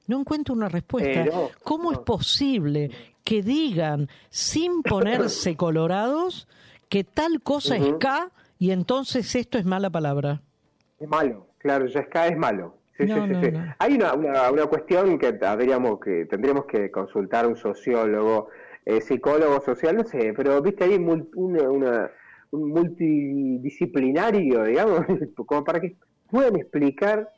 No 0.07 0.21
encuentro 0.21 0.55
una 0.55 0.69
respuesta. 0.69 1.25
Eh, 1.25 1.29
no, 1.33 1.49
¿Cómo 1.63 1.91
es 1.91 1.97
posible 1.99 2.89
que 3.27 3.41
digan, 3.43 4.07
sin 4.29 4.83
ponerse 4.83 5.57
colorados, 5.65 6.47
que 6.87 7.03
tal 7.03 7.41
cosa 7.41 7.75
es. 7.75 7.93
K 7.99 8.31
y 8.57 8.71
entonces 8.71 9.35
esto 9.35 9.57
es 9.57 9.65
mala 9.65 9.89
palabra? 9.89 10.41
Es 10.97 11.09
malo, 11.09 11.47
claro, 11.57 11.87
ya 11.87 11.99
es 11.99 12.07
cada 12.07 12.29
vez 12.29 12.37
malo. 12.37 12.77
Sí, 12.97 13.03
No, 13.05 13.15
sí, 13.15 13.21
sí, 13.27 13.33
no, 13.33 13.41
sí. 13.41 13.51
no. 13.51 13.75
Hay 13.79 13.95
una, 13.95 14.13
una, 14.13 14.49
una 14.49 14.65
cuestión 14.67 15.19
que 15.19 15.33
tendríamos 15.33 15.99
que 15.99 16.25
tendríamos 16.25 16.65
que 16.67 16.89
consultar 16.89 17.43
a 17.43 17.47
un 17.49 17.57
sociólogo, 17.57 18.47
eh, 18.85 19.01
psicólogo 19.01 19.59
social, 19.59 19.97
no 19.97 20.05
sé, 20.05 20.33
pero 20.33 20.61
viste 20.61 20.85
ahí 20.85 20.97
mul- 20.97 21.27
una, 21.35 21.69
una- 21.69 22.09
un 22.51 22.69
multidisciplinario, 22.69 24.63
digamos, 24.63 25.01
como 25.45 25.65
para 25.65 25.81
que 25.81 25.97
puedan 26.31 26.55
explicar 26.55 27.29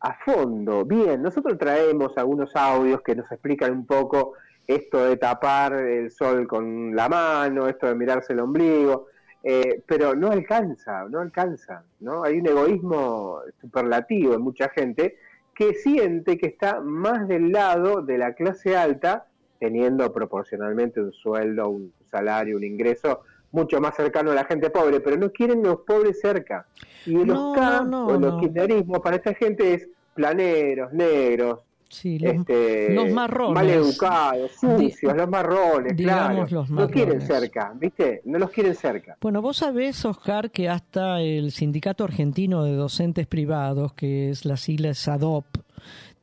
a 0.00 0.12
fondo. 0.24 0.84
Bien, 0.84 1.22
nosotros 1.22 1.56
traemos 1.56 2.12
algunos 2.18 2.54
audios 2.56 3.00
que 3.02 3.14
nos 3.14 3.30
explican 3.30 3.70
un 3.72 3.86
poco 3.86 4.32
esto 4.66 5.04
de 5.04 5.16
tapar 5.16 5.74
el 5.74 6.10
sol 6.10 6.46
con 6.46 6.94
la 6.94 7.08
mano, 7.08 7.68
esto 7.68 7.86
de 7.86 7.94
mirarse 7.94 8.32
el 8.32 8.40
ombligo, 8.40 9.06
eh, 9.42 9.82
pero 9.86 10.14
no 10.14 10.30
alcanza, 10.30 11.06
no 11.08 11.20
alcanza, 11.20 11.84
¿no? 12.00 12.24
Hay 12.24 12.38
un 12.40 12.48
egoísmo 12.48 13.40
superlativo 13.60 14.34
en 14.34 14.40
mucha 14.40 14.68
gente 14.70 15.18
que 15.54 15.74
siente 15.74 16.36
que 16.36 16.46
está 16.46 16.80
más 16.80 17.28
del 17.28 17.52
lado 17.52 18.02
de 18.02 18.18
la 18.18 18.34
clase 18.34 18.76
alta, 18.76 19.26
teniendo 19.58 20.12
proporcionalmente 20.12 21.00
un 21.00 21.12
sueldo, 21.12 21.68
un 21.68 21.92
salario, 22.10 22.56
un 22.56 22.64
ingreso 22.64 23.22
mucho 23.52 23.80
más 23.80 23.94
cercano 23.94 24.32
a 24.32 24.34
la 24.34 24.44
gente 24.44 24.68
pobre, 24.70 25.00
pero 25.00 25.16
no 25.16 25.30
quieren 25.30 25.62
los 25.62 25.80
pobres 25.80 26.20
cerca. 26.20 26.66
Y 27.06 27.12
los 27.12 27.38
No, 27.38 27.52
K, 27.54 27.84
no, 27.84 27.84
no, 27.84 28.06
o 28.08 28.18
los 28.18 28.40
kirchnerismos, 28.40 29.00
para 29.00 29.16
esta 29.16 29.32
gente 29.32 29.74
es 29.74 29.88
planeros, 30.14 30.92
negros, 30.92 31.60
Sí, 31.88 32.18
los, 32.18 32.34
este, 32.34 32.92
los 32.94 33.10
marrones. 33.12 33.54
maleducados, 33.54 34.50
sucios, 34.60 35.16
los 35.16 35.28
marrones, 35.28 35.96
digamos 35.96 36.48
claro. 36.48 36.60
los 36.62 36.70
No 36.70 36.88
quieren 36.90 37.18
marrones. 37.18 37.28
cerca, 37.40 37.72
¿viste? 37.76 38.22
No 38.24 38.38
los 38.38 38.50
quieren 38.50 38.74
cerca. 38.74 39.16
Bueno, 39.20 39.40
vos 39.40 39.58
sabés, 39.58 40.04
Oscar, 40.04 40.50
que 40.50 40.68
hasta 40.68 41.20
el 41.20 41.52
Sindicato 41.52 42.02
Argentino 42.04 42.64
de 42.64 42.74
Docentes 42.74 43.26
Privados, 43.28 43.92
que 43.94 44.30
es 44.30 44.44
la 44.44 44.56
sigla 44.56 44.94
SADOP, 44.94 45.46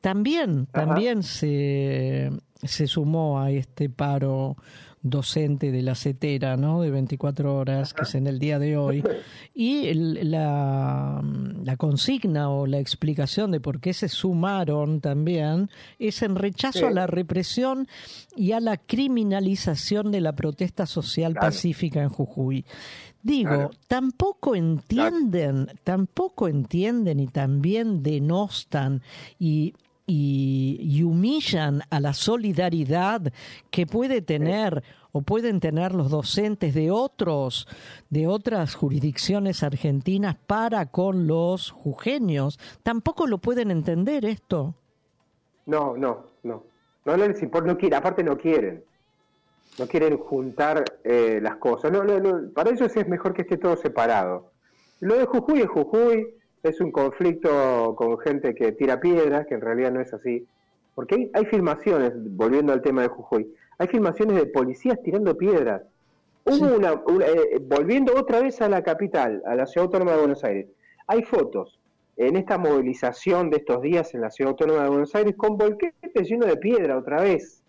también, 0.02 0.68
Ajá. 0.74 0.86
también 0.86 1.24
se, 1.24 2.30
se 2.62 2.88
sumó 2.88 3.40
a 3.40 3.52
este 3.52 3.90
paro 3.90 4.58
docente 5.04 5.72
de 5.72 5.82
la 5.82 5.96
CETERA, 5.96 6.56
¿no? 6.58 6.82
De 6.82 6.90
24 6.90 7.56
horas, 7.56 7.94
que 7.94 8.04
es 8.04 8.16
en 8.16 8.26
el 8.26 8.40
día 8.40 8.58
de 8.58 8.78
hoy. 8.78 9.04
Y 9.54 9.88
el- 9.88 10.32
la, 10.32 11.22
la 11.64 11.78
consigna 11.78 12.50
o 12.50 12.66
la 12.66 12.80
explicación 12.80 13.52
de 13.52 13.60
por 13.60 13.80
qué 13.82 13.94
se 13.94 14.08
sumaron 14.10 15.02
también 15.02 15.70
es 16.00 16.22
en 16.22 16.36
rechazo 16.36 16.80
Sí. 16.80 16.86
a 16.86 16.92
la 16.92 17.06
represión 17.06 17.88
y 18.36 18.54
a 18.54 18.60
la 18.62 18.78
criminalización 18.78 20.12
de 20.12 20.22
la 20.22 20.34
protesta 20.36 20.86
social 20.86 21.34
Claro. 21.34 21.48
pacífica 21.48 22.02
en 22.02 22.10
Jujuy. 22.10 22.66
Digo, 23.22 23.50
Claro. 23.50 23.72
tampoco 23.88 24.56
entienden, 24.56 25.68
tampoco 25.84 26.48
entienden 26.48 27.20
y 27.20 27.28
también 27.28 28.04
denostan 28.04 29.02
y, 29.40 29.74
y, 30.06 30.78
y 30.82 31.04
humillan 31.04 31.82
a 31.90 32.00
la 32.00 32.14
solidaridad 32.14 33.32
que 33.72 33.86
puede 33.86 34.22
tener 34.22 34.84
o 35.14 35.22
pueden 35.22 35.60
tener 35.60 35.94
los 35.94 36.10
docentes 36.10 36.74
de 36.74 36.92
otros 36.92 37.68
de 38.10 38.28
otras 38.28 38.76
jurisdicciones 38.76 39.64
argentinas 39.64 40.36
para 40.36 40.88
con 40.88 41.28
los 41.28 41.72
jujeños. 41.72 42.60
Tampoco 42.82 43.28
lo 43.28 43.38
pueden 43.38 43.72
entender 43.72 44.26
esto. 44.26 44.76
No, 45.66 45.96
no, 45.96 46.26
no. 46.44 46.64
No, 47.06 47.18
no 47.18 47.28
les 47.28 47.42
importa, 47.42 47.68
no 47.68 47.78
quieren, 47.78 47.98
aparte 47.98 48.24
no 48.24 48.38
quieren. 48.38 48.84
No 49.78 49.88
quieren 49.88 50.18
juntar 50.18 50.84
eh, 51.04 51.40
las 51.42 51.58
cosas. 51.58 51.92
No, 51.92 52.04
no, 52.04 52.20
no, 52.20 52.52
para 52.54 52.72
ellos 52.72 52.96
es 52.96 53.08
mejor 53.08 53.34
que 53.34 53.42
esté 53.42 53.58
todo 53.58 53.76
separado. 53.76 54.52
Lo 55.00 55.16
de 55.18 55.26
Jujuy 55.26 55.62
es 55.62 55.68
Jujuy, 55.68 56.34
es 56.64 56.80
un 56.80 56.92
conflicto 56.92 57.94
con 57.98 58.18
gente 58.20 58.56
que 58.56 58.72
tira 58.72 59.00
piedras, 59.02 59.46
que 59.48 59.56
en 59.56 59.62
realidad 59.62 59.92
no 59.92 60.00
es 60.00 60.14
así. 60.14 60.48
Porque 60.96 61.16
hay, 61.16 61.32
hay 61.34 61.46
filmaciones, 61.46 62.14
volviendo 62.16 62.72
al 62.72 62.82
tema 62.82 63.02
de 63.02 63.10
Jujuy, 63.10 63.54
hay 63.78 63.88
filmaciones 63.88 64.38
de 64.38 64.46
policías 64.46 64.98
tirando 65.04 65.38
piedras. 65.38 65.82
Hubo 66.46 66.76
una, 66.78 66.94
una- 66.94 67.26
eh, 67.26 67.60
volviendo 67.62 68.14
otra 68.16 68.42
vez 68.42 68.62
a 68.62 68.70
la 68.70 68.82
capital, 68.82 69.42
a 69.46 69.56
la 69.56 69.66
ciudad 69.66 69.86
autónoma 69.88 70.12
de 70.14 70.20
Buenos 70.20 70.44
Aires, 70.44 70.68
hay 71.08 71.24
fotos 71.24 71.80
en 72.16 72.38
esta 72.38 72.58
movilización 72.58 73.50
de 73.50 73.58
estos 73.58 73.82
días 73.82 74.14
en 74.14 74.22
la 74.22 74.30
Ciudad 74.30 74.52
Autónoma 74.52 74.84
de 74.84 74.90
Buenos 74.90 75.16
Aires 75.16 75.34
con 75.36 75.58
volquetes 75.58 76.30
llenos 76.30 76.48
de 76.48 76.58
piedra 76.58 76.98
otra 76.98 77.22
vez, 77.22 77.64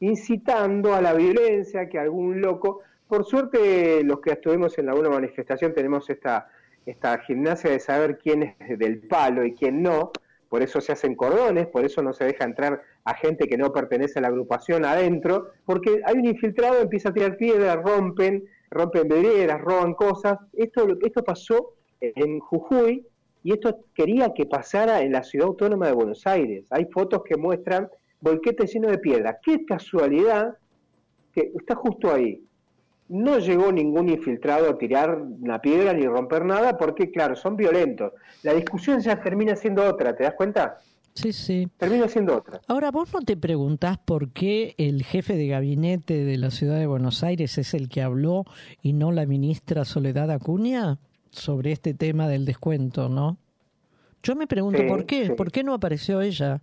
incitando 0.00 0.94
a 0.94 1.00
la 1.00 1.14
violencia, 1.14 1.88
que 1.88 1.98
algún 1.98 2.40
loco, 2.42 2.80
por 3.08 3.24
suerte 3.24 4.04
los 4.04 4.20
que 4.20 4.32
estuvimos 4.32 4.76
en 4.78 4.90
alguna 4.90 5.08
manifestación 5.08 5.72
tenemos 5.72 6.10
esta, 6.10 6.48
esta 6.86 7.18
gimnasia 7.18 7.70
de 7.70 7.80
saber 7.80 8.18
quién 8.18 8.54
es 8.58 8.78
del 8.78 9.00
palo 9.00 9.44
y 9.44 9.54
quién 9.54 9.82
no, 9.82 10.12
por 10.48 10.62
eso 10.62 10.80
se 10.80 10.92
hacen 10.92 11.16
cordones, 11.16 11.66
por 11.66 11.84
eso 11.84 12.02
no 12.02 12.12
se 12.12 12.24
deja 12.24 12.44
entrar 12.44 12.80
a 13.04 13.14
gente 13.14 13.48
que 13.48 13.58
no 13.58 13.72
pertenece 13.72 14.18
a 14.18 14.22
la 14.22 14.28
agrupación 14.28 14.84
adentro, 14.84 15.50
porque 15.64 16.00
hay 16.04 16.14
un 16.14 16.26
infiltrado, 16.26 16.80
empieza 16.80 17.08
a 17.08 17.12
tirar 17.12 17.36
piedras, 17.36 17.76
rompen, 17.82 18.44
rompen 18.70 19.08
vidrieras, 19.08 19.60
roban 19.60 19.94
cosas. 19.94 20.38
Esto, 20.52 20.86
esto 21.02 21.24
pasó 21.24 21.74
en 22.00 22.38
Jujuy 22.38 23.06
y 23.42 23.52
esto 23.52 23.84
quería 23.94 24.32
que 24.34 24.46
pasara 24.46 25.02
en 25.02 25.12
la 25.12 25.24
ciudad 25.24 25.48
autónoma 25.48 25.86
de 25.86 25.92
Buenos 25.92 26.26
Aires. 26.26 26.66
Hay 26.70 26.86
fotos 26.86 27.22
que 27.24 27.36
muestran 27.36 27.88
volquetes 28.20 28.72
llenos 28.72 28.92
de 28.92 28.98
piedra. 28.98 29.38
Qué 29.42 29.64
casualidad 29.64 30.56
que 31.32 31.52
está 31.54 31.74
justo 31.74 32.12
ahí. 32.12 32.42
No 33.08 33.38
llegó 33.38 33.70
ningún 33.70 34.08
infiltrado 34.08 34.68
a 34.68 34.78
tirar 34.78 35.16
una 35.16 35.60
piedra 35.60 35.92
ni 35.92 36.06
romper 36.06 36.44
nada 36.44 36.76
porque, 36.76 37.10
claro, 37.10 37.36
son 37.36 37.56
violentos. 37.56 38.12
La 38.42 38.52
discusión 38.52 39.00
ya 39.00 39.20
termina 39.20 39.54
siendo 39.54 39.84
otra, 39.84 40.16
¿te 40.16 40.24
das 40.24 40.34
cuenta? 40.34 40.78
Sí, 41.14 41.32
sí. 41.32 41.68
Termina 41.78 42.08
siendo 42.08 42.36
otra. 42.36 42.60
Ahora, 42.68 42.90
vos 42.90 43.12
no 43.14 43.20
te 43.20 43.36
preguntás 43.36 43.96
por 43.96 44.30
qué 44.32 44.74
el 44.76 45.02
jefe 45.02 45.36
de 45.36 45.46
gabinete 45.48 46.24
de 46.24 46.36
la 46.36 46.50
ciudad 46.50 46.78
de 46.78 46.86
Buenos 46.86 47.22
Aires 47.22 47.56
es 47.56 47.72
el 47.72 47.88
que 47.88 48.02
habló 48.02 48.44
y 48.82 48.92
no 48.92 49.12
la 49.12 49.24
ministra 49.24 49.84
Soledad 49.86 50.30
Acuña 50.30 50.98
sobre 51.30 51.72
este 51.72 51.94
tema 51.94 52.28
del 52.28 52.44
descuento, 52.44 53.08
¿no? 53.08 53.38
Yo 54.22 54.36
me 54.36 54.46
pregunto 54.46 54.80
Sí, 54.82 54.88
por 54.88 55.06
qué, 55.06 55.26
sí. 55.26 55.32
¿por 55.32 55.52
qué 55.52 55.62
no 55.64 55.72
apareció 55.72 56.20
ella? 56.20 56.60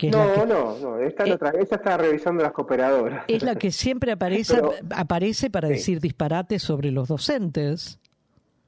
Que 0.00 0.10
No, 0.10 0.32
que- 0.32 0.46
no, 0.46 0.78
no, 0.78 0.98
esta, 0.98 1.24
otra, 1.24 1.50
esta 1.50 1.76
está 1.76 1.96
revisando 1.98 2.42
las 2.42 2.52
cooperadoras. 2.52 3.24
Es 3.28 3.42
la 3.42 3.54
que 3.56 3.70
siempre 3.70 4.12
aparece, 4.12 4.54
Pero- 4.54 4.72
aparece 4.96 5.50
para 5.50 5.68
sí. 5.68 5.74
decir 5.74 6.00
disparates 6.00 6.62
sobre 6.62 6.90
los 6.90 7.08
docentes. 7.08 7.98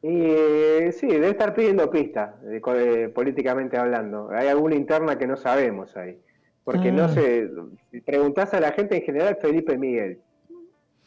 Y 0.03 0.09
eh, 0.11 0.93
sí, 0.93 1.07
debe 1.07 1.31
estar 1.31 1.55
pidiendo 1.55 1.89
pistas, 1.91 2.35
eh, 2.45 2.61
eh, 2.67 3.09
políticamente 3.15 3.79
hablando. 3.79 4.29
Hay 4.31 4.49
alguna 4.49 4.75
interna 4.75 5.17
que 5.17 5.27
no 5.27 5.37
sabemos 5.37 5.97
ahí. 5.97 6.19
Porque 6.65 6.89
Ah. 6.91 6.93
no 6.93 7.09
sé, 7.09 7.49
si 7.91 8.01
preguntás 8.03 8.53
a 8.53 8.61
la 8.61 8.73
gente 8.73 8.97
en 8.97 9.03
general, 9.03 9.39
Felipe 9.41 9.79
Miguel. 9.79 10.19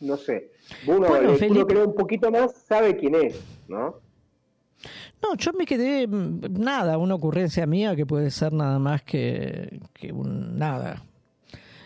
No 0.01 0.17
sé. 0.17 0.49
Uno, 0.87 1.07
Bueno, 1.07 1.15
eh, 1.15 1.27
uno 1.29 1.37
Felipe- 1.37 1.73
lee 1.75 1.81
un 1.81 1.95
poquito 1.95 2.31
más 2.31 2.53
sabe 2.65 2.95
quién 2.97 3.15
es, 3.15 3.39
¿no? 3.67 3.99
No, 5.25 5.35
yo 5.37 5.53
me 5.53 5.65
quedé, 5.65 6.07
mm, 6.07 6.59
nada, 6.59 6.97
una 6.97 7.15
ocurrencia 7.15 7.65
mía 7.65 7.95
que 7.95 8.05
puede 8.05 8.29
ser 8.29 8.53
nada 8.53 8.79
más 8.79 9.01
que, 9.03 9.79
que 9.93 10.11
un 10.11 10.57
nada. 10.57 11.03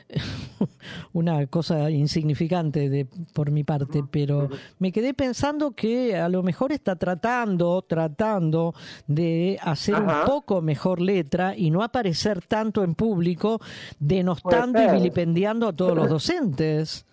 una 1.14 1.46
cosa 1.48 1.90
insignificante 1.92 2.90
de 2.90 3.08
por 3.34 3.52
mi 3.52 3.64
parte, 3.64 4.04
pero 4.10 4.50
me 4.80 4.92
quedé 4.92 5.14
pensando 5.14 5.72
que 5.72 6.18
a 6.18 6.28
lo 6.30 6.42
mejor 6.42 6.72
está 6.72 6.96
tratando, 6.96 7.84
tratando 7.84 8.74
de 9.06 9.60
hacer 9.62 9.96
Ajá. 9.96 10.22
un 10.22 10.26
poco 10.26 10.62
mejor 10.62 11.00
letra 11.00 11.56
y 11.56 11.70
no 11.70 11.84
aparecer 11.84 12.42
tanto 12.42 12.84
en 12.84 12.96
público 12.96 13.62
denostando 14.00 14.82
y 14.82 14.92
vilipendiando 14.92 15.68
a 15.68 15.74
todos 15.74 15.96
los 15.96 16.10
docentes. 16.10 17.06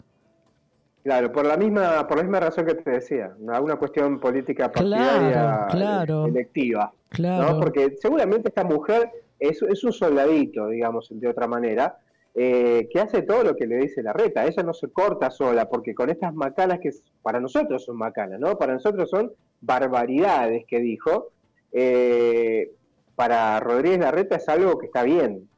Claro, 1.07 1.31
por 1.31 1.47
la 1.47 1.57
misma 1.57 2.05
por 2.09 2.17
la 2.17 2.25
misma 2.25 2.41
razón 2.41 2.67
que 2.67 2.75
te 2.75 2.91
decía, 2.91 3.33
alguna 3.49 3.77
cuestión 3.77 4.19
política 4.19 4.73
partidaria 4.73 5.69
claro. 5.71 6.27
electiva. 6.27 6.93
Claro. 7.11 7.53
¿no? 7.53 7.61
Porque 7.61 7.97
seguramente 8.03 8.49
esta 8.49 8.65
mujer 8.65 9.13
es, 9.39 9.63
es 9.63 9.85
un 9.85 9.93
soldadito, 9.93 10.67
digamos, 10.67 11.07
de 11.13 11.29
otra 11.29 11.47
manera, 11.47 11.97
eh, 12.35 12.89
que 12.93 12.99
hace 12.99 13.23
todo 13.23 13.45
lo 13.45 13.55
que 13.55 13.69
le 13.69 13.77
dice 13.77 14.03
la 14.03 14.13
reta. 14.13 14.45
Ella 14.45 14.65
no 14.65 14.75
se 14.75 14.89
corta 14.89 15.31
sola, 15.31 15.69
porque 15.69 15.95
con 15.95 16.11
estas 16.11 16.35
macanas 16.35 16.81
que 16.81 16.91
para 17.23 17.39
nosotros 17.39 17.85
son 17.85 17.99
macanas, 17.99 18.41
¿no? 18.41 18.59
Para 18.59 18.73
nosotros 18.73 19.09
son 19.09 19.31
barbaridades 19.61 20.65
que 20.67 20.81
dijo. 20.81 21.31
eh, 21.71 22.73
para 23.15 23.61
Rodríguez 23.61 24.01
Larreta 24.01 24.37
es 24.37 24.49
algo 24.49 24.77
que 24.77 24.87
está 24.87 25.05
bien. 25.05 25.49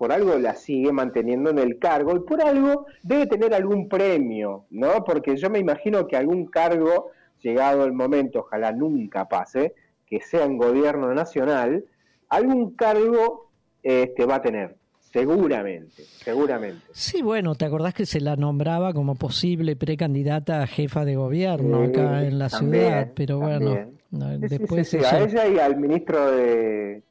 Por 0.00 0.12
algo 0.12 0.38
la 0.38 0.54
sigue 0.54 0.92
manteniendo 0.92 1.50
en 1.50 1.58
el 1.58 1.78
cargo 1.78 2.16
y 2.16 2.20
por 2.20 2.40
algo 2.40 2.86
debe 3.02 3.26
tener 3.26 3.52
algún 3.52 3.86
premio, 3.86 4.64
¿no? 4.70 5.04
Porque 5.04 5.36
yo 5.36 5.50
me 5.50 5.58
imagino 5.58 6.06
que 6.06 6.16
algún 6.16 6.46
cargo, 6.46 7.10
llegado 7.42 7.84
el 7.84 7.92
momento, 7.92 8.38
ojalá 8.38 8.72
nunca 8.72 9.28
pase, 9.28 9.74
que 10.06 10.22
sea 10.22 10.46
en 10.46 10.56
gobierno 10.56 11.12
nacional, 11.12 11.84
algún 12.30 12.70
cargo 12.76 13.50
este, 13.82 14.24
va 14.24 14.36
a 14.36 14.40
tener, 14.40 14.74
seguramente, 15.00 16.04
seguramente. 16.24 16.80
Sí, 16.92 17.20
bueno, 17.20 17.54
¿te 17.54 17.66
acordás 17.66 17.92
que 17.92 18.06
se 18.06 18.22
la 18.22 18.36
nombraba 18.36 18.94
como 18.94 19.16
posible 19.16 19.76
precandidata 19.76 20.62
a 20.62 20.66
jefa 20.66 21.04
de 21.04 21.16
gobierno 21.16 21.84
Sí, 21.84 21.90
acá 21.90 22.22
en 22.24 22.38
la 22.38 22.48
también, 22.48 22.84
ciudad? 22.84 23.12
Pero 23.14 23.38
bueno, 23.40 23.74
también. 24.10 24.40
Sí, 24.48 24.48
después 24.48 24.88
sí, 24.88 24.96
sí, 24.98 25.04
ella- 25.04 25.14
a 25.14 25.18
ella 25.20 25.46
y 25.46 25.58
al 25.58 25.76
ministro 25.76 26.30
de, 26.32 27.02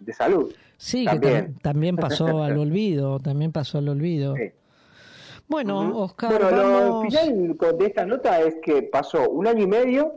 de 0.00 0.12
Salud. 0.12 0.52
Sí, 0.76 1.04
que 1.04 1.10
también. 1.12 1.54
tam- 1.56 1.60
también 1.62 1.96
pasó 1.96 2.24
al 2.42 2.58
olvido, 2.58 3.20
también 3.20 3.52
pasó 3.52 3.78
al 3.78 3.88
olvido. 3.88 4.34
Bueno. 5.48 5.98
Oscar, 5.98 6.30
Bueno, 6.32 6.50
lo 6.50 7.02
final 7.02 7.56
de 7.78 7.86
esta 7.86 8.06
nota 8.06 8.40
es 8.40 8.56
que 8.62 8.82
pasó 8.82 9.28
un 9.30 9.46
año 9.46 9.64
y 9.64 9.66
medio 9.66 10.14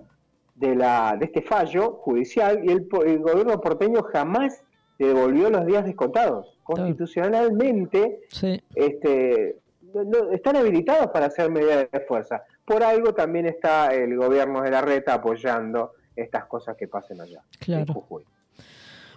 de, 0.56 0.76
la, 0.76 1.16
de 1.20 1.26
este 1.26 1.42
fallo 1.42 1.94
judicial 1.94 2.62
y 2.64 2.72
el, 2.72 2.88
el 3.06 3.20
gobierno 3.20 3.60
porteño 3.60 4.04
jamás 4.04 4.64
devolvió 5.00 5.50
los 5.50 5.66
días 5.66 5.86
descontados. 5.86 6.60
Constitucionalmente 6.64 8.22
Sí. 8.30 8.62
este, 8.76 9.58
no- 9.94 10.04
no- 10.04 10.32
están 10.32 10.56
habilitados 10.56 11.08
para 11.08 11.26
hacer 11.28 11.50
medidas 11.50 11.88
de 11.92 12.00
fuerza. 12.02 12.44
Por 12.66 12.84
algo 12.84 13.14
también 13.14 13.46
está 13.48 13.94
el 13.94 14.16
gobierno 14.16 14.62
de 14.62 14.72
la 14.72 14.82
reta 14.82 15.16
apoyando 15.16 15.94
estas 16.16 16.46
cosas 16.46 16.78
que 16.78 16.88
pasen 16.88 17.20
allá. 17.20 17.42
en 17.54 17.60
Claro. 17.60 17.94
Jujuy. 17.94 18.24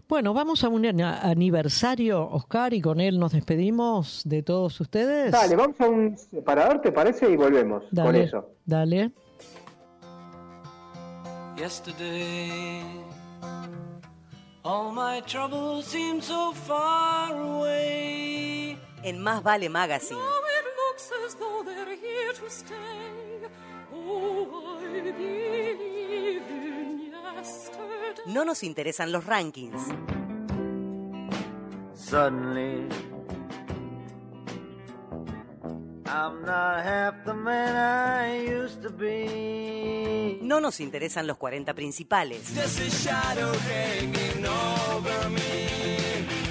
Bueno, 0.08 0.32
vamos 0.34 0.62
a 0.62 0.68
un 0.68 0.86
aniversario, 1.02 2.28
Oscar, 2.30 2.72
y 2.72 2.80
con 2.80 3.00
él 3.00 3.18
nos 3.18 3.32
despedimos 3.32 4.22
de 4.24 4.42
todos 4.44 4.80
ustedes. 4.80 5.32
Dale, 5.32 5.56
vamos 5.56 5.80
a 5.80 5.88
un 5.88 6.16
separador, 6.16 6.80
¿te 6.80 6.92
parece? 6.92 7.28
Y 7.28 7.36
volvemos 7.36 7.82
con 7.82 7.90
Dale, 7.92 8.22
eso. 8.22 8.50
Dale. 8.64 9.10
Yesterday, 11.56 12.82
all 14.62 14.92
my 14.92 15.20
troubles 15.22 15.86
seem 15.86 16.20
so 16.20 16.52
far 16.52 17.32
away. 17.32 18.78
En 19.02 19.20
Más 19.22 19.42
Vale 19.42 19.68
Magazine. 19.68 20.18
Now 20.18 20.24
it 20.24 20.66
looks 20.88 21.10
as 21.26 21.34
though 21.34 21.64
they're 21.64 21.96
here 21.96 22.32
to 22.32 22.48
stay. 22.48 23.48
Oh, 23.92 24.78
I 24.80 25.00
believe. 25.00 26.65
No 28.26 28.44
nos 28.44 28.62
interesan 28.62 29.12
los 29.12 29.24
rankings. 29.24 29.80
Suddenly, 31.94 32.88
I'm 36.06 36.42
not 36.44 36.84
half 36.84 37.24
the 37.24 37.34
man 37.34 37.74
I 37.76 38.48
used 38.48 38.82
to 38.82 38.90
be. 38.90 40.38
No 40.42 40.60
nos 40.60 40.80
interesan 40.80 41.26
los 41.26 41.36
40 41.36 41.74
principales. 41.74 42.54
There's 42.54 42.78
a 42.80 42.90
shadow 42.90 43.52
hanging 43.68 44.44
over 44.46 45.30
me. 45.30 45.68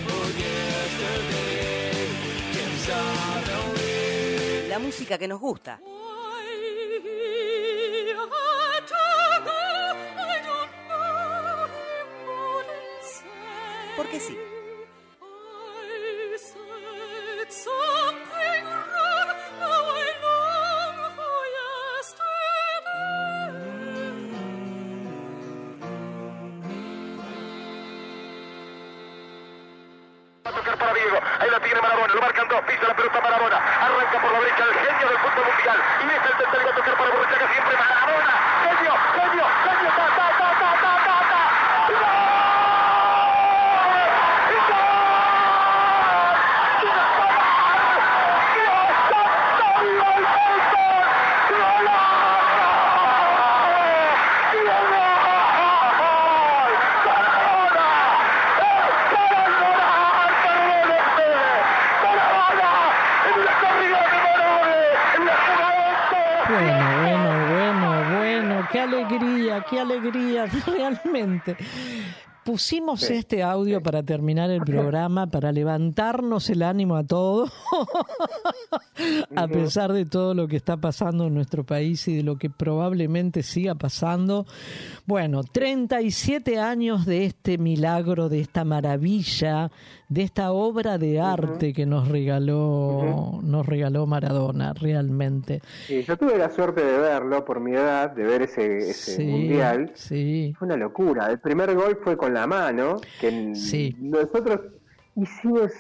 Oh, 0.10 0.30
yesterday 0.38 2.08
came 2.54 2.78
suddenly. 2.86 4.68
La 4.70 4.80
música 4.80 5.18
que 5.18 5.28
nos 5.28 5.40
gusta. 5.40 5.80
Porque 13.96 14.20
sí. 14.20 14.38
Pusimos 72.56 73.02
Sí, 73.02 73.16
este 73.16 73.44
audio 73.44 73.84
para 73.84 74.02
terminar 74.02 74.50
el 74.50 74.62
programa, 74.62 75.28
para 75.28 75.52
levantarnos 75.52 76.50
el 76.50 76.64
ánimo 76.64 76.96
a 76.96 77.04
todos, 77.04 77.52
a 79.36 79.48
pesar 79.50 79.92
de 79.92 80.06
todo 80.06 80.34
lo 80.34 80.48
que 80.48 80.56
está 80.56 80.78
pasando 80.78 81.28
en 81.28 81.34
nuestro 81.34 81.66
país 81.66 82.08
y 82.08 82.16
de 82.16 82.24
lo 82.24 82.38
que 82.38 82.50
probablemente 82.50 83.44
siga 83.44 83.76
pasando. 83.76 84.46
Bueno, 85.06 85.44
37 85.44 86.58
años 86.58 87.06
de 87.06 87.26
este 87.26 87.58
milagro, 87.58 88.30
de 88.30 88.40
esta 88.40 88.64
maravilla, 88.64 89.70
de 90.08 90.22
esta 90.22 90.52
obra 90.52 90.98
de 90.98 91.20
arte 91.20 91.74
que 91.74 91.86
nos 91.86 92.08
regaló, 92.08 93.40
nos 93.44 93.66
regaló 93.66 94.06
Maradona, 94.06 94.74
realmente. 94.74 95.62
Sí, 95.88 96.04
yo 96.04 96.18
tuve 96.18 96.38
la 96.38 96.50
suerte 96.50 96.84
de 96.86 96.98
verlo 96.98 97.44
por 97.44 97.60
mi 97.60 97.74
edad, 97.74 98.12
de 98.12 98.24
ver 98.24 98.44
ese, 98.44 98.78
ese 98.78 99.24
mundial. 99.24 99.92
Sí. 99.96 100.54
Fue 100.58 100.68
una 100.68 100.78
locura. 100.78 101.30
El 101.30 101.40
primer 101.40 101.74
gol 101.76 102.00
fue 102.04 102.18
con 102.18 102.34
la 102.34 102.45
mano, 102.48 102.98
que 103.20 103.56
Sí. 103.56 103.96
nosotros 104.00 104.60
hicimos, 105.16 105.72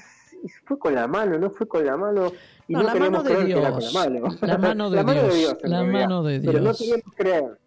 fue 0.65 0.77
con 0.79 0.93
la 0.95 1.07
mano, 1.07 1.37
no 1.39 1.49
fue 1.49 1.67
con 1.67 1.85
la 1.85 1.97
mano. 1.97 2.31
Y 2.67 2.73
No, 2.73 2.79
no, 2.83 2.85
la 2.87 2.95
mano 2.95 3.23
de 3.23 3.29
creer 3.33 3.45
que 3.47 3.51
era 3.59 3.71
con 3.71 3.79
Dios. 3.79 3.93
la 3.93 3.99
mano. 4.09 4.27
La 4.41 4.57
mano 4.57 4.89
de 4.91 5.03
Dios, 5.35 5.57
en 5.63 5.71
la 5.71 5.79
realidad. 5.81 5.99
mano 6.01 6.23
de 6.23 6.39
Pero 6.39 6.53
no 6.59 6.63
Dios. 6.65 6.77
queríamos 6.77 7.15
creer. 7.15 7.57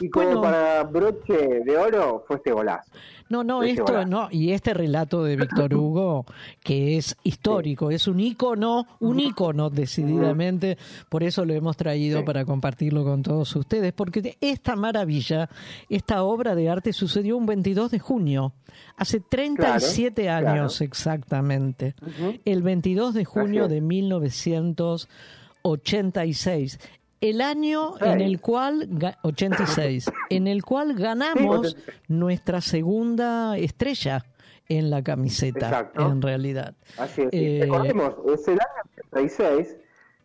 Y 0.00 0.08
como 0.10 0.26
Bueno. 0.26 0.42
para 0.42 0.82
broche 0.84 1.60
de 1.64 1.76
oro 1.76 2.24
fue 2.26 2.36
este 2.36 2.52
golazo. 2.52 2.90
No, 3.28 3.42
no, 3.42 3.60
Ese 3.64 3.72
esto 3.72 3.86
golazo. 3.86 4.08
no, 4.08 4.28
y 4.30 4.52
este 4.52 4.72
relato 4.72 5.24
de 5.24 5.34
Víctor 5.36 5.74
Hugo, 5.78 6.24
que 6.62 6.96
es 6.96 7.16
histórico, 7.24 7.90
es 7.90 8.06
un 8.06 8.20
ícono, 8.20 8.86
un 9.00 9.18
ícono 9.18 9.68
decididamente, 9.68 10.78
por 11.08 11.24
eso 11.24 11.44
lo 11.44 11.52
hemos 11.52 11.76
traído 11.76 12.24
para 12.24 12.44
compartirlo 12.44 13.02
con 13.02 13.24
todos 13.24 13.56
ustedes, 13.56 13.92
porque 13.92 14.36
esta 14.40 14.76
maravilla, 14.76 15.50
esta 15.88 16.22
obra 16.22 16.54
de 16.54 16.70
arte 16.70 16.92
sucedió 16.92 17.36
un 17.36 17.46
22 17.46 17.90
de 17.90 17.98
junio, 17.98 18.52
hace 18.96 19.18
37 19.18 20.22
Claro, 20.22 20.48
años 20.48 20.76
claro. 20.76 20.88
exactamente, 20.88 21.96
el 22.44 22.62
22 22.62 23.12
de 23.14 23.24
junio 23.24 23.66
de 23.66 23.80
1986. 23.80 26.78
El 27.30 27.40
año 27.40 27.94
en 28.00 28.20
el 28.20 28.40
cual, 28.40 28.88
ga- 28.90 29.16
86, 29.22 30.10
en 30.30 30.46
el 30.46 30.62
cual 30.64 30.94
ganamos 30.94 31.68
Sí, 31.68 31.74
86. 31.76 32.00
nuestra 32.08 32.60
segunda 32.60 33.56
estrella 33.58 34.24
en 34.68 34.90
la 34.90 35.02
camiseta, 35.02 35.66
Exacto. 35.66 36.10
en 36.10 36.22
realidad. 36.22 36.74
Así 36.98 37.22
es. 37.22 37.28
Eh, 37.32 37.58
Recordemos, 37.62 38.14
es 38.34 38.48
el 38.48 38.54
año 38.54 38.90
86, 39.12 39.76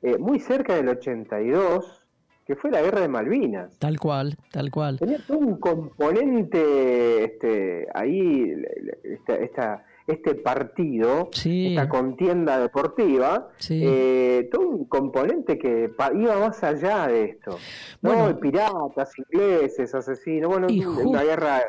eh, 0.04 0.18
muy 0.18 0.40
cerca 0.40 0.76
del 0.76 0.90
82, 0.90 2.06
que 2.46 2.56
fue 2.56 2.72
la 2.72 2.82
guerra 2.82 3.02
de 3.02 3.08
Malvinas. 3.08 3.78
Tal 3.80 4.00
cual, 4.00 4.36
tal 4.52 4.72
cual. 4.72 4.98
Tenía 5.00 5.20
todo 5.28 5.38
un 5.38 5.58
componente 5.58 7.24
este, 7.24 7.88
ahí, 7.94 8.52
esta, 9.04 9.36
esta- 9.36 9.86
este 10.12 10.36
partido, 10.36 11.30
esta 11.34 11.90
contienda 11.90 12.60
deportiva, 12.60 13.50
Sí. 13.58 13.82
eh, 13.86 14.50
todo 14.52 14.68
un 14.70 14.86
componente 14.86 15.58
que 15.58 15.92
iba 16.16 16.36
más 16.40 16.64
allá 16.64 17.08
de 17.08 17.24
esto. 17.26 17.58
Bueno. 18.02 18.30
no, 18.30 18.40
piratas, 18.40 19.12
ingleses, 19.18 19.94
asesinos, 19.96 20.50
bueno, 20.50 20.68
ju- 20.68 21.12
guerra 21.24 21.62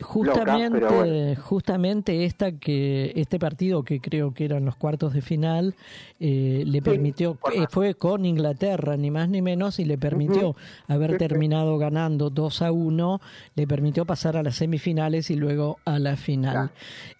Justamente, 0.00 0.78
loca, 0.80 0.88
pero 0.94 1.04
bueno. 1.04 1.42
justamente 1.42 2.24
esta 2.24 2.52
que 2.52 3.12
este 3.16 3.38
partido 3.40 3.82
que 3.82 4.00
creo 4.00 4.32
que 4.32 4.44
eran 4.44 4.64
los 4.64 4.76
cuartos 4.76 5.12
de 5.12 5.22
final 5.22 5.74
eh, 6.20 6.62
le 6.64 6.82
permitió 6.82 7.36
eh, 7.52 7.64
fue 7.68 7.94
con 7.94 8.24
Inglaterra 8.24 8.96
ni 8.96 9.10
más 9.10 9.28
ni 9.28 9.42
menos 9.42 9.80
y 9.80 9.84
le 9.84 9.98
permitió 9.98 10.54
haber 10.86 11.10
Sí, 11.10 11.14
sí. 11.14 11.18
terminado 11.18 11.78
ganando 11.78 12.30
2 12.30 12.62
a 12.62 12.70
1 12.72 13.20
le 13.56 13.66
permitió 13.66 14.04
pasar 14.04 14.36
a 14.36 14.42
las 14.44 14.56
semifinales 14.56 15.30
y 15.30 15.36
luego 15.36 15.78
a 15.84 15.98
la 15.98 16.16
final 16.16 16.70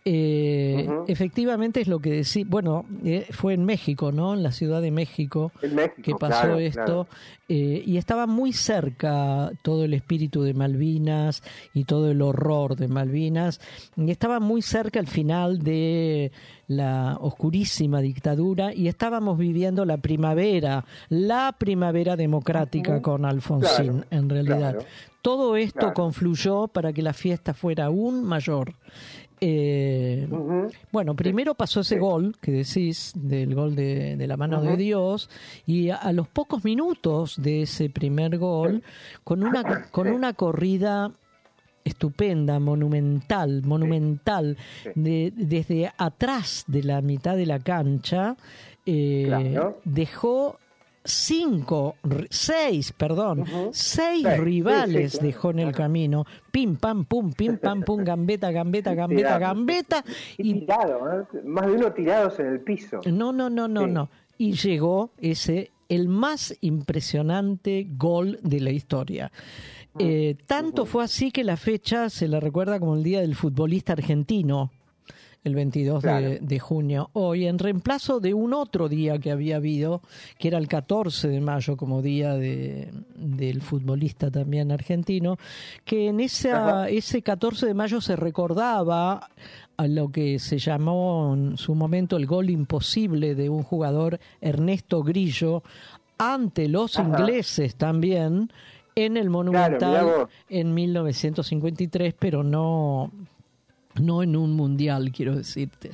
Eh, 0.04 0.88
efectivamente 1.06 1.80
es 1.82 1.88
lo 1.88 1.98
que 1.98 2.10
decía 2.10 2.44
bueno 2.48 2.86
eh, 3.04 3.26
fue 3.30 3.52
en 3.54 3.64
México 3.64 4.10
no 4.12 4.32
en 4.34 4.42
la 4.42 4.52
ciudad 4.52 4.80
de 4.80 4.90
México 4.90 5.52
que 6.02 6.12
pasó 6.14 6.42
claro, 6.42 6.58
esto 6.58 6.84
claro. 6.84 7.08
y 7.48 7.96
estaba 7.98 8.26
muy 8.26 8.52
cerca 8.52 9.50
todo 9.62 9.84
el 9.84 9.92
espíritu 9.94 10.42
de 10.42 10.54
Malvinas 10.54 11.42
y 11.74 11.84
todo 11.84 12.10
el 12.10 12.22
horror 12.22 12.67
de 12.76 12.88
Malvinas 12.88 13.60
y 13.96 14.10
estaba 14.10 14.40
muy 14.40 14.62
cerca 14.62 14.98
el 15.00 15.06
final 15.06 15.58
de 15.58 16.32
la 16.66 17.16
oscurísima 17.20 18.00
dictadura 18.00 18.74
y 18.74 18.88
estábamos 18.88 19.38
viviendo 19.38 19.84
la 19.84 19.96
primavera, 19.98 20.84
la 21.08 21.54
primavera 21.58 22.16
democrática 22.16 23.00
con 23.02 23.24
Alfonsín 23.24 24.02
Claro, 24.02 24.04
en 24.10 24.28
realidad. 24.28 24.72
claro. 24.72 24.84
Todo 25.22 25.56
esto 25.56 25.78
Claro. 25.80 25.94
confluyó 25.94 26.68
para 26.68 26.92
que 26.92 27.02
la 27.02 27.12
fiesta 27.12 27.52
fuera 27.54 27.86
aún 27.86 28.22
mayor. 28.24 28.74
Eh, 29.40 30.26
Bueno, 30.92 31.14
primero 31.14 31.54
pasó 31.54 31.80
ese 31.80 31.98
gol 31.98 32.36
que 32.40 32.50
decís, 32.50 33.12
del 33.14 33.54
gol 33.54 33.74
de, 33.76 34.16
de 34.16 34.26
la 34.26 34.36
mano 34.36 34.60
de. 34.62 34.76
Dios, 34.76 35.30
y 35.66 35.90
a, 35.90 35.96
a 35.96 36.12
los 36.12 36.28
pocos 36.28 36.64
minutos 36.64 37.40
de 37.40 37.62
ese 37.62 37.88
primer 37.90 38.36
gol, 38.38 38.82
con 39.24 39.42
una, 39.44 39.86
con 39.90 40.08
una 40.08 40.32
corrida 40.32 41.12
estupenda, 41.84 42.58
monumental, 42.60 43.62
monumental, 43.64 44.56
de- 44.94 45.32
desde 45.34 45.90
atrás 45.96 46.64
de 46.66 46.82
la 46.82 47.00
mitad 47.00 47.36
de 47.36 47.46
la 47.46 47.58
cancha, 47.60 48.36
eh, 48.84 49.24
Claro. 49.26 49.80
dejó 49.84 50.58
cinco, 51.04 51.96
seis, 52.28 52.92
perdón, 52.92 53.44
seis 53.72 54.22
Seis, 54.22 54.26
sí, 54.36 54.40
rivales 54.44 55.12
sí, 55.12 55.18
dejó 55.22 55.50
en 55.50 55.60
el 55.60 55.72
camino, 55.72 56.26
pim, 56.50 56.76
pam, 56.76 57.04
pum, 57.06 57.32
pim, 57.32 57.56
pam, 57.56 57.82
pum, 57.82 58.04
gambeta, 58.04 58.50
gambeta, 58.50 58.94
gambeta, 58.94 59.38
gambeta, 59.38 60.04
Y 60.36 60.52
tirado, 60.60 61.20
¿eh? 61.20 61.24
más 61.44 61.66
de 61.66 61.72
uno 61.72 61.92
tirados 61.92 62.38
en 62.40 62.46
el 62.48 62.60
piso. 62.60 63.00
no, 63.06 63.32
no, 63.32 63.48
no, 63.48 63.68
no, 63.68 63.86
no. 63.86 64.10
Y 64.36 64.52
llegó 64.52 65.10
ese, 65.18 65.70
el 65.88 66.08
más 66.08 66.54
impresionante 66.60 67.86
gol 67.96 68.38
de 68.42 68.60
la 68.60 68.70
historia. 68.70 69.32
Eh, 69.98 70.36
tanto 70.46 70.86
fue 70.86 71.04
así 71.04 71.30
que 71.30 71.44
la 71.44 71.56
fecha 71.56 72.08
se 72.10 72.28
la 72.28 72.40
recuerda 72.40 72.78
como 72.78 72.94
el 72.96 73.02
Día 73.02 73.20
del 73.20 73.34
Futbolista 73.34 73.94
Argentino, 73.94 74.70
el 75.44 75.54
22 75.54 76.02
de, 76.02 76.58
junio. 76.58 77.10
Hoy, 77.12 77.46
en 77.46 77.58
reemplazo 77.58 78.20
de 78.20 78.34
un 78.34 78.54
otro 78.54 78.88
día 78.88 79.18
que 79.18 79.30
había 79.30 79.56
habido, 79.56 80.02
que 80.38 80.48
era 80.48 80.58
el 80.58 80.68
14 80.68 81.28
de 81.28 81.40
mayo 81.40 81.76
como 81.76 82.02
Día 82.02 82.34
de, 82.34 82.90
del 83.14 83.62
Futbolista 83.62 84.30
también 84.30 84.72
argentino, 84.72 85.38
que 85.84 86.08
en 86.08 86.20
esa, 86.20 86.82
Ajá. 86.82 86.88
ese 86.88 87.22
14 87.22 87.66
de 87.66 87.74
mayo 87.74 88.00
se 88.00 88.16
recordaba 88.16 89.28
a 89.76 89.86
lo 89.86 90.10
que 90.10 90.38
se 90.38 90.58
llamó 90.58 91.34
en 91.34 91.56
su 91.56 91.74
momento 91.74 92.16
el 92.16 92.26
gol 92.26 92.50
imposible 92.50 93.34
de 93.34 93.48
un 93.48 93.62
jugador 93.62 94.18
Ernesto 94.40 95.02
Grillo 95.02 95.62
ante 96.18 96.68
los 96.68 96.98
Ajá. 96.98 97.08
ingleses 97.08 97.76
también 97.76 98.50
en 99.04 99.16
el 99.16 99.30
Monumental 99.30 100.28
en 100.48 100.74
1953, 100.74 102.14
pero 102.18 102.42
no 102.42 103.12
no 104.00 104.22
en 104.22 104.36
un 104.36 104.52
mundial, 104.52 105.10
quiero 105.12 105.36
decirte. 105.36 105.92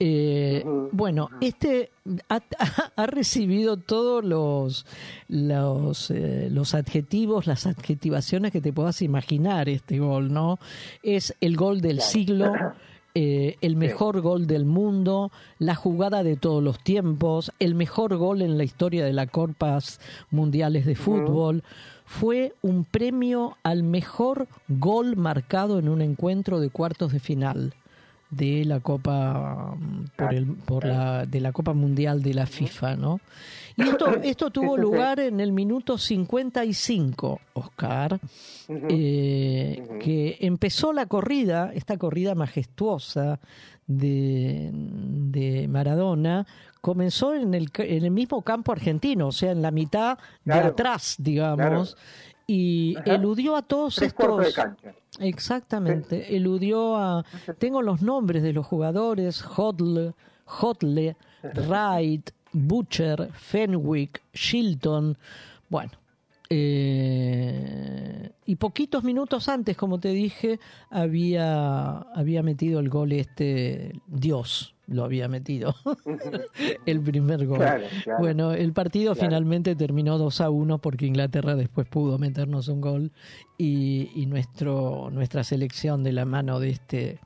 Eh, 0.00 0.64
Bueno, 0.92 1.30
este 1.40 1.90
ha, 2.28 2.40
ha 2.96 3.06
recibido 3.06 3.76
todos 3.76 4.24
los 4.24 4.86
los, 5.28 6.10
eh, 6.10 6.48
los 6.50 6.74
adjetivos, 6.74 7.46
las 7.46 7.66
adjetivaciones 7.66 8.52
que 8.52 8.60
te 8.60 8.72
puedas 8.72 9.02
imaginar 9.02 9.68
este 9.68 9.98
gol, 9.98 10.32
¿no? 10.32 10.58
Es 11.02 11.34
el 11.40 11.56
gol 11.56 11.80
del 11.80 12.00
siglo, 12.00 12.52
eh, 13.14 13.56
el 13.60 13.76
mejor 13.76 14.20
gol 14.20 14.48
del 14.48 14.64
mundo, 14.64 15.30
la 15.60 15.76
jugada 15.76 16.24
de 16.24 16.36
todos 16.36 16.62
los 16.62 16.80
tiempos, 16.82 17.52
el 17.60 17.76
mejor 17.76 18.16
gol 18.16 18.42
en 18.42 18.58
la 18.58 18.64
historia 18.64 19.04
de 19.04 19.12
las 19.12 19.30
Copas 19.30 20.00
Mundiales 20.30 20.86
de 20.86 20.96
Fútbol. 20.96 21.62
Fue 22.20 22.54
un 22.62 22.84
premio 22.84 23.56
al 23.64 23.82
mejor 23.82 24.46
gol 24.68 25.16
marcado 25.16 25.80
en 25.80 25.88
un 25.88 26.00
encuentro 26.00 26.60
de 26.60 26.70
cuartos 26.70 27.12
de 27.12 27.18
final 27.18 27.74
de 28.36 28.64
la 28.64 28.80
Copa 28.80 29.74
mm, 29.76 30.04
por 30.16 30.34
el, 30.34 30.46
por 30.46 30.84
la 30.84 31.26
de 31.26 31.40
la 31.40 31.52
Copa 31.52 31.72
Mundial 31.72 32.22
de 32.22 32.34
la 32.34 32.46
FIFA, 32.46 32.96
¿no? 32.96 33.20
Y 33.76 33.82
esto 33.82 34.06
esto 34.22 34.50
tuvo 34.50 34.76
lugar 34.76 35.20
en 35.20 35.40
el 35.40 35.52
minuto 35.52 35.98
55, 35.98 37.40
Oscar, 37.54 38.20
eh, 38.68 39.98
que 40.00 40.38
empezó 40.40 40.92
la 40.92 41.06
corrida, 41.06 41.70
esta 41.74 41.96
corrida 41.96 42.34
majestuosa 42.34 43.40
de, 43.86 44.70
de 44.72 45.68
Maradona, 45.68 46.46
comenzó 46.80 47.34
en 47.34 47.54
el, 47.54 47.70
en 47.78 48.04
el 48.04 48.10
mismo 48.10 48.42
campo 48.42 48.72
argentino, 48.72 49.28
o 49.28 49.32
sea, 49.32 49.52
en 49.52 49.62
la 49.62 49.70
mitad 49.70 50.18
de 50.44 50.52
Claro, 50.52 50.68
atrás, 50.68 51.16
digamos, 51.18 51.96
y 52.46 52.96
Ajá. 52.96 53.14
eludió 53.14 53.56
a 53.56 53.62
todos 53.62 53.96
Tres 53.96 54.12
cuartos 54.12 54.40
de 54.40 54.48
estos... 54.48 54.64
cancha. 54.64 54.94
Exactamente, 55.20 56.36
eludió 56.36 56.96
a... 56.96 57.24
Tengo 57.58 57.82
los 57.82 58.02
nombres 58.02 58.42
de 58.42 58.52
los 58.52 58.66
jugadores, 58.66 59.44
Hotle, 59.56 60.14
Hotle, 60.46 61.16
Wright, 61.42 62.30
Butcher, 62.52 63.30
Fenwick, 63.32 64.22
Shilton, 64.32 65.16
bueno, 65.68 65.92
eh, 66.50 68.30
y 68.44 68.56
poquitos 68.56 69.02
minutos 69.02 69.48
antes, 69.48 69.76
como 69.76 69.98
te 69.98 70.10
dije, 70.10 70.60
había, 70.90 71.98
había 72.14 72.42
metido 72.42 72.80
el 72.80 72.88
gol 72.88 73.12
este 73.12 73.92
Dios, 74.06 74.73
lo 74.86 75.04
había 75.04 75.28
metido, 75.28 75.74
el 76.86 77.00
primer 77.00 77.46
gol. 77.46 77.58
Claro, 77.58 77.84
claro. 78.02 78.18
Bueno, 78.20 78.52
el 78.52 78.72
partido 78.72 79.14
Claro. 79.14 79.28
finalmente 79.28 79.74
terminó 79.76 80.18
2 80.18 80.40
a 80.40 80.50
1 80.50 80.78
porque 80.78 81.06
Inglaterra 81.06 81.54
después 81.54 81.86
pudo 81.88 82.18
meternos 82.18 82.68
un 82.68 82.80
gol 82.80 83.12
y, 83.58 84.10
y 84.14 84.26
nuestro, 84.26 85.10
nuestra 85.10 85.44
selección 85.44 86.02
de 86.04 86.12
la 86.12 86.24
mano 86.24 86.60
de 86.60 86.70
este 86.70 87.20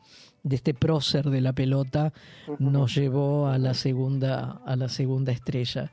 de 0.45 0.55
este 0.55 0.73
prócer 0.73 1.29
de 1.31 1.41
la 1.41 1.53
pelota 1.53 2.13
nos 2.61 2.95
llevó 2.95 3.49
a 3.49 3.59
la 3.59 3.75
segunda 3.75 4.61
a 4.65 4.77
la 4.77 4.89
segunda 4.89 5.33
estrella. 5.33 5.91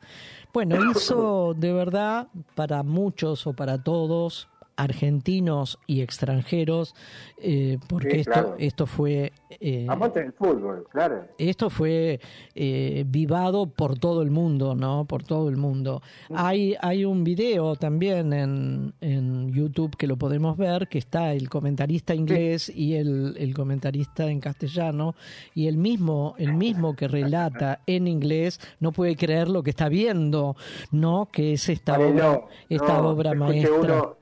Bueno, 0.54 0.78
hizo 0.92 1.54
de 1.56 1.74
verdad 1.74 2.28
para 2.54 2.84
muchos 2.84 3.48
o 3.48 3.54
para 3.54 3.84
todos 3.84 4.48
argentinos 4.78 5.80
y 5.88 6.02
extranjeros 6.02 6.96
eh, 7.38 7.78
porque 7.88 8.12
Sí, 8.16 8.20
esto 8.22 8.32
claro. 8.32 8.56
esto 8.60 8.86
fue 8.88 9.32
eh, 9.60 9.88
del 10.14 10.34
fútbol, 10.34 10.86
claro. 10.92 11.26
esto 11.38 11.70
fue 11.70 12.20
eh, 12.56 13.04
vivado 13.08 13.68
por 13.68 13.98
todo 13.98 14.22
el 14.22 14.32
mundo, 14.32 14.76
¿no? 14.76 15.06
Por 15.06 15.24
todo 15.24 15.50
el 15.50 15.58
mundo. 15.58 16.02
Hay, 16.34 16.76
hay 16.82 17.06
un 17.06 17.24
video 17.24 17.76
también 17.76 18.34
en, 18.34 18.94
en 19.02 19.52
YouTube 19.54 19.96
que 19.96 20.08
lo 20.08 20.18
podemos 20.18 20.58
ver, 20.58 20.88
que 20.88 20.98
está 20.98 21.34
el 21.34 21.50
comentarista 21.50 22.14
inglés 22.14 22.70
y 22.70 22.96
el, 22.96 23.36
el 23.38 23.54
comentarista 23.54 24.30
en 24.30 24.40
castellano, 24.40 25.16
y 25.54 25.68
el 25.68 25.78
mismo, 25.78 26.36
el 26.38 26.54
mismo 26.54 26.96
que 26.96 27.08
relata 27.08 27.82
en 27.88 28.08
inglés 28.08 28.60
no 28.80 28.92
puede 28.92 29.16
creer 29.16 29.48
lo 29.50 29.64
que 29.64 29.70
está 29.72 29.90
viendo, 29.90 30.56
¿no? 30.92 31.30
Que 31.32 31.54
es 31.54 31.70
esta 31.70 31.98
obra, 32.00 32.42
esta 32.70 33.02
No, 33.02 33.10
obra 33.10 33.34
maestra. 33.34 33.80
uno, 33.80 34.18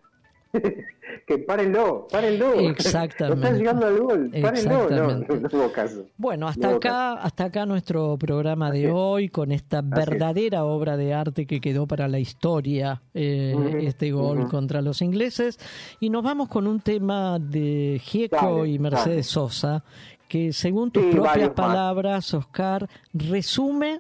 que 1.28 1.38
párenlo, 1.40 2.08
párenlo. 2.12 2.54
Exactamente. 2.60 3.40
No 3.44 3.48
está 3.48 3.58
llegando 3.58 3.88
al 3.88 3.98
gol, 4.00 4.32
párenlo. 4.42 4.90
No, 4.90 5.08
no, 5.18 5.18
no 5.40 5.50
hubo 5.52 5.72
caso. 5.72 6.06
Bueno, 6.18 6.48
hasta 6.48 6.70
No 6.70 6.78
acá, 6.78 7.14
hasta 7.14 7.46
acá 7.46 7.66
nuestro 7.66 8.18
programa 8.18 8.72
de 8.72 8.92
hoy 8.92 9.30
con 9.30 9.52
esta 9.52 9.82
verdadera 9.82 10.64
obra 10.66 10.96
de 10.98 11.14
arte 11.14 11.46
que 11.46 11.60
quedó 11.60 11.88
para 11.88 12.08
la 12.08 12.20
historia, 12.20 13.02
eh, 13.14 13.80
este 13.82 14.12
gol 14.12 14.48
contra 14.50 14.82
los 14.82 15.02
ingleses. 15.02 15.60
Y 16.00 16.10
nos 16.10 16.24
vamos 16.24 16.50
con 16.50 16.68
un 16.68 16.80
tema 16.82 17.40
de 17.40 18.00
Gieco 18.04 18.36
Dale, 18.60 18.70
y 18.70 18.80
Mercedes 18.80 19.08
dale. 19.08 19.24
Sosa, 19.24 19.84
que 20.28 20.54
según 20.54 20.92
tus 20.92 21.04
Sí, 21.04 21.10
propias 21.12 21.38
más. 21.38 21.50
palabras, 21.52 22.34
Oscar, 22.34 22.88
resume, 23.14 24.00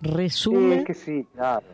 resume 0.00 0.78
Sí, 0.78 0.84
que 0.84 0.94
sí, 0.94 1.26
claro. 1.34 1.66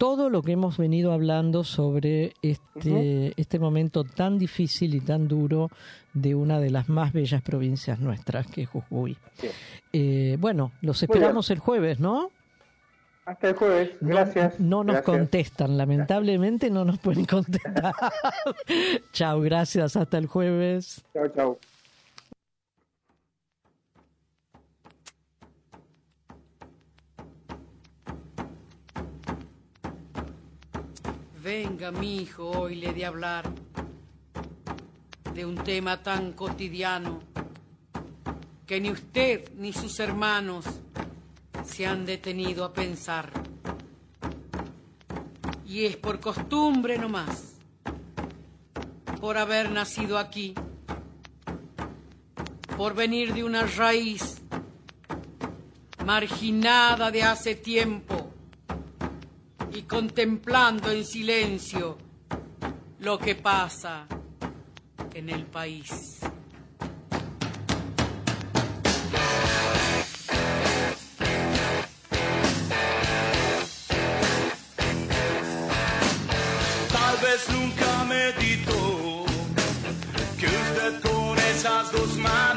Todo 0.00 0.30
lo 0.30 0.40
que 0.40 0.52
hemos 0.52 0.78
venido 0.78 1.12
hablando 1.12 1.62
sobre 1.62 2.32
este, 2.40 3.34
este 3.36 3.58
momento 3.58 4.02
tan 4.02 4.38
difícil 4.38 4.94
y 4.94 5.00
tan 5.02 5.28
duro 5.28 5.68
de 6.14 6.34
una 6.34 6.58
de 6.58 6.70
las 6.70 6.88
más 6.88 7.12
bellas 7.12 7.42
provincias 7.42 8.00
nuestras, 8.00 8.46
que 8.46 8.62
es 8.62 8.68
Jujuy. 8.70 9.18
Sí. 9.34 9.48
Eh, 9.92 10.38
bueno, 10.40 10.72
los 10.80 11.02
esperamos 11.02 11.50
el 11.50 11.58
jueves, 11.58 12.00
¿no? 12.00 12.30
Hasta 13.26 13.50
el 13.50 13.56
jueves. 13.56 13.90
Gracias. 14.00 14.58
No 14.58 14.84
nos 14.84 14.94
Gracias. 14.96 15.04
contestan, 15.04 15.76
lamentablemente 15.76 16.70
no 16.70 16.86
nos 16.86 16.98
pueden 16.98 17.26
contestar. 17.26 17.92
Chao, 19.12 19.42
gracias, 19.42 19.96
hasta 19.96 20.16
el 20.16 20.28
jueves. 20.28 21.04
Chao, 21.12 21.28
chao. 21.28 21.58
Venga, 31.42 31.90
mi 31.90 32.18
hijo, 32.18 32.50
hoy 32.50 32.74
le 32.74 32.92
de 32.92 33.06
hablar 33.06 33.50
de 35.32 35.46
un 35.46 35.54
tema 35.54 36.02
tan 36.02 36.32
cotidiano 36.32 37.20
que 38.66 38.78
ni 38.78 38.90
usted 38.90 39.50
ni 39.54 39.72
sus 39.72 39.98
hermanos 40.00 40.66
se 41.64 41.86
han 41.86 42.04
detenido 42.04 42.62
a 42.62 42.74
pensar. 42.74 43.32
Y 45.66 45.86
es 45.86 45.96
por 45.96 46.20
costumbre 46.20 46.98
nomás, 46.98 47.54
por 49.18 49.38
haber 49.38 49.70
nacido 49.70 50.18
aquí, 50.18 50.52
por 52.76 52.94
venir 52.94 53.32
de 53.32 53.44
una 53.44 53.62
raíz 53.62 54.42
marginada 56.04 57.10
de 57.10 57.22
hace 57.22 57.54
tiempo 57.54 58.19
contemplando 59.90 60.88
en 60.92 61.04
silencio 61.04 61.98
lo 63.00 63.18
que 63.18 63.34
pasa 63.34 64.06
en 65.12 65.28
el 65.28 65.44
país. 65.46 66.20
Tal 76.92 77.16
vez 77.20 77.48
nunca 77.50 78.04
meditó 78.04 79.24
que 80.38 80.46
usted 80.46 81.00
con 81.02 81.36
esas 81.36 81.90
dos 81.90 82.16
manos 82.16 82.49